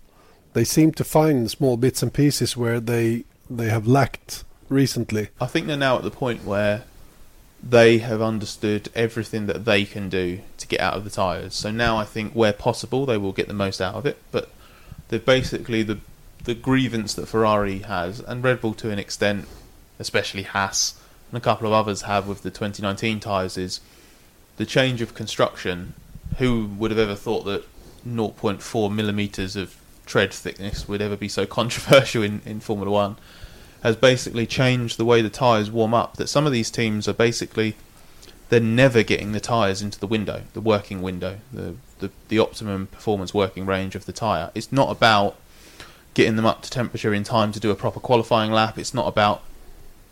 They 0.53 0.65
seem 0.65 0.93
to 0.93 1.05
find 1.05 1.51
small 1.51 1.77
bits 1.77 2.03
and 2.03 2.13
pieces 2.13 2.57
where 2.57 2.81
they 2.81 3.25
they 3.49 3.69
have 3.69 3.87
lacked 3.87 4.45
recently. 4.69 5.29
I 5.41 5.47
think 5.47 5.67
they're 5.67 5.77
now 5.77 5.97
at 5.97 6.03
the 6.03 6.11
point 6.11 6.45
where 6.45 6.85
they 7.69 7.99
have 7.99 8.23
understood 8.23 8.89
everything 8.95 9.47
that 9.47 9.65
they 9.65 9.85
can 9.85 10.09
do 10.09 10.41
to 10.59 10.69
get 10.69 10.81
out 10.81 10.95
of 10.95 11.05
the 11.05 11.11
tyres. 11.11 11.55
So 11.55 11.71
now 11.71 11.97
I 11.97 12.05
think 12.05 12.33
where 12.33 12.53
possible 12.53 13.07
they 13.07 13.17
will 13.17 13.33
get 13.33 13.49
the 13.49 13.55
most 13.55 13.81
out 13.81 13.95
of 13.95 14.07
it. 14.07 14.19
But 14.31 14.51
the 15.09 15.19
basically 15.19 15.83
the 15.83 15.99
the 16.45 16.55
grievance 16.55 17.13
that 17.15 17.27
Ferrari 17.27 17.81
has 17.81 18.21
and 18.21 18.45
Red 18.45 18.61
Bull 18.61 18.75
to 18.75 18.91
an 18.91 19.01
extent, 19.01 19.47
especially 19.99 20.45
Haas 20.45 20.95
and 21.31 21.39
a 21.39 21.41
couple 21.41 21.67
of 21.67 21.73
others 21.73 22.03
have 22.03 22.29
with 22.29 22.43
the 22.43 22.51
2019 22.51 23.19
tyres 23.19 23.59
is 23.59 23.81
the 24.57 24.67
change 24.67 25.01
of 25.01 25.15
construction. 25.15 25.95
Who 26.39 26.67
would 26.79 26.93
have 26.93 27.01
ever 27.01 27.17
thought 27.17 27.45
that 27.47 27.65
0.4 28.07 28.95
millimeters 28.95 29.57
of 29.57 29.75
tread 30.05 30.33
thickness 30.33 30.87
would 30.87 31.03
ever 31.03 31.17
be 31.17 31.29
so 31.29 31.47
controversial 31.59 32.23
in, 32.23 32.43
in 32.45 32.61
Formula 32.61 32.93
One? 32.93 33.17
Has 33.87 33.95
basically 33.95 34.47
changed 34.47 34.99
the 34.99 35.05
way 35.05 35.23
the 35.23 35.31
tyres 35.31 35.71
warm 35.71 35.95
up. 35.95 36.17
That 36.17 36.27
some 36.27 36.45
of 36.45 36.51
these 36.51 36.73
teams 36.73 37.07
are 37.07 37.13
basically 37.13 37.77
they're 38.49 38.59
never 38.59 39.05
getting 39.05 39.31
the 39.31 39.39
tyres 39.39 39.81
into 39.81 40.01
the 40.01 40.09
window, 40.09 40.43
the 40.55 40.61
working 40.61 41.03
window, 41.03 41.39
the, 41.53 41.77
the 42.01 42.11
the 42.27 42.41
optimum 42.41 42.89
performance 42.89 43.33
working 43.33 43.65
range 43.65 43.95
of 43.95 44.05
the 44.05 44.13
tyre. 44.13 44.51
It's 44.57 44.73
not 44.73 44.91
about 44.91 45.37
getting 46.15 46.35
them 46.35 46.45
up 46.45 46.63
to 46.63 46.71
temperature 46.71 47.15
in 47.15 47.23
time 47.23 47.53
to 47.53 47.61
do 47.61 47.71
a 47.71 47.77
proper 47.77 48.01
qualifying 48.01 48.51
lap. 48.51 48.77
It's 48.77 48.93
not 48.93 49.07
about 49.07 49.45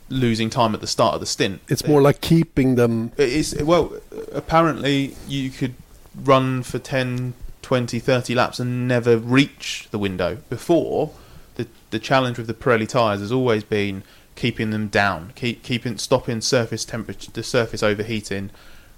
losing 0.08 0.50
time 0.50 0.72
at 0.74 0.80
the 0.80 0.86
start 0.86 1.14
of 1.14 1.20
the 1.20 1.26
stint. 1.26 1.60
It's 1.68 1.84
more 1.84 2.00
like 2.00 2.20
keeping 2.20 2.76
them. 2.76 3.10
It 3.16 3.30
is 3.30 3.60
well. 3.60 3.92
Apparently, 4.32 5.16
you 5.26 5.50
could 5.50 5.74
run 6.14 6.62
for 6.62 6.78
10, 6.78 7.34
20, 7.62 7.98
30 7.98 8.34
laps 8.36 8.60
and 8.60 8.86
never 8.86 9.18
reach 9.18 9.88
the 9.90 9.98
window. 9.98 10.38
Before, 10.48 11.10
the 11.94 12.00
challenge 12.00 12.38
with 12.38 12.48
the 12.48 12.54
Pirelli 12.54 12.88
tyres 12.88 13.20
has 13.20 13.30
always 13.30 13.62
been 13.62 14.02
keeping 14.34 14.70
them 14.70 14.88
down, 14.88 15.32
keep 15.36 15.62
keeping 15.62 15.96
stopping 15.96 16.40
surface 16.40 16.84
temperature, 16.84 17.30
the 17.30 17.44
surface 17.44 17.84
overheating, 17.84 18.50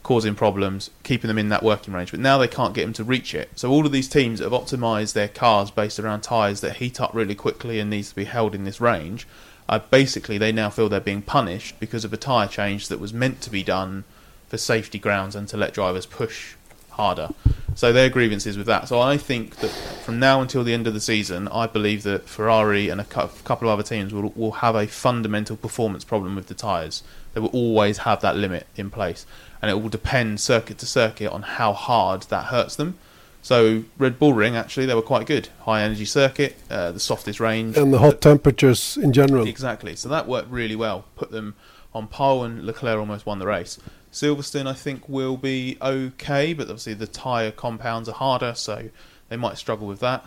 causing 0.03 0.35
problems, 0.35 0.89
keeping 1.03 1.29
them 1.29 1.37
in 1.37 1.51
that 1.51 1.63
working 1.63 1.93
range. 1.93 2.11
But 2.11 2.21
now 2.21 2.39
they 2.39 2.49
can't 2.49 2.73
get 2.73 2.85
them 2.85 2.95
to 2.95 3.05
reach 3.05 3.35
it. 3.35 3.51
So 3.55 3.71
all 3.71 3.85
of 3.85 3.93
these 3.93 4.09
teams 4.09 4.41
have 4.41 4.53
optimised 4.53 5.13
their 5.13 5.29
cars 5.29 5.71
based 5.71 5.99
around 5.99 6.23
tyres 6.23 6.63
that 6.63 6.77
heat 6.77 6.99
up 6.99 7.13
really 7.13 7.35
quickly 7.35 7.79
and 7.79 7.91
needs 7.91 8.09
to 8.09 8.17
be 8.17 8.25
held 8.25 8.55
in 8.55 8.65
this 8.65 8.81
range. 8.81 9.29
Uh, 9.69 9.79
basically, 9.79 10.39
they 10.39 10.51
now 10.51 10.71
feel 10.71 10.89
they're 10.89 10.99
being 10.99 11.21
punished 11.21 11.79
because 11.79 12.03
of 12.03 12.15
a 12.15 12.17
tyre 12.17 12.49
change 12.49 12.89
that 12.89 12.99
was 12.99 13.13
meant 13.13 13.43
to 13.43 13.51
be 13.51 13.63
done 13.63 14.05
for 14.49 14.57
safety 14.57 14.99
grounds 14.99 15.37
and 15.37 15.49
to 15.49 15.59
let 15.59 15.75
drivers 15.75 16.07
push 16.07 16.55
harder. 16.97 17.29
So 17.77 17.93
their 17.93 18.09
grievances 18.09 18.57
with 18.57 18.67
that. 18.69 18.89
So 18.89 19.01
I 19.01 19.19
think 19.19 19.57
that 19.57 19.69
from 19.69 20.19
now 20.19 20.41
until 20.41 20.65
the 20.65 20.73
end 20.73 20.87
of 20.87 20.95
the 20.95 21.01
season, 21.01 21.47
I 21.49 21.67
believe 21.67 22.05
that 22.05 22.27
Ferrari 22.27 22.89
and 22.89 23.03
a 23.03 23.05
couple 23.05 23.69
of 23.69 23.73
other 23.79 23.83
teams 23.83 24.15
will 24.15 24.33
will 24.35 24.53
have 24.53 24.75
a 24.75 24.87
fundamental 24.87 25.57
performance 25.57 26.03
problem 26.03 26.35
with 26.35 26.47
the 26.47 26.55
tyres. 26.55 27.03
They 27.35 27.41
will 27.41 27.51
always 27.51 27.99
have 27.99 28.23
that 28.23 28.35
limit 28.35 28.67
in 28.77 28.89
place, 28.89 29.27
and 29.61 29.71
it 29.71 29.75
will 29.75 29.91
depend 29.91 30.41
circuit 30.41 30.79
to 30.79 30.87
circuit 30.87 31.31
on 31.31 31.43
how 31.43 31.75
hard 31.75 32.23
that 32.23 32.47
hurts 32.47 32.77
them. 32.77 32.99
So 33.43 33.85
Red 33.99 34.19
Bull 34.19 34.33
Ring 34.33 34.57
actually 34.57 34.87
they 34.87 34.95
were 34.95 35.03
quite 35.03 35.27
good, 35.27 35.51
high 35.61 35.83
energy 35.83 36.07
circuit, 36.07 36.57
uh, 36.71 36.93
the 36.93 36.99
softest 36.99 37.41
range, 37.41 37.77
And 37.77 37.93
the 37.93 37.99
hot 37.99 38.23
temperatures 38.23 38.97
in 38.97 39.13
general. 39.13 39.47
Exactly. 39.47 39.95
So 39.97 40.09
that 40.09 40.27
worked 40.27 40.51
really 40.51 40.77
well. 40.77 41.05
Put 41.15 41.31
them 41.31 41.55
on 41.95 42.09
pole, 42.09 42.43
and 42.43 42.65
Leclerc 42.65 42.99
almost 42.99 43.27
won 43.27 43.39
the 43.39 43.47
race. 43.47 43.79
Silverstone, 44.17 44.67
I 44.67 44.73
think, 44.73 45.07
will 45.11 45.37
be 45.37 45.77
okay, 45.83 46.55
but 46.55 46.63
obviously 46.65 46.95
the 46.95 47.07
tyre 47.07 47.51
compounds 47.51 48.09
are 48.09 48.15
harder, 48.15 48.55
so 48.55 48.89
they 49.29 49.37
might 49.37 49.59
struggle 49.59 49.87
with 49.87 50.01
that. 50.01 50.25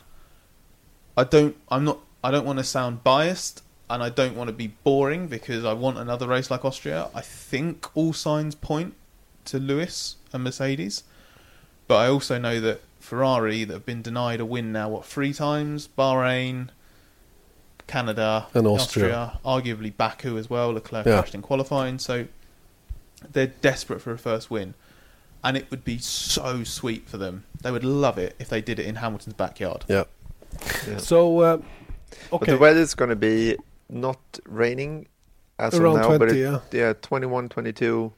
I 1.18 1.24
don't. 1.24 1.56
I'm 1.70 1.86
not. 1.86 1.98
I 2.24 2.30
don't 2.30 2.46
want 2.46 2.60
to 2.60 2.64
sound 2.64 3.04
biased, 3.04 3.64
and 3.90 4.04
I 4.04 4.10
don't 4.10 4.36
want 4.36 4.48
to 4.50 4.54
be 4.54 4.68
boring 4.84 5.28
because 5.28 5.66
I 5.66 5.74
want 5.74 5.98
another 5.98 6.28
race 6.28 6.52
like 6.52 6.64
Austria. 6.64 7.10
I 7.16 7.22
think 7.22 7.90
all 7.96 8.14
signs 8.14 8.54
point 8.54 8.94
to 9.46 9.58
Lewis 9.58 10.18
and 10.34 10.44
Mercedes, 10.44 11.04
but 11.88 11.96
I 11.96 12.08
also 12.10 12.38
know 12.38 12.60
that 12.60 12.82
Ferrari 13.00 13.64
that 13.64 13.74
have 13.74 13.86
been 13.88 14.04
denied 14.04 14.40
a 14.40 14.46
win 14.46 14.72
now 14.72 14.88
what 14.90 15.06
three 15.06 15.34
times 15.34 15.90
Bahrain, 15.98 16.70
Canada, 17.88 18.46
And 18.54 18.68
Austria. 18.68 19.40
arguably 19.44 19.92
Baku 19.98 20.38
as 20.38 20.48
well. 20.48 20.70
Leclerc 20.74 21.08
Yeah. 21.08 21.14
crashed 21.20 21.34
in 21.34 21.42
qualifying, 21.42 21.98
so 21.98 22.28
they're 23.32 23.48
desperate 23.48 24.02
for 24.02 24.12
a 24.12 24.18
first 24.18 24.50
win, 24.50 24.74
and 25.44 25.58
it 25.58 25.70
would 25.72 25.84
be 25.84 25.98
so 25.98 26.64
sweet 26.64 27.10
for 27.10 27.18
them. 27.18 27.46
They 27.62 27.72
would 27.72 27.84
love 27.84 28.18
it 28.18 28.36
if 28.40 28.50
they 28.50 28.62
did 28.62 28.80
it 28.80 28.86
in 28.86 28.96
Hamilton's 28.96 29.36
backyard. 29.36 29.86
Yeah. 29.88 30.06
Yeah. 30.88 30.98
So, 30.98 31.40
uh, 31.40 31.58
But 32.30 32.44
okay. 32.44 32.52
the 32.54 32.58
weather's 32.58 32.96
going 32.96 33.10
to 33.10 33.16
be 33.16 33.58
not 33.90 34.20
raining 34.46 35.08
as 35.58 35.76
Around 35.76 36.00
of 36.00 36.10
now, 36.10 36.18
but 36.18 36.30
it, 36.30 36.38
yeah. 36.38 36.60
yeah, 36.72 36.94
21, 37.02 37.50
22, 37.50 38.14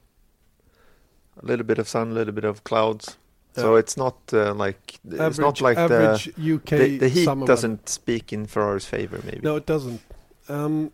a 1.41 1.45
little 1.45 1.65
bit 1.65 1.79
of 1.79 1.87
sun, 1.87 2.11
a 2.11 2.13
little 2.13 2.33
bit 2.33 2.43
of 2.43 2.63
clouds. 2.63 3.17
So 3.53 3.75
it's 3.75 3.97
not 3.97 4.15
uh, 4.31 4.53
like 4.53 4.99
it's 5.05 5.19
average, 5.19 5.39
not 5.39 5.59
like 5.59 5.75
the, 5.75 6.31
UK 6.55 6.69
the 6.69 6.97
the 6.99 7.09
heat 7.09 7.25
doesn't 7.45 7.89
speak 7.89 8.31
in 8.31 8.45
Ferrari's 8.45 8.85
favor. 8.85 9.19
Maybe 9.25 9.41
No, 9.43 9.57
it 9.57 9.65
doesn't. 9.65 10.01
Um, 10.47 10.91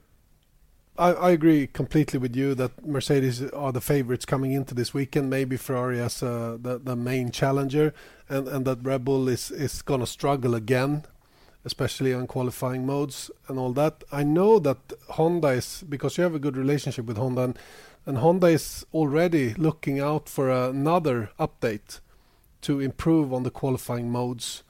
I, 0.98 1.14
I 1.14 1.32
agree 1.32 1.68
completely 1.68 2.20
with 2.20 2.36
you 2.36 2.56
that 2.56 2.86
Mercedes 2.86 3.44
are 3.52 3.72
the 3.72 3.82
favorites 3.82 4.26
coming 4.26 4.52
into 4.52 4.74
this 4.74 4.94
weekend. 4.94 5.30
Maybe 5.30 5.56
Ferrari 5.56 6.00
as 6.00 6.24
uh, 6.24 6.58
the 6.60 6.80
the 6.80 6.96
main 6.96 7.32
challenger, 7.32 7.94
and, 8.28 8.48
and 8.48 8.66
that 8.66 8.80
Red 8.84 9.06
Bull 9.06 9.28
is 9.28 9.52
is 9.52 9.82
going 9.82 10.00
to 10.00 10.08
struggle 10.08 10.56
again, 10.56 11.06
especially 11.66 12.14
on 12.14 12.26
qualifying 12.26 12.86
modes 12.86 13.30
and 13.48 13.60
all 13.60 13.74
that. 13.74 14.04
I 14.12 14.24
know 14.24 14.60
that 14.60 14.94
Honda 15.10 15.50
is 15.50 15.84
because 15.88 16.18
you 16.18 16.24
have 16.24 16.36
a 16.36 16.40
good 16.40 16.58
relationship 16.58 17.06
with 17.06 17.18
Honda, 17.18 17.44
and, 17.44 17.60
and 18.06 18.18
Honda 18.18 18.48
is 18.48 18.86
already 18.94 19.54
looking 19.54 20.00
out 20.00 20.28
for 20.28 20.50
another 20.50 21.30
update 21.40 22.00
to 22.62 22.80
improve 22.80 23.32
on 23.32 23.44
the 23.44 23.52
qualifying 23.52 24.10
modes, 24.10 24.64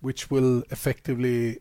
which 0.00 0.28
will 0.28 0.64
effectively 0.70 1.60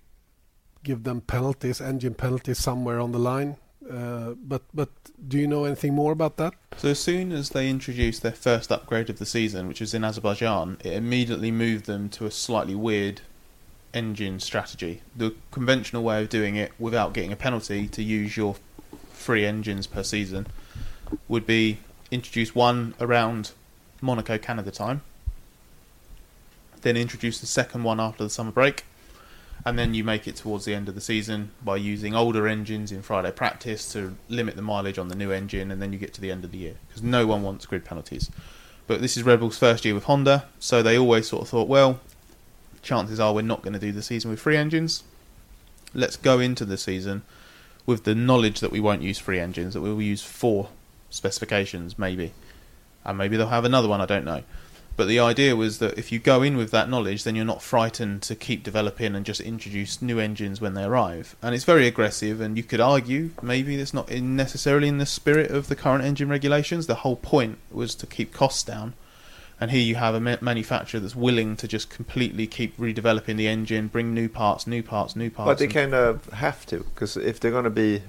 give 0.84 1.04
them 1.04 1.22
penalties, 1.22 1.80
engine 1.82 2.16
penalties 2.16 2.58
somewhere 2.58 3.00
on 3.00 3.12
the 3.12 3.20
line. 3.20 3.58
Uh, 3.90 4.34
but 4.44 4.64
but 4.74 4.90
do 5.28 5.38
you 5.38 5.48
know 5.48 5.64
anything 5.66 5.94
more 5.94 6.12
about 6.12 6.38
that? 6.38 6.54
So 6.78 6.90
as 6.90 7.00
soon 7.00 7.32
as 7.32 7.50
they 7.50 7.70
introduced 7.70 8.22
their 8.22 8.34
first 8.34 8.72
upgrade 8.72 9.10
of 9.10 9.20
the 9.20 9.26
season, 9.26 9.68
which 9.68 9.80
was 9.80 9.94
in 9.94 10.04
Azerbaijan, 10.04 10.78
it 10.84 10.94
immediately 10.94 11.52
moved 11.52 11.86
them 11.86 12.10
to 12.10 12.26
a 12.26 12.32
slightly 12.32 12.76
weird 12.76 13.22
engine 13.94 14.40
strategy. 14.40 15.02
The 15.16 15.34
conventional 15.52 16.04
way 16.04 16.22
of 16.22 16.30
doing 16.30 16.56
it 16.56 16.74
without 16.78 17.14
getting 17.14 17.32
a 17.32 17.38
penalty 17.38 17.88
to 17.88 18.04
use 18.04 18.36
your 18.36 18.56
three 19.12 19.46
engines 19.46 19.88
per 19.88 20.04
season 20.04 20.48
would 21.28 21.46
be 21.46 21.80
introduce 22.12 22.54
one 22.54 22.94
around 23.00 23.52
Monaco 24.02 24.38
Canada 24.38 24.72
time, 24.72 25.02
then 26.82 26.96
introduce 26.96 27.40
the 27.40 27.48
second 27.48 27.84
one 27.84 28.00
after 28.00 28.24
the 28.24 28.30
summer 28.30 28.52
break, 28.52 28.86
and 29.68 29.78
then 29.78 29.94
you 29.94 30.02
make 30.02 30.30
it 30.30 30.38
towards 30.38 30.64
the 30.64 30.74
end 30.74 30.88
of 30.88 30.96
the 30.96 31.02
season 31.02 31.52
by 31.62 31.76
using 31.76 32.16
older 32.16 32.48
engines 32.48 32.90
in 32.90 33.02
Friday 33.02 33.34
practice 33.34 33.92
to 33.92 34.16
limit 34.30 34.56
the 34.56 34.62
mileage 34.62 34.98
on 34.98 35.10
the 35.10 35.16
new 35.16 35.30
engine, 35.30 35.72
and 35.72 35.82
then 35.82 35.92
you 35.92 36.00
get 36.00 36.14
to 36.14 36.22
the 36.22 36.32
end 36.32 36.46
of 36.46 36.52
the 36.52 36.58
year 36.58 36.76
because 36.88 37.04
no 37.04 37.28
one 37.28 37.44
wants 37.44 37.66
grid 37.66 37.84
penalties. 37.84 38.32
But 38.88 39.02
this 39.02 39.18
is 39.18 39.24
Red 39.24 39.42
Bull's 39.42 39.58
first 39.58 39.84
year 39.84 39.94
with 39.94 40.06
Honda, 40.06 40.46
so 40.58 40.82
they 40.82 40.98
always 40.98 41.28
sort 41.28 41.42
of 41.42 41.50
thought, 41.50 41.68
well, 41.68 42.00
chances 42.82 43.20
are 43.20 43.34
we're 43.34 43.42
not 43.42 43.62
going 43.62 43.74
to 43.74 43.80
do 43.80 43.92
the 43.92 44.02
season 44.02 44.32
with 44.32 44.40
free 44.40 44.56
engines. 44.56 45.04
Let's 45.94 46.16
go 46.16 46.40
into 46.40 46.64
the 46.64 46.78
season 46.78 47.24
with 47.86 48.06
the 48.06 48.16
knowledge 48.16 48.62
that 48.62 48.72
we 48.72 48.80
won't 48.80 49.02
use 49.02 49.20
free 49.20 49.38
engines, 49.42 49.74
that 49.74 49.82
we 49.82 49.92
will 49.92 50.02
use 50.02 50.24
four 50.24 50.70
specifications, 51.10 52.00
maybe. 52.00 52.32
And 53.04 53.18
maybe 53.18 53.36
they'll 53.36 53.48
have 53.48 53.66
another 53.66 53.90
one, 53.90 54.00
I 54.00 54.06
don't 54.06 54.24
know. 54.24 54.44
But 54.98 55.08
the 55.08 55.20
idea 55.20 55.56
was 55.56 55.78
that 55.78 55.98
if 55.98 56.12
you 56.12 56.18
go 56.18 56.42
in 56.42 56.58
with 56.58 56.72
that 56.72 56.90
knowledge, 56.90 57.24
then 57.24 57.36
you're 57.36 57.46
not 57.46 57.62
frightened 57.62 58.24
to 58.24 58.36
keep 58.36 58.64
developing 58.64 59.16
and 59.16 59.24
just 59.26 59.40
introduce 59.40 60.02
new 60.02 60.18
engines 60.20 60.60
when 60.60 60.74
they 60.74 60.84
arrive. 60.84 61.36
And 61.42 61.54
it's 61.54 61.64
very 61.66 61.86
aggressive, 61.86 62.42
and 62.42 62.58
you 62.58 62.64
could 62.64 62.82
argue 62.82 63.30
maybe 63.42 63.76
it's 63.76 63.94
not 63.94 64.10
in 64.10 64.36
necessarily 64.36 64.88
in 64.88 64.98
the 64.98 65.06
spirit 65.06 65.52
of 65.52 65.68
the 65.68 65.76
current 65.76 66.04
engine 66.04 66.30
regulations. 66.30 66.88
The 66.88 66.96
whole 66.96 67.16
point 67.16 67.60
was 67.72 67.94
to 67.94 68.08
keep 68.08 68.34
costs 68.34 68.64
down. 68.64 68.94
And 69.60 69.70
here 69.72 69.82
you 69.82 69.96
have 69.96 70.14
a 70.16 70.20
ma- 70.20 70.38
manufacturer 70.42 71.00
that's 71.00 71.16
willing 71.16 71.56
to 71.58 71.68
just 71.68 71.90
completely 71.92 72.46
keep 72.48 72.76
redeveloping 72.78 73.38
the 73.38 73.48
engine, 73.48 73.88
bring 73.88 74.14
new 74.16 74.30
parts, 74.30 74.66
new 74.68 74.82
parts, 74.84 75.16
new 75.16 75.30
parts. 75.30 75.48
but 75.48 75.58
they 75.60 75.68
kind 75.68 75.94
of 75.94 76.26
have 76.30 76.66
to 76.68 76.80
because 76.94 77.18
if 77.18 77.40
they're 77.40 77.52
going 77.52 77.64
to 77.64 77.70
be 77.72 78.02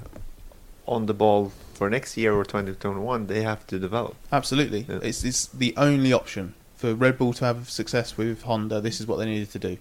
on 0.87 1.07
the 1.07 1.15
ball 1.15 1.53
for 1.75 1.89
next 1.91 2.17
year 2.17 2.35
or 2.35 2.45
2021, 2.45 3.27
they 3.29 3.43
have 3.43 3.67
to 3.67 3.79
develop. 3.79 4.15
Absolutely, 4.33 4.87
Yeah. 4.89 4.99
it's 5.03 5.23
it's 5.25 5.47
the 5.47 5.75
only 5.77 6.13
option 6.13 6.55
for 6.79 6.95
Red 6.95 7.19
Bull 7.19 7.35
to 7.35 7.45
have 7.45 7.69
success 7.69 8.17
with 8.17 8.43
Honda. 8.43 8.81
This 8.81 9.01
is 9.01 9.07
what 9.07 9.19
they 9.19 9.27
needed 9.27 9.51
to 9.51 9.59
do, 9.59 9.77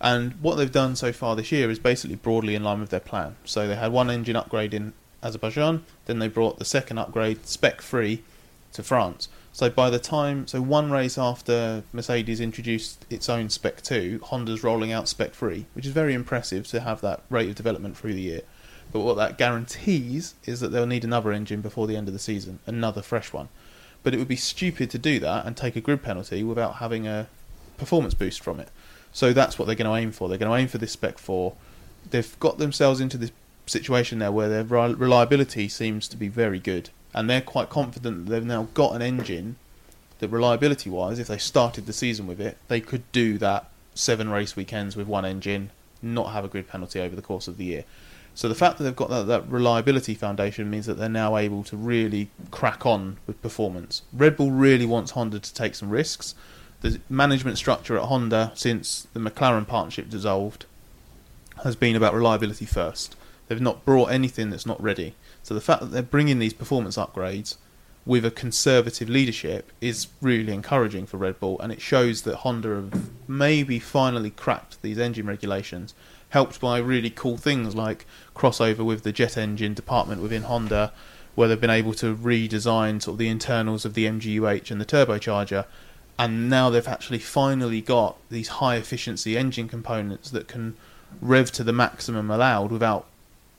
and 0.00 0.32
what 0.40 0.54
they've 0.54 0.72
done 0.72 0.96
so 0.96 1.12
far 1.12 1.36
this 1.36 1.52
year 1.52 1.70
is 1.70 1.78
basically 1.78 2.16
broadly 2.16 2.54
in 2.54 2.64
line 2.64 2.80
with 2.80 2.90
their 2.90 3.00
plan. 3.00 3.36
So 3.44 3.66
they 3.66 3.76
had 3.76 3.92
one 3.92 4.08
engine 4.08 4.36
upgrade 4.36 4.72
in 4.72 4.94
Azerbaijan, 5.22 5.84
then 6.06 6.20
they 6.20 6.28
brought 6.28 6.58
the 6.58 6.64
second 6.64 6.98
upgrade 6.98 7.46
spec 7.46 7.82
free 7.82 8.22
to 8.72 8.82
France. 8.82 9.28
So 9.52 9.70
by 9.70 9.88
the 9.88 9.98
time, 9.98 10.46
so 10.46 10.60
one 10.60 10.90
race 10.90 11.16
after 11.16 11.82
Mercedes 11.92 12.40
introduced 12.40 13.06
its 13.08 13.30
own 13.30 13.48
Spec 13.48 13.80
2, 13.80 14.20
Honda's 14.24 14.62
rolling 14.62 14.92
out 14.92 15.08
Spec 15.08 15.32
3, 15.32 15.64
which 15.72 15.86
is 15.86 15.92
very 15.92 16.12
impressive 16.12 16.66
to 16.68 16.80
have 16.80 17.00
that 17.00 17.22
rate 17.30 17.48
of 17.48 17.54
development 17.54 17.96
through 17.96 18.12
the 18.12 18.20
year. 18.20 18.42
But 18.92 19.00
what 19.00 19.16
that 19.16 19.38
guarantees 19.38 20.34
is 20.44 20.60
that 20.60 20.68
they'll 20.68 20.86
need 20.86 21.04
another 21.04 21.32
engine 21.32 21.62
before 21.62 21.86
the 21.86 21.96
end 21.96 22.06
of 22.06 22.12
the 22.12 22.20
season, 22.20 22.58
another 22.66 23.00
fresh 23.00 23.32
one. 23.32 23.48
But 24.06 24.14
it 24.14 24.18
would 24.18 24.28
be 24.28 24.36
stupid 24.36 24.88
to 24.90 24.98
do 24.98 25.18
that 25.18 25.46
and 25.46 25.56
take 25.56 25.74
a 25.74 25.80
grid 25.80 26.00
penalty 26.00 26.44
without 26.44 26.76
having 26.76 27.08
a 27.08 27.26
performance 27.76 28.14
boost 28.14 28.40
from 28.40 28.60
it. 28.60 28.68
So 29.12 29.32
that's 29.32 29.58
what 29.58 29.66
they're 29.66 29.74
going 29.74 29.90
to 29.90 29.96
aim 29.96 30.12
for. 30.12 30.28
They're 30.28 30.38
going 30.38 30.48
to 30.48 30.56
aim 30.56 30.68
for 30.68 30.78
this 30.78 30.92
Spec 30.92 31.18
4. 31.18 31.52
They've 32.08 32.38
got 32.38 32.58
themselves 32.58 33.00
into 33.00 33.18
this 33.18 33.32
situation 33.66 34.20
now 34.20 34.30
where 34.30 34.48
their 34.48 34.62
reliability 34.62 35.68
seems 35.68 36.06
to 36.06 36.16
be 36.16 36.28
very 36.28 36.60
good. 36.60 36.90
And 37.14 37.28
they're 37.28 37.40
quite 37.40 37.68
confident 37.68 38.26
that 38.26 38.30
they've 38.30 38.44
now 38.44 38.68
got 38.74 38.94
an 38.94 39.02
engine 39.02 39.56
that 40.20 40.28
reliability 40.28 40.88
wise, 40.88 41.18
if 41.18 41.26
they 41.26 41.38
started 41.38 41.86
the 41.86 41.92
season 41.92 42.28
with 42.28 42.40
it, 42.40 42.58
they 42.68 42.80
could 42.80 43.10
do 43.10 43.38
that 43.38 43.68
seven 43.96 44.28
race 44.28 44.54
weekends 44.54 44.94
with 44.94 45.08
one 45.08 45.24
engine, 45.24 45.70
not 46.00 46.30
have 46.30 46.44
a 46.44 46.48
grid 46.48 46.68
penalty 46.68 47.00
over 47.00 47.16
the 47.16 47.22
course 47.22 47.48
of 47.48 47.56
the 47.56 47.64
year. 47.64 47.84
So 48.36 48.50
the 48.50 48.54
fact 48.54 48.76
that 48.76 48.84
they've 48.84 48.94
got 48.94 49.08
that, 49.08 49.26
that 49.28 49.48
reliability 49.50 50.14
foundation 50.14 50.68
means 50.68 50.84
that 50.84 50.98
they're 50.98 51.08
now 51.08 51.38
able 51.38 51.64
to 51.64 51.76
really 51.76 52.28
crack 52.50 52.84
on 52.84 53.16
with 53.26 53.40
performance. 53.40 54.02
Red 54.12 54.36
Bull 54.36 54.50
really 54.50 54.84
wants 54.84 55.12
Honda 55.12 55.40
to 55.40 55.54
take 55.54 55.74
some 55.74 55.88
risks. 55.88 56.34
The 56.82 57.00
management 57.08 57.56
structure 57.56 57.96
at 57.96 58.04
Honda 58.04 58.52
since 58.54 59.08
the 59.14 59.20
McLaren 59.20 59.66
partnership 59.66 60.10
dissolved 60.10 60.66
has 61.64 61.76
been 61.76 61.96
about 61.96 62.12
reliability 62.12 62.66
first. 62.66 63.16
They've 63.48 63.58
not 63.58 63.86
brought 63.86 64.10
anything 64.10 64.50
that's 64.50 64.66
not 64.66 64.82
ready. 64.82 65.14
So 65.42 65.54
the 65.54 65.62
fact 65.62 65.80
that 65.80 65.86
they're 65.86 66.02
bringing 66.02 66.38
these 66.38 66.52
performance 66.52 66.98
upgrades 66.98 67.56
with 68.04 68.26
a 68.26 68.30
conservative 68.30 69.08
leadership 69.08 69.72
is 69.80 70.08
really 70.20 70.52
encouraging 70.52 71.06
for 71.06 71.16
Red 71.16 71.40
Bull, 71.40 71.58
and 71.60 71.72
it 71.72 71.80
shows 71.80 72.22
that 72.22 72.36
Honda 72.36 72.68
have 72.68 73.10
maybe 73.26 73.78
finally 73.78 74.30
cracked 74.30 74.82
these 74.82 74.98
engine 74.98 75.26
regulations, 75.26 75.94
helped 76.30 76.60
by 76.60 76.78
really 76.78 77.10
cool 77.10 77.36
things 77.36 77.74
like 77.74 78.06
crossover 78.34 78.84
with 78.84 79.02
the 79.02 79.12
jet 79.12 79.36
engine 79.36 79.74
department 79.74 80.20
within 80.22 80.42
Honda, 80.42 80.92
where 81.34 81.48
they've 81.48 81.60
been 81.60 81.70
able 81.70 81.94
to 81.94 82.14
redesign 82.14 83.02
sort 83.02 83.14
of 83.14 83.18
the 83.18 83.28
internals 83.28 83.84
of 83.84 83.94
the 83.94 84.06
MGUH 84.06 84.70
and 84.70 84.80
the 84.80 84.84
turbocharger, 84.84 85.66
and 86.18 86.48
now 86.48 86.70
they've 86.70 86.88
actually 86.88 87.18
finally 87.18 87.80
got 87.80 88.16
these 88.30 88.48
high 88.48 88.76
efficiency 88.76 89.36
engine 89.36 89.68
components 89.68 90.30
that 90.30 90.48
can 90.48 90.76
rev 91.20 91.52
to 91.52 91.62
the 91.62 91.72
maximum 91.72 92.30
allowed 92.30 92.70
without 92.70 93.06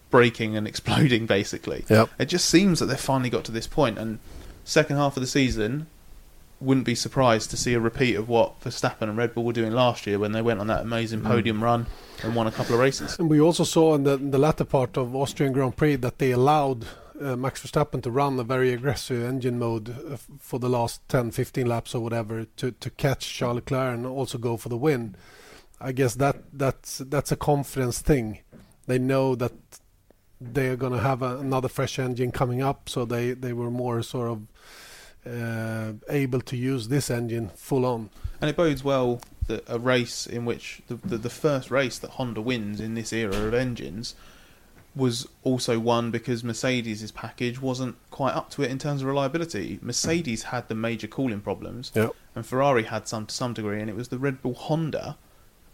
breaking 0.09 0.55
and 0.55 0.67
exploding 0.71 1.25
basically. 1.25 1.85
Yep. 1.89 2.09
It 2.19 2.25
just 2.25 2.49
seems 2.49 2.79
that 2.79 2.87
they've 2.87 2.99
finally 2.99 3.29
got 3.29 3.43
to 3.45 3.51
this 3.51 3.67
point 3.67 3.97
and 3.97 4.19
second 4.63 4.97
half 4.97 5.15
of 5.15 5.21
the 5.21 5.27
season 5.27 5.87
wouldn't 6.59 6.85
be 6.85 6.95
surprised 6.95 7.51
to 7.51 7.57
see 7.57 7.73
a 7.73 7.79
repeat 7.79 8.15
of 8.15 8.27
what 8.27 8.59
Verstappen 8.61 9.03
and 9.03 9.17
Red 9.17 9.33
Bull 9.33 9.43
were 9.43 9.53
doing 9.53 9.73
last 9.73 10.07
year 10.07 10.17
when 10.17 10.31
they 10.31 10.41
went 10.41 10.59
on 10.59 10.67
that 10.67 10.81
amazing 10.81 11.21
podium 11.21 11.63
run 11.63 11.85
and 12.23 12.35
won 12.35 12.47
a 12.47 12.51
couple 12.51 12.73
of 12.73 12.81
races. 12.81 13.17
And 13.19 13.29
we 13.29 13.39
also 13.39 13.63
saw 13.63 13.95
in 13.95 14.03
the, 14.03 14.13
in 14.13 14.31
the 14.31 14.37
latter 14.37 14.65
part 14.65 14.97
of 14.97 15.15
Austrian 15.15 15.53
Grand 15.53 15.75
Prix 15.75 15.97
that 15.97 16.17
they 16.17 16.31
allowed 16.31 16.85
uh, 17.21 17.35
Max 17.35 17.61
Verstappen 17.61 18.01
to 18.03 18.11
run 18.11 18.39
a 18.39 18.43
very 18.43 18.73
aggressive 18.73 19.23
engine 19.23 19.59
mode 19.59 19.89
uh, 19.89 20.17
for 20.39 20.59
the 20.59 20.69
last 20.69 21.07
10, 21.09 21.31
15 21.31 21.65
laps 21.67 21.93
or 21.93 22.01
whatever 22.01 22.45
to, 22.57 22.71
to 22.71 22.89
catch 22.89 23.33
Charles 23.33 23.55
Leclerc 23.55 23.93
and 23.93 24.05
also 24.05 24.37
go 24.37 24.57
for 24.57 24.69
the 24.69 24.77
win. 24.77 25.15
I 25.79 25.91
guess 25.91 26.15
that 26.15 26.37
that's 26.51 26.97
that's 26.97 27.31
a 27.31 27.35
confidence 27.35 28.01
thing. 28.01 28.39
They 28.87 28.97
know 28.97 29.35
that 29.35 29.53
they 30.39 30.69
are 30.69 30.75
going 30.75 30.93
to 30.93 30.99
have 30.99 31.21
a, 31.21 31.37
another 31.37 31.67
fresh 31.67 31.99
engine 31.99 32.31
coming 32.31 32.61
up, 32.61 32.89
so 32.89 33.05
they, 33.05 33.33
they 33.33 33.53
were 33.53 33.71
more 33.71 34.01
sort 34.01 34.29
of 34.29 34.47
uh, 35.27 35.93
able 36.09 36.41
to 36.41 36.55
use 36.57 36.87
this 36.87 37.09
engine 37.09 37.49
full 37.49 37.85
on. 37.85 38.09
And 38.41 38.49
it 38.49 38.55
bodes 38.55 38.83
well 38.83 39.21
that 39.47 39.63
a 39.67 39.79
race 39.79 40.27
in 40.27 40.45
which 40.45 40.81
the, 40.87 40.95
the, 40.95 41.17
the 41.17 41.29
first 41.29 41.71
race 41.71 41.97
that 41.99 42.11
Honda 42.11 42.41
wins 42.41 42.79
in 42.79 42.95
this 42.95 43.13
era 43.13 43.35
of 43.35 43.53
engines 43.53 44.15
was 44.95 45.27
also 45.43 45.79
won 45.79 46.09
because 46.11 46.43
Mercedes' 46.43 47.11
package 47.11 47.61
wasn't 47.61 47.95
quite 48.09 48.33
up 48.33 48.49
to 48.51 48.63
it 48.63 48.71
in 48.71 48.79
terms 48.79 49.01
of 49.01 49.07
reliability. 49.07 49.79
Mercedes 49.81 50.43
had 50.43 50.67
the 50.67 50.75
major 50.75 51.07
cooling 51.07 51.41
problems, 51.41 51.91
Yep. 51.95 52.13
and 52.35 52.45
Ferrari 52.45 52.83
had 52.83 53.07
some 53.07 53.27
to 53.27 53.33
some 53.35 53.53
degree, 53.53 53.79
and 53.79 53.89
it 53.89 53.95
was 53.95 54.07
the 54.07 54.17
Red 54.17 54.41
Bull 54.41 54.55
Honda 54.55 55.17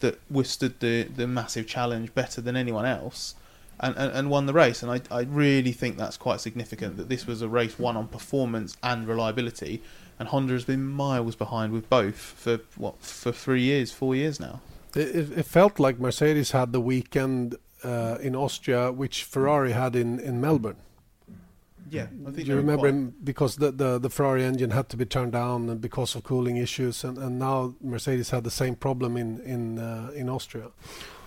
that 0.02 0.20
withstood 0.30 0.80
the, 0.82 1.04
the 1.04 1.26
massive 1.26 1.66
challenge 1.68 2.14
better 2.14 2.42
than 2.42 2.58
anyone 2.58 2.86
else. 2.86 3.36
And, 3.80 3.96
and, 3.98 4.14
and 4.14 4.30
won 4.30 4.46
the 4.46 4.54
race, 4.54 4.84
and 4.84 4.92
I, 4.92 5.02
I 5.12 5.24
really 5.24 5.74
think 5.74 5.98
that's 5.98 6.16
quite 6.16 6.40
significant 6.40 6.96
that 6.98 7.10
this 7.10 7.26
was 7.28 7.42
a 7.42 7.50
race 7.50 7.78
won 7.78 7.98
on 7.98 8.08
performance 8.08 8.78
and 8.82 9.08
reliability, 9.08 9.82
and 10.20 10.30
Honda 10.30 10.54
has 10.54 10.64
been 10.64 10.86
miles 10.86 11.36
behind 11.36 11.74
with 11.74 11.90
both 11.90 12.16
for 12.16 12.60
what 12.78 13.02
for 13.02 13.32
three 13.32 13.62
years, 13.62 13.92
four 13.92 14.16
years 14.16 14.40
now. 14.40 14.62
It, 14.96 15.38
it, 15.38 15.46
felt 15.46 15.80
like 15.80 16.00
Mercedes 16.00 16.52
had 16.52 16.72
the 16.72 16.80
weekend 16.80 17.56
uh, 17.84 18.18
in 18.22 18.36
Austria, 18.36 18.92
which 18.92 19.24
Ferrari 19.24 19.72
had 19.72 19.96
in, 19.96 20.20
in 20.20 20.40
Melbourne. 20.40 20.78
Yeah, 21.90 22.08
I 22.28 22.32
Do 22.32 22.42
you 22.42 22.56
remember 22.56 22.88
him 22.88 23.14
because 23.24 23.58
the, 23.58 23.72
the, 23.72 24.00
the 24.00 24.10
Ferrari 24.10 24.44
engine 24.44 24.72
had 24.72 24.90
to 24.90 24.98
be 24.98 25.06
turned 25.06 25.34
down 25.34 25.70
and 25.70 25.80
because 25.80 26.16
of 26.16 26.24
cooling 26.24 26.58
issues, 26.58 27.04
and, 27.04 27.18
and 27.18 27.38
now 27.38 27.76
Mercedes 27.82 28.30
had 28.30 28.44
the 28.44 28.52
same 28.52 28.76
problem 28.76 29.18
in 29.18 29.40
in 29.42 29.80
uh, 29.80 30.12
in 30.16 30.30
Austria. 30.30 30.68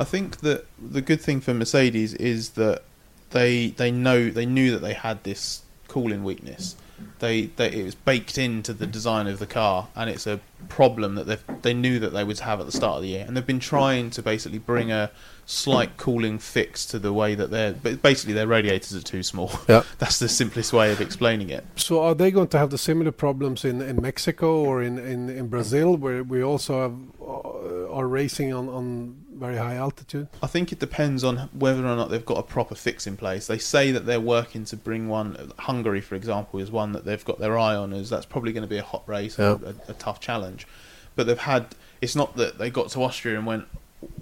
I 0.01 0.05
think 0.05 0.39
that 0.41 0.67
the 0.79 1.03
good 1.03 1.21
thing 1.21 1.41
for 1.41 1.55
Mercedes 1.55 2.15
is 2.15 2.51
that 2.51 2.83
they 3.31 3.69
they 3.69 3.91
know 3.91 4.31
they 4.31 4.47
knew 4.47 4.71
that 4.73 4.83
they 4.83 4.95
had 4.95 5.23
this 5.25 5.63
cooling 5.89 6.25
weakness. 6.25 6.77
They, 7.19 7.47
they 7.47 7.73
it 7.73 7.85
was 7.85 7.95
baked 7.95 8.39
into 8.39 8.73
the 8.73 8.87
design 8.87 9.27
of 9.27 9.39
the 9.39 9.47
car, 9.47 9.89
and 9.95 10.11
it's 10.11 10.27
a 10.27 10.41
problem 10.69 11.15
that 11.15 11.27
they 11.27 11.39
they 11.63 11.75
knew 11.75 11.99
that 11.99 12.11
they 12.11 12.25
would 12.25 12.39
have 12.41 12.61
at 12.61 12.67
the 12.67 12.73
start 12.73 12.97
of 12.97 13.03
the 13.03 13.09
year, 13.09 13.25
and 13.27 13.37
they've 13.37 13.47
been 13.47 13.61
trying 13.61 14.11
to 14.11 14.23
basically 14.23 14.59
bring 14.59 14.91
a 14.91 15.11
slight 15.47 15.97
cooling 15.97 16.39
fix 16.39 16.85
to 16.87 16.99
the 16.99 17.13
way 17.13 17.35
that 17.35 17.51
they're. 17.51 17.73
But 17.73 18.03
basically, 18.03 18.35
their 18.35 18.47
radiators 18.47 18.95
are 18.95 19.03
too 19.03 19.23
small. 19.23 19.51
Yeah. 19.69 19.85
That's 19.99 20.19
the 20.19 20.29
simplest 20.29 20.73
way 20.73 20.93
of 20.93 21.01
explaining 21.01 21.51
it. 21.51 21.65
So 21.77 22.03
are 22.03 22.15
they 22.15 22.31
going 22.31 22.49
to 22.49 22.59
have 22.59 22.71
the 22.71 22.79
similar 22.79 23.13
problems 23.13 23.65
in, 23.65 23.81
in 23.81 24.03
Mexico 24.03 24.59
or 24.59 24.83
in, 24.83 24.99
in, 24.99 25.29
in 25.29 25.49
Brazil, 25.49 25.97
where 25.97 26.23
we 26.23 26.43
also 26.43 26.83
have, 26.83 26.97
uh, 27.21 27.93
are 27.93 28.09
racing 28.09 28.53
on, 28.53 28.69
on 28.69 29.26
very 29.37 29.57
high 29.57 29.75
altitude? 29.77 30.29
I 30.43 30.47
think 30.47 30.73
it 30.73 30.79
depends 30.79 31.23
on 31.25 31.49
whether 31.53 31.81
or 31.87 31.97
not 31.97 32.11
they've 32.11 32.25
got 32.25 32.39
a 32.39 32.43
proper 32.43 32.75
fix 32.75 33.07
in 33.07 33.17
place. 33.17 33.47
They 33.47 33.59
say 33.59 33.91
that 33.93 34.07
they're 34.07 34.21
working 34.21 34.65
to 34.67 34.77
bring 34.77 35.09
one. 35.09 35.53
Hungary, 35.61 36.01
for 36.01 36.15
example, 36.15 36.59
is 36.61 36.71
one 36.71 36.93
that 36.93 37.05
they've 37.05 37.25
got 37.25 37.39
their 37.39 37.59
eye 37.59 37.75
on, 37.77 37.93
as 37.93 38.11
that's 38.11 38.27
probably 38.27 38.53
going 38.53 38.63
to 38.63 38.69
be 38.69 38.79
a 38.79 38.83
hot 38.83 39.03
race, 39.07 39.39
Yeah. 39.39 39.59
a, 39.89 39.91
a 39.91 39.95
tough 39.95 40.21
challenge. 40.21 40.67
But 41.15 41.27
they've 41.27 41.39
had. 41.39 41.75
It's 42.01 42.15
not 42.17 42.37
that 42.37 42.59
they 42.59 42.69
got 42.71 42.91
to 42.91 43.03
Austria 43.03 43.37
and 43.39 43.47
went, 43.47 43.67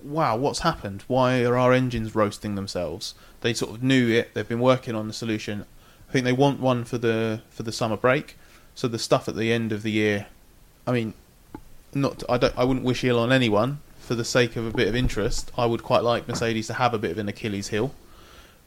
"Wow, 0.03 0.37
what's 0.37 0.61
happened? 0.61 1.03
Why 1.09 1.43
are 1.45 1.57
our 1.57 1.73
engines 1.73 2.15
roasting 2.15 2.55
themselves?" 2.55 3.15
They 3.41 3.53
sort 3.55 3.73
of 3.75 3.83
knew 3.83 4.09
it. 4.11 4.33
They've 4.35 4.49
been 4.49 4.61
working 4.61 4.95
on 4.95 5.07
the 5.09 5.13
solution. 5.15 5.65
I 6.09 6.13
think 6.13 6.25
they 6.25 6.33
want 6.33 6.61
one 6.61 6.85
for 6.85 6.99
the 6.99 7.43
for 7.51 7.63
the 7.65 7.73
summer 7.73 7.97
break. 7.97 8.37
So 8.77 8.89
the 8.89 8.99
stuff 8.99 9.29
at 9.29 9.37
the 9.37 9.53
end 9.53 9.73
of 9.73 9.83
the 9.83 9.91
year. 9.91 10.27
I 10.87 10.93
mean, 10.93 11.15
not. 11.95 12.23
I 12.29 12.39
don't. 12.39 12.57
I 12.57 12.65
wouldn't 12.65 12.85
wish 12.85 13.03
ill 13.05 13.19
on 13.19 13.33
anyone. 13.33 13.81
For 14.05 14.15
the 14.15 14.25
sake 14.25 14.57
of 14.57 14.67
a 14.67 14.71
bit 14.71 14.87
of 14.87 14.95
interest, 14.95 15.51
I 15.57 15.65
would 15.65 15.83
quite 15.83 16.05
like 16.05 16.29
Mercedes 16.29 16.67
to 16.67 16.75
have 16.75 16.93
a 16.93 16.99
bit 16.99 17.11
of 17.11 17.19
an 17.19 17.29
Achilles 17.29 17.69
heel. 17.69 17.95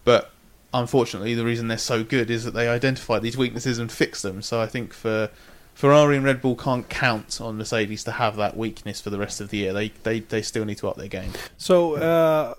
But 0.04 0.32
unfortunately, 0.74 1.36
the 1.36 1.46
reason 1.46 1.68
they're 1.68 1.78
so 1.78 2.04
good 2.04 2.32
is 2.32 2.44
that 2.44 2.56
they 2.56 2.68
identify 2.68 3.20
these 3.20 3.38
weaknesses 3.38 3.78
and 3.78 3.92
fix 3.92 4.22
them. 4.22 4.42
So 4.42 4.60
I 4.60 4.66
think 4.66 4.94
for 4.94 5.30
Ferrari 5.78 6.16
and 6.16 6.26
Red 6.26 6.42
Bull 6.42 6.56
can't 6.56 6.90
count 6.90 7.40
on 7.40 7.56
Mercedes 7.58 8.04
to 8.06 8.14
have 8.14 8.36
that 8.38 8.58
weakness 8.58 9.00
for 9.00 9.12
the 9.12 9.20
rest 9.20 9.40
of 9.40 9.50
the 9.50 9.58
year. 9.58 9.74
They 9.74 9.90
they, 10.02 10.22
they 10.22 10.42
still 10.42 10.66
need 10.66 10.80
to 10.80 10.88
up 10.88 10.98
their 10.98 11.08
game. 11.08 11.32
So, 11.58 11.98
uh, 11.98 12.56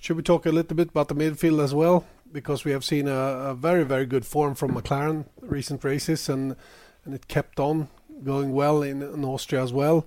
should 0.00 0.16
we 0.16 0.22
talk 0.22 0.46
a 0.46 0.52
little 0.52 0.76
bit 0.76 0.90
about 0.90 1.08
the 1.08 1.16
midfield 1.16 1.60
as 1.64 1.74
well? 1.74 2.06
Because 2.30 2.64
we 2.64 2.70
have 2.70 2.84
seen 2.84 3.08
a, 3.08 3.50
a 3.50 3.54
very, 3.54 3.84
very 3.84 4.06
good 4.06 4.24
form 4.24 4.54
from 4.54 4.74
McLaren 4.74 5.24
recent 5.40 5.82
races, 5.82 6.28
and 6.28 6.54
and 7.04 7.12
it 7.12 7.26
kept 7.26 7.58
on 7.58 7.88
going 8.22 8.52
well 8.52 8.82
in, 8.82 9.02
in 9.02 9.24
Austria 9.24 9.62
as 9.62 9.72
well. 9.72 10.06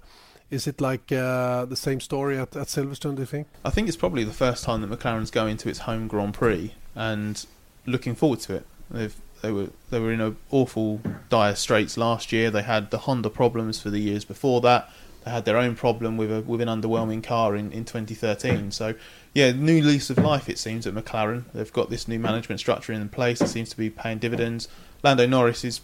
Is 0.53 0.67
it 0.67 0.80
like 0.80 1.11
uh, 1.11 1.65
the 1.65 1.75
same 1.75 1.99
story 1.99 2.38
at, 2.38 2.55
at 2.55 2.67
Silverstone? 2.67 3.15
Do 3.15 3.23
you 3.23 3.25
think? 3.25 3.47
I 3.65 3.71
think 3.71 3.88
it's 3.88 3.97
probably 3.97 4.23
the 4.23 4.31
first 4.31 4.63
time 4.63 4.81
that 4.81 4.89
McLaren's 4.91 5.31
going 5.31 5.57
to 5.57 5.69
its 5.69 5.80
home 5.80 6.07
Grand 6.07 6.35
Prix 6.35 6.75
and 6.93 7.43
looking 7.88 8.13
forward 8.13 8.39
to 8.41 8.55
it. 8.57 8.67
They've 8.91 9.15
they 9.41 9.51
were 9.51 9.69
they 9.89 9.99
were 9.99 10.13
in 10.13 10.21
a 10.21 10.35
awful 10.51 11.01
dire 11.30 11.55
straits 11.55 11.97
last 11.97 12.31
year. 12.31 12.51
They 12.51 12.61
had 12.61 12.91
the 12.91 12.99
Honda 12.99 13.31
problems 13.31 13.81
for 13.81 13.89
the 13.89 13.97
years 13.97 14.25
before 14.25 14.61
that. 14.61 14.91
They 15.25 15.31
had 15.31 15.45
their 15.45 15.57
own 15.57 15.75
problem 15.75 16.17
with 16.17 16.31
a 16.31 16.41
with 16.41 16.61
an 16.61 16.67
underwhelming 16.67 17.23
car 17.23 17.55
in, 17.55 17.71
in 17.71 17.84
2013. 17.84 18.69
So 18.69 18.93
yeah, 19.34 19.51
new 19.53 19.81
lease 19.81 20.11
of 20.11 20.19
life 20.19 20.49
it 20.49 20.59
seems 20.59 20.85
at 20.85 20.93
McLaren. 20.93 21.45
They've 21.53 21.73
got 21.73 21.89
this 21.89 22.07
new 22.07 22.19
management 22.19 22.59
structure 22.59 22.93
in 22.93 23.09
place. 23.09 23.41
It 23.41 23.47
seems 23.47 23.69
to 23.71 23.77
be 23.77 23.89
paying 23.89 24.19
dividends. 24.19 24.67
Lando 25.01 25.25
Norris 25.25 25.65
is 25.65 25.81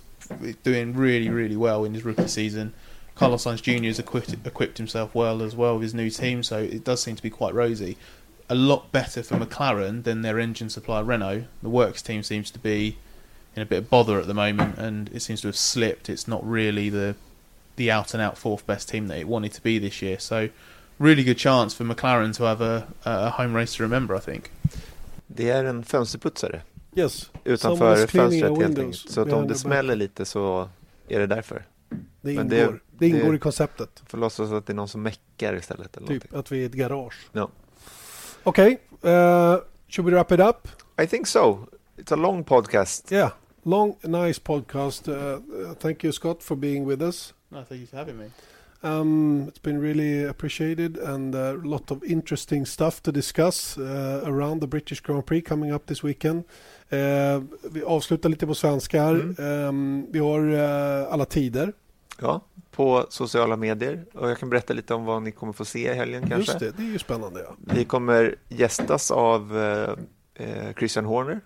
doing 0.64 0.94
really 0.94 1.30
really 1.30 1.58
well 1.58 1.86
in 1.86 1.96
his 1.96 2.06
rookie 2.06 2.28
season. 2.28 2.74
Carlos 3.20 3.44
Sainz 3.46 3.62
Jr. 3.62 3.86
has 3.88 4.00
equipped, 4.00 4.34
equipped 4.46 4.78
himself 4.78 5.14
well 5.14 5.42
as 5.42 5.56
well 5.56 5.74
with 5.76 5.84
his 5.84 5.94
new 5.94 6.10
team, 6.10 6.42
so 6.44 6.58
it 6.58 6.84
does 6.86 7.02
seem 7.02 7.16
to 7.16 7.24
be 7.24 7.30
quite 7.30 7.54
rosy. 7.54 7.98
A 8.50 8.56
lot 8.56 8.92
better 8.92 9.22
for 9.24 9.36
McLaren 9.38 10.04
than 10.04 10.22
their 10.22 10.40
engine 10.40 10.70
supplier 10.70 11.04
Renault. 11.04 11.44
The 11.62 11.70
works 11.70 12.02
team 12.02 12.24
seems 12.24 12.50
to 12.52 12.60
be 12.60 12.98
in 13.56 13.62
a 13.62 13.66
bit 13.66 13.80
of 13.80 13.90
bother 13.90 14.20
at 14.20 14.28
the 14.28 14.34
moment, 14.34 14.78
and 14.78 15.10
it 15.14 15.22
seems 15.22 15.42
to 15.42 15.48
have 15.48 15.56
slipped. 15.58 16.10
It's 16.10 16.28
not 16.28 16.42
really 16.50 16.90
the 16.90 17.16
the 17.76 17.92
out 17.92 18.14
and 18.14 18.22
out 18.24 18.38
fourth 18.38 18.66
best 18.66 18.90
team 18.90 19.08
that 19.08 19.18
it 19.20 19.28
wanted 19.28 19.54
to 19.54 19.62
be 19.62 19.80
this 19.80 20.02
year. 20.02 20.18
So, 20.20 20.50
really 21.00 21.24
good 21.24 21.38
chance 21.38 21.74
for 21.76 21.84
McLaren 21.86 22.34
to 22.38 22.44
have 22.44 22.62
a, 22.62 22.88
a 23.06 23.30
home 23.30 23.54
race 23.56 23.76
to 23.78 23.84
remember. 23.84 24.16
I 24.16 24.20
think. 24.20 24.50
Det 25.28 25.50
är 25.50 25.66
en 25.66 25.84
fönsterputsare 25.84 26.62
Yes. 26.96 27.30
utanför 27.44 27.96
fönstret 28.08 28.44
a 28.44 28.48
helt 28.48 28.58
windows 28.60 28.80
enkelt. 28.86 29.12
Så 29.14 29.22
att 29.22 29.26
om 29.28 29.30
behind 29.32 29.48
det 29.50 29.54
the 29.56 29.64
back. 29.64 29.74
smäller 29.74 29.96
lite 29.96 30.26
så 30.26 30.70
är 31.08 31.20
det 31.20 31.28
därför. 31.28 31.66
Det 31.90 31.98
Men 32.22 32.54
ingår. 32.54 32.56
det- 32.74 32.80
Det, 33.00 33.08
ingår 33.08 33.30
det- 33.30 33.36
i 33.36 33.40
konceptet. 33.40 34.04
Får 34.08 34.18
låtsas 34.18 34.52
att 34.52 34.66
det 34.66 34.74
är 34.74 34.76
någon 34.76 34.88
som 34.88 35.02
meckar 35.02 35.56
istället. 35.56 35.98
Eller 35.98 36.08
Typ 36.08 36.34
att 36.34 36.52
vi 36.52 36.58
är 36.58 36.62
i 36.62 36.66
ett 36.66 36.74
garage. 36.74 37.28
Ja. 37.32 37.50
Okej, 38.44 38.80
uh, 39.04 39.58
should 39.90 40.10
we 40.10 40.12
wrap 40.12 40.32
it 40.32 40.40
up? 40.40 40.68
I 41.02 41.08
think 41.08 41.28
so. 41.28 41.58
It's 41.98 42.14
a 42.14 42.16
long 42.16 42.44
podcast. 42.44 43.12
Yeah, 43.12 43.32
long, 43.64 43.96
nice 44.04 44.42
podcast. 44.44 45.08
Uh, 45.08 45.16
uh, 45.16 45.40
thank 45.80 46.04
you, 46.04 46.14
Scott, 46.14 46.44
for 46.44 46.56
being 46.56 46.88
with 46.88 47.02
us. 47.02 47.34
No, 47.50 47.58
thank 47.58 47.80
you 47.82 47.88
for 47.88 47.98
having 47.98 48.18
me. 48.18 48.30
Um, 48.82 49.48
it's 49.48 49.62
been 49.62 49.82
really 49.82 50.30
appreciated 50.30 50.98
and 50.98 51.36
a 51.36 51.54
lot 51.54 51.92
of 51.92 52.04
interesting 52.04 52.66
stuff 52.66 53.02
to 53.02 53.12
discuss 53.12 53.78
uh, 53.78 54.22
around 54.26 54.62
the 54.62 54.68
British 54.68 55.02
Grand 55.02 55.26
Prix 55.26 55.42
coming 55.42 55.74
up 55.74 55.86
this 55.86 56.04
weekend. 56.04 56.44
Uh, 56.90 57.44
vi 57.72 57.84
avslutar 57.86 58.30
lite 58.30 58.48
på 58.48 58.56
svenska 58.56 59.02
här. 59.04 59.14
Mm. 59.16 59.68
Um, 59.68 60.08
vi 60.12 60.20
har 60.20 60.40
uh, 60.40 61.14
alla 61.14 61.26
tider. 61.26 61.74
Ja, 62.22 62.42
på 62.72 63.06
sociala 63.10 63.56
medier. 63.56 64.06
Och 64.14 64.30
jag 64.30 64.40
kan 64.40 64.50
berätta 64.50 64.74
lite 64.74 64.94
om 64.94 65.06
vad 65.06 65.24
ni 65.24 65.32
kommer 65.32 65.54
få 65.54 65.66
se 65.66 65.92
i 65.92 65.94
helgen 65.94 66.22
kanske. 66.30 66.52
Just 66.52 66.60
det, 66.60 66.72
det 66.78 66.84
är 66.84 66.92
ju 66.92 67.00
spännande. 67.00 67.40
Ja. 67.40 67.56
Vi 67.60 67.86
kommer 67.86 68.36
gästas 68.48 69.12
av 69.12 69.58
eh, 69.58 69.90
eh, 70.34 70.74
Christian 70.74 71.06
Horner 71.06 71.40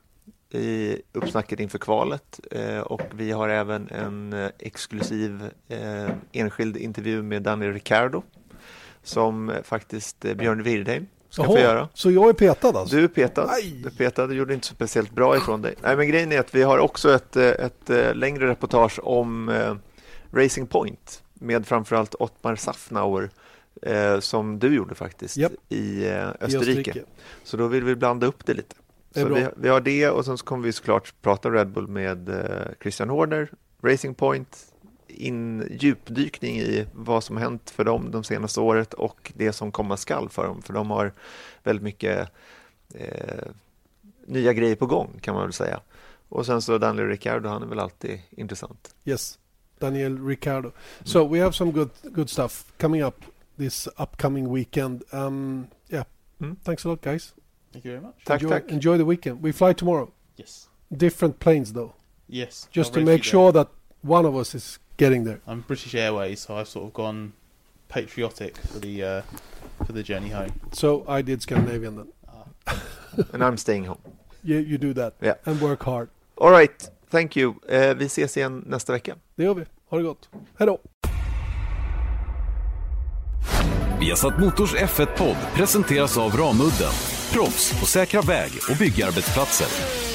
i 0.54 1.02
uppsnacket 1.14 1.60
inför 1.60 1.78
kvalet 1.78 2.40
eh, 2.52 2.80
och 2.80 3.02
vi 3.12 3.32
har 3.32 3.50
även 3.50 3.88
en 3.90 4.34
eh, 4.34 4.50
exklusiv 4.60 5.50
eh, 5.68 6.10
enskild 6.32 6.78
intervju 6.78 7.22
med 7.22 7.42
Daniel 7.42 7.74
Ricciardo 7.74 8.24
som 9.04 9.50
eh, 9.50 9.64
faktiskt 9.64 10.20
Björn 10.20 10.64
Wirdheim 10.64 11.08
ska 11.30 11.44
få 11.44 11.58
Jaha, 11.58 11.62
göra. 11.62 11.90
Så 11.94 12.12
jag 12.12 12.30
är 12.30 12.34
petad 12.34 12.68
alltså? 12.68 12.96
Du 12.96 13.04
är 13.04 13.08
petad. 13.08 13.50
Aj. 13.50 13.82
Du 13.84 13.90
är 13.90 13.94
petad. 13.94 14.28
Du 14.28 14.36
gjorde 14.36 14.54
inte 14.54 14.68
speciellt 14.68 15.12
bra 15.12 15.38
ifrån 15.38 15.62
dig. 15.62 15.76
Nej, 15.82 15.98
men 15.98 16.08
grejen 16.08 16.32
är 16.32 16.40
att 16.40 16.56
vi 16.56 16.64
har 16.64 16.78
också 16.78 17.14
ett, 17.14 17.36
ett, 17.36 17.90
längre 18.14 18.48
reportage 18.48 19.00
om 19.04 19.50
Racing 20.34 20.68
Point 20.68 21.24
med 21.34 21.68
framförallt 21.68 22.16
Ottmar 22.16 22.56
Safnauer 22.56 23.30
eh, 23.82 24.20
som 24.20 24.60
du 24.60 24.76
gjorde 24.76 24.96
faktiskt 24.96 25.38
Japp. 25.38 25.52
i 25.70 26.06
eh, 26.06 26.12
I 26.12 26.34
Österrike. 26.40 27.04
Så 27.44 27.58
då 27.58 27.68
vill 27.68 27.84
vi 27.84 27.96
blanda 27.96 28.28
upp 28.28 28.46
det 28.46 28.54
lite. 28.54 28.76
Det 29.14 29.20
Så 29.20 29.28
vi, 29.28 29.48
vi 29.58 29.70
har 29.70 29.82
det 29.82 30.10
och 30.10 30.26
sen 30.26 30.38
så 30.38 30.46
kommer 30.46 30.64
vi 30.64 30.74
såklart 30.74 31.14
prata 31.22 31.50
Red 31.50 31.68
Bull 31.68 31.88
med 31.88 32.30
eh, 32.30 32.74
Christian 32.82 33.10
Horner, 33.10 33.52
Racing 33.82 34.16
Point, 34.16 34.74
in 35.08 35.68
djupdykning 35.80 36.58
i 36.58 36.86
vad 36.94 37.24
som 37.24 37.38
hänt 37.38 37.70
för 37.70 37.84
dem 37.84 38.12
de 38.12 38.24
senaste 38.24 38.60
året 38.60 38.94
och 38.94 39.32
det 39.36 39.54
som 39.54 39.72
komma 39.72 39.98
skall 39.98 40.30
för 40.30 40.48
dem. 40.48 40.62
För 40.62 40.74
de 40.74 40.92
har 40.92 41.14
väldigt 41.64 41.84
mycket 41.84 42.30
eh, 42.94 43.48
nya 44.26 44.54
grejer 44.54 44.76
på 44.76 44.86
gång 44.86 45.20
kan 45.22 45.36
man 45.36 45.44
väl 45.44 45.54
säga. 45.54 45.80
Och 46.30 46.46
sen 46.46 46.62
så 46.62 46.78
Daniel 46.78 47.08
Ricciardo, 47.08 47.50
han 47.50 47.64
är 47.64 47.68
väl 47.68 47.80
alltid 47.80 48.22
intressant. 48.30 48.96
Yes, 49.06 49.40
Daniel 49.80 50.14
Ricciardo. 50.18 50.74
So 51.04 51.24
we 51.24 51.40
have 51.40 51.54
some 51.56 51.72
good 51.72 51.90
good 52.14 52.30
stuff 52.30 52.64
coming 52.80 53.04
up 53.06 53.16
this 53.58 53.88
upcoming 53.98 54.50
weekend. 54.50 55.04
Um, 55.12 55.68
yeah, 55.90 56.04
Mm. 56.42 56.56
thanks 56.64 56.86
a 56.86 56.90
lot, 56.90 57.02
guys. 57.02 57.34
Thank 57.72 57.86
you 57.86 57.92
very 57.92 58.02
much. 58.04 58.16
Tack, 58.26 58.42
enjoy, 58.42 58.50
tack. 58.60 58.72
enjoy 58.72 58.98
the 58.98 59.06
weekend. 59.06 59.44
We 59.44 59.52
fly 59.52 59.74
tomorrow. 59.74 60.12
Yes. 60.38 60.68
Different 60.98 61.40
planes, 61.40 61.72
though, 61.74 61.94
Yes. 62.30 62.68
just 62.72 62.90
I've 62.92 62.94
to 63.06 63.06
make 63.06 63.22
through 63.24 63.30
sure 63.32 63.52
that 63.52 63.68
one 64.04 64.28
of 64.28 64.36
us 64.36 64.56
is 64.56 64.80
getting 64.98 65.26
there. 65.26 65.40
I'm 65.48 65.62
British 65.68 65.96
Airways, 65.96 66.40
so 66.42 66.56
I've 66.56 66.68
sort 66.68 66.86
of 66.86 66.94
gone 66.94 67.32
patriotic 67.90 68.58
for 68.58 68.80
the 68.80 69.04
uh, 69.04 69.22
for 69.86 69.94
the 69.94 70.04
journey 70.04 70.30
home. 70.30 70.52
So 70.72 71.04
I 71.08 71.22
did 71.24 71.42
Scandinavian 71.42 71.96
then. 71.96 72.08
And 73.34 73.44
I'm 73.44 73.58
staying 73.58 73.86
home. 73.88 74.00
You, 74.44 74.58
you 74.58 74.78
do 74.78 74.94
that 74.94 75.14
Yeah. 75.22 75.36
and 75.46 75.62
work 75.62 75.84
hard. 75.84 76.10
All 76.38 76.52
right, 76.52 76.90
thank 77.12 77.36
you. 77.36 77.56
Eh, 77.70 77.94
vi 77.94 78.08
ses 78.10 78.38
igen 78.38 78.64
nästa 78.66 78.94
vecka. 78.94 79.16
Det 79.36 79.44
gör 79.44 79.54
vi. 79.54 79.66
Ha 79.90 79.98
det 79.98 80.04
gott. 80.04 80.30
Hej 80.58 80.68
då! 80.68 80.80
Viasat 84.00 84.40
Motors 84.40 84.74
F1-podd 84.76 85.38
presenteras 85.56 86.18
av 86.18 86.32
Ramudden. 86.32 86.92
Proffs 87.34 87.80
på 87.80 87.86
säkra 87.86 88.22
väg 88.22 88.52
och 88.70 88.78
byggarbetsplatser. 88.78 90.13